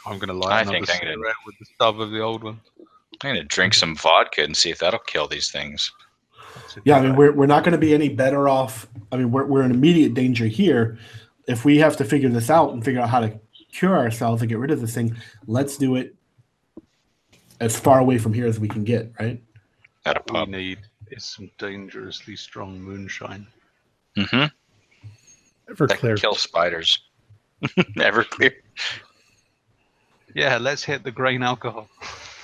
I'm 0.05 0.19
going 0.19 0.39
to 0.39 0.45
I 0.45 0.49
light 0.49 0.61
another 0.67 0.85
think 0.85 1.01
I'm 1.03 1.19
gonna- 1.19 1.33
with 1.47 1.57
the 1.57 1.65
stub 1.65 1.99
of 1.99 2.11
the 2.11 2.21
old 2.21 2.43
one. 2.43 2.59
I'm 3.23 3.29
gonna 3.33 3.43
drink 3.45 3.73
some 3.73 3.95
vodka 3.95 4.43
and 4.43 4.55
see 4.55 4.69
if 4.69 4.79
that'll 4.79 4.99
kill 4.99 5.25
these 5.27 5.49
things. 5.49 5.91
Yeah, 6.83 6.97
I 6.97 7.01
mean, 7.01 7.15
we're, 7.15 7.31
we're 7.31 7.45
not 7.45 7.63
going 7.63 7.71
to 7.71 7.77
be 7.77 7.93
any 7.93 8.09
better 8.09 8.47
off. 8.49 8.87
I 9.11 9.17
mean, 9.17 9.31
we're, 9.31 9.45
we're 9.45 9.63
in 9.63 9.71
immediate 9.71 10.13
danger 10.13 10.45
here. 10.45 10.97
If 11.47 11.63
we 11.65 11.77
have 11.77 11.95
to 11.97 12.05
figure 12.05 12.29
this 12.29 12.49
out 12.49 12.73
and 12.73 12.83
figure 12.83 12.99
out 13.01 13.09
how 13.09 13.21
to 13.21 13.39
cure 13.75 13.97
ourselves 13.97 14.41
and 14.41 14.49
get 14.49 14.57
rid 14.57 14.71
of 14.71 14.81
this 14.81 14.93
thing, 14.93 15.15
let's 15.47 15.77
do 15.77 15.95
it 15.95 16.15
as 17.59 17.77
far 17.79 17.99
away 17.99 18.17
from 18.17 18.33
here 18.33 18.47
as 18.47 18.59
we 18.59 18.67
can 18.67 18.83
get, 18.83 19.11
right? 19.19 19.41
At 20.05 20.17
a 20.17 20.19
What 20.19 20.27
pub. 20.27 20.47
we 20.49 20.57
need 20.57 20.79
is 21.11 21.23
some 21.23 21.49
dangerously 21.57 22.35
strong 22.35 22.79
moonshine. 22.81 23.47
Mm-hmm. 24.17 24.45
Ever 25.69 25.87
That 25.87 25.97
clear. 25.97 26.15
can 26.15 26.21
kill 26.21 26.35
spiders. 26.35 26.99
Everclear. 27.97 28.51
Yeah, 30.35 30.57
let's 30.57 30.83
hit 30.83 31.03
the 31.03 31.11
grain 31.11 31.43
alcohol. 31.43 31.89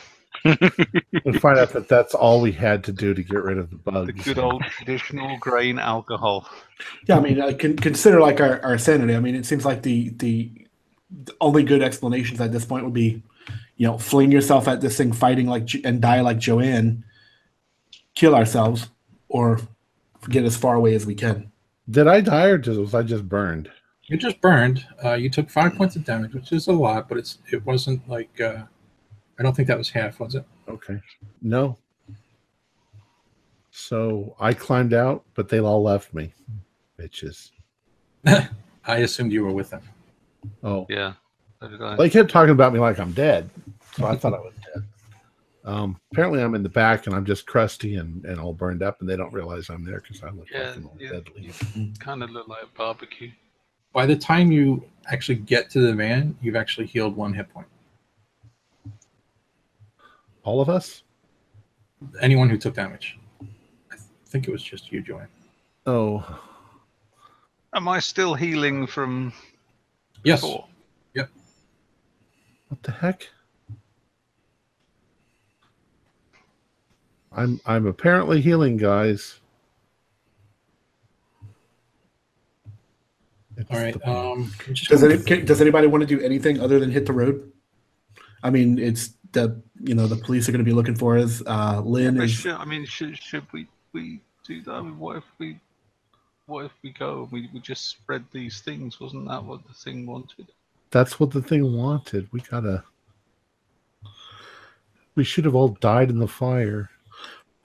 and 0.44 1.40
find 1.40 1.60
out 1.60 1.70
that 1.70 1.88
that's 1.88 2.16
all 2.16 2.41
we 2.41 2.52
had 2.52 2.84
to 2.86 2.91
do 2.91 3.14
to 3.14 3.22
get 3.22 3.44
rid 3.44 3.58
of 3.60 3.70
the 3.70 3.76
bugs. 3.76 4.08
The 4.08 4.14
good 4.34 4.40
old 4.40 4.64
traditional 4.64 5.38
grain 5.38 5.78
alcohol. 5.78 6.49
Yeah, 7.08 7.18
I 7.18 7.20
mean, 7.20 7.40
I 7.40 7.53
can 7.53 7.76
consider 7.76 8.20
like 8.20 8.41
our, 8.41 8.60
our 8.64 8.78
sanity. 8.80 9.16
I 9.16 9.20
mean, 9.20 9.36
it 9.36 9.45
seems 9.45 9.66
like 9.66 9.84
the, 9.84 10.10
the 10.10 10.49
the 10.49 10.61
only 11.40 11.64
good 11.64 11.82
explanations 11.82 12.40
at 12.42 12.52
this 12.52 12.66
point 12.66 12.84
would 12.84 12.94
be, 12.94 13.22
you 13.78 13.88
know, 13.88 13.98
fling 13.98 14.32
yourself 14.32 14.68
at 14.68 14.82
this 14.82 14.98
thing, 14.98 15.12
fighting 15.12 15.48
like 15.48 15.70
and 15.84 16.02
die 16.02 16.22
like 16.22 16.38
Joanne, 16.38 17.04
kill 18.16 18.36
ourselves, 18.36 18.90
or 19.30 19.60
get 20.30 20.44
as 20.44 20.58
far 20.58 20.76
away 20.76 20.96
as 20.96 21.06
we 21.06 21.16
can. 21.16 21.52
Did 21.90 22.08
I 22.08 22.22
die 22.22 22.46
or 22.46 22.58
just, 22.58 22.80
was 22.80 22.94
I 22.96 23.04
just 23.04 23.28
burned? 23.28 23.70
you 24.06 24.18
just 24.18 24.42
burned 24.42 24.86
uh, 25.06 25.14
you 25.14 25.30
took 25.30 25.50
five 25.50 25.74
points 25.76 25.96
of 25.96 26.04
damage 26.04 26.34
which 26.34 26.52
is 26.52 26.68
a 26.68 26.72
lot 26.74 27.08
but 27.08 27.18
it's 27.18 27.38
it 27.54 27.66
wasn't 27.66 28.06
like 28.10 28.42
uh, 28.42 28.64
i 29.40 29.44
don't 29.44 29.56
think 29.56 29.70
that 29.70 29.78
was 29.78 29.90
half 29.90 30.20
was 30.20 30.36
it 30.36 30.44
Okay. 30.72 31.02
No. 31.42 31.78
So 33.72 34.36
I 34.40 34.54
climbed 34.54 34.94
out, 34.94 35.26
but 35.34 35.50
they 35.50 35.60
all 35.60 35.84
left 35.84 36.14
me. 36.14 36.34
Bitches. 36.98 37.52
I 38.26 38.98
assumed 38.98 39.32
you 39.32 39.44
were 39.44 39.52
with 39.52 39.72
him. 39.72 39.82
Oh, 40.64 40.86
Yeah. 40.90 41.14
So 41.60 41.68
did 41.68 41.98
they 42.00 42.10
kept 42.10 42.32
talking 42.32 42.52
about 42.54 42.74
me 42.74 42.80
like 42.80 43.00
I'm 43.00 43.12
dead, 43.12 43.48
so 43.96 44.08
I 44.08 44.16
thought 44.16 44.34
I 44.34 44.40
was 44.40 44.54
dead. 44.74 44.84
Um, 45.64 46.00
apparently, 46.12 46.42
I'm 46.42 46.56
in 46.56 46.64
the 46.64 46.70
back 46.70 47.06
and 47.06 47.16
I'm 47.16 47.24
just 47.24 47.46
crusty 47.46 47.98
and, 47.98 48.26
and 48.26 48.40
all 48.40 48.52
burned 48.52 48.82
up, 48.82 49.00
and 49.00 49.08
they 49.08 49.16
don't 49.16 49.32
realize 49.32 49.70
I'm 49.70 49.86
there 49.86 50.00
because 50.02 50.24
I 50.24 50.32
look 50.32 50.48
Yeah, 50.52 50.70
fucking 50.70 50.86
all 50.86 50.98
yeah. 51.00 51.10
deadly. 51.12 51.52
kind 52.00 52.24
of 52.24 52.32
look 52.32 52.48
like 52.48 52.64
a 52.64 52.78
barbecue. 52.78 53.30
By 53.94 54.08
the 54.08 54.16
time 54.16 54.52
you 54.52 54.84
actually 55.12 55.36
get 55.36 55.70
to 55.72 55.82
the 55.82 55.94
van, 55.94 56.36
you've 56.42 56.56
actually 56.56 56.88
healed 56.88 57.16
one 57.16 57.32
hit 57.34 57.48
point. 57.54 57.68
All 60.44 60.62
of 60.62 60.70
us? 60.70 61.04
Anyone 62.22 62.50
who 62.50 62.58
took 62.58 62.74
damage. 62.74 63.20
I 63.92 63.98
think 64.26 64.48
it 64.48 64.52
was 64.52 64.64
just 64.64 64.92
you, 64.92 65.02
Joanne. 65.02 65.28
Oh, 65.86 66.40
Am 67.76 67.88
I 67.88 68.00
still 68.00 68.34
healing 68.34 68.88
from 68.88 69.32
Yes. 70.23 70.43
Yep. 71.14 71.30
what 72.69 72.84
the 72.84 72.91
heck? 72.91 73.30
I'm 77.31 77.60
I'm 77.65 77.88
apparently 77.88 78.41
healing, 78.41 78.77
guys. 78.77 79.39
It's 83.57 83.69
All 83.72 83.77
right. 83.77 83.93
the- 83.93 84.10
Um, 84.10 84.52
Does 84.88 85.03
any, 85.03 85.18
can, 85.22 85.45
does 85.45 85.61
anybody 85.61 85.88
want 85.88 86.02
to 86.02 86.07
do 86.07 86.19
anything 86.23 86.60
other 86.60 86.80
than 86.80 86.89
hit 86.91 87.06
the 87.06 87.14
road? 87.14 87.52
I 88.43 88.49
mean, 88.49 88.80
it's 88.80 89.11
the 89.34 89.61
you 89.80 89.93
know 89.95 90.07
the 90.07 90.15
police 90.15 90.48
are 90.49 90.52
going 90.52 90.64
to 90.64 90.69
be 90.69 90.73
looking 90.73 90.95
for 90.95 91.18
us. 91.18 91.41
Uh, 91.45 91.81
Lynn 91.84 92.18
But 92.18 92.26
is 92.26 92.31
should, 92.31 92.53
I 92.53 92.65
mean, 92.65 92.85
should 92.85 93.18
should 93.18 93.45
we 93.53 93.68
we 93.93 94.22
do 94.45 94.61
that? 94.64 94.72
I 94.72 94.81
mean, 94.81 94.98
what 94.98 95.18
if 95.18 95.23
we 95.38 95.60
what 96.52 96.65
if 96.65 96.73
we 96.84 96.91
go 96.91 97.23
and 97.23 97.32
we, 97.32 97.49
we 97.53 97.60
just 97.61 97.86
spread 97.86 98.26
these 98.32 98.60
things? 98.60 98.99
Wasn't 98.99 99.28
that 99.30 99.44
what 99.44 99.65
the 99.65 99.73
thing 99.73 100.06
wanted? 100.06 100.52
That's 100.91 101.19
what 101.19 101.32
the 101.32 101.41
thing 101.41 101.76
wanted. 101.76 102.28
We 102.34 102.41
gotta. 102.41 102.84
We 105.15 105.23
should 105.23 105.45
have 105.45 105.56
all 105.56 105.69
died 105.69 106.10
in 106.10 106.19
the 106.19 106.28
fire. 106.28 106.90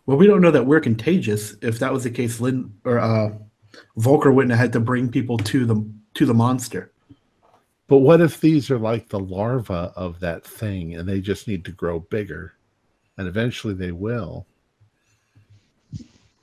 well. 0.07 0.17
We 0.17 0.27
don't 0.27 0.41
know 0.41 0.53
that 0.53 0.67
we're 0.67 0.81
contagious. 0.81 1.57
If 1.63 1.81
that 1.81 1.93
was 1.93 2.05
the 2.05 2.11
case, 2.11 2.41
Lynn 2.41 2.73
or 2.85 2.99
uh, 2.99 3.31
Volker 3.97 4.33
wouldn't 4.33 4.53
have 4.53 4.61
had 4.61 4.73
to 4.75 4.81
bring 4.81 5.11
people 5.11 5.39
to 5.39 5.67
the 5.67 5.85
to 6.15 6.25
the 6.25 6.35
monster. 6.35 6.93
But 7.89 7.99
what 7.99 8.21
if 8.21 8.41
these 8.41 8.71
are 8.71 8.79
like 8.79 9.09
the 9.09 9.21
larva 9.21 9.93
of 9.97 10.19
that 10.21 10.45
thing 10.45 10.97
and 10.97 11.09
they 11.09 11.21
just 11.21 11.47
need 11.47 11.65
to 11.65 11.73
grow 11.73 12.01
bigger? 12.01 12.55
And 13.19 13.27
eventually 13.29 13.75
they 13.75 13.93
will. 13.93 14.47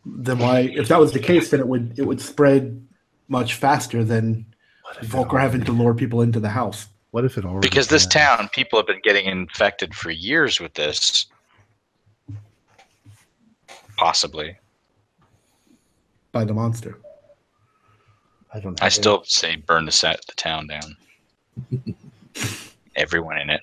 Then 0.05 0.39
why? 0.39 0.59
If 0.61 0.87
that 0.89 0.99
was 0.99 1.13
the 1.13 1.19
case, 1.19 1.51
then 1.51 1.59
it 1.59 1.67
would 1.67 1.97
it 1.97 2.05
would 2.05 2.19
spread 2.21 2.85
much 3.29 3.53
faster 3.55 4.03
than 4.03 4.45
What 4.83 4.97
if, 5.01 5.09
Volker 5.09 5.37
having 5.39 5.63
to 5.63 5.71
lure 5.71 5.93
people 5.93 6.21
into 6.21 6.39
the 6.39 6.49
house. 6.49 6.87
what 7.11 7.23
if 7.25 7.37
it 7.37 7.45
already 7.45 7.67
Because 7.67 7.87
this 7.87 8.03
has? 8.03 8.11
town, 8.11 8.49
people 8.53 8.77
have 8.77 8.87
been 8.87 9.01
getting 9.03 9.25
infected 9.25 9.95
for 9.95 10.11
years 10.11 10.59
with 10.59 10.73
this. 10.73 11.27
Possibly. 13.97 14.57
by 16.31 16.43
the 16.43 16.53
monster. 16.53 16.99
I 18.53 18.59
don't 18.59 18.73
know 18.73 18.77
I 18.81 18.85
have 18.85 18.93
still 18.93 19.23
say 19.25 19.55
burn 19.55 19.85
the 19.85 19.91
set 19.91 20.25
the 20.27 20.33
town 20.33 20.67
down. 20.67 20.97
Everyone 22.95 23.39
in 23.39 23.49
it. 23.49 23.61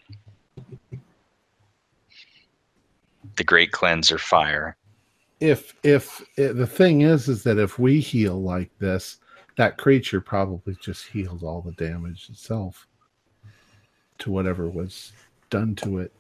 The 3.37 3.45
great 3.45 3.73
cleanser 3.73 4.19
fire. 4.19 4.77
If 5.41 5.75
if 5.83 6.21
eh, 6.39 6.53
the 6.53 6.67
thing 6.67 7.01
is 7.01 7.29
is 7.29 7.43
that 7.43 7.59
if 7.59 7.79
we 7.79 8.01
heal 8.01 8.41
like 8.41 8.71
this 8.79 9.19
that 9.57 9.79
creature 9.79 10.21
probably 10.21 10.77
just 10.81 11.07
healed 11.07 11.43
all 11.43 11.61
the 11.63 11.73
damage 11.73 12.29
itself 12.31 12.87
to 14.19 14.31
whatever 14.31 14.69
was 14.69 15.13
done 15.49 15.75
to 15.75 15.99
it 15.99 16.13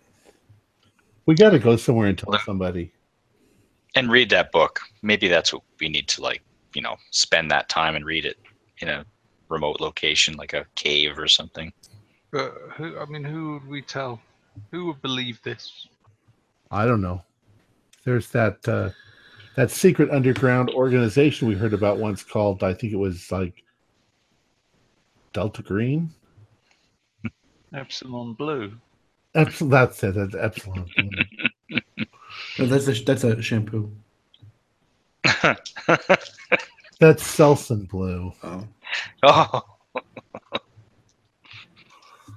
we 1.27 1.35
got 1.35 1.51
to 1.51 1.59
go 1.59 1.77
somewhere 1.77 2.09
and 2.09 2.19
tell 2.19 2.39
somebody 2.41 2.93
And 3.95 4.11
read 4.11 4.31
that 4.31 4.53
book. 4.53 4.81
Maybe 5.03 5.29
that's 5.29 5.53
what 5.53 5.63
we 5.81 5.89
need 5.89 6.09
to 6.09 6.23
like, 6.23 6.43
you 6.75 6.83
know, 6.83 6.97
spend 7.11 7.51
that 7.51 7.69
time 7.69 7.95
and 7.97 8.05
read 8.05 8.25
it 8.25 8.39
in 8.79 8.89
a 8.89 9.05
remote 9.49 9.81
location 9.81 10.35
like 10.37 10.55
a 10.55 10.65
cave 10.77 11.19
or 11.19 11.29
something. 11.29 11.73
But 12.33 12.55
who? 12.77 12.99
I 12.99 13.05
mean, 13.07 13.25
who 13.25 13.53
would 13.55 13.67
we 13.69 13.83
tell? 13.83 14.21
Who 14.71 14.87
would 14.87 15.03
believe 15.03 15.41
this? 15.43 15.89
i 16.71 16.87
don't 16.87 17.01
know 17.01 17.23
there's 18.05 18.29
that 18.31 18.67
uh 18.69 18.91
that 19.57 19.71
secret 19.71 20.11
underground 20.11 20.71
organization 20.71 21.49
we 21.49 21.55
heard 21.55 21.75
about 21.75 21.99
once 21.99 22.23
called 22.23 22.63
i 22.63 22.73
think 22.73 22.93
it 22.93 22.97
was 22.97 23.31
like 23.31 23.65
delta 25.33 25.63
green 25.63 26.11
Epsilon 27.73 28.33
Blue. 28.35 28.73
Epsilon, 29.37 29.71
that's 29.71 30.03
it 30.03 30.15
that's 30.17 30.35
epsilon 30.35 30.91
No, 32.59 32.67
that's 32.67 32.89
a 32.89 33.05
that's 33.05 33.25
a 33.25 33.41
shampoo. 33.41 33.91
that's 35.25 35.63
Selsun 37.01 37.89
Blue 37.89 38.33
Oh, 38.43 38.67
oh, 39.23 39.63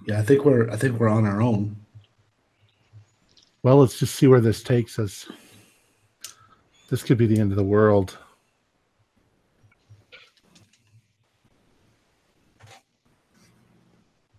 yeah. 0.07 0.19
I 0.19 0.21
think 0.23 0.45
we're 0.45 0.69
I 0.69 0.75
think 0.75 0.99
we're 0.99 1.09
on 1.09 1.25
our 1.25 1.41
own. 1.41 1.75
Well, 3.63 3.77
let's 3.77 3.97
just 3.97 4.15
see 4.15 4.27
where 4.27 4.41
this 4.41 4.61
takes 4.61 4.99
us. 4.99 5.29
This 6.93 7.01
could 7.01 7.17
be 7.17 7.25
the 7.25 7.39
end 7.39 7.51
of 7.51 7.57
the 7.57 7.63
world. 7.63 8.19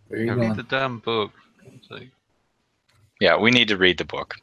Where 0.07 0.21
are 0.21 0.23
you 0.23 0.29
Yeah, 0.29 0.49
read 0.51 0.57
the 0.57 0.63
damn 0.63 1.01
book. 1.01 1.33
It's 1.67 1.91
like, 1.91 2.11
yeah, 3.19 3.37
we 3.37 3.51
need 3.51 3.67
to 3.67 3.77
read 3.77 3.99
the 3.99 4.05
book. 4.05 4.37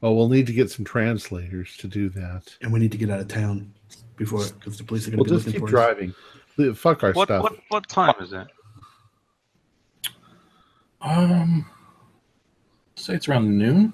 Well, 0.00 0.16
we'll 0.16 0.28
need 0.28 0.48
to 0.48 0.52
get 0.52 0.72
some 0.72 0.84
translators 0.84 1.76
to 1.76 1.86
do 1.86 2.08
that. 2.08 2.56
and 2.62 2.72
we 2.72 2.80
need 2.80 2.90
to 2.90 2.98
get 2.98 3.10
out 3.10 3.20
of 3.20 3.28
town 3.28 3.72
before 4.16 4.44
because 4.58 4.76
the 4.76 4.82
police 4.82 5.06
are 5.06 5.12
going 5.12 5.18
We'll 5.18 5.26
to 5.26 5.30
be 5.30 5.36
just 5.36 5.46
looking 5.46 5.60
keep 5.60 5.70
for 5.70 5.78
us. 5.78 5.84
driving. 5.86 6.14
Le- 6.56 6.74
Fuck 6.74 7.04
our 7.04 7.12
what 7.12 7.28
stuff. 7.28 7.44
what 7.44 7.56
what 7.68 7.88
time 7.88 8.14
is 8.20 8.32
it? 8.32 8.48
Um, 11.00 11.64
say 12.96 13.14
it's 13.14 13.28
around 13.28 13.56
noon. 13.56 13.92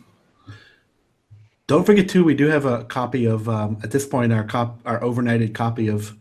Don't 1.67 1.85
forget 1.87 2.09
too, 2.09 2.25
we 2.25 2.35
do 2.35 2.47
have 2.49 2.67
a 2.67 2.85
copy 2.85 3.25
of 3.25 3.49
um, 3.49 3.79
at 3.83 3.91
this 3.91 4.07
point 4.07 4.33
our 4.33 4.45
cop 4.45 4.81
our 4.85 5.01
overnighted 5.01 5.55
copy 5.55 5.89
of 5.89 6.17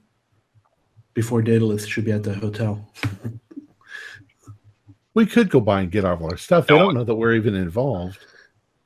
Before 1.13 1.41
Daedalus 1.41 1.85
should 1.85 2.05
be 2.05 2.11
at 2.11 2.23
the 2.23 2.33
hotel. 2.33 2.91
We 5.15 5.27
could 5.27 5.51
go 5.51 5.59
by 5.61 5.81
and 5.81 5.91
get 5.91 6.05
all 6.05 6.15
of 6.15 6.23
our 6.23 6.37
stuff. 6.37 6.65
They 6.65 6.73
No. 6.73 6.85
don't 6.85 6.95
know 6.95 7.03
that 7.03 7.13
we're 7.13 7.35
even 7.35 7.53
involved. 7.53 8.17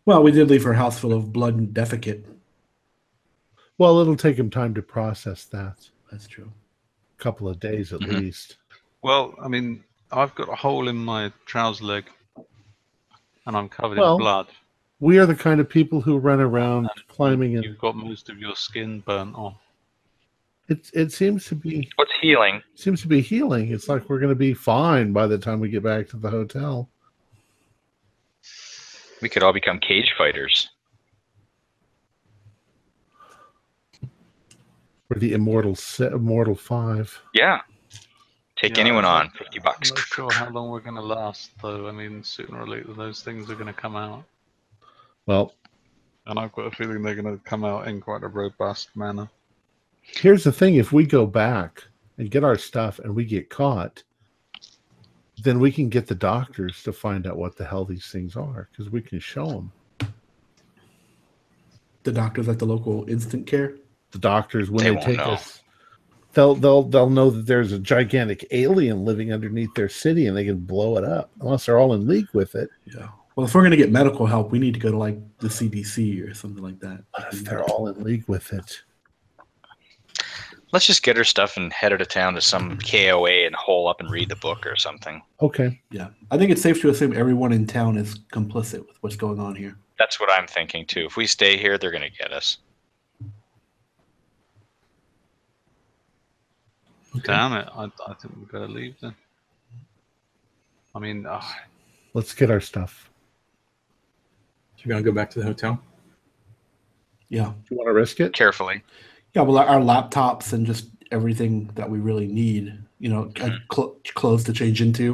Well, 0.05 0.21
we 0.21 0.33
did 0.33 0.49
leave 0.49 0.63
her 0.65 0.73
house 0.73 0.99
full 0.99 1.13
of 1.13 1.31
blood 1.31 1.55
and 1.55 1.73
defecate. 1.73 2.25
Well, 3.77 3.99
it'll 3.99 4.17
take 4.17 4.35
him 4.37 4.49
time 4.49 4.73
to 4.73 4.81
process 4.81 5.45
that. 5.45 5.87
That's 6.11 6.27
true. 6.27 6.51
A 7.17 7.23
couple 7.23 7.47
of 7.47 7.61
days 7.61 7.93
at 7.93 8.01
Mhm. 8.01 8.19
least. 8.19 8.57
Well, 9.01 9.35
I 9.41 9.47
mean, 9.47 9.85
I've 10.11 10.35
got 10.35 10.49
a 10.49 10.55
hole 10.55 10.89
in 10.89 10.97
my 10.97 11.31
trouser 11.45 11.85
leg, 11.85 12.09
and 13.45 13.55
I'm 13.55 13.69
covered 13.69 13.97
Well, 13.97 14.15
in 14.15 14.19
blood. 14.19 14.47
We 14.99 15.19
are 15.19 15.25
the 15.25 15.35
kind 15.35 15.59
of 15.59 15.69
people 15.69 16.01
who 16.01 16.17
run 16.17 16.39
around 16.39 16.89
climbing, 17.07 17.55
and 17.55 17.63
You've 17.63 17.77
got 17.77 17.95
most 17.95 18.29
of 18.29 18.39
your 18.39 18.55
skin 18.55 19.01
burnt 19.01 19.35
off. 19.35 19.57
it 20.69 20.89
it 20.93 21.11
seems 21.11 21.45
to 21.45 21.55
be 21.55 21.89
What's 21.97 22.11
healing? 22.21 22.61
seems 22.75 23.01
to 23.01 23.07
be 23.07 23.21
healing. 23.21 23.71
It's 23.71 23.87
like 23.87 24.09
we're 24.09 24.19
going 24.19 24.29
to 24.31 24.35
be 24.35 24.53
fine 24.53 25.13
by 25.13 25.27
the 25.27 25.37
time 25.37 25.59
we 25.59 25.69
get 25.69 25.83
back 25.83 26.07
to 26.09 26.17
the 26.17 26.29
hotel. 26.29 26.89
We 29.21 29.29
could 29.29 29.43
all 29.43 29.53
become 29.53 29.79
cage 29.79 30.13
fighters. 30.17 30.69
We're 35.09 35.19
the 35.19 35.33
immortal 35.33 35.75
se- 35.75 36.11
immortal 36.11 36.55
five. 36.55 37.17
Yeah. 37.33 37.61
Take 38.57 38.75
Yeah, 38.77 38.81
anyone 38.83 39.05
on. 39.05 39.29
50 39.37 39.59
bucks. 39.59 39.91
I'm 39.91 39.95
not 39.95 40.05
sure 40.05 40.31
how 40.33 40.49
long 40.49 40.69
we're 40.69 40.79
going 40.81 40.95
to 40.95 41.01
last, 41.01 41.51
though. 41.61 41.87
I 41.87 41.91
mean, 41.91 42.23
sooner 42.23 42.59
or 42.61 42.67
later, 42.67 42.91
those 42.93 43.21
things 43.21 43.49
are 43.49 43.55
going 43.55 43.67
to 43.73 43.79
come 43.79 43.95
out. 43.95 44.23
Well, 45.27 45.53
And 46.25 46.39
I've 46.39 46.51
got 46.53 46.65
a 46.65 46.71
feeling 46.71 47.03
they're 47.03 47.15
going 47.15 47.37
to 47.37 47.43
come 47.43 47.63
out 47.63 47.87
in 47.87 48.01
quite 48.01 48.23
a 48.23 48.27
robust 48.27 48.95
manner. 48.95 49.29
here's 50.01 50.43
the 50.43 50.51
thing 50.51 50.75
if 50.75 50.91
we 50.91 51.05
go 51.05 51.25
back 51.27 51.83
and 52.17 52.31
get 52.31 52.43
our 52.43 52.57
stuff 52.57 52.97
and 52.99 53.13
we 53.13 53.25
get 53.25 53.49
caught 53.49 54.01
then 55.43 55.59
we 55.59 55.71
can 55.71 55.87
get 55.87 56.07
the 56.07 56.15
doctors 56.15 56.81
to 56.81 56.91
find 56.91 57.27
out 57.27 57.37
what 57.37 57.55
the 57.57 57.63
hell 57.65 57.85
these 57.85 58.07
things 58.07 58.35
are 58.35 58.67
because 58.71 58.89
we 58.91 59.01
can 59.01 59.19
show 59.19 59.45
them 59.47 59.71
The 62.03 62.11
doctors 62.11 62.47
at 62.49 62.57
the 62.57 62.65
local 62.65 63.07
instant 63.09 63.45
care. 63.45 63.75
the 64.11 64.17
doctors 64.19 64.71
when 64.71 64.83
They 64.85 64.89
they, 64.91 64.95
won't 64.95 65.05
take 65.05 65.17
know. 65.17 65.31
us 65.33 65.61
they'll 66.33 66.55
they'll 66.55 66.83
they'll 66.83 67.09
know 67.09 67.29
that 67.29 67.45
there's 67.45 67.71
a 67.73 67.79
gigantic 67.79 68.45
alien 68.51 69.03
living 69.05 69.31
underneath 69.33 69.73
their 69.75 69.89
city 69.89 70.25
and 70.27 70.35
they 70.37 70.45
can 70.45 70.59
blow 70.59 70.97
it 70.97 71.03
up 71.03 71.29
unless 71.41 71.65
they're 71.65 71.77
all 71.77 71.93
in 71.93 72.07
league 72.07 72.29
with 72.33 72.55
it 72.55 72.69
Yeah. 72.85 73.09
Well, 73.37 73.45
if 73.45 73.53
we're 73.53 73.61
going 73.61 73.69
to 73.69 73.77
get 73.77 73.91
medical 73.91 74.25
help, 74.25 74.51
we 74.51 74.57
need 74.57 74.73
to 74.73 74.79
go 74.79 74.89
to 74.89 74.97
like 74.97 75.19
the 75.37 75.47
CDC 75.47 76.27
or 76.27 76.33
something 76.33 76.63
like 76.63 76.79
that. 76.79 77.03
but 77.13 77.31
if 77.31 77.43
they're 77.43 77.63
all 77.65 77.87
in 77.87 78.03
league 78.03 78.27
with 78.27 78.51
it 78.51 78.81
Let's 80.73 80.87
just 80.87 81.03
get 81.03 81.15
her 81.17 81.23
stuff 81.23 81.55
and 81.55 81.71
head 81.71 81.93
out 81.93 82.01
of 82.01 82.09
town 82.09 82.33
to 82.33 82.41
some 82.41 82.79
KOA 82.79 83.45
and 83.45 83.55
hole 83.55 83.87
up 83.87 84.01
and 84.01 84.09
read 84.09 84.29
the 84.29 84.35
book 84.35 84.65
or 84.65 84.75
something. 84.75 85.21
Okay. 85.39 85.79
Yeah, 85.91 86.09
I 86.31 86.37
think 86.37 86.51
it's 86.51 86.61
safe 86.61 86.81
to 86.81 86.89
assume 86.89 87.15
everyone 87.15 87.53
in 87.53 87.67
town 87.67 87.95
is 87.95 88.19
complicit 88.33 88.79
with 88.79 88.97
what's 89.01 89.15
going 89.15 89.39
on 89.39 89.55
here. 89.55 89.77
That's 89.97 90.19
what 90.19 90.29
I'm 90.29 90.45
thinking 90.45 90.85
too. 90.85 91.05
If 91.05 91.15
we 91.15 91.25
stay 91.25 91.57
here, 91.57 91.77
they're 91.77 91.91
gonna 91.91 92.09
get 92.09 92.33
us. 92.33 92.57
Okay. 97.15 97.27
Damn 97.27 97.53
it! 97.53 97.69
I, 97.73 97.85
I 97.85 98.13
think 98.15 98.35
we've 98.35 98.51
got 98.51 98.65
to 98.65 98.67
leave 98.67 98.95
then. 98.99 99.15
I 100.93 100.99
mean, 100.99 101.25
uh, 101.25 101.41
Let's 102.13 102.33
get 102.33 102.51
our 102.51 102.59
stuff. 102.59 103.06
You're 104.79 104.89
gonna 104.93 105.03
go 105.03 105.11
back 105.11 105.29
to 105.31 105.39
the 105.39 105.45
hotel. 105.45 105.79
Yeah, 107.29 107.45
Do 107.47 107.53
you 107.71 107.77
want 107.77 107.87
to 107.87 107.93
risk 107.93 108.19
it? 108.21 108.31
Carefully. 108.33 108.83
yeah. 109.33 109.41
Well, 109.41 109.57
our 109.57 109.81
laptops 109.81 110.53
and 110.53 110.65
just 110.65 110.87
everything 111.11 111.69
that 111.75 111.89
we 111.89 111.99
really 111.99 112.27
need. 112.27 112.77
You 112.99 113.09
know, 113.09 113.31
uh, 113.41 113.49
cl- 113.71 113.97
clothes 114.15 114.43
to 114.45 114.53
change 114.53 114.81
into. 114.81 115.13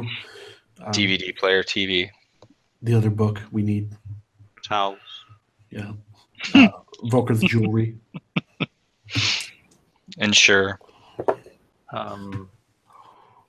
Um, 0.80 0.92
DVD 0.92 1.36
player, 1.36 1.62
TV. 1.62 2.08
The 2.82 2.94
other 2.94 3.10
book 3.10 3.40
we 3.50 3.62
need. 3.62 3.90
towels. 4.62 4.98
Yeah. 5.70 5.92
Uh, 6.54 6.68
Volker's 7.04 7.40
jewelry. 7.42 7.96
Insure. 10.18 10.78
Um, 11.92 12.48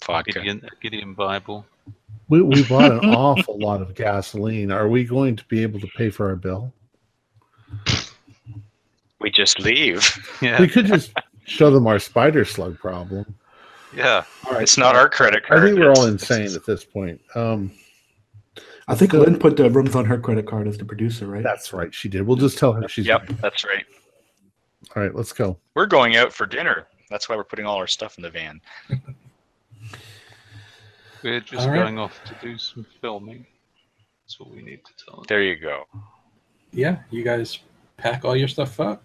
Vodka. 0.05 0.33
Gideon, 0.33 0.67
Gideon 0.81 1.13
Bible. 1.13 1.65
We, 2.27 2.41
we 2.41 2.63
bought 2.63 2.91
an 2.91 3.09
awful 3.15 3.59
lot 3.59 3.81
of 3.81 3.93
gasoline. 3.95 4.71
Are 4.71 4.87
we 4.87 5.03
going 5.03 5.35
to 5.35 5.45
be 5.45 5.61
able 5.61 5.79
to 5.79 5.87
pay 5.95 6.09
for 6.09 6.27
our 6.29 6.35
bill? 6.35 6.73
We 9.19 9.31
just 9.31 9.59
leave. 9.59 10.03
Yeah, 10.41 10.59
We 10.59 10.67
could 10.67 10.85
just 10.85 11.11
show 11.45 11.71
them 11.71 11.87
our 11.87 11.99
spider 11.99 12.45
slug 12.45 12.77
problem. 12.77 13.35
yeah. 13.95 14.23
All 14.45 14.53
right. 14.53 14.63
It's 14.63 14.77
not 14.77 14.95
our 14.95 15.09
credit 15.09 15.45
card. 15.45 15.59
I 15.59 15.65
think 15.67 15.79
we're 15.79 15.91
all 15.91 16.05
insane 16.05 16.53
at 16.53 16.65
this 16.65 16.83
point. 16.83 17.21
Um, 17.35 17.71
I 18.87 18.93
think 18.95 19.13
Lynn 19.13 19.39
put 19.39 19.57
the 19.57 19.69
rooms 19.69 19.95
on 19.95 20.05
her 20.05 20.19
credit 20.19 20.45
card 20.45 20.67
as 20.67 20.77
the 20.77 20.85
producer, 20.85 21.25
right? 21.27 21.41
that's 21.43 21.73
right. 21.73 21.93
She 21.93 22.07
did. 22.09 22.21
We'll 22.23 22.37
just 22.37 22.57
tell 22.59 22.73
her 22.73 22.87
she's. 22.87 23.07
Yep, 23.07 23.29
that's 23.41 23.63
right. 23.63 23.85
All 24.95 25.01
right, 25.01 25.15
let's 25.15 25.33
go. 25.33 25.57
We're 25.73 25.87
going 25.87 26.15
out 26.17 26.31
for 26.31 26.45
dinner. 26.45 26.85
That's 27.09 27.27
why 27.27 27.35
we're 27.35 27.43
putting 27.45 27.65
all 27.65 27.77
our 27.77 27.87
stuff 27.87 28.17
in 28.17 28.21
the 28.23 28.29
van. 28.29 28.61
We're 31.25 31.39
just 31.39 31.63
All 31.63 31.73
right. 31.73 31.81
going 31.81 31.97
off 31.97 32.23
to 32.25 32.35
do 32.39 32.55
some 32.59 32.85
filming. 33.01 33.47
That's 34.23 34.39
what 34.39 34.51
we 34.51 34.61
need 34.61 34.81
to 34.85 34.91
tell 35.03 35.15
them. 35.15 35.25
There 35.27 35.41
you 35.41 35.55
go. 35.55 35.85
Yeah, 36.71 36.99
you 37.09 37.23
guys 37.23 37.57
pack 37.97 38.23
all 38.23 38.35
your 38.35 38.47
stuff 38.47 38.79
up, 38.79 39.03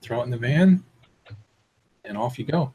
throw 0.00 0.22
it 0.22 0.24
in 0.24 0.30
the 0.30 0.38
van, 0.38 0.82
and 2.06 2.16
off 2.16 2.38
you 2.38 2.46
go. 2.46 2.72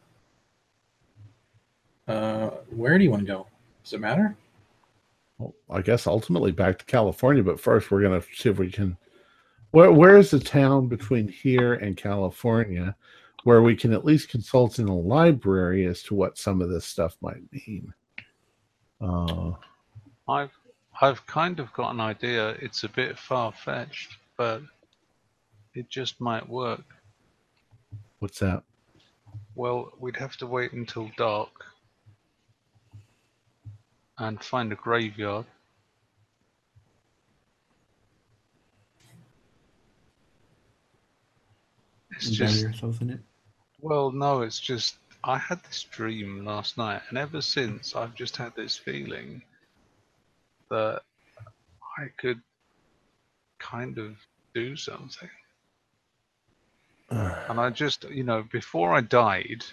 Uh, 2.08 2.52
where 2.70 3.00
do 3.00 3.04
you 3.04 3.10
want 3.10 3.22
to 3.22 3.26
go? 3.26 3.48
Does 3.84 3.94
it 3.94 4.00
matter? 4.00 4.38
Well, 5.40 5.56
I 5.72 5.82
guess 5.82 6.06
ultimately 6.06 6.52
back 6.52 6.78
to 6.78 6.86
California, 6.86 7.42
but 7.42 7.60
first 7.60 7.90
we're 7.90 8.02
going 8.02 8.22
to 8.22 8.28
see 8.36 8.50
if 8.50 8.60
we 8.60 8.70
can. 8.70 8.96
Where 9.72 9.92
where 9.92 10.18
is 10.18 10.30
the 10.30 10.40
town 10.40 10.88
between 10.88 11.28
here 11.28 11.74
and 11.74 11.98
California, 11.98 12.96
where 13.44 13.64
we 13.64 13.76
can 13.76 13.92
at 13.92 14.06
least 14.06 14.30
consult 14.30 14.78
in 14.78 14.88
a 14.88 14.96
library 14.96 15.88
as 15.88 16.04
to 16.04 16.14
what 16.14 16.38
some 16.38 16.62
of 16.62 16.70
this 16.70 16.86
stuff 16.86 17.18
might 17.22 17.42
mean? 17.52 17.92
Uh, 19.04 19.52
I've 20.30 20.52
I've 21.02 21.26
kind 21.26 21.60
of 21.60 21.74
got 21.74 21.94
an 21.94 22.00
idea. 22.00 22.52
It's 22.52 22.84
a 22.84 22.90
bit 22.90 23.20
far 23.20 23.52
fetched, 23.52 24.16
but 24.38 24.62
it 25.74 25.90
just 25.90 26.22
might 26.22 26.48
work. 26.48 26.86
what's 28.20 28.40
that? 28.40 28.64
Well, 29.56 29.92
we'd 30.00 30.16
have 30.18 30.38
to 30.38 30.48
wait 30.48 30.72
until 30.72 31.12
dark 31.18 31.66
and 34.18 34.42
find 34.42 34.72
a 34.72 34.76
graveyard. 34.76 35.46
It's 42.12 42.30
just 42.30 42.62
yourself 42.62 43.02
in 43.02 43.10
it. 43.10 43.20
well, 43.82 44.12
no, 44.12 44.44
it's 44.44 44.60
just 44.60 44.96
I 45.24 45.38
had 45.38 45.64
this 45.64 45.84
dream 45.84 46.44
last 46.44 46.78
night, 46.78 47.02
and 47.10 47.18
ever 47.18 47.42
since 47.42 47.96
I've 47.96 48.14
just 48.14 48.36
had 48.36 48.54
this 48.56 48.76
feeling 48.76 49.42
that 50.70 51.02
I 51.98 52.08
could 52.18 52.42
kind 53.60 53.98
of 53.98 54.18
do 54.54 54.76
something. 54.76 55.30
And 57.50 57.60
I 57.60 57.70
just, 57.70 58.06
you 58.10 58.24
know, 58.24 58.44
before 58.52 58.94
I 58.94 59.02
died, 59.02 59.64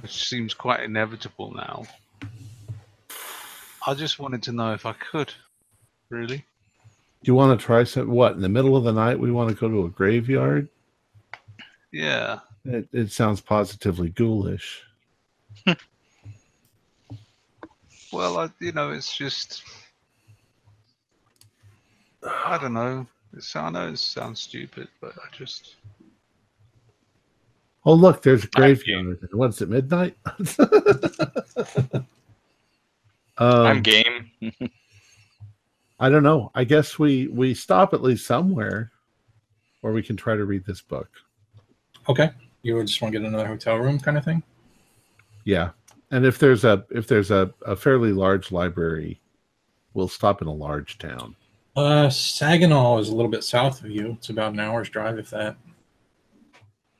which 0.00 0.26
seems 0.28 0.54
quite 0.54 0.80
inevitable 0.80 1.52
now, 1.54 1.84
I 3.86 3.94
just 3.94 4.18
wanted 4.18 4.42
to 4.44 4.52
know 4.52 4.72
if 4.72 4.84
I 4.86 4.94
could. 4.94 5.32
Really? 6.08 6.38
Do 6.38 6.44
you 7.24 7.34
want 7.34 7.58
to 7.58 7.64
try 7.64 7.84
some? 7.84 8.10
What 8.10 8.32
in 8.32 8.40
the 8.40 8.48
middle 8.48 8.76
of 8.76 8.84
the 8.84 8.92
night? 8.92 9.20
We 9.20 9.30
want 9.30 9.50
to 9.50 9.54
go 9.54 9.68
to 9.68 9.84
a 9.84 9.88
graveyard. 9.88 10.68
Yeah. 11.92 12.40
It, 12.66 12.88
it 12.92 13.12
sounds 13.12 13.40
positively 13.40 14.10
ghoulish. 14.10 14.82
Well, 18.12 18.38
I, 18.38 18.50
you 18.60 18.72
know, 18.72 18.92
it's 18.92 19.14
just. 19.14 19.62
I 22.24 22.56
don't 22.56 22.72
know. 22.72 23.06
It's, 23.36 23.54
I 23.54 23.68
know 23.68 23.88
it 23.88 23.98
sounds 23.98 24.40
stupid, 24.40 24.88
but 25.00 25.12
I 25.18 25.36
just. 25.36 25.74
Oh, 27.84 27.94
look, 27.94 28.22
there's 28.22 28.44
a 28.44 28.48
I'm 28.54 28.60
graveyard. 28.62 29.28
What's 29.32 29.60
it, 29.60 29.68
midnight? 29.68 30.16
I'm 33.38 33.66
um, 33.76 33.82
game. 33.82 34.30
I 36.00 36.08
don't 36.08 36.22
know. 36.22 36.50
I 36.54 36.64
guess 36.64 36.98
we 36.98 37.28
we 37.28 37.54
stop 37.54 37.92
at 37.92 38.02
least 38.02 38.26
somewhere 38.26 38.92
where 39.82 39.92
we 39.92 40.02
can 40.02 40.16
try 40.16 40.36
to 40.36 40.44
read 40.44 40.64
this 40.64 40.80
book. 40.80 41.10
Okay. 42.08 42.30
You 42.66 42.82
just 42.82 43.00
want 43.00 43.14
to 43.14 43.20
get 43.20 43.28
another 43.28 43.46
hotel 43.46 43.76
room 43.76 44.00
kind 44.00 44.18
of 44.18 44.24
thing? 44.24 44.42
Yeah, 45.44 45.70
and 46.10 46.26
if 46.26 46.40
there's 46.40 46.64
a 46.64 46.84
if 46.90 47.06
there's 47.06 47.30
a, 47.30 47.54
a 47.64 47.76
fairly 47.76 48.12
large 48.12 48.50
library, 48.50 49.20
we'll 49.94 50.08
stop 50.08 50.42
in 50.42 50.48
a 50.48 50.52
large 50.52 50.98
town. 50.98 51.36
Uh, 51.76 52.10
Saginaw 52.10 52.98
is 52.98 53.10
a 53.10 53.14
little 53.14 53.30
bit 53.30 53.44
south 53.44 53.84
of 53.84 53.90
you. 53.92 54.16
It's 54.18 54.30
about 54.30 54.54
an 54.54 54.58
hour's 54.58 54.88
drive, 54.88 55.16
if 55.16 55.30
that. 55.30 55.56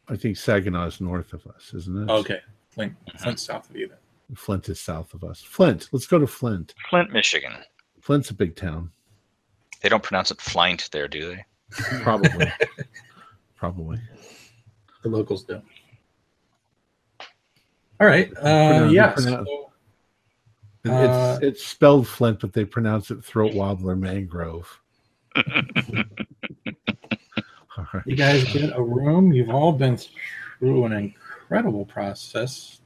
I 0.06 0.14
think 0.14 0.36
Saginaw 0.36 0.86
is 0.86 1.00
north 1.00 1.32
of 1.32 1.44
us, 1.48 1.72
isn't 1.74 2.08
it? 2.08 2.12
Okay. 2.12 2.40
Flint, 2.70 2.94
Flint's 3.18 3.42
south 3.42 3.68
of 3.68 3.74
you 3.74 3.88
then. 3.88 4.36
Flint 4.36 4.68
is 4.68 4.78
south 4.78 5.14
of 5.14 5.24
us. 5.24 5.40
Flint. 5.42 5.88
Let's 5.90 6.06
go 6.06 6.20
to 6.20 6.28
Flint. 6.28 6.74
Flint, 6.90 7.10
Michigan. 7.10 7.54
Flint's 8.00 8.30
a 8.30 8.34
big 8.34 8.54
town. 8.54 8.92
They 9.80 9.88
don't 9.88 10.02
pronounce 10.02 10.30
it 10.30 10.40
Flint 10.40 10.90
there, 10.92 11.08
do 11.08 11.34
they? 11.34 11.44
Probably. 12.02 12.52
Probably. 13.56 13.98
The 15.06 15.12
locals 15.16 15.44
do. 15.44 15.62
All 18.00 18.08
right. 18.08 18.28
Uh, 18.38 18.88
yeah. 18.90 19.14
so- 19.14 19.70
Uh, 20.84 21.38
it's 21.40 21.44
it's 21.44 21.64
spelled 21.66 22.06
Flint, 22.08 22.40
but 22.40 22.52
they 22.52 22.64
pronounce 22.64 23.12
it 23.12 23.24
throat 23.24 23.54
wobbler 23.54 23.94
mangrove. 23.96 24.80
All 25.36 25.44
right. 27.92 28.02
you 28.06 28.16
guys 28.16 28.42
get 28.52 28.76
a 28.76 28.82
room. 28.82 29.32
You've 29.32 29.50
all 29.50 29.70
been 29.72 29.96
through 30.58 30.84
an 30.86 30.92
incredible 30.92 31.84
process. 31.84 32.80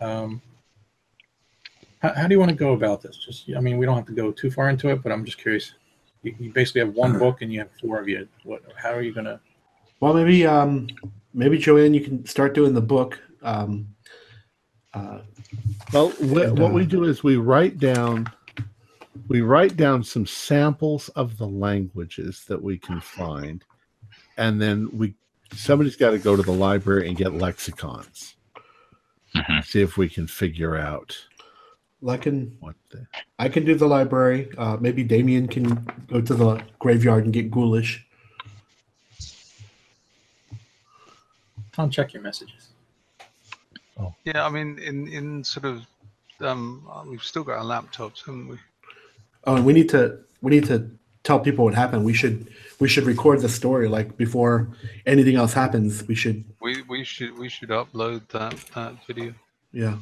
Um, 0.00 0.42
how, 2.00 2.12
how 2.14 2.26
do 2.26 2.34
you 2.34 2.38
want 2.40 2.50
to 2.50 2.56
go 2.56 2.72
about 2.72 3.00
this? 3.02 3.16
Just, 3.16 3.48
I 3.56 3.60
mean, 3.60 3.78
we 3.78 3.86
don't 3.86 3.96
have 3.96 4.06
to 4.06 4.12
go 4.12 4.30
too 4.32 4.50
far 4.50 4.68
into 4.68 4.88
it, 4.88 5.02
but 5.02 5.12
I'm 5.12 5.24
just 5.24 5.38
curious. 5.38 5.74
You, 6.22 6.34
you 6.38 6.52
basically 6.52 6.80
have 6.80 6.94
one 6.94 7.18
book 7.18 7.40
and 7.42 7.50
you 7.52 7.60
have 7.60 7.70
four 7.80 7.98
of 8.00 8.08
you. 8.08 8.26
What? 8.42 8.62
How 8.76 8.92
are 8.92 9.02
you 9.02 9.14
gonna? 9.14 9.40
Well, 10.04 10.12
maybe 10.12 10.44
um, 10.46 10.88
maybe 11.32 11.56
Joanne, 11.56 11.94
you 11.94 12.02
can 12.02 12.26
start 12.26 12.52
doing 12.54 12.74
the 12.74 12.82
book. 12.82 13.18
Um, 13.42 13.88
uh, 14.92 15.20
Well, 15.94 16.10
wh- 16.10 16.42
And, 16.42 16.58
what 16.58 16.72
uh, 16.72 16.74
we 16.74 16.84
do 16.84 17.04
is 17.04 17.24
we 17.24 17.36
write 17.36 17.78
down 17.78 18.30
we 19.28 19.40
write 19.40 19.78
down 19.78 20.04
some 20.04 20.26
samples 20.26 21.08
of 21.10 21.38
the 21.38 21.46
languages 21.46 22.44
that 22.48 22.62
we 22.62 22.76
can 22.76 23.00
find, 23.00 23.64
and 24.36 24.60
then 24.60 24.90
we 24.92 25.14
somebody's 25.54 25.96
got 25.96 26.10
to 26.10 26.18
go 26.18 26.36
to 26.36 26.42
the 26.42 26.52
library 26.52 27.08
and 27.08 27.16
get 27.16 27.32
lexicons. 27.32 28.36
Mhm. 29.34 29.64
See 29.64 29.80
if 29.80 29.96
we 29.96 30.10
can 30.10 30.26
figure 30.26 30.76
out 30.76 31.16
I 32.06 32.18
can 32.18 32.58
what 32.60 32.76
the 32.90 33.06
I 33.38 33.48
can 33.48 33.64
do 33.64 33.74
the 33.74 33.88
library. 33.88 34.50
Uh, 34.58 34.76
maybe 34.78 35.02
Damien 35.02 35.48
can 35.48 35.82
go 36.08 36.20
to 36.20 36.34
the 36.34 36.62
graveyard 36.78 37.24
and 37.24 37.32
get 37.32 37.50
ghoulish. 37.50 38.03
Tom, 41.74 41.90
check 41.90 42.12
your 42.12 42.22
messages. 42.22 42.68
Yeah, 44.24 44.46
I 44.46 44.48
mean, 44.48 44.78
in 44.78 45.08
in 45.08 45.44
sort 45.44 45.64
of, 45.66 45.86
um, 46.40 46.88
we've 47.06 47.22
still 47.22 47.44
got 47.44 47.58
our 47.58 47.64
laptops, 47.64 48.24
haven't 48.24 48.48
we? 48.48 48.58
Oh, 49.44 49.56
and 49.56 49.64
we 49.64 49.72
need 49.72 49.88
to 49.90 50.18
we 50.40 50.50
need 50.50 50.66
to 50.66 50.90
tell 51.24 51.40
people 51.40 51.64
what 51.64 51.74
happened. 51.74 52.04
We 52.04 52.14
should 52.14 52.48
we 52.80 52.88
should 52.88 53.04
record 53.04 53.40
the 53.40 53.48
story 53.48 53.88
like 53.88 54.16
before 54.16 54.68
anything 55.06 55.36
else 55.36 55.52
happens. 55.52 56.06
We 56.06 56.14
should 56.14 56.44
We 56.60 56.82
we 56.82 57.04
should 57.04 57.36
we 57.38 57.48
should 57.48 57.70
upload 57.70 58.28
that 58.28 58.56
that 58.74 59.04
video. 59.06 59.34
yeah. 59.72 59.96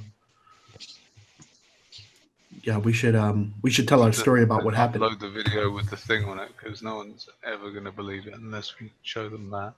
Yeah, 2.64 2.78
we 2.78 2.92
should 2.92 3.16
um 3.16 3.54
we 3.62 3.70
should 3.70 3.88
tell 3.88 4.02
our 4.02 4.12
story 4.12 4.42
about 4.42 4.62
what 4.64 4.74
happened. 4.74 5.02
Upload 5.02 5.20
the 5.20 5.30
video 5.30 5.70
with 5.70 5.90
the 5.90 5.96
thing 5.96 6.24
on 6.24 6.38
it 6.38 6.50
because 6.56 6.82
no 6.82 6.96
one's 6.96 7.28
ever 7.44 7.70
going 7.70 7.84
to 7.84 7.92
believe 7.92 8.26
it 8.26 8.34
unless 8.34 8.78
we 8.78 8.92
show 9.02 9.28
them 9.28 9.50
that. 9.50 9.72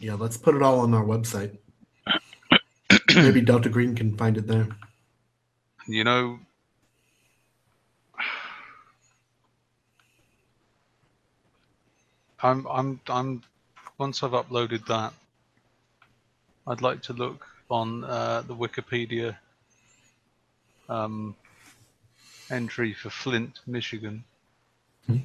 Yeah, 0.00 0.14
let's 0.14 0.38
put 0.38 0.54
it 0.54 0.62
all 0.62 0.80
on 0.80 0.94
our 0.94 1.04
website. 1.04 1.58
Maybe 3.14 3.42
Delta 3.42 3.68
Green 3.68 3.94
can 3.94 4.16
find 4.16 4.38
it 4.38 4.46
there. 4.46 4.66
You 5.86 6.04
know, 6.04 6.38
I'm 12.42 12.66
I'm 12.66 13.00
I'm 13.08 13.42
once 13.98 14.22
I've 14.22 14.30
uploaded 14.30 14.86
that, 14.86 15.12
I'd 16.66 16.80
like 16.80 17.02
to 17.02 17.12
look 17.12 17.46
on 17.70 18.04
uh, 18.04 18.42
the 18.46 18.54
Wikipedia 18.56 19.36
um, 20.88 21.36
entry 22.50 22.94
for 22.94 23.10
Flint, 23.10 23.60
Michigan, 23.66 24.24
Hmm. 25.06 25.18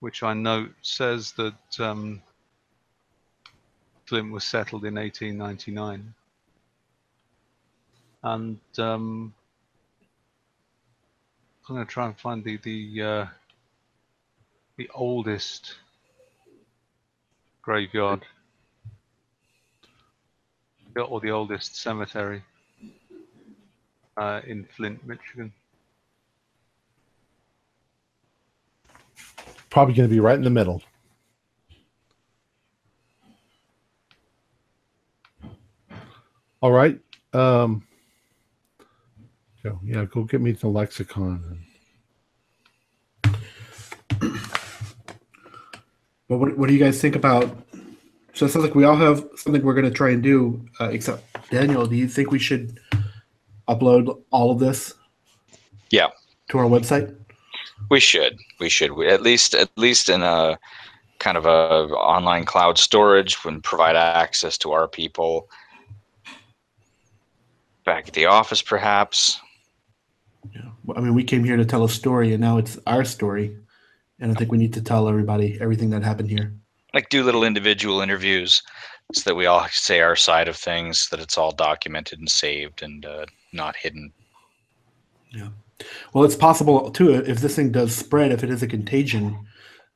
which 0.00 0.22
I 0.22 0.34
note 0.34 0.72
says 0.82 1.32
that 1.32 1.80
um, 1.80 2.22
Flint 4.10 4.32
was 4.32 4.42
settled 4.42 4.84
in 4.84 4.96
1899 4.96 6.12
and 8.24 8.58
um, 8.76 9.32
I'm 11.68 11.76
going 11.76 11.86
to 11.86 11.92
try 11.92 12.06
and 12.06 12.18
find 12.18 12.42
the 12.42 12.56
the 12.56 13.02
uh, 13.02 13.26
the 14.78 14.90
oldest 14.96 15.76
graveyard 17.62 18.26
or 20.96 21.20
the 21.20 21.30
oldest 21.30 21.76
cemetery 21.76 22.42
uh, 24.16 24.40
in 24.44 24.64
Flint, 24.76 25.06
Michigan. 25.06 25.52
Probably 29.70 29.94
going 29.94 30.08
to 30.08 30.12
be 30.12 30.18
right 30.18 30.36
in 30.36 30.42
the 30.42 30.50
middle. 30.50 30.82
All 36.62 36.72
right. 36.72 37.00
Um, 37.32 37.86
go, 39.62 39.80
yeah, 39.82 40.04
go 40.04 40.24
get 40.24 40.40
me 40.40 40.52
the 40.52 40.68
lexicon. 40.68 41.64
But 46.30 46.38
what, 46.38 46.56
what 46.56 46.68
do 46.68 46.74
you 46.74 46.78
guys 46.78 47.00
think 47.00 47.16
about? 47.16 47.56
So 48.34 48.46
it 48.46 48.50
sounds 48.50 48.64
like 48.64 48.74
we 48.74 48.84
all 48.84 48.96
have 48.96 49.26
something 49.36 49.62
we're 49.62 49.74
going 49.74 49.86
to 49.86 49.90
try 49.90 50.10
and 50.10 50.22
do. 50.22 50.64
Uh, 50.78 50.90
except 50.90 51.24
Daniel, 51.50 51.86
do 51.86 51.96
you 51.96 52.06
think 52.06 52.30
we 52.30 52.38
should 52.38 52.78
upload 53.68 54.22
all 54.30 54.52
of 54.52 54.58
this? 54.60 54.94
Yeah. 55.90 56.08
To 56.50 56.58
our 56.58 56.66
website. 56.66 57.16
We 57.90 58.00
should. 58.00 58.38
We 58.60 58.68
should. 58.68 58.92
We, 58.92 59.08
at 59.08 59.22
least 59.22 59.54
at 59.54 59.70
least 59.76 60.08
in 60.08 60.22
a 60.22 60.58
kind 61.18 61.36
of 61.36 61.46
a 61.46 61.92
online 61.94 62.44
cloud 62.44 62.78
storage 62.78 63.36
and 63.44 63.62
provide 63.64 63.96
access 63.96 64.56
to 64.58 64.72
our 64.72 64.86
people 64.86 65.48
back 67.90 68.06
at 68.06 68.14
the 68.14 68.26
office 68.26 68.62
perhaps. 68.62 69.40
Yeah. 70.54 70.70
Well, 70.84 70.96
I 70.96 71.00
mean, 71.00 71.14
we 71.14 71.24
came 71.24 71.42
here 71.44 71.56
to 71.56 71.64
tell 71.64 71.84
a 71.84 71.88
story, 71.88 72.32
and 72.32 72.40
now 72.40 72.56
it's 72.56 72.78
our 72.86 73.04
story, 73.04 73.56
and 74.20 74.30
I 74.30 74.34
think 74.34 74.52
we 74.52 74.58
need 74.58 74.72
to 74.74 74.82
tell 74.82 75.08
everybody 75.08 75.58
everything 75.60 75.90
that 75.90 76.02
happened 76.04 76.30
here. 76.30 76.52
Like 76.94 77.08
do 77.08 77.24
little 77.24 77.44
individual 77.44 78.00
interviews 78.00 78.62
so 79.12 79.22
that 79.28 79.34
we 79.34 79.46
all 79.46 79.66
say 79.70 80.00
our 80.00 80.16
side 80.16 80.48
of 80.48 80.56
things, 80.56 81.08
that 81.10 81.20
it's 81.20 81.36
all 81.36 81.50
documented 81.50 82.20
and 82.20 82.30
saved 82.30 82.82
and 82.82 83.04
uh, 83.04 83.26
not 83.52 83.74
hidden. 83.76 84.12
Yeah. 85.30 85.48
Well, 86.12 86.24
it's 86.24 86.36
possible 86.36 86.90
too 86.92 87.12
if 87.14 87.40
this 87.40 87.56
thing 87.56 87.72
does 87.72 87.94
spread, 87.94 88.30
if 88.32 88.44
it 88.44 88.50
is 88.50 88.62
a 88.62 88.68
contagion. 88.68 89.46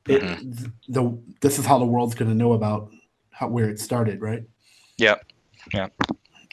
It, 0.07 0.21
Mhm. 0.21 0.73
the 0.89 1.03
this 1.41 1.59
is 1.59 1.65
how 1.65 1.79
the 1.79 1.87
world's 1.87 2.15
going 2.15 2.31
to 2.31 2.37
know 2.37 2.53
about 2.53 2.91
how 3.31 3.49
where 3.49 3.69
it 3.71 3.81
started, 3.81 4.21
right? 4.21 4.43
Yeah. 4.99 5.17
Yeah. 5.73 5.89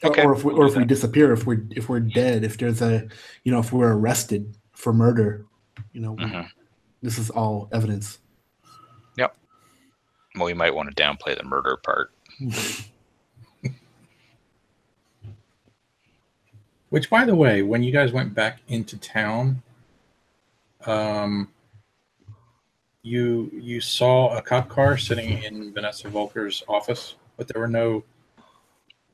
Or- 0.03 0.09
Okay, 0.09 0.23
Or 0.23 0.33
if 0.33 0.43
we, 0.43 0.53
or 0.53 0.65
if 0.67 0.75
we 0.75 0.83
disappear, 0.85 1.31
if 1.31 1.45
we're 1.45 1.63
if 1.71 1.87
we're 1.87 1.99
dead, 1.99 2.43
if 2.43 2.57
there's 2.57 2.81
a 2.81 3.07
you 3.43 3.51
know 3.51 3.59
if 3.59 3.71
we're 3.71 3.93
arrested 3.93 4.57
for 4.73 4.91
murder, 4.93 5.45
you 5.93 6.01
know, 6.01 6.15
Mhm. 6.15 6.47
this 7.03 7.19
is 7.19 7.29
all 7.29 7.69
evidence. 7.71 8.17
Yep. 9.17 9.35
Well, 10.35 10.45
we 10.45 10.53
might 10.55 10.73
want 10.73 10.89
to 10.95 11.03
downplay 11.03 11.37
the 11.37 11.43
murder 11.43 11.77
part. 11.77 12.11
Which, 16.89 17.09
by 17.09 17.23
the 17.25 17.35
way, 17.35 17.61
when 17.61 17.83
you 17.83 17.91
guys 17.91 18.11
went 18.11 18.33
back 18.33 18.59
into 18.67 18.97
town, 18.97 19.61
um, 20.85 21.49
you 23.03 23.49
you 23.53 23.79
saw 23.81 24.35
a 24.37 24.41
cop 24.41 24.67
car 24.67 24.97
sitting 24.97 25.41
in 25.43 25.73
Vanessa 25.73 26.09
Volker's 26.09 26.63
office, 26.67 27.15
but 27.37 27.47
there 27.47 27.61
were 27.61 27.67
no. 27.67 28.03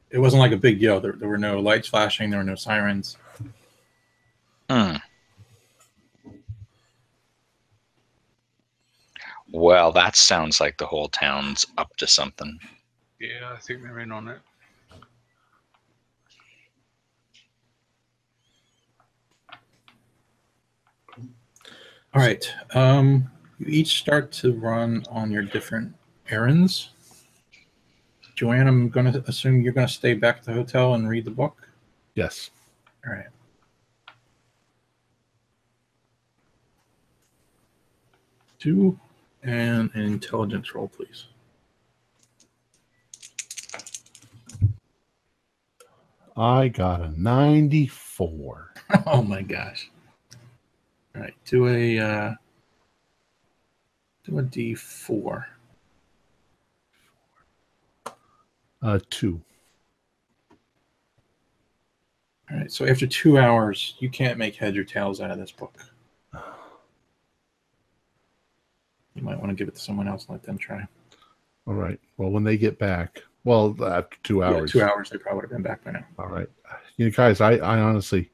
It 0.10 0.20
wasn't 0.20 0.40
like 0.40 0.54
a 0.54 0.58
big 0.58 0.80
deal. 0.80 1.00
There, 1.00 1.14
there 1.14 1.28
were 1.28 1.38
no 1.38 1.60
lights 1.60 1.90
flashing. 1.90 2.30
There 2.30 2.40
were 2.40 2.44
no 2.44 2.56
sirens. 2.56 3.18
Hmm. 4.70 4.98
Well, 9.52 9.92
that 9.94 10.16
sounds 10.16 10.60
like 10.60 10.78
the 10.78 10.86
whole 10.86 11.08
town's 11.08 11.66
up 11.78 11.96
to 11.98 12.08
something. 12.08 12.60
Yeah, 13.20 13.54
I 13.54 13.58
think 13.58 13.82
they're 13.82 14.00
in 14.00 14.12
on 14.12 14.28
it. 14.28 14.40
All 22.14 22.22
right. 22.22 22.54
Um, 22.74 23.30
you 23.60 23.68
each 23.68 24.00
start 24.00 24.32
to 24.34 24.54
run 24.54 25.04
on 25.10 25.32
your 25.32 25.44
different 25.44 25.94
errands. 26.30 26.90
Joanne, 28.38 28.68
I'm 28.68 28.90
going 28.90 29.12
to 29.12 29.24
assume 29.28 29.62
you're 29.62 29.74
going 29.74 29.88
to 29.88 29.92
stay 29.94 30.14
back 30.14 30.38
at 30.38 30.44
the 30.44 30.54
hotel 30.54 30.94
and 30.94 31.10
read 31.10 31.26
the 31.26 31.32
book. 31.32 31.68
Yes. 32.14 32.52
All 33.04 33.14
right. 33.14 33.26
Two 38.60 39.00
and 39.42 39.90
an 39.96 40.04
intelligence 40.04 40.76
roll, 40.76 40.88
please. 40.88 41.26
I 46.36 46.68
got 46.68 47.02
a 47.02 47.20
94. 47.20 48.74
oh 49.08 49.24
my 49.24 49.42
gosh. 49.42 49.90
All 51.16 51.24
right, 51.24 51.34
do 51.46 51.68
a 51.68 51.98
uh, 51.98 52.34
to 54.26 54.38
a 54.38 54.44
D4. 54.44 55.46
Uh, 58.82 59.00
two. 59.10 59.42
All 62.52 62.58
right. 62.58 62.72
So 62.72 62.86
after 62.86 63.08
two 63.08 63.38
hours, 63.38 63.96
you 64.00 64.10
can't 64.10 64.38
make 64.38 64.56
heads 64.56 64.78
or 64.78 64.84
tails 64.84 65.20
out 65.20 65.32
of 65.32 65.38
this 65.38 65.52
book. 65.52 65.74
You 69.16 69.24
might 69.24 69.40
want 69.40 69.50
to 69.50 69.56
give 69.56 69.68
it 69.68 69.74
to 69.76 69.82
someone 69.82 70.08
else 70.08 70.26
and 70.28 70.34
let 70.36 70.44
them 70.44 70.58
try. 70.60 70.88
All 71.66 71.74
right. 71.74 72.00
Well, 72.18 72.30
when 72.30 72.44
they 72.44 72.56
get 72.56 72.78
back, 72.78 73.24
well, 73.44 73.76
after 73.84 74.16
two 74.24 74.40
Yeah, 74.40 74.50
hours. 74.50 74.72
two 74.72 74.82
hours, 74.84 75.10
they 75.10 75.18
probably 75.18 75.38
would 75.38 75.44
have 75.46 75.52
been 75.52 75.64
back 75.64 75.84
by 75.84 75.92
now. 75.92 76.06
All 76.20 76.28
right. 76.28 76.48
You 76.98 77.06
know, 77.06 77.12
guys, 77.12 77.42
I, 77.42 77.54
I 77.54 77.80
honestly, 77.80 78.30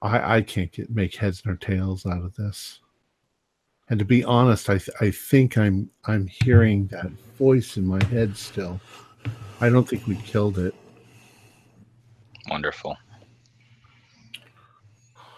I, 0.00 0.36
I 0.36 0.42
can't 0.42 0.72
get 0.72 0.88
make 0.90 1.14
heads 1.14 1.42
nor 1.44 1.56
tails 1.56 2.06
out 2.06 2.24
of 2.24 2.34
this. 2.36 2.80
And 3.90 3.98
to 3.98 4.04
be 4.04 4.24
honest, 4.24 4.70
I, 4.70 4.78
th- 4.78 4.96
I 5.00 5.10
think 5.10 5.58
I'm, 5.58 5.90
I'm 6.06 6.26
hearing 6.26 6.86
that 6.88 7.10
voice 7.38 7.76
in 7.76 7.86
my 7.86 8.02
head 8.04 8.34
still. 8.36 8.80
I 9.60 9.68
don't 9.68 9.88
think 9.88 10.06
we 10.06 10.16
killed 10.16 10.58
it. 10.58 10.74
Wonderful. 12.48 12.96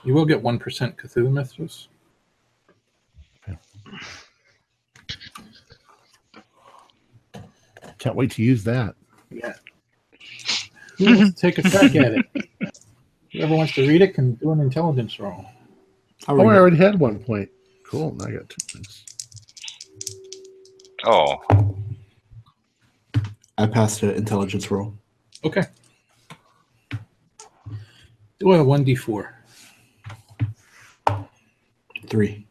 You 0.05 0.15
will 0.15 0.24
get 0.27 0.43
one 0.43 0.59
percent 0.59 0.97
Cthulhu 0.97 1.31
Mythos. 1.32 1.89
Can't 7.98 8.16
wait 8.16 8.31
to 8.32 8.43
use 8.43 8.65
that. 8.65 8.94
Yeah. 9.31 9.52
Who 10.98 11.16
wants 11.16 11.35
to 11.35 11.40
take 11.40 11.59
a 11.59 11.62
crack 11.62 11.94
at 11.97 12.12
it? 12.15 12.48
Whoever 13.32 13.55
wants 13.55 13.74
to 13.74 13.86
read 13.86 14.02
it 14.02 14.15
can 14.15 14.35
do 14.35 14.51
an 14.52 14.61
intelligence 14.61 15.19
roll. 15.20 15.44
I'll 16.27 16.40
Oh, 16.40 16.44
I 16.44 16.51
read 16.51 16.57
it. 16.57 16.59
already 16.61 16.77
had 16.77 16.98
one 16.98 17.19
point. 17.19 17.48
Cool. 17.86 18.15
Now 18.15 18.27
I 18.27 18.32
got 18.32 18.48
two 18.48 18.57
points. 18.73 19.05
Oh, 21.05 21.36
I 23.61 23.66
passed 23.66 24.03
an 24.03 24.11
intelligence 24.12 24.70
roll. 24.70 24.95
Okay. 25.45 25.65
Do 28.39 28.53
a 28.53 28.65
one 28.65 28.85
D 28.85 28.95
four. 28.95 29.35
Three. 32.07 32.47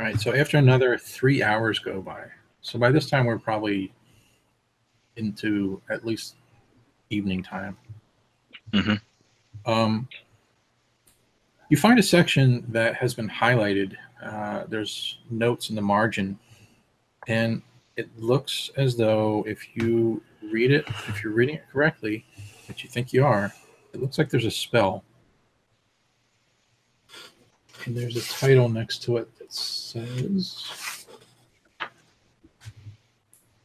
All 0.00 0.06
right. 0.06 0.20
So 0.20 0.34
after 0.34 0.58
another 0.58 0.98
three 0.98 1.44
hours 1.44 1.78
go 1.78 2.02
by, 2.02 2.24
so 2.60 2.76
by 2.76 2.90
this 2.90 3.08
time 3.08 3.24
we're 3.24 3.38
probably 3.38 3.92
into 5.14 5.80
at 5.90 6.04
least 6.04 6.34
evening 7.10 7.44
time. 7.44 7.76
Mm-hmm. 8.72 9.70
Um, 9.70 10.08
you 11.68 11.76
find 11.76 12.00
a 12.00 12.02
section 12.02 12.66
that 12.70 12.96
has 12.96 13.14
been 13.14 13.28
highlighted. 13.28 13.94
Uh, 14.20 14.64
there's 14.68 15.18
notes 15.30 15.70
in 15.70 15.76
the 15.76 15.82
margin, 15.82 16.36
and 17.28 17.62
it 17.96 18.08
looks 18.18 18.70
as 18.76 18.96
though 18.96 19.44
if 19.46 19.76
you 19.76 20.22
read 20.50 20.70
it, 20.70 20.84
if 21.08 21.22
you're 21.22 21.32
reading 21.32 21.56
it 21.56 21.64
correctly, 21.72 22.24
which 22.68 22.82
you 22.82 22.90
think 22.90 23.12
you 23.12 23.24
are, 23.24 23.52
it 23.92 24.00
looks 24.00 24.18
like 24.18 24.30
there's 24.30 24.44
a 24.44 24.50
spell. 24.50 25.04
And 27.84 27.96
there's 27.96 28.16
a 28.16 28.22
title 28.22 28.68
next 28.68 29.02
to 29.04 29.18
it 29.18 29.28
that 29.38 29.52
says 29.52 31.06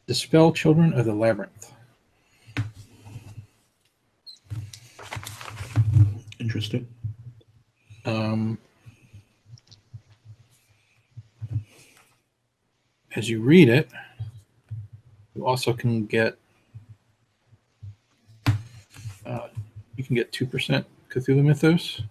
Dispel 0.06 0.52
Children 0.52 0.92
of 0.92 1.06
the 1.06 1.14
Labyrinth. 1.14 1.72
Interesting. 6.38 6.86
Um, 8.04 8.58
as 13.16 13.28
you 13.28 13.40
read 13.40 13.68
it, 13.68 13.90
you 15.34 15.46
also 15.46 15.72
can 15.72 16.06
get 16.06 16.36
uh, 19.26 19.48
you 19.96 20.04
can 20.04 20.14
get 20.14 20.32
two 20.32 20.46
percent 20.46 20.86
Cthulhu 21.10 21.44
Mythos, 21.44 22.02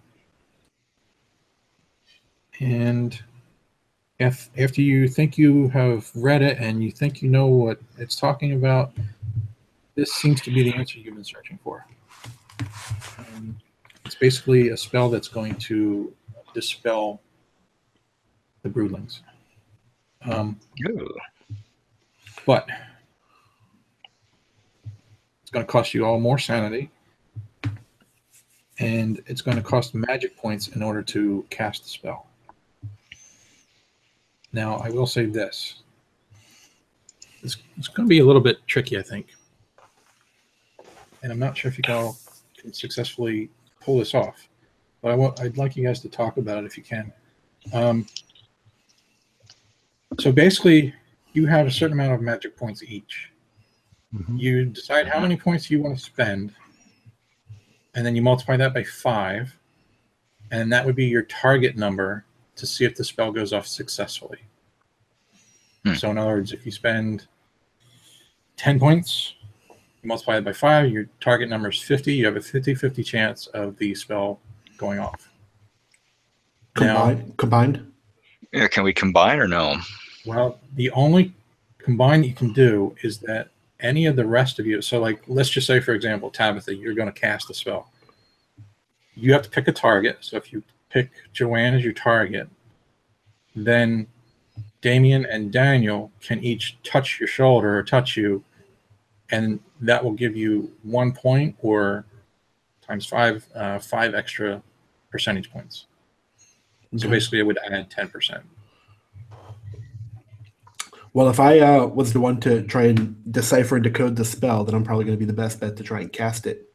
and 2.60 3.20
if 4.18 4.50
after 4.58 4.82
you 4.82 5.08
think 5.08 5.38
you 5.38 5.68
have 5.68 6.10
read 6.14 6.42
it 6.42 6.58
and 6.58 6.84
you 6.84 6.90
think 6.90 7.22
you 7.22 7.30
know 7.30 7.46
what 7.46 7.80
it's 7.98 8.16
talking 8.16 8.52
about, 8.52 8.92
this 9.94 10.12
seems 10.12 10.40
to 10.42 10.50
be 10.50 10.62
the 10.62 10.74
answer 10.74 10.98
you've 10.98 11.14
been 11.14 11.24
searching 11.24 11.58
for. 11.64 11.86
Um, 13.18 13.58
it's 14.04 14.14
basically 14.14 14.68
a 14.68 14.76
spell 14.76 15.08
that's 15.08 15.28
going 15.28 15.54
to 15.56 16.12
dispel 16.52 17.20
the 18.62 18.68
broodlings. 18.68 19.20
Um, 20.22 20.60
but 22.44 22.68
it's 25.50 25.54
going 25.56 25.66
to 25.66 25.72
cost 25.72 25.94
you 25.94 26.06
all 26.06 26.20
more 26.20 26.38
sanity, 26.38 26.92
and 28.78 29.20
it's 29.26 29.42
going 29.42 29.56
to 29.56 29.62
cost 29.64 29.96
magic 29.96 30.36
points 30.36 30.68
in 30.68 30.80
order 30.80 31.02
to 31.02 31.44
cast 31.50 31.82
the 31.82 31.88
spell. 31.88 32.28
Now, 34.52 34.76
I 34.76 34.90
will 34.90 35.08
say 35.08 35.26
this: 35.26 35.82
it's, 37.42 37.56
it's 37.76 37.88
going 37.88 38.06
to 38.06 38.08
be 38.08 38.20
a 38.20 38.24
little 38.24 38.40
bit 38.40 38.58
tricky, 38.68 38.96
I 38.96 39.02
think, 39.02 39.26
and 41.24 41.32
I'm 41.32 41.40
not 41.40 41.58
sure 41.58 41.68
if 41.68 41.78
you 41.78 41.82
all 41.92 42.16
can 42.56 42.72
successfully 42.72 43.50
pull 43.80 43.98
this 43.98 44.14
off. 44.14 44.46
But 45.02 45.10
I 45.10 45.16
want, 45.16 45.40
I'd 45.40 45.56
like 45.56 45.74
you 45.74 45.84
guys 45.84 45.98
to 46.02 46.08
talk 46.08 46.36
about 46.36 46.58
it 46.58 46.64
if 46.64 46.76
you 46.76 46.84
can. 46.84 47.12
Um, 47.72 48.06
so 50.20 50.30
basically, 50.30 50.94
you 51.32 51.46
have 51.46 51.66
a 51.66 51.72
certain 51.72 51.94
amount 51.94 52.12
of 52.12 52.20
magic 52.20 52.56
points 52.56 52.84
each. 52.84 53.32
Mhm. 54.14 54.40
You 54.40 54.64
decide 54.66 55.06
how 55.08 55.20
many 55.20 55.36
points 55.36 55.70
you 55.70 55.80
want 55.80 55.96
to 55.96 56.02
spend, 56.02 56.54
and 57.94 58.04
then 58.04 58.16
you 58.16 58.22
multiply 58.22 58.56
that 58.56 58.74
by 58.74 58.82
five, 58.84 59.56
and 60.50 60.72
that 60.72 60.84
would 60.84 60.96
be 60.96 61.06
your 61.06 61.22
target 61.22 61.76
number 61.76 62.24
to 62.56 62.66
see 62.66 62.84
if 62.84 62.94
the 62.96 63.04
spell 63.04 63.30
goes 63.30 63.52
off 63.52 63.66
successfully. 63.66 64.38
Hmm. 65.84 65.94
So, 65.94 66.10
in 66.10 66.18
other 66.18 66.30
words, 66.34 66.52
if 66.52 66.66
you 66.66 66.72
spend 66.72 67.26
10 68.56 68.78
points, 68.80 69.34
you 69.68 70.08
multiply 70.08 70.36
it 70.38 70.44
by 70.44 70.52
five, 70.52 70.90
your 70.90 71.06
target 71.20 71.48
number 71.48 71.68
is 71.70 71.80
50. 71.80 72.12
You 72.12 72.26
have 72.26 72.36
a 72.36 72.40
50 72.40 72.74
50 72.74 73.02
chance 73.04 73.46
of 73.48 73.76
the 73.78 73.94
spell 73.94 74.40
going 74.76 74.98
off. 74.98 75.30
Now- 76.78 76.94
Combined. 76.96 77.36
Combined. 77.36 77.92
Yeah, 78.52 78.66
can 78.68 78.82
we 78.82 78.92
combine 78.92 79.38
or 79.38 79.46
no? 79.46 79.76
Well, 80.26 80.58
the 80.74 80.90
only 80.90 81.32
combine 81.78 82.24
you 82.24 82.34
can 82.34 82.52
do 82.52 82.96
is 83.02 83.18
that 83.20 83.48
any 83.80 84.06
of 84.06 84.16
the 84.16 84.26
rest 84.26 84.58
of 84.58 84.66
you. 84.66 84.82
So, 84.82 85.00
like, 85.00 85.22
let's 85.26 85.50
just 85.50 85.66
say, 85.66 85.80
for 85.80 85.92
example, 85.92 86.30
Tabitha, 86.30 86.74
you're 86.74 86.94
going 86.94 87.12
to 87.12 87.20
cast 87.20 87.50
a 87.50 87.54
spell. 87.54 87.90
You 89.14 89.32
have 89.32 89.42
to 89.42 89.50
pick 89.50 89.68
a 89.68 89.72
target. 89.72 90.18
So, 90.20 90.36
if 90.36 90.52
you 90.52 90.62
pick 90.88 91.10
Joanne 91.32 91.74
as 91.74 91.84
your 91.84 91.92
target, 91.92 92.48
then 93.54 94.06
Damien 94.80 95.26
and 95.26 95.52
Daniel 95.52 96.10
can 96.20 96.42
each 96.42 96.78
touch 96.82 97.20
your 97.20 97.26
shoulder 97.28 97.78
or 97.78 97.82
touch 97.82 98.16
you, 98.16 98.42
and 99.30 99.60
that 99.80 100.02
will 100.02 100.12
give 100.12 100.36
you 100.36 100.72
one 100.82 101.12
point 101.12 101.56
or 101.60 102.04
times 102.86 103.06
five, 103.06 103.46
uh, 103.54 103.78
five 103.78 104.14
extra 104.14 104.62
percentage 105.10 105.50
points. 105.50 105.86
So 106.96 107.08
basically, 107.08 107.38
it 107.38 107.44
would 107.44 107.58
add 107.70 107.88
ten 107.90 108.08
percent. 108.08 108.42
Well, 111.12 111.28
if 111.28 111.40
I 111.40 111.58
uh, 111.58 111.86
was 111.86 112.12
the 112.12 112.20
one 112.20 112.38
to 112.40 112.62
try 112.62 112.84
and 112.84 113.16
decipher 113.32 113.76
and 113.76 113.84
decode 113.84 114.16
the 114.16 114.24
spell, 114.24 114.64
then 114.64 114.74
I'm 114.74 114.84
probably 114.84 115.04
going 115.04 115.16
to 115.16 115.18
be 115.18 115.24
the 115.24 115.32
best 115.32 115.60
bet 115.60 115.76
to 115.76 115.82
try 115.82 116.00
and 116.00 116.12
cast 116.12 116.46
it. 116.46 116.72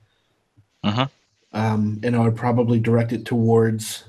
Mhm. 0.83 1.09
Um, 1.53 2.01
and 2.03 2.15
I 2.15 2.19
would 2.19 2.35
probably 2.35 2.79
direct 2.79 3.13
it 3.13 3.25
towards 3.25 4.03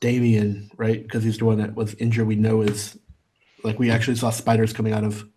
Damien, 0.00 0.70
right? 0.76 1.02
Because 1.02 1.22
he's 1.24 1.38
the 1.38 1.44
one 1.44 1.58
that 1.58 1.74
was 1.74 1.94
injured. 1.94 2.26
We 2.26 2.36
know 2.36 2.62
is 2.62 2.98
like 3.62 3.78
we 3.78 3.90
actually 3.90 4.16
saw 4.16 4.30
spiders 4.30 4.72
coming 4.72 4.94
out 4.94 5.04
of 5.04 5.28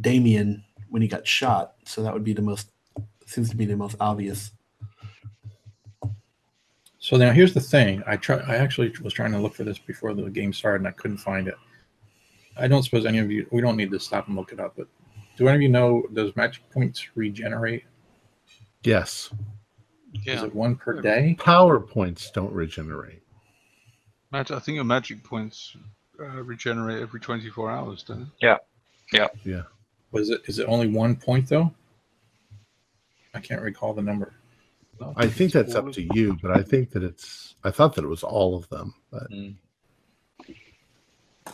Damien 0.00 0.62
when 0.90 1.00
he 1.00 1.08
got 1.08 1.26
shot. 1.26 1.74
So 1.86 2.02
that 2.02 2.12
would 2.12 2.24
be 2.24 2.34
the 2.34 2.42
most 2.42 2.70
seems 3.26 3.50
to 3.50 3.56
be 3.56 3.66
the 3.66 3.76
most 3.76 3.96
obvious. 4.00 4.50
So 6.98 7.16
now 7.16 7.32
here's 7.32 7.54
the 7.54 7.60
thing. 7.60 8.02
I 8.06 8.16
try. 8.16 8.38
I 8.38 8.56
actually 8.56 8.92
was 9.02 9.12
trying 9.12 9.32
to 9.32 9.38
look 9.38 9.54
for 9.54 9.64
this 9.64 9.78
before 9.78 10.14
the 10.14 10.28
game 10.30 10.52
started, 10.52 10.80
and 10.80 10.88
I 10.88 10.92
couldn't 10.92 11.18
find 11.18 11.48
it. 11.48 11.54
I 12.58 12.68
don't 12.68 12.82
suppose 12.82 13.06
any 13.06 13.18
of 13.18 13.30
you. 13.30 13.46
We 13.50 13.60
don't 13.60 13.76
need 13.76 13.90
to 13.92 14.00
stop 14.00 14.26
and 14.28 14.36
look 14.36 14.52
it 14.52 14.60
up. 14.60 14.74
But 14.76 14.88
do 15.36 15.48
any 15.48 15.56
of 15.56 15.62
you 15.62 15.68
know 15.68 16.02
does 16.12 16.34
magic 16.36 16.68
points 16.70 17.06
regenerate? 17.14 17.84
Yes. 18.84 19.30
Yeah. 20.24 20.34
Is 20.36 20.42
it 20.42 20.54
one 20.54 20.76
per 20.76 21.00
day? 21.00 21.36
Power 21.38 21.78
points 21.80 22.30
don't 22.30 22.52
regenerate. 22.52 23.22
Mag- 24.32 24.50
I 24.50 24.58
think 24.58 24.76
your 24.76 24.84
magic 24.84 25.22
points 25.22 25.76
uh, 26.20 26.42
regenerate 26.42 27.00
every 27.02 27.20
24 27.20 27.70
hours, 27.70 28.02
don't 28.02 28.20
they? 28.20 28.46
Yeah. 28.46 28.56
Yeah. 29.12 29.28
Yeah. 29.44 29.62
Was 30.10 30.30
it? 30.30 30.42
Is 30.46 30.58
it 30.58 30.66
only 30.68 30.88
one 30.88 31.16
point 31.16 31.48
though? 31.48 31.72
I 33.34 33.40
can't 33.40 33.62
recall 33.62 33.92
the 33.94 34.02
number. 34.02 34.32
No, 35.00 35.12
I 35.16 35.26
think 35.28 35.54
it's 35.54 35.54
that's 35.54 35.74
all 35.76 35.88
up 35.88 35.94
to 35.94 36.02
you, 36.14 36.36
but 36.42 36.50
I 36.50 36.62
think 36.62 36.90
that 36.90 37.04
it's. 37.04 37.54
I 37.62 37.70
thought 37.70 37.94
that 37.94 38.04
it 38.04 38.08
was 38.08 38.24
all 38.24 38.56
of 38.56 38.68
them, 38.68 38.94
but 39.12 39.30
Mm. 39.30 39.54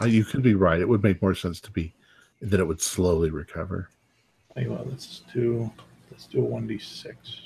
Uh, 0.01 0.07
you 0.07 0.25
could 0.25 0.43
be 0.43 0.55
right. 0.55 0.81
It 0.81 0.89
would 0.89 1.03
make 1.03 1.23
more 1.23 1.35
sense 1.35 1.61
to 1.61 1.71
be 1.71 1.95
that 2.41 2.61
it 2.61 2.65
would 2.65 2.81
slowly 2.81 3.31
recover. 3.31 3.89
Tell 4.53 4.63
you 4.63 4.71
what, 4.71 4.89
let's 4.89 5.23
do. 5.33 5.71
Let's 6.11 6.27
do 6.27 6.41
a 6.41 6.45
one 6.45 6.67
d 6.67 6.79
six. 6.79 7.41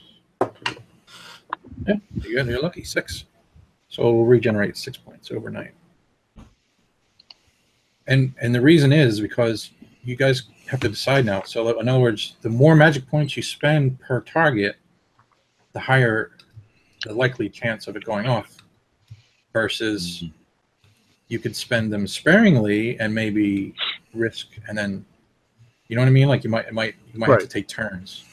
Yeah, 1.87 1.95
you 2.23 2.37
got. 2.37 2.47
You're 2.47 2.61
lucky. 2.61 2.85
Six. 2.85 3.25
So 3.89 4.03
it'll 4.03 4.27
regenerate 4.27 4.77
six 4.77 4.97
points 4.97 5.31
overnight. 5.31 5.73
And 8.07 8.35
and 8.41 8.55
the 8.55 8.61
reason 8.61 8.93
is 8.93 9.21
because 9.21 9.71
you 10.03 10.17
guys 10.17 10.45
have 10.67 10.81
to 10.81 10.89
decide 10.89 11.25
now. 11.25 11.43
So 11.43 11.79
in 11.79 11.89
other 11.89 12.01
words, 12.01 12.37
the 12.43 12.51
more 12.51 12.75
magic 12.75 13.07
points 13.09 13.37
you 13.37 13.43
spend 13.43 14.01
per 14.01 14.21
target, 14.21 14.77
the 15.73 15.81
higher 15.81 16.33
the 17.05 17.13
likely 17.15 17.49
chance 17.49 17.87
of 17.87 17.97
it 17.97 18.05
going 18.05 18.27
off. 18.27 18.57
Versus 19.53 20.25
you 21.29 21.39
could 21.39 21.55
spend 21.55 21.93
them 21.93 22.07
sparingly 22.07 22.99
and 23.01 23.15
maybe 23.15 23.75
risk 24.15 24.49
and 24.67 24.77
then 24.77 25.05
you 25.89 25.97
know 25.97 26.03
what 26.03 26.09
I 26.09 26.13
mean? 26.13 26.29
Like 26.29 26.45
you 26.45 26.51
might 26.51 26.67
it 26.67 26.75
might 26.75 26.95
you 27.13 27.21
might 27.21 27.31
have 27.31 27.41
to 27.41 27.47
take 27.47 27.69
turns. 27.69 28.25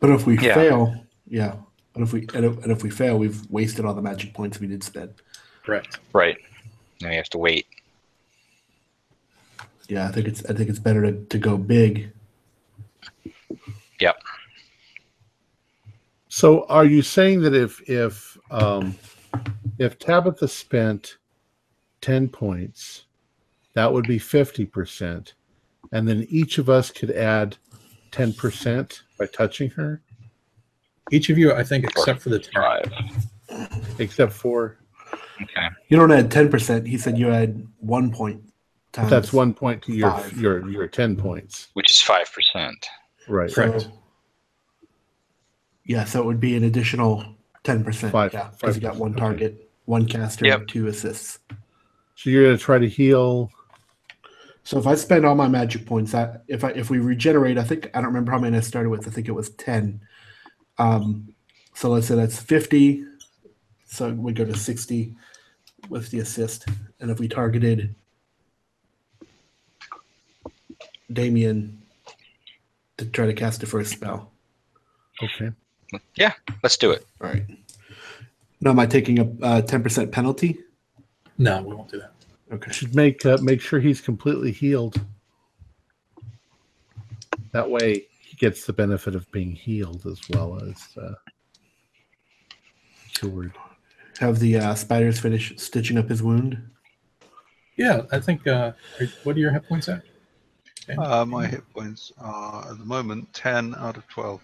But 0.00 0.10
if 0.10 0.26
we 0.26 0.38
Yeah. 0.38 0.54
fail, 0.54 1.04
yeah. 1.28 1.56
But 1.92 2.02
if 2.02 2.12
we 2.12 2.26
and 2.34 2.44
if, 2.46 2.62
and 2.62 2.72
if 2.72 2.82
we 2.82 2.90
fail, 2.90 3.18
we've 3.18 3.48
wasted 3.50 3.84
all 3.84 3.94
the 3.94 4.02
magic 4.02 4.32
points 4.32 4.58
we 4.60 4.66
did 4.66 4.82
spend. 4.82 5.12
Correct. 5.62 5.98
Right. 6.12 6.38
Now 7.02 7.10
you 7.10 7.16
have 7.16 7.28
to 7.30 7.38
wait. 7.38 7.66
Yeah, 9.88 10.08
I 10.08 10.12
think 10.12 10.26
it's 10.26 10.44
I 10.46 10.54
think 10.54 10.70
it's 10.70 10.78
better 10.78 11.02
to, 11.02 11.24
to 11.24 11.38
go 11.38 11.58
big. 11.58 12.12
Yep. 14.00 14.22
So, 16.28 16.64
are 16.64 16.86
you 16.86 17.02
saying 17.02 17.42
that 17.42 17.54
if 17.54 17.86
if 17.90 18.38
um, 18.50 18.96
if 19.78 19.98
Tabitha 19.98 20.48
spent 20.48 21.18
ten 22.02 22.28
points, 22.28 23.06
that 23.74 23.90
would 23.90 24.06
be 24.06 24.18
fifty 24.18 24.66
percent, 24.66 25.32
and 25.92 26.06
then 26.06 26.26
each 26.28 26.58
of 26.58 26.68
us 26.68 26.90
could 26.90 27.10
add 27.12 27.56
ten 28.10 28.34
percent 28.34 29.02
by 29.18 29.24
touching 29.26 29.70
her, 29.70 30.02
Each 31.10 31.30
of 31.30 31.38
you, 31.38 31.54
I 31.54 31.62
think, 31.64 31.84
except 31.84 32.20
for 32.20 32.28
the 32.28 32.38
target. 32.40 32.92
Five. 33.48 33.70
except 33.98 34.32
for 34.34 34.78
Okay. 35.40 35.68
You 35.88 35.96
don't 35.96 36.12
add 36.12 36.30
ten 36.30 36.50
percent. 36.50 36.86
He 36.86 36.98
said 36.98 37.16
you 37.18 37.30
add 37.30 37.66
one 37.80 38.12
point. 38.12 38.42
But 38.92 39.08
that's 39.08 39.32
one 39.32 39.54
point 39.54 39.82
to 39.84 39.92
your 39.94 40.10
five. 40.10 40.38
your 40.38 40.68
your 40.68 40.86
ten 40.86 41.16
points. 41.16 41.68
Which 41.72 41.90
is 41.90 42.00
five 42.02 42.30
percent. 42.32 42.86
Right. 43.28 43.50
So, 43.50 43.54
Correct. 43.70 43.88
yeah, 45.84 46.04
so 46.04 46.20
it 46.20 46.26
would 46.26 46.40
be 46.40 46.56
an 46.56 46.64
additional 46.64 47.24
ten 47.64 47.82
percent. 47.84 48.12
Five- 48.12 48.32
Yeah, 48.34 48.50
because 48.60 48.76
you 48.76 48.82
got 48.82 48.92
5, 48.92 49.00
one 49.00 49.10
okay. 49.12 49.20
target, 49.20 49.70
one 49.86 50.06
caster, 50.06 50.46
Yep. 50.46 50.66
two 50.68 50.86
assists. 50.88 51.38
So 52.22 52.30
you're 52.30 52.44
gonna 52.44 52.56
try 52.58 52.78
to 52.78 52.88
heal. 52.88 53.50
So 54.62 54.78
if 54.78 54.86
I 54.86 54.94
spend 54.94 55.26
all 55.26 55.34
my 55.34 55.48
magic 55.48 55.86
points, 55.86 56.14
I, 56.14 56.36
if 56.46 56.62
I 56.62 56.68
if 56.70 56.88
we 56.88 57.00
regenerate, 57.00 57.58
I 57.58 57.64
think 57.64 57.86
I 57.94 57.98
don't 57.98 58.06
remember 58.06 58.30
how 58.30 58.38
many 58.38 58.56
I 58.56 58.60
started 58.60 58.90
with. 58.90 59.08
I 59.08 59.10
think 59.10 59.26
it 59.26 59.32
was 59.32 59.50
ten. 59.50 60.00
Um, 60.78 61.34
so 61.74 61.88
let's 61.90 62.06
say 62.06 62.14
that's 62.14 62.38
fifty. 62.40 63.04
So 63.86 64.10
we 64.10 64.32
go 64.32 64.44
to 64.44 64.56
sixty 64.56 65.16
with 65.88 66.10
the 66.12 66.20
assist, 66.20 66.66
and 67.00 67.10
if 67.10 67.18
we 67.18 67.26
targeted 67.26 67.92
Damien 71.12 71.82
to 72.98 73.06
try 73.06 73.26
to 73.26 73.34
cast 73.34 73.60
the 73.60 73.66
first 73.66 73.90
spell, 73.92 74.30
Okay. 75.24 75.50
Yeah, 76.14 76.34
let's 76.62 76.76
do 76.76 76.92
it. 76.92 77.04
all 77.20 77.28
right. 77.28 77.44
Now, 78.60 78.70
am 78.70 78.78
I 78.78 78.86
taking 78.86 79.38
a 79.42 79.60
ten 79.60 79.82
percent 79.82 80.12
penalty? 80.12 80.60
No, 81.38 81.62
we 81.62 81.74
won't 81.74 81.90
do 81.90 81.98
that. 81.98 82.11
Okay. 82.52 82.70
Should 82.70 82.94
make 82.94 83.24
uh, 83.24 83.38
make 83.40 83.60
sure 83.60 83.80
he's 83.80 84.00
completely 84.00 84.52
healed. 84.52 85.00
That 87.52 87.70
way, 87.70 88.06
he 88.20 88.36
gets 88.36 88.66
the 88.66 88.72
benefit 88.72 89.14
of 89.14 89.30
being 89.32 89.52
healed 89.52 90.06
as 90.06 90.20
well 90.30 90.62
as 90.62 91.02
uh, 91.02 91.14
cured. 93.14 93.52
Have 94.20 94.38
the 94.38 94.58
uh, 94.58 94.74
spiders 94.74 95.18
finish 95.18 95.54
stitching 95.56 95.98
up 95.98 96.08
his 96.08 96.22
wound. 96.22 96.62
Yeah, 97.76 98.02
I 98.12 98.20
think. 98.20 98.46
Uh, 98.46 98.72
what 99.24 99.36
are 99.36 99.38
your 99.38 99.52
hit 99.52 99.66
points 99.66 99.88
at? 99.88 100.02
Okay. 100.88 100.96
Uh, 101.00 101.24
my 101.24 101.46
hit 101.46 101.62
points 101.72 102.12
are 102.18 102.70
at 102.70 102.78
the 102.78 102.84
moment 102.84 103.32
10 103.32 103.74
out 103.76 103.96
of 103.96 104.06
12. 104.08 104.40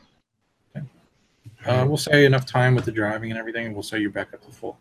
Uh, 1.66 1.84
we'll 1.88 1.96
say 1.96 2.24
enough 2.24 2.46
time 2.46 2.74
with 2.74 2.84
the 2.84 2.92
driving 2.92 3.30
and 3.30 3.38
everything, 3.38 3.66
and 3.66 3.74
we'll 3.74 3.82
say 3.82 3.98
you're 3.98 4.10
back 4.10 4.32
up 4.32 4.44
to 4.44 4.52
full. 4.52 4.78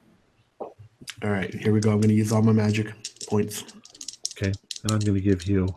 All 1.24 1.30
right, 1.32 1.54
here 1.54 1.74
we 1.74 1.80
go. 1.80 1.92
I'm 1.92 2.00
going 2.00 2.10
to 2.10 2.16
use 2.16 2.32
all 2.32 2.42
my 2.42 2.52
magic 2.52 2.94
points. 3.28 3.64
Okay, 4.38 4.54
and 4.84 4.92
I'm 4.92 5.00
going 5.00 5.16
to 5.16 5.22
give 5.22 5.46
you 5.48 5.68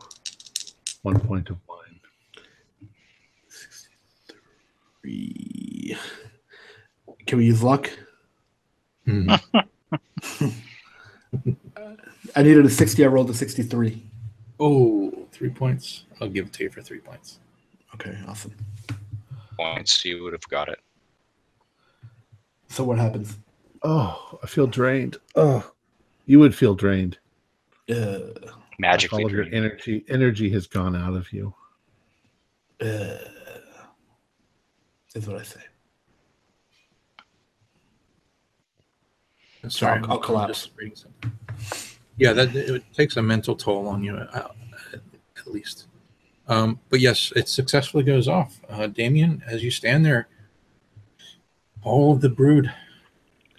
one 1.02 1.18
point 1.18 1.48
of 1.48 1.56
mine. 1.68 2.00
Three. 5.00 5.96
Can 7.26 7.38
we 7.38 7.46
use 7.46 7.62
luck? 7.62 7.90
Hmm. 9.06 9.30
I 12.36 12.42
needed 12.42 12.66
a 12.66 12.70
60. 12.70 13.04
I 13.04 13.08
rolled 13.08 13.30
a 13.30 13.34
63. 13.34 14.02
oh, 14.58 15.26
three 15.32 15.48
points. 15.50 16.04
I'll 16.20 16.28
give 16.28 16.46
it 16.46 16.52
to 16.54 16.64
you 16.64 16.70
for 16.70 16.82
three 16.82 16.98
points. 16.98 17.38
Okay, 17.94 18.16
awesome. 18.28 18.54
Points. 19.56 20.04
You 20.04 20.22
would 20.22 20.32
have 20.32 20.46
got 20.48 20.68
it. 20.68 20.80
So 22.68 22.84
what 22.84 22.98
happens? 22.98 23.36
Oh, 23.82 24.38
I 24.42 24.46
feel 24.46 24.66
drained. 24.66 25.16
Oh, 25.34 25.70
you 26.26 26.38
would 26.38 26.54
feel 26.54 26.74
drained. 26.74 27.18
Uh, 27.88 28.18
Magically 28.78 29.22
All 29.22 29.26
of 29.26 29.32
your 29.32 29.44
drained. 29.44 29.66
energy 29.66 30.04
energy 30.08 30.50
has 30.50 30.66
gone 30.66 30.96
out 30.96 31.14
of 31.14 31.32
you. 31.32 31.54
uh, 32.80 33.18
is 35.14 35.26
what 35.26 35.36
I 35.36 35.42
say. 35.42 35.60
Sorry, 39.68 39.98
I'll- 40.00 40.12
I'll 40.12 40.16
I'm 40.16 40.22
collapse. 40.22 40.62
just 40.64 40.76
reading 40.76 40.96
something. 40.96 41.32
Yeah, 42.16 42.32
that 42.32 42.54
it 42.56 42.82
takes 42.94 43.16
a 43.18 43.22
mental 43.22 43.54
toll 43.54 43.86
on 43.88 44.02
you, 44.02 44.16
uh, 44.16 44.48
at 44.94 45.46
least. 45.46 45.86
Um, 46.48 46.80
but 46.88 47.00
yes, 47.00 47.32
it 47.36 47.48
successfully 47.48 48.02
goes 48.02 48.28
off. 48.28 48.60
Uh, 48.68 48.86
Damien, 48.86 49.42
as 49.46 49.62
you 49.62 49.70
stand 49.70 50.04
there, 50.06 50.28
all 51.82 52.12
of 52.14 52.20
the 52.22 52.28
brood 52.30 52.72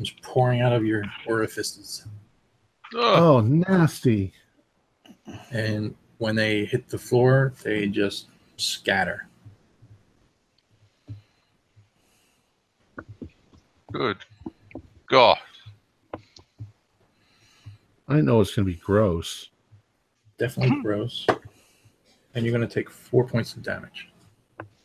comes 0.02 0.14
pouring 0.24 0.62
out 0.62 0.74
of 0.74 0.84
your 0.84 1.04
orifices, 1.28 2.08
Oh, 2.96 3.38
Oh, 3.38 3.42
nasty. 3.42 4.34
and 5.52 5.96
when 6.18 6.36
they 6.36 6.66
hit 6.66 6.90
the 6.90 6.98
floor, 6.98 7.54
they 7.64 7.88
just 7.88 8.28
scatter. 8.58 9.28
good. 13.92 14.18
God. 15.08 15.38
I 18.08 18.22
know 18.22 18.40
it's 18.40 18.56
going 18.56 18.66
to 18.66 18.74
be 18.74 18.80
gross. 18.80 19.50
Definitely 20.40 20.82
gross. 20.82 21.28
And 22.34 22.46
you're 22.46 22.58
going 22.58 22.66
to 22.68 22.74
take 22.74 22.90
four 22.90 23.26
points 23.28 23.54
of 23.54 23.62
damage. 23.64 24.08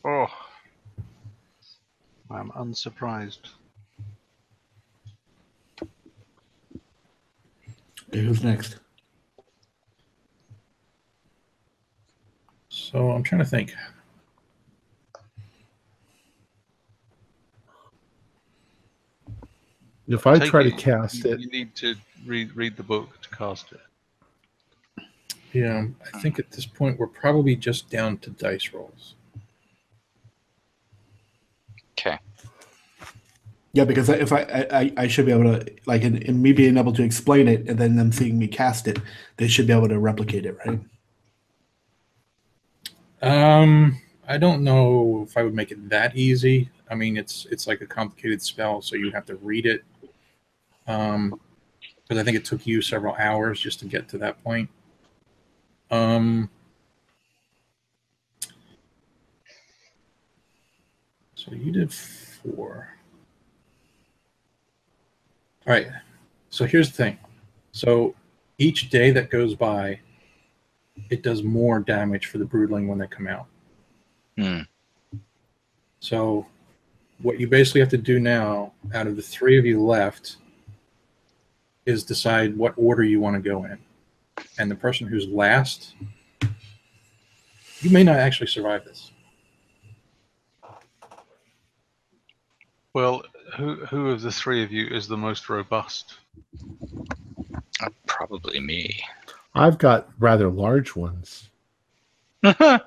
Oh. 0.04 0.26
I'm 2.28 2.50
unsurprised. 2.56 3.50
Okay, 8.08 8.22
who's 8.24 8.42
next? 8.42 8.76
So 12.68 13.10
I'm 13.10 13.22
trying 13.22 13.40
to 13.40 13.44
think. 13.44 13.72
If 20.08 20.26
I 20.26 20.38
Take 20.38 20.50
try 20.50 20.62
to 20.62 20.68
it- 20.68 20.78
cast 20.78 21.24
you, 21.24 21.32
it, 21.32 21.40
You 21.40 21.48
need 21.50 21.74
to 21.76 21.96
read, 22.24 22.54
read 22.54 22.76
the 22.76 22.82
book 22.82 23.20
to 23.22 23.28
cast 23.30 23.72
it. 23.72 23.80
Yeah, 25.52 25.86
I 26.14 26.20
think 26.20 26.38
at 26.38 26.50
this 26.50 26.66
point 26.66 26.98
we're 26.98 27.06
probably 27.06 27.56
just 27.56 27.88
down 27.90 28.18
to 28.18 28.30
dice 28.30 28.72
rolls. 28.72 29.14
Okay. 31.98 32.18
Yeah, 33.76 33.84
because 33.84 34.08
if 34.08 34.32
I, 34.32 34.40
I, 34.72 34.92
I- 34.96 35.08
should 35.08 35.26
be 35.26 35.32
able 35.32 35.44
to 35.58 35.66
like 35.86 36.02
in, 36.02 36.16
in 36.22 36.40
me 36.40 36.52
being 36.52 36.76
able 36.78 36.92
to 36.94 37.02
explain 37.02 37.46
it 37.48 37.68
and 37.68 37.78
then 37.78 37.96
them 37.96 38.10
seeing 38.12 38.38
me 38.38 38.48
cast 38.48 38.88
it, 38.88 38.98
they 39.36 39.48
should 39.48 39.66
be 39.66 39.72
able 39.72 39.88
to 39.88 39.98
replicate 39.98 40.46
it, 40.46 40.56
right? 40.66 40.80
Um, 43.22 44.00
I 44.28 44.38
don't 44.38 44.62
know 44.64 45.24
if 45.28 45.36
I 45.36 45.42
would 45.42 45.54
make 45.54 45.70
it 45.70 45.88
that 45.90 46.16
easy. 46.16 46.70
I 46.90 46.94
mean, 46.94 47.16
it's 47.16 47.46
it's 47.50 47.66
like 47.66 47.80
a 47.80 47.86
complicated 47.86 48.42
spell, 48.42 48.82
so 48.82 48.96
you 48.96 49.10
have 49.12 49.26
to 49.26 49.36
read 49.36 49.66
it. 49.66 49.84
Um, 50.86 51.40
because 52.08 52.20
I 52.20 52.24
think 52.24 52.36
it 52.36 52.44
took 52.44 52.66
you 52.66 52.82
several 52.82 53.14
hours 53.16 53.60
just 53.60 53.80
to 53.80 53.86
get 53.86 54.08
to 54.10 54.18
that 54.18 54.42
point. 54.44 54.70
Um. 55.90 56.50
So 61.36 61.52
you 61.52 61.70
did 61.70 61.92
four. 61.94 62.95
All 65.66 65.72
right. 65.74 65.88
So 66.50 66.64
here's 66.64 66.90
the 66.90 66.96
thing. 66.96 67.18
So 67.72 68.14
each 68.58 68.88
day 68.90 69.10
that 69.10 69.30
goes 69.30 69.54
by, 69.54 70.00
it 71.10 71.22
does 71.22 71.42
more 71.42 71.80
damage 71.80 72.26
for 72.26 72.38
the 72.38 72.44
broodling 72.44 72.86
when 72.86 72.98
they 72.98 73.06
come 73.06 73.26
out. 73.26 73.46
Hmm. 74.38 74.60
So, 76.00 76.46
what 77.22 77.40
you 77.40 77.48
basically 77.48 77.80
have 77.80 77.90
to 77.90 77.98
do 77.98 78.20
now, 78.20 78.72
out 78.94 79.06
of 79.06 79.16
the 79.16 79.22
three 79.22 79.58
of 79.58 79.64
you 79.64 79.82
left, 79.82 80.36
is 81.86 82.04
decide 82.04 82.56
what 82.56 82.74
order 82.76 83.02
you 83.02 83.20
want 83.20 83.42
to 83.42 83.48
go 83.48 83.64
in. 83.64 83.78
And 84.58 84.70
the 84.70 84.74
person 84.74 85.06
who's 85.06 85.26
last, 85.26 85.94
you 87.80 87.90
may 87.90 88.04
not 88.04 88.16
actually 88.16 88.48
survive 88.48 88.84
this. 88.84 89.10
Well, 92.92 93.22
who 93.54 93.76
who 93.86 94.10
of 94.10 94.22
the 94.22 94.32
three 94.32 94.62
of 94.62 94.72
you 94.72 94.86
is 94.88 95.06
the 95.08 95.16
most 95.16 95.48
robust? 95.48 96.14
Uh, 97.82 97.88
probably 98.06 98.60
me. 98.60 99.00
I've 99.54 99.78
got 99.78 100.08
rather 100.18 100.48
large 100.48 100.94
ones. 100.96 101.48
We're 102.42 102.80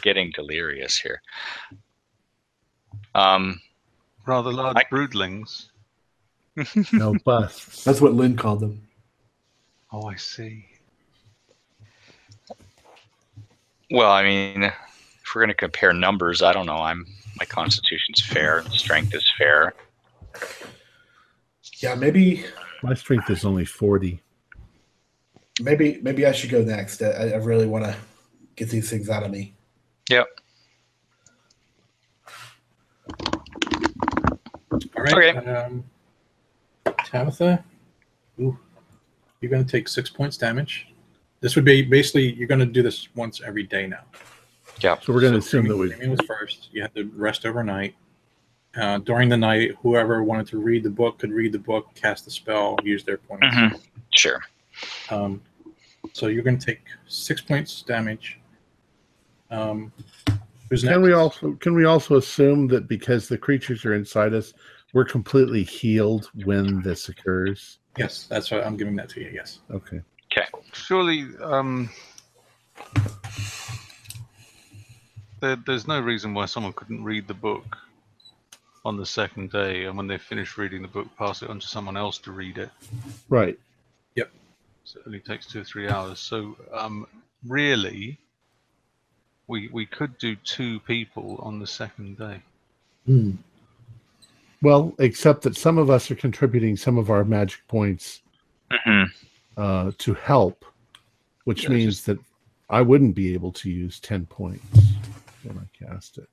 getting 0.00 0.30
delirious 0.34 0.98
here. 0.98 1.20
Um, 3.14 3.60
Rather 4.26 4.52
large 4.52 4.76
I- 4.76 4.84
broodlings. 4.84 5.66
No 6.92 7.14
busts. 7.24 7.82
That's 7.84 8.00
what 8.00 8.14
Lynn 8.14 8.36
called 8.36 8.60
them. 8.60 8.82
Oh, 9.90 10.06
I 10.06 10.16
see. 10.16 10.66
well, 13.90 14.10
I 14.10 14.22
mean, 14.22 14.62
if 14.64 14.74
we're 15.34 15.40
going 15.42 15.48
to 15.48 15.54
compare 15.54 15.92
numbers, 15.92 16.42
I 16.42 16.52
don't 16.52 16.66
know. 16.66 16.78
I'm 16.78 17.06
my 17.38 17.44
constitution's 17.46 18.20
fair, 18.20 18.62
strength 18.70 19.14
is 19.14 19.24
fair. 19.38 19.74
Yeah, 21.80 21.94
maybe 21.94 22.44
My 22.82 22.94
strength 22.94 23.30
is 23.30 23.44
only 23.44 23.64
40. 23.64 24.20
maybe 25.60 25.98
maybe 26.02 26.26
I 26.26 26.32
should 26.32 26.50
go 26.50 26.62
next. 26.62 27.02
I, 27.02 27.30
I 27.30 27.36
really 27.36 27.66
want 27.66 27.84
to 27.84 27.96
get 28.56 28.68
these 28.70 28.88
things 28.90 29.08
out 29.08 29.22
of 29.22 29.30
me. 29.30 29.54
Yep. 30.10 30.26
All 34.96 35.04
right. 35.04 35.36
Okay. 35.36 35.50
Um, 35.50 35.84
Tabitha, 37.04 37.64
ooh, 38.40 38.58
you're 39.40 39.50
going 39.50 39.64
to 39.64 39.70
take 39.70 39.88
six 39.88 40.08
points 40.10 40.36
damage. 40.36 40.88
This 41.40 41.56
would 41.56 41.64
be 41.64 41.82
basically 41.82 42.32
you're 42.34 42.48
going 42.48 42.60
to 42.60 42.66
do 42.66 42.82
this 42.82 43.08
once 43.14 43.40
every 43.44 43.64
day 43.64 43.86
now. 43.86 44.02
Yeah. 44.82 44.98
So 45.00 45.12
we're 45.12 45.20
going 45.20 45.34
to 45.34 45.42
So 45.42 45.46
assume 45.58 45.68
that 45.68 45.76
we. 45.76 45.90
Damien 45.90 46.10
was 46.10 46.20
first. 46.26 46.68
You 46.72 46.82
had 46.82 46.94
to 46.94 47.10
rest 47.14 47.46
overnight. 47.46 47.94
Uh, 48.74 48.98
during 48.98 49.28
the 49.28 49.36
night, 49.36 49.72
whoever 49.82 50.24
wanted 50.24 50.46
to 50.46 50.58
read 50.58 50.82
the 50.82 50.90
book 50.90 51.18
could 51.18 51.30
read 51.30 51.52
the 51.52 51.58
book, 51.58 51.88
cast 51.94 52.24
the 52.24 52.30
spell, 52.30 52.76
use 52.82 53.04
their 53.04 53.18
points. 53.18 53.46
Mhm. 53.46 53.78
Sure. 54.14 54.40
Um, 55.10 55.42
so 56.14 56.28
you're 56.28 56.42
going 56.42 56.58
to 56.58 56.66
take 56.66 56.80
six 57.06 57.40
points 57.42 57.82
damage. 57.82 58.40
Um, 59.50 59.92
who's 60.70 60.82
next? 60.84 60.94
Can 60.94 61.02
we 61.02 61.12
also 61.12 61.52
can 61.54 61.74
we 61.74 61.84
also 61.84 62.16
assume 62.16 62.66
that 62.68 62.88
because 62.88 63.28
the 63.28 63.36
creatures 63.36 63.84
are 63.84 63.94
inside 63.94 64.32
us, 64.32 64.54
we're 64.94 65.04
completely 65.04 65.62
healed 65.62 66.30
when 66.44 66.80
this 66.80 67.10
occurs? 67.10 67.78
Yes, 67.98 68.26
that's 68.26 68.50
what 68.50 68.64
I'm 68.66 68.78
giving 68.78 68.96
that 68.96 69.10
to 69.10 69.20
you. 69.20 69.30
Yes. 69.34 69.60
Okay. 69.70 70.00
Okay. 70.32 70.46
Surely, 70.72 71.26
um, 71.42 71.90
there, 75.42 75.56
there's 75.66 75.86
no 75.86 76.00
reason 76.00 76.32
why 76.32 76.46
someone 76.46 76.72
couldn't 76.72 77.04
read 77.04 77.28
the 77.28 77.34
book 77.34 77.76
on 78.84 78.96
the 78.96 79.04
second 79.04 79.52
day, 79.52 79.84
and 79.84 79.96
when 79.96 80.06
they 80.06 80.16
finish 80.18 80.56
reading 80.56 80.80
the 80.82 80.88
book, 80.88 81.06
pass 81.18 81.42
it 81.42 81.50
on 81.50 81.60
to 81.60 81.66
someone 81.66 81.96
else 81.96 82.16
to 82.18 82.32
read 82.32 82.56
it. 82.56 82.70
Right. 83.28 83.58
So 84.84 84.98
it 84.98 85.06
only 85.06 85.20
takes 85.20 85.46
two 85.46 85.60
or 85.60 85.64
three 85.64 85.88
hours. 85.88 86.18
So, 86.18 86.56
um, 86.74 87.06
really, 87.46 88.18
we 89.46 89.68
we 89.68 89.86
could 89.86 90.18
do 90.18 90.34
two 90.34 90.80
people 90.80 91.36
on 91.40 91.60
the 91.60 91.66
second 91.68 92.18
day. 92.18 92.42
Hmm. 93.06 93.30
Well, 94.60 94.92
except 94.98 95.42
that 95.42 95.56
some 95.56 95.78
of 95.78 95.88
us 95.88 96.10
are 96.10 96.16
contributing 96.16 96.76
some 96.76 96.98
of 96.98 97.10
our 97.10 97.24
magic 97.24 97.60
points 97.68 98.22
hmm 98.72 99.04
uh, 99.56 99.92
to 99.98 100.14
help, 100.14 100.64
which 101.44 101.62
Yeah, 101.62 101.70
means 101.70 101.94
just- 101.98 102.06
that 102.06 102.18
I 102.68 102.80
wouldn't 102.82 103.14
be 103.14 103.32
able 103.34 103.52
to 103.52 103.70
use 103.70 104.00
ten 104.00 104.26
points 104.26 104.66
when 105.44 105.58
I 105.58 105.84
cast 105.92 106.18
it. 106.18 106.28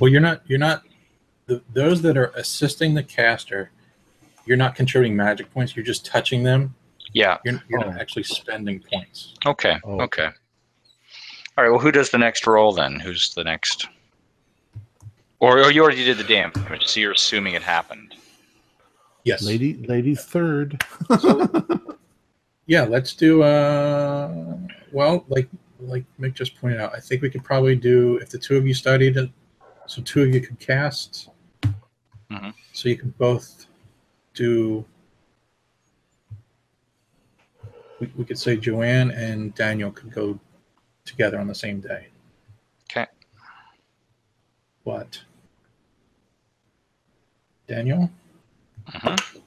Well, 0.00 0.10
you're 0.10 0.20
not. 0.20 0.42
You're 0.46 0.58
not. 0.58 0.82
The, 1.46 1.60
those 1.72 2.00
that 2.02 2.16
are 2.16 2.32
assisting 2.36 2.94
the 2.94 3.02
caster, 3.02 3.70
you're 4.46 4.56
not 4.56 4.74
contributing 4.74 5.16
magic 5.16 5.52
points. 5.52 5.74
You're 5.76 5.84
just 5.84 6.06
touching 6.06 6.42
them. 6.42 6.74
Yeah. 7.12 7.38
You're, 7.44 7.60
you're 7.68 7.84
Oh. 7.84 7.90
not 7.90 8.00
actually 8.00 8.22
spending 8.22 8.80
points. 8.80 9.34
Okay. 9.44 9.76
Oh. 9.84 10.00
Okay. 10.02 10.28
All 11.58 11.64
right. 11.64 11.70
Well, 11.70 11.80
who 11.80 11.92
does 11.92 12.10
the 12.10 12.18
next 12.18 12.46
roll 12.46 12.72
then? 12.72 12.98
Who's 13.00 13.34
the 13.34 13.44
next? 13.44 13.88
Or, 15.40 15.58
or 15.64 15.72
you 15.72 15.82
already 15.82 16.04
did 16.04 16.16
the 16.16 16.24
damage, 16.24 16.86
so 16.86 17.00
you're 17.00 17.12
assuming 17.12 17.54
it 17.54 17.62
happened. 17.62 18.14
Yes. 19.24 19.42
Lady, 19.42 19.74
lady 19.86 20.14
third. 20.14 20.82
Yeah. 22.66 22.82
Let's 22.84 23.14
do. 23.14 23.42
Uh. 23.42 24.56
Well, 24.92 25.24
like 25.28 25.48
like 25.86 26.04
Mick 26.20 26.34
just 26.34 26.56
pointed 26.60 26.80
out, 26.80 26.94
I 26.94 27.00
think 27.00 27.22
we 27.22 27.30
could 27.30 27.44
probably 27.44 27.76
do 27.76 28.16
if 28.18 28.30
the 28.30 28.38
two 28.38 28.56
of 28.56 28.66
you 28.66 28.74
studied 28.74 29.16
it. 29.16 29.30
So 29.86 30.00
two 30.02 30.22
of 30.22 30.34
you 30.34 30.40
could 30.40 30.58
cast. 30.58 31.28
Mhm. 32.30 32.54
So 32.72 32.88
you 32.88 32.96
can 32.96 33.10
both 33.18 33.66
do. 34.34 34.84
We, 38.00 38.10
we 38.16 38.24
could 38.24 38.38
say 38.38 38.56
Joanne 38.56 39.10
and 39.12 39.54
Daniel 39.54 39.90
could 39.92 40.12
go 40.12 40.38
together 41.04 41.38
on 41.38 41.46
the 41.46 41.54
same 41.54 41.80
day. 41.80 42.08
Okay. 42.90 43.06
What? 44.84 45.20
Daniel, 47.68 48.10
Mhm. 48.86 49.40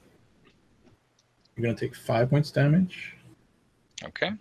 you're 1.54 1.62
going 1.62 1.76
to 1.76 1.80
take 1.80 1.94
five 1.94 2.30
points 2.30 2.50
damage. 2.50 3.14
Okay. 4.04 4.32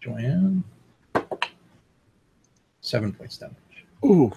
Joanne, 0.00 0.64
seven 2.90 3.12
points 3.12 3.38
damage. 3.38 3.56
Ooh. 4.04 4.32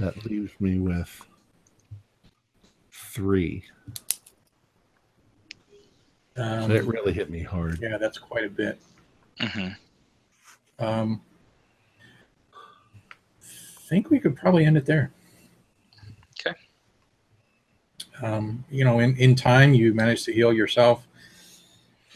That 0.00 0.24
leaves 0.24 0.52
me 0.60 0.78
with 0.78 1.24
three. 2.90 3.62
Um, 6.36 6.68
That 6.70 6.84
really 6.84 7.12
hit 7.12 7.30
me 7.30 7.42
hard. 7.42 7.78
yeah, 7.80 7.98
that's 7.98 8.18
quite 8.18 8.44
a 8.44 8.48
bit. 8.48 8.80
hmm 9.40 9.68
Um, 10.78 11.20
think 13.88 14.10
we 14.10 14.18
could 14.18 14.34
probably 14.34 14.64
end 14.64 14.76
it 14.76 14.86
there. 14.86 15.12
Okay. 16.40 16.56
Um, 18.22 18.64
you 18.70 18.84
know, 18.84 19.00
in, 19.00 19.14
in 19.16 19.34
time, 19.34 19.74
you 19.74 19.92
manage 19.94 20.24
to 20.24 20.32
heal 20.32 20.52
yourself. 20.52 21.06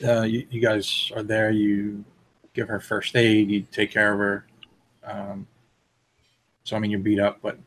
Uh, 0.02 0.22
you, 0.22 0.46
you 0.50 0.60
guys 0.60 1.12
are 1.14 1.22
there. 1.22 1.50
You 1.50 2.04
give 2.56 2.66
her 2.68 2.80
first 2.80 3.14
aid. 3.14 3.50
You 3.50 3.60
take 3.70 3.92
care 3.92 4.12
of 4.12 4.18
her. 4.18 4.46
Um, 5.04 5.46
so 6.64 6.74
I 6.74 6.80
mean, 6.80 6.90
you're 6.90 6.98
beat 7.00 7.20
up, 7.20 7.38
but 7.42 7.58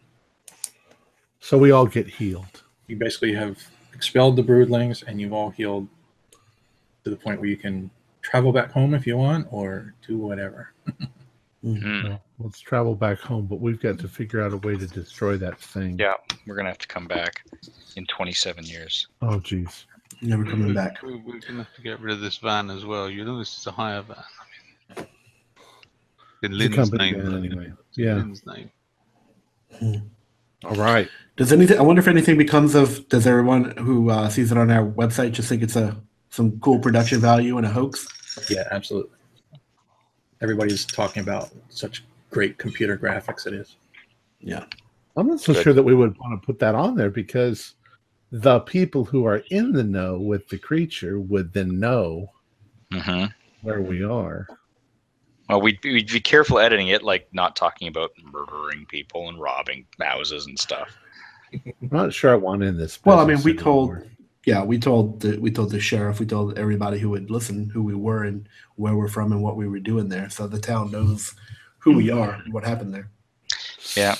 So 1.39 1.57
we 1.57 1.71
all 1.71 1.85
get 1.85 2.07
healed. 2.07 2.63
you 2.87 2.97
basically 2.97 3.33
have 3.33 3.57
expelled 3.93 4.35
the 4.35 4.43
broodlings, 4.43 5.03
and 5.07 5.21
you've 5.21 5.31
all 5.33 5.51
healed 5.51 5.87
to 7.03 7.09
the 7.09 7.15
point 7.15 7.39
where 7.39 7.49
you 7.49 7.55
can 7.55 7.89
travel 8.21 8.51
back 8.51 8.71
home 8.71 8.93
if 8.93 9.07
you 9.07 9.15
want, 9.15 9.47
or 9.51 9.93
do 10.05 10.17
whatever. 10.17 10.71
Hmm. 11.61 12.03
Well, 12.07 12.21
let's 12.39 12.61
travel 12.61 12.95
back 12.95 13.19
home, 13.19 13.45
but 13.45 13.59
we've 13.59 13.81
got 13.81 13.99
to 13.99 14.07
figure 14.07 14.41
out 14.41 14.53
a 14.53 14.57
way 14.59 14.77
to 14.77 14.87
destroy 14.87 15.35
that 15.39 15.59
thing. 15.59 15.99
Yeah. 15.99 16.13
We're 16.47 16.55
gonna 16.55 16.69
have 16.69 16.77
to 16.77 16.87
come 16.87 17.05
back 17.05 17.43
in 17.97 18.05
27 18.05 18.63
years. 18.63 19.07
Oh, 19.21 19.41
geez. 19.41 19.85
Never 20.21 20.45
coming 20.45 20.67
We- 20.69 20.73
back. 20.73 21.01
We, 21.03 21.15
we're 21.17 21.39
gonna 21.39 21.63
have 21.65 21.75
to 21.75 21.81
get 21.81 21.99
rid 21.99 22.13
of 22.13 22.21
this 22.21 22.37
van 22.37 22.69
as 22.69 22.85
well. 22.85 23.09
You 23.09 23.25
know, 23.25 23.37
this 23.39 23.57
is 23.59 23.67
a 23.67 23.71
hire 23.71 24.01
van. 24.03 24.15
I 26.43 26.47
in 26.47 26.53
It's 26.59 26.75
Lynn's 26.75 26.75
company 26.75 27.11
name. 27.11 27.21
van 27.21 27.33
isn't 27.33 27.45
it? 27.45 27.45
anyway. 27.45 27.73
Yeah. 27.95 28.15
Lynn's 28.15 28.43
name. 28.45 28.71
All 30.65 30.75
right. 30.75 31.09
Does 31.37 31.53
anything? 31.53 31.77
I 31.79 31.81
wonder 31.81 32.01
if 32.01 32.07
anything 32.07 32.37
becomes 32.37 32.75
of. 32.75 33.07
Does 33.09 33.25
everyone 33.27 33.71
who 33.77 34.09
uh, 34.09 34.29
sees 34.29 34.51
it 34.51 34.57
on 34.57 34.69
our 34.71 34.85
website 34.85 35.31
just 35.31 35.49
think 35.49 35.63
it's 35.63 35.75
a 35.75 35.95
some 36.29 36.59
cool 36.59 36.79
production 36.79 37.19
value 37.21 37.57
and 37.57 37.65
a 37.65 37.69
hoax? 37.69 38.07
Yeah, 38.49 38.67
absolutely. 38.71 39.11
Everybody's 40.41 40.85
talking 40.85 41.23
about 41.23 41.49
such 41.69 42.03
great 42.29 42.57
computer 42.57 42.97
graphics 42.97 43.47
it 43.47 43.53
is. 43.53 43.75
Yeah. 44.39 44.65
I'm 45.15 45.27
not 45.27 45.39
so 45.41 45.53
Good. 45.53 45.63
sure 45.63 45.73
that 45.73 45.83
we 45.83 45.95
would 45.95 46.17
want 46.17 46.41
to 46.41 46.45
put 46.45 46.59
that 46.59 46.75
on 46.75 46.95
there 46.95 47.09
because 47.09 47.75
the 48.31 48.59
people 48.61 49.03
who 49.03 49.25
are 49.25 49.43
in 49.49 49.71
the 49.71 49.83
know 49.83 50.17
with 50.19 50.47
the 50.49 50.57
creature 50.57 51.19
would 51.19 51.51
then 51.53 51.79
know 51.79 52.31
hmm 52.93 53.25
where 53.61 53.81
we 53.81 54.03
are. 54.03 54.47
Well, 55.49 55.61
we'd, 55.61 55.79
we'd 55.83 56.11
be 56.11 56.19
careful 56.19 56.59
editing 56.59 56.89
it, 56.89 57.01
like 57.03 57.27
not 57.33 57.55
talking 57.55 57.87
about 57.87 58.11
murdering 58.23 58.85
people 58.85 59.29
and 59.29 59.39
robbing 59.39 59.85
houses 59.99 60.45
and 60.45 60.57
stuff. 60.59 60.95
I'm 61.53 61.73
not 61.91 62.13
sure 62.13 62.31
I 62.31 62.35
want 62.35 62.61
in 62.63 62.77
this. 62.77 62.99
Well, 63.03 63.19
I 63.19 63.25
mean, 63.25 63.41
we 63.43 63.53
told- 63.55 63.89
anymore. 63.91 64.05
Yeah, 64.45 64.63
we 64.63 64.79
told 64.79 65.19
the, 65.19 65.37
we 65.37 65.51
told 65.51 65.69
the 65.69 65.79
sheriff, 65.81 66.19
we 66.19 66.25
told 66.25 66.57
everybody 66.57 66.97
who 66.97 67.09
would 67.09 67.29
listen 67.29 67.69
who 67.69 67.83
we 67.83 67.93
were 67.93 68.23
and 68.23 68.47
where 68.77 68.95
we're 68.95 69.09
from 69.09 69.31
and 69.33 69.43
what 69.43 69.57
we 69.57 69.67
were 69.67 69.79
doing 69.79 70.07
there, 70.07 70.29
so 70.29 70.47
the 70.47 70.57
town 70.59 70.89
knows 70.91 71.35
who 71.77 71.93
we 71.95 72.09
are 72.09 72.31
and 72.33 72.53
what 72.53 72.63
happened 72.63 72.93
there. 72.93 73.09
Yeah. 73.95 74.15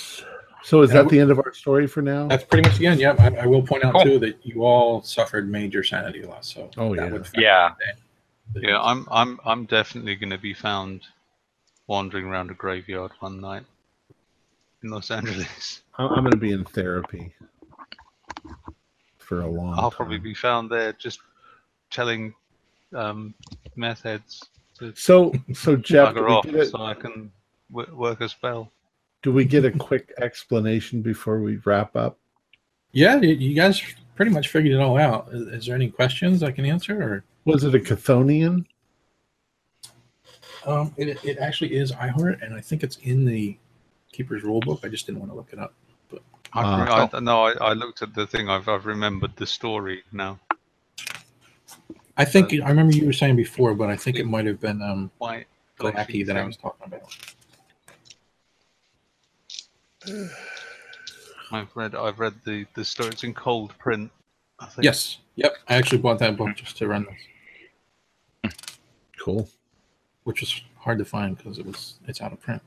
So 0.62 0.82
is 0.82 0.92
Yeah, 0.92 1.02
that 1.02 1.08
the 1.08 1.18
end 1.20 1.30
of 1.30 1.38
our 1.38 1.52
story 1.54 1.86
for 1.86 2.02
now? 2.02 2.28
That's 2.28 2.44
pretty 2.44 2.68
much 2.68 2.78
the 2.78 2.86
end. 2.88 3.00
Yeah, 3.00 3.16
I, 3.18 3.42
I 3.42 3.46
will 3.46 3.62
point 3.62 3.82
out 3.82 3.94
Cool. 3.94 4.04
too 4.04 4.18
that 4.20 4.36
you 4.44 4.62
all 4.62 5.02
suffered 5.02 5.50
major 5.50 5.82
sanity 5.82 6.22
loss. 6.22 6.52
So 6.52 6.70
Oh, 6.76 6.92
yeah. 6.92 7.18
Yeah. 7.34 7.70
Yeah, 8.54 8.80
I'm 8.80 9.08
I'm 9.10 9.40
I'm 9.44 9.64
definitely 9.64 10.16
going 10.16 10.30
to 10.30 10.38
be 10.38 10.52
found 10.54 11.02
wandering 11.90 12.26
around 12.26 12.52
a 12.52 12.54
graveyard 12.54 13.10
one 13.18 13.40
night 13.40 13.64
in 14.84 14.90
Los 14.90 15.10
Angeles. 15.10 15.82
I- 15.98 16.04
I'm 16.06 16.20
going 16.20 16.30
to 16.30 16.36
be 16.36 16.52
in 16.52 16.64
therapy 16.64 17.32
for 19.18 19.40
a 19.40 19.46
long 19.46 19.74
I'll 19.76 19.90
time. 19.90 19.96
probably 19.96 20.18
be 20.18 20.32
found 20.32 20.70
there 20.70 20.92
just 20.92 21.18
telling 21.90 22.32
um, 22.94 23.34
meth 23.74 24.02
heads 24.02 24.44
to 24.78 24.94
So, 24.94 25.32
so 25.52 25.74
Jeff, 25.90 26.14
do 26.14 26.20
bugger 26.20 26.26
we, 26.28 26.32
off 26.32 26.44
get 26.44 26.54
a, 26.54 26.66
so 26.66 26.80
I 26.80 26.94
can 26.94 27.32
w- 27.72 27.92
work 27.96 28.20
a 28.20 28.28
spell. 28.28 28.70
do 29.22 29.32
we 29.32 29.44
get 29.44 29.64
a 29.64 29.72
quick 29.72 30.14
explanation 30.20 31.02
before 31.02 31.40
we 31.40 31.56
wrap 31.64 31.96
up? 31.96 32.16
Yeah, 32.92 33.16
you, 33.20 33.30
you 33.34 33.54
guys 33.56 33.82
pretty 34.14 34.30
much 34.30 34.46
figured 34.46 34.74
it 34.74 34.80
all 34.80 34.96
out. 34.96 35.28
Is, 35.32 35.42
is 35.48 35.66
there 35.66 35.74
any 35.74 35.90
questions 35.90 36.44
I 36.44 36.52
can 36.52 36.64
answer? 36.64 37.02
Or 37.02 37.24
Was 37.46 37.64
it 37.64 37.74
a 37.74 37.78
Chthonian? 37.80 38.64
Um, 40.66 40.94
it, 40.96 41.24
it 41.24 41.38
actually 41.38 41.74
is 41.74 41.92
Eihort, 41.92 42.42
and 42.42 42.54
I 42.54 42.60
think 42.60 42.82
it's 42.82 42.96
in 42.98 43.24
the 43.24 43.56
Keeper's 44.12 44.42
Rulebook. 44.42 44.84
I 44.84 44.88
just 44.88 45.06
didn't 45.06 45.20
want 45.20 45.32
to 45.32 45.36
look 45.36 45.52
it 45.52 45.58
up. 45.58 45.74
I, 46.12 46.18
Ah. 46.52 47.08
I, 47.12 47.20
no, 47.20 47.44
I, 47.44 47.52
I 47.60 47.72
looked 47.74 48.02
at 48.02 48.12
the 48.14 48.26
thing. 48.26 48.48
I've 48.48 48.68
I've 48.68 48.84
remembered 48.86 49.36
the 49.36 49.46
story 49.46 50.02
now. 50.12 50.40
I 52.16 52.24
think 52.24 52.52
I 52.52 52.68
remember 52.68 52.92
you 52.92 53.06
were 53.06 53.12
saying 53.12 53.36
before, 53.36 53.74
but 53.74 53.88
I 53.88 53.96
think 53.96 54.18
it 54.18 54.26
might 54.26 54.46
have 54.46 54.60
been 54.60 54.82
um, 54.82 55.10
White 55.18 55.46
the 55.78 56.24
that 56.24 56.36
I 56.36 56.44
was 56.44 56.56
talking 56.56 56.86
about. 56.86 57.16
I've 61.52 61.74
read 61.74 61.94
I've 61.94 62.18
read 62.18 62.34
the 62.44 62.66
the 62.74 62.84
story. 62.84 63.10
It's 63.10 63.24
in 63.24 63.32
cold 63.32 63.76
print. 63.78 64.10
I 64.58 64.66
think. 64.66 64.84
Yes. 64.84 65.18
Yep. 65.36 65.54
I 65.68 65.76
actually 65.76 65.98
bought 65.98 66.18
that 66.18 66.36
book 66.36 66.54
just 66.54 66.76
to 66.78 66.88
run 66.88 67.06
this, 68.42 68.54
Cool. 69.18 69.48
Which 70.24 70.40
was 70.40 70.60
hard 70.76 70.98
to 70.98 71.04
find 71.04 71.36
because 71.36 71.58
it 71.58 71.66
was 71.66 71.94
it's 72.06 72.20
out 72.20 72.32
of 72.32 72.40
print. 72.40 72.62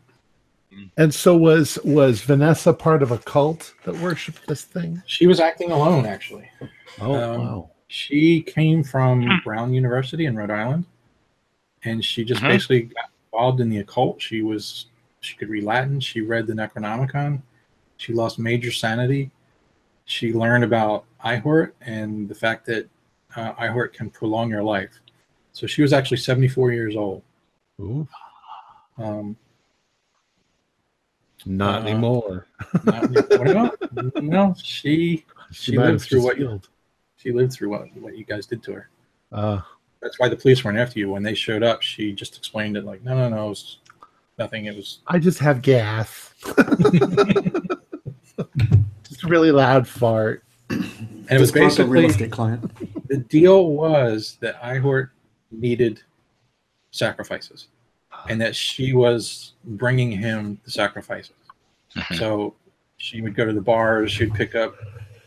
And 0.97 1.13
so 1.13 1.37
was 1.37 1.77
was 1.83 2.21
Vanessa 2.21 2.73
part 2.73 3.03
of 3.03 3.11
a 3.11 3.19
cult 3.19 3.73
that 3.83 3.95
worshipped 3.97 4.47
this 4.47 4.63
thing? 4.63 5.03
She 5.05 5.27
was 5.27 5.39
acting 5.39 5.71
alone, 5.71 6.05
actually. 6.07 6.49
Oh 6.99 7.13
Um, 7.13 7.41
wow. 7.45 7.69
She 7.87 8.41
came 8.41 8.83
from 8.83 9.39
Brown 9.43 9.71
University 9.71 10.25
in 10.25 10.35
Rhode 10.35 10.49
Island, 10.49 10.85
and 11.83 12.03
she 12.03 12.23
just 12.25 12.41
Mhm. 12.41 12.47
basically 12.49 12.81
got 12.83 13.09
involved 13.31 13.61
in 13.61 13.69
the 13.69 13.79
occult. 13.79 14.19
She 14.21 14.41
was 14.41 14.87
she 15.19 15.37
could 15.37 15.47
read 15.49 15.63
Latin. 15.63 15.99
She 15.99 16.21
read 16.21 16.47
the 16.47 16.53
Necronomicon. 16.53 17.41
She 17.97 18.11
lost 18.11 18.39
major 18.39 18.71
sanity. 18.71 19.29
She 20.05 20.33
learned 20.33 20.63
about 20.65 21.05
Eihort 21.23 21.71
and 21.81 22.27
the 22.27 22.35
fact 22.35 22.65
that 22.65 22.89
uh, 23.35 23.53
Eihort 23.53 23.93
can 23.93 24.09
prolong 24.09 24.49
your 24.49 24.63
life. 24.63 24.99
So 25.53 25.65
she 25.67 25.81
was 25.81 25.93
actually 25.93 26.17
74 26.17 26.71
years 26.73 26.95
old. 26.95 27.21
Ooh, 27.81 28.07
Um, 28.97 29.35
not 31.45 31.81
Uh, 31.83 31.85
anymore. 31.87 32.47
not, 32.85 33.09
well, 33.31 33.71
no, 34.21 34.55
she 34.61 35.25
she 35.51 35.75
might 35.77 35.87
lived 35.87 36.01
through 36.03 36.19
just 36.19 36.25
what- 36.25 36.37
healed. 36.37 36.69
she 37.17 37.31
lived 37.31 37.53
through 37.53 37.69
what 37.69 37.87
what 37.97 38.15
you 38.17 38.23
guys 38.25 38.45
did 38.45 38.61
to 38.63 38.73
her. 38.73 38.89
Uh, 39.31 39.61
That's 40.01 40.19
why 40.19 40.29
the 40.29 40.35
police 40.35 40.63
weren't 40.63 40.77
after 40.77 40.99
you. 40.99 41.09
When 41.09 41.23
they 41.23 41.33
showed 41.33 41.63
up, 41.63 41.81
she 41.81 42.11
just 42.13 42.37
explained 42.37 42.77
it 42.77 42.85
like, 42.85 43.03
no, 43.03 43.15
no, 43.17 43.29
no, 43.29 43.45
it 43.47 43.49
was 43.49 43.77
nothing. 44.37 44.65
It 44.65 44.75
was 44.75 44.99
I 45.07 45.17
just 45.19 45.39
have 45.39 45.61
gas. 45.61 46.33
just 49.03 49.23
a 49.23 49.27
really 49.27 49.51
loud 49.51 49.87
fart. 49.87 50.43
and 50.69 50.83
it 51.29 51.39
was 51.39 51.51
Disgruntled 51.51 51.89
real 51.89 52.09
estate 52.09 52.31
client. 52.31 52.71
the 53.07 53.17
deal 53.17 53.71
was 53.71 54.37
that 54.41 54.61
Eihort 54.61 55.09
needed 55.51 56.01
sacrifices, 56.93 57.67
and 58.29 58.39
that 58.39 58.55
she 58.55 58.93
was 58.93 59.53
bringing 59.65 60.11
him 60.11 60.59
the 60.63 60.71
sacrifices. 60.71 61.33
Mhm. 61.95 62.17
So 62.17 62.55
she 62.97 63.21
would 63.21 63.35
go 63.35 63.45
to 63.45 63.51
the 63.51 63.61
bars. 63.61 64.11
She'd 64.11 64.33
pick 64.33 64.55
up 64.55 64.75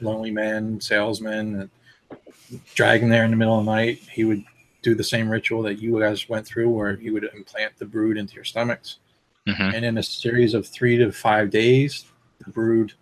lonely 0.01 0.31
men, 0.31 0.81
salesmen, 0.81 1.61
and 1.61 2.61
drag 2.75 3.03
him 3.03 3.09
there 3.09 3.25
in 3.25 3.31
the 3.31 3.37
middle 3.37 3.59
of 3.59 3.65
the 3.65 3.71
night. 3.71 3.99
He 4.11 4.25
would 4.25 4.45
do 4.83 4.95
the 4.95 5.05
same 5.05 5.29
ritual 5.29 5.63
that 5.63 5.81
you 5.81 5.99
guys 5.99 6.29
went 6.29 6.47
through, 6.47 6.71
where 6.71 6.95
he 6.97 7.11
would 7.11 7.25
implant 7.35 7.77
the 7.77 7.85
brood 7.85 8.17
into 8.17 8.35
your 8.35 8.45
stomachs. 8.45 8.99
Mhm. 9.47 9.75
And 9.75 9.85
in 9.85 9.99
a 9.99 10.03
series 10.03 10.55
of 10.55 10.67
three 10.67 10.97
to 10.97 11.11
five 11.13 11.51
days, 11.51 12.05
the 12.45 12.51
brood 12.51 12.93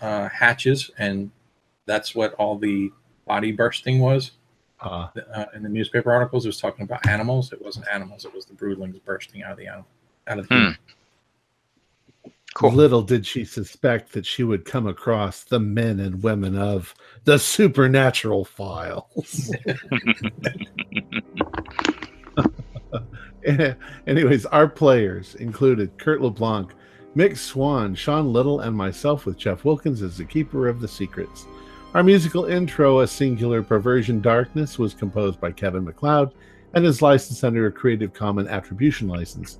uh, 0.00 0.28
hatches, 0.28 0.90
and 0.98 1.30
that's 1.86 2.14
what 2.14 2.34
all 2.34 2.58
the 2.58 2.92
body 3.26 3.52
bursting 3.52 4.00
was. 4.00 4.32
Uh, 4.82 5.08
Uh, 5.34 5.44
in 5.54 5.62
the 5.62 5.68
newspaper 5.68 6.12
articles, 6.12 6.44
it 6.44 6.48
was 6.48 6.58
talking 6.60 6.82
about 6.84 7.06
animals. 7.06 7.52
It 7.52 7.62
wasn't 7.62 7.86
animals; 7.88 8.24
it 8.24 8.34
was 8.34 8.44
the 8.46 8.54
broodlings 8.54 9.02
bursting 9.04 9.42
out 9.42 9.52
of 9.52 9.58
the 9.58 9.68
animal, 9.68 9.86
out 10.26 10.38
of 10.40 10.48
the 10.48 10.54
Hmm. 10.54 12.30
Cool. 12.54 12.72
Little 12.72 13.00
did 13.02 13.24
she 13.26 13.46
suspect 13.46 14.12
that 14.12 14.26
she 14.26 14.44
would 14.44 14.66
come 14.66 14.86
across 14.86 15.42
the 15.42 15.58
men 15.58 15.98
and 16.00 16.22
women 16.22 16.54
of 16.58 16.94
the 17.24 17.38
supernatural 17.38 18.44
files. 18.44 19.50
Anyways, 24.06 24.44
our 24.46 24.68
players 24.68 25.34
included 25.36 25.96
Kurt 25.98 26.20
LeBlanc, 26.20 26.72
Mick 27.16 27.38
Swan, 27.38 27.94
Sean 27.94 28.32
Little, 28.32 28.60
and 28.60 28.76
myself 28.76 29.24
with 29.26 29.38
Jeff 29.38 29.64
Wilkins 29.64 30.02
as 30.02 30.18
the 30.18 30.24
keeper 30.24 30.68
of 30.68 30.80
the 30.80 30.88
secrets. 30.88 31.46
Our 31.94 32.02
musical 32.02 32.46
intro, 32.46 33.00
A 33.00 33.06
Singular 33.06 33.62
Perversion 33.62 34.22
Darkness, 34.22 34.78
was 34.78 34.94
composed 34.94 35.38
by 35.38 35.52
Kevin 35.52 35.84
MacLeod 35.84 36.32
and 36.72 36.86
is 36.86 37.02
licensed 37.02 37.44
under 37.44 37.66
a 37.66 37.72
Creative 37.72 38.14
Commons 38.14 38.48
Attribution 38.48 39.08
license. 39.08 39.58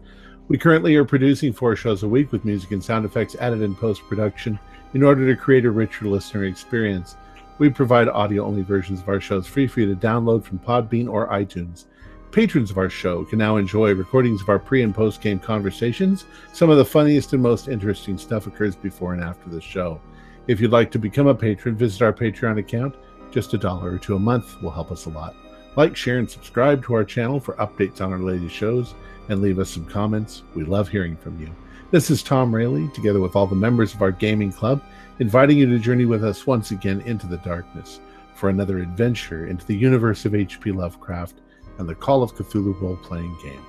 We 0.49 0.57
currently 0.57 0.97
are 0.97 1.05
producing 1.05 1.53
four 1.53 1.77
shows 1.77 2.05
a 2.05 2.09
week 2.09 2.33
with 2.33 2.47
music 2.47 2.71
and 2.71 2.83
sound 2.83 3.05
effects 3.05 3.37
added 3.39 3.61
in 3.61 3.75
post 3.75 4.01
production 4.09 4.59
in 4.95 5.03
order 5.03 5.27
to 5.27 5.39
create 5.39 5.67
a 5.67 5.71
richer 5.71 6.07
listener 6.07 6.47
experience. 6.47 7.19
We 7.59 7.69
provide 7.69 8.09
audio 8.09 8.47
only 8.47 8.63
versions 8.63 9.03
of 9.03 9.11
our 9.11 9.21
shows 9.21 9.47
free 9.47 9.67
for 9.67 9.81
you 9.81 9.95
to 9.95 10.01
download 10.01 10.43
from 10.43 10.59
Podbean 10.59 11.11
or 11.11 11.29
iTunes. 11.29 11.85
Patrons 12.31 12.71
of 12.71 12.79
our 12.79 12.89
show 12.89 13.25
can 13.25 13.41
now 13.41 13.59
enjoy 13.59 13.93
recordings 13.93 14.41
of 14.41 14.49
our 14.49 14.59
pre 14.59 14.83
and 14.83 14.95
post 14.95 15.21
game 15.21 15.39
conversations. 15.39 16.25
Some 16.55 16.71
of 16.71 16.79
the 16.79 16.85
funniest 16.87 17.35
and 17.35 17.43
most 17.43 17.69
interesting 17.69 18.17
stuff 18.17 18.47
occurs 18.47 18.75
before 18.75 19.13
and 19.13 19.23
after 19.23 19.51
the 19.51 19.61
show. 19.61 20.01
If 20.49 20.61
you'd 20.61 20.73
like 20.73 20.91
to 20.91 20.99
become 20.99 21.29
a 21.29 21.35
patron, 21.35 21.77
visit 21.77 22.03
our 22.03 22.13
Patreon 22.13 22.59
account. 22.59 22.97
Just 23.31 23.55
a 23.55 23.59
dollar 23.59 23.93
or 23.93 23.99
two 23.99 24.17
a 24.17 24.19
month 24.19 24.61
will 24.61 24.71
help 24.71 24.91
us 24.91 25.07
a 25.07 25.11
lot. 25.11 25.37
Like, 25.77 25.97
share, 25.97 26.19
and 26.19 26.29
subscribe 26.29 26.85
to 26.85 26.95
our 26.95 27.05
channel 27.05 27.39
for 27.39 27.55
updates 27.55 28.01
on 28.01 28.13
our 28.13 28.19
latest 28.19 28.55
shows 28.55 28.95
and 29.29 29.41
leave 29.41 29.59
us 29.59 29.71
some 29.71 29.87
comments. 29.87 30.43
We 30.55 30.65
love 30.65 30.89
hearing 30.89 31.17
from 31.17 31.41
you. 31.41 31.49
This 31.93 32.11
is 32.11 32.23
Tom 32.23 32.55
Rayleigh, 32.55 32.93
together 32.93 33.21
with 33.21 33.37
all 33.37 33.47
the 33.47 33.55
members 33.55 33.95
of 33.95 34.03
our 34.03 34.11
gaming 34.11 34.53
club, 34.53 34.83
inviting 35.21 35.59
you 35.59 35.67
to 35.67 35.79
journey 35.79 36.07
with 36.07 36.25
us 36.25 36.47
once 36.47 36.73
again 36.73 37.03
into 37.03 37.27
the 37.27 37.39
darkness 37.39 38.01
for 38.35 38.49
another 38.49 38.81
adventure 38.81 39.47
into 39.47 39.65
the 39.67 39.77
universe 39.77 40.25
of 40.25 40.35
H.P. 40.35 40.73
Lovecraft 40.73 41.37
and 41.79 41.89
the 41.89 41.95
Call 41.95 42.23
of 42.23 42.35
Cthulhu 42.35 42.81
role 42.81 42.97
playing 42.97 43.39
game. 43.43 43.65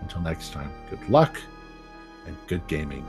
Until 0.00 0.20
next 0.20 0.52
time, 0.52 0.70
good 0.88 1.08
luck 1.08 1.40
and 2.26 2.36
good 2.46 2.64
gaming. 2.68 3.04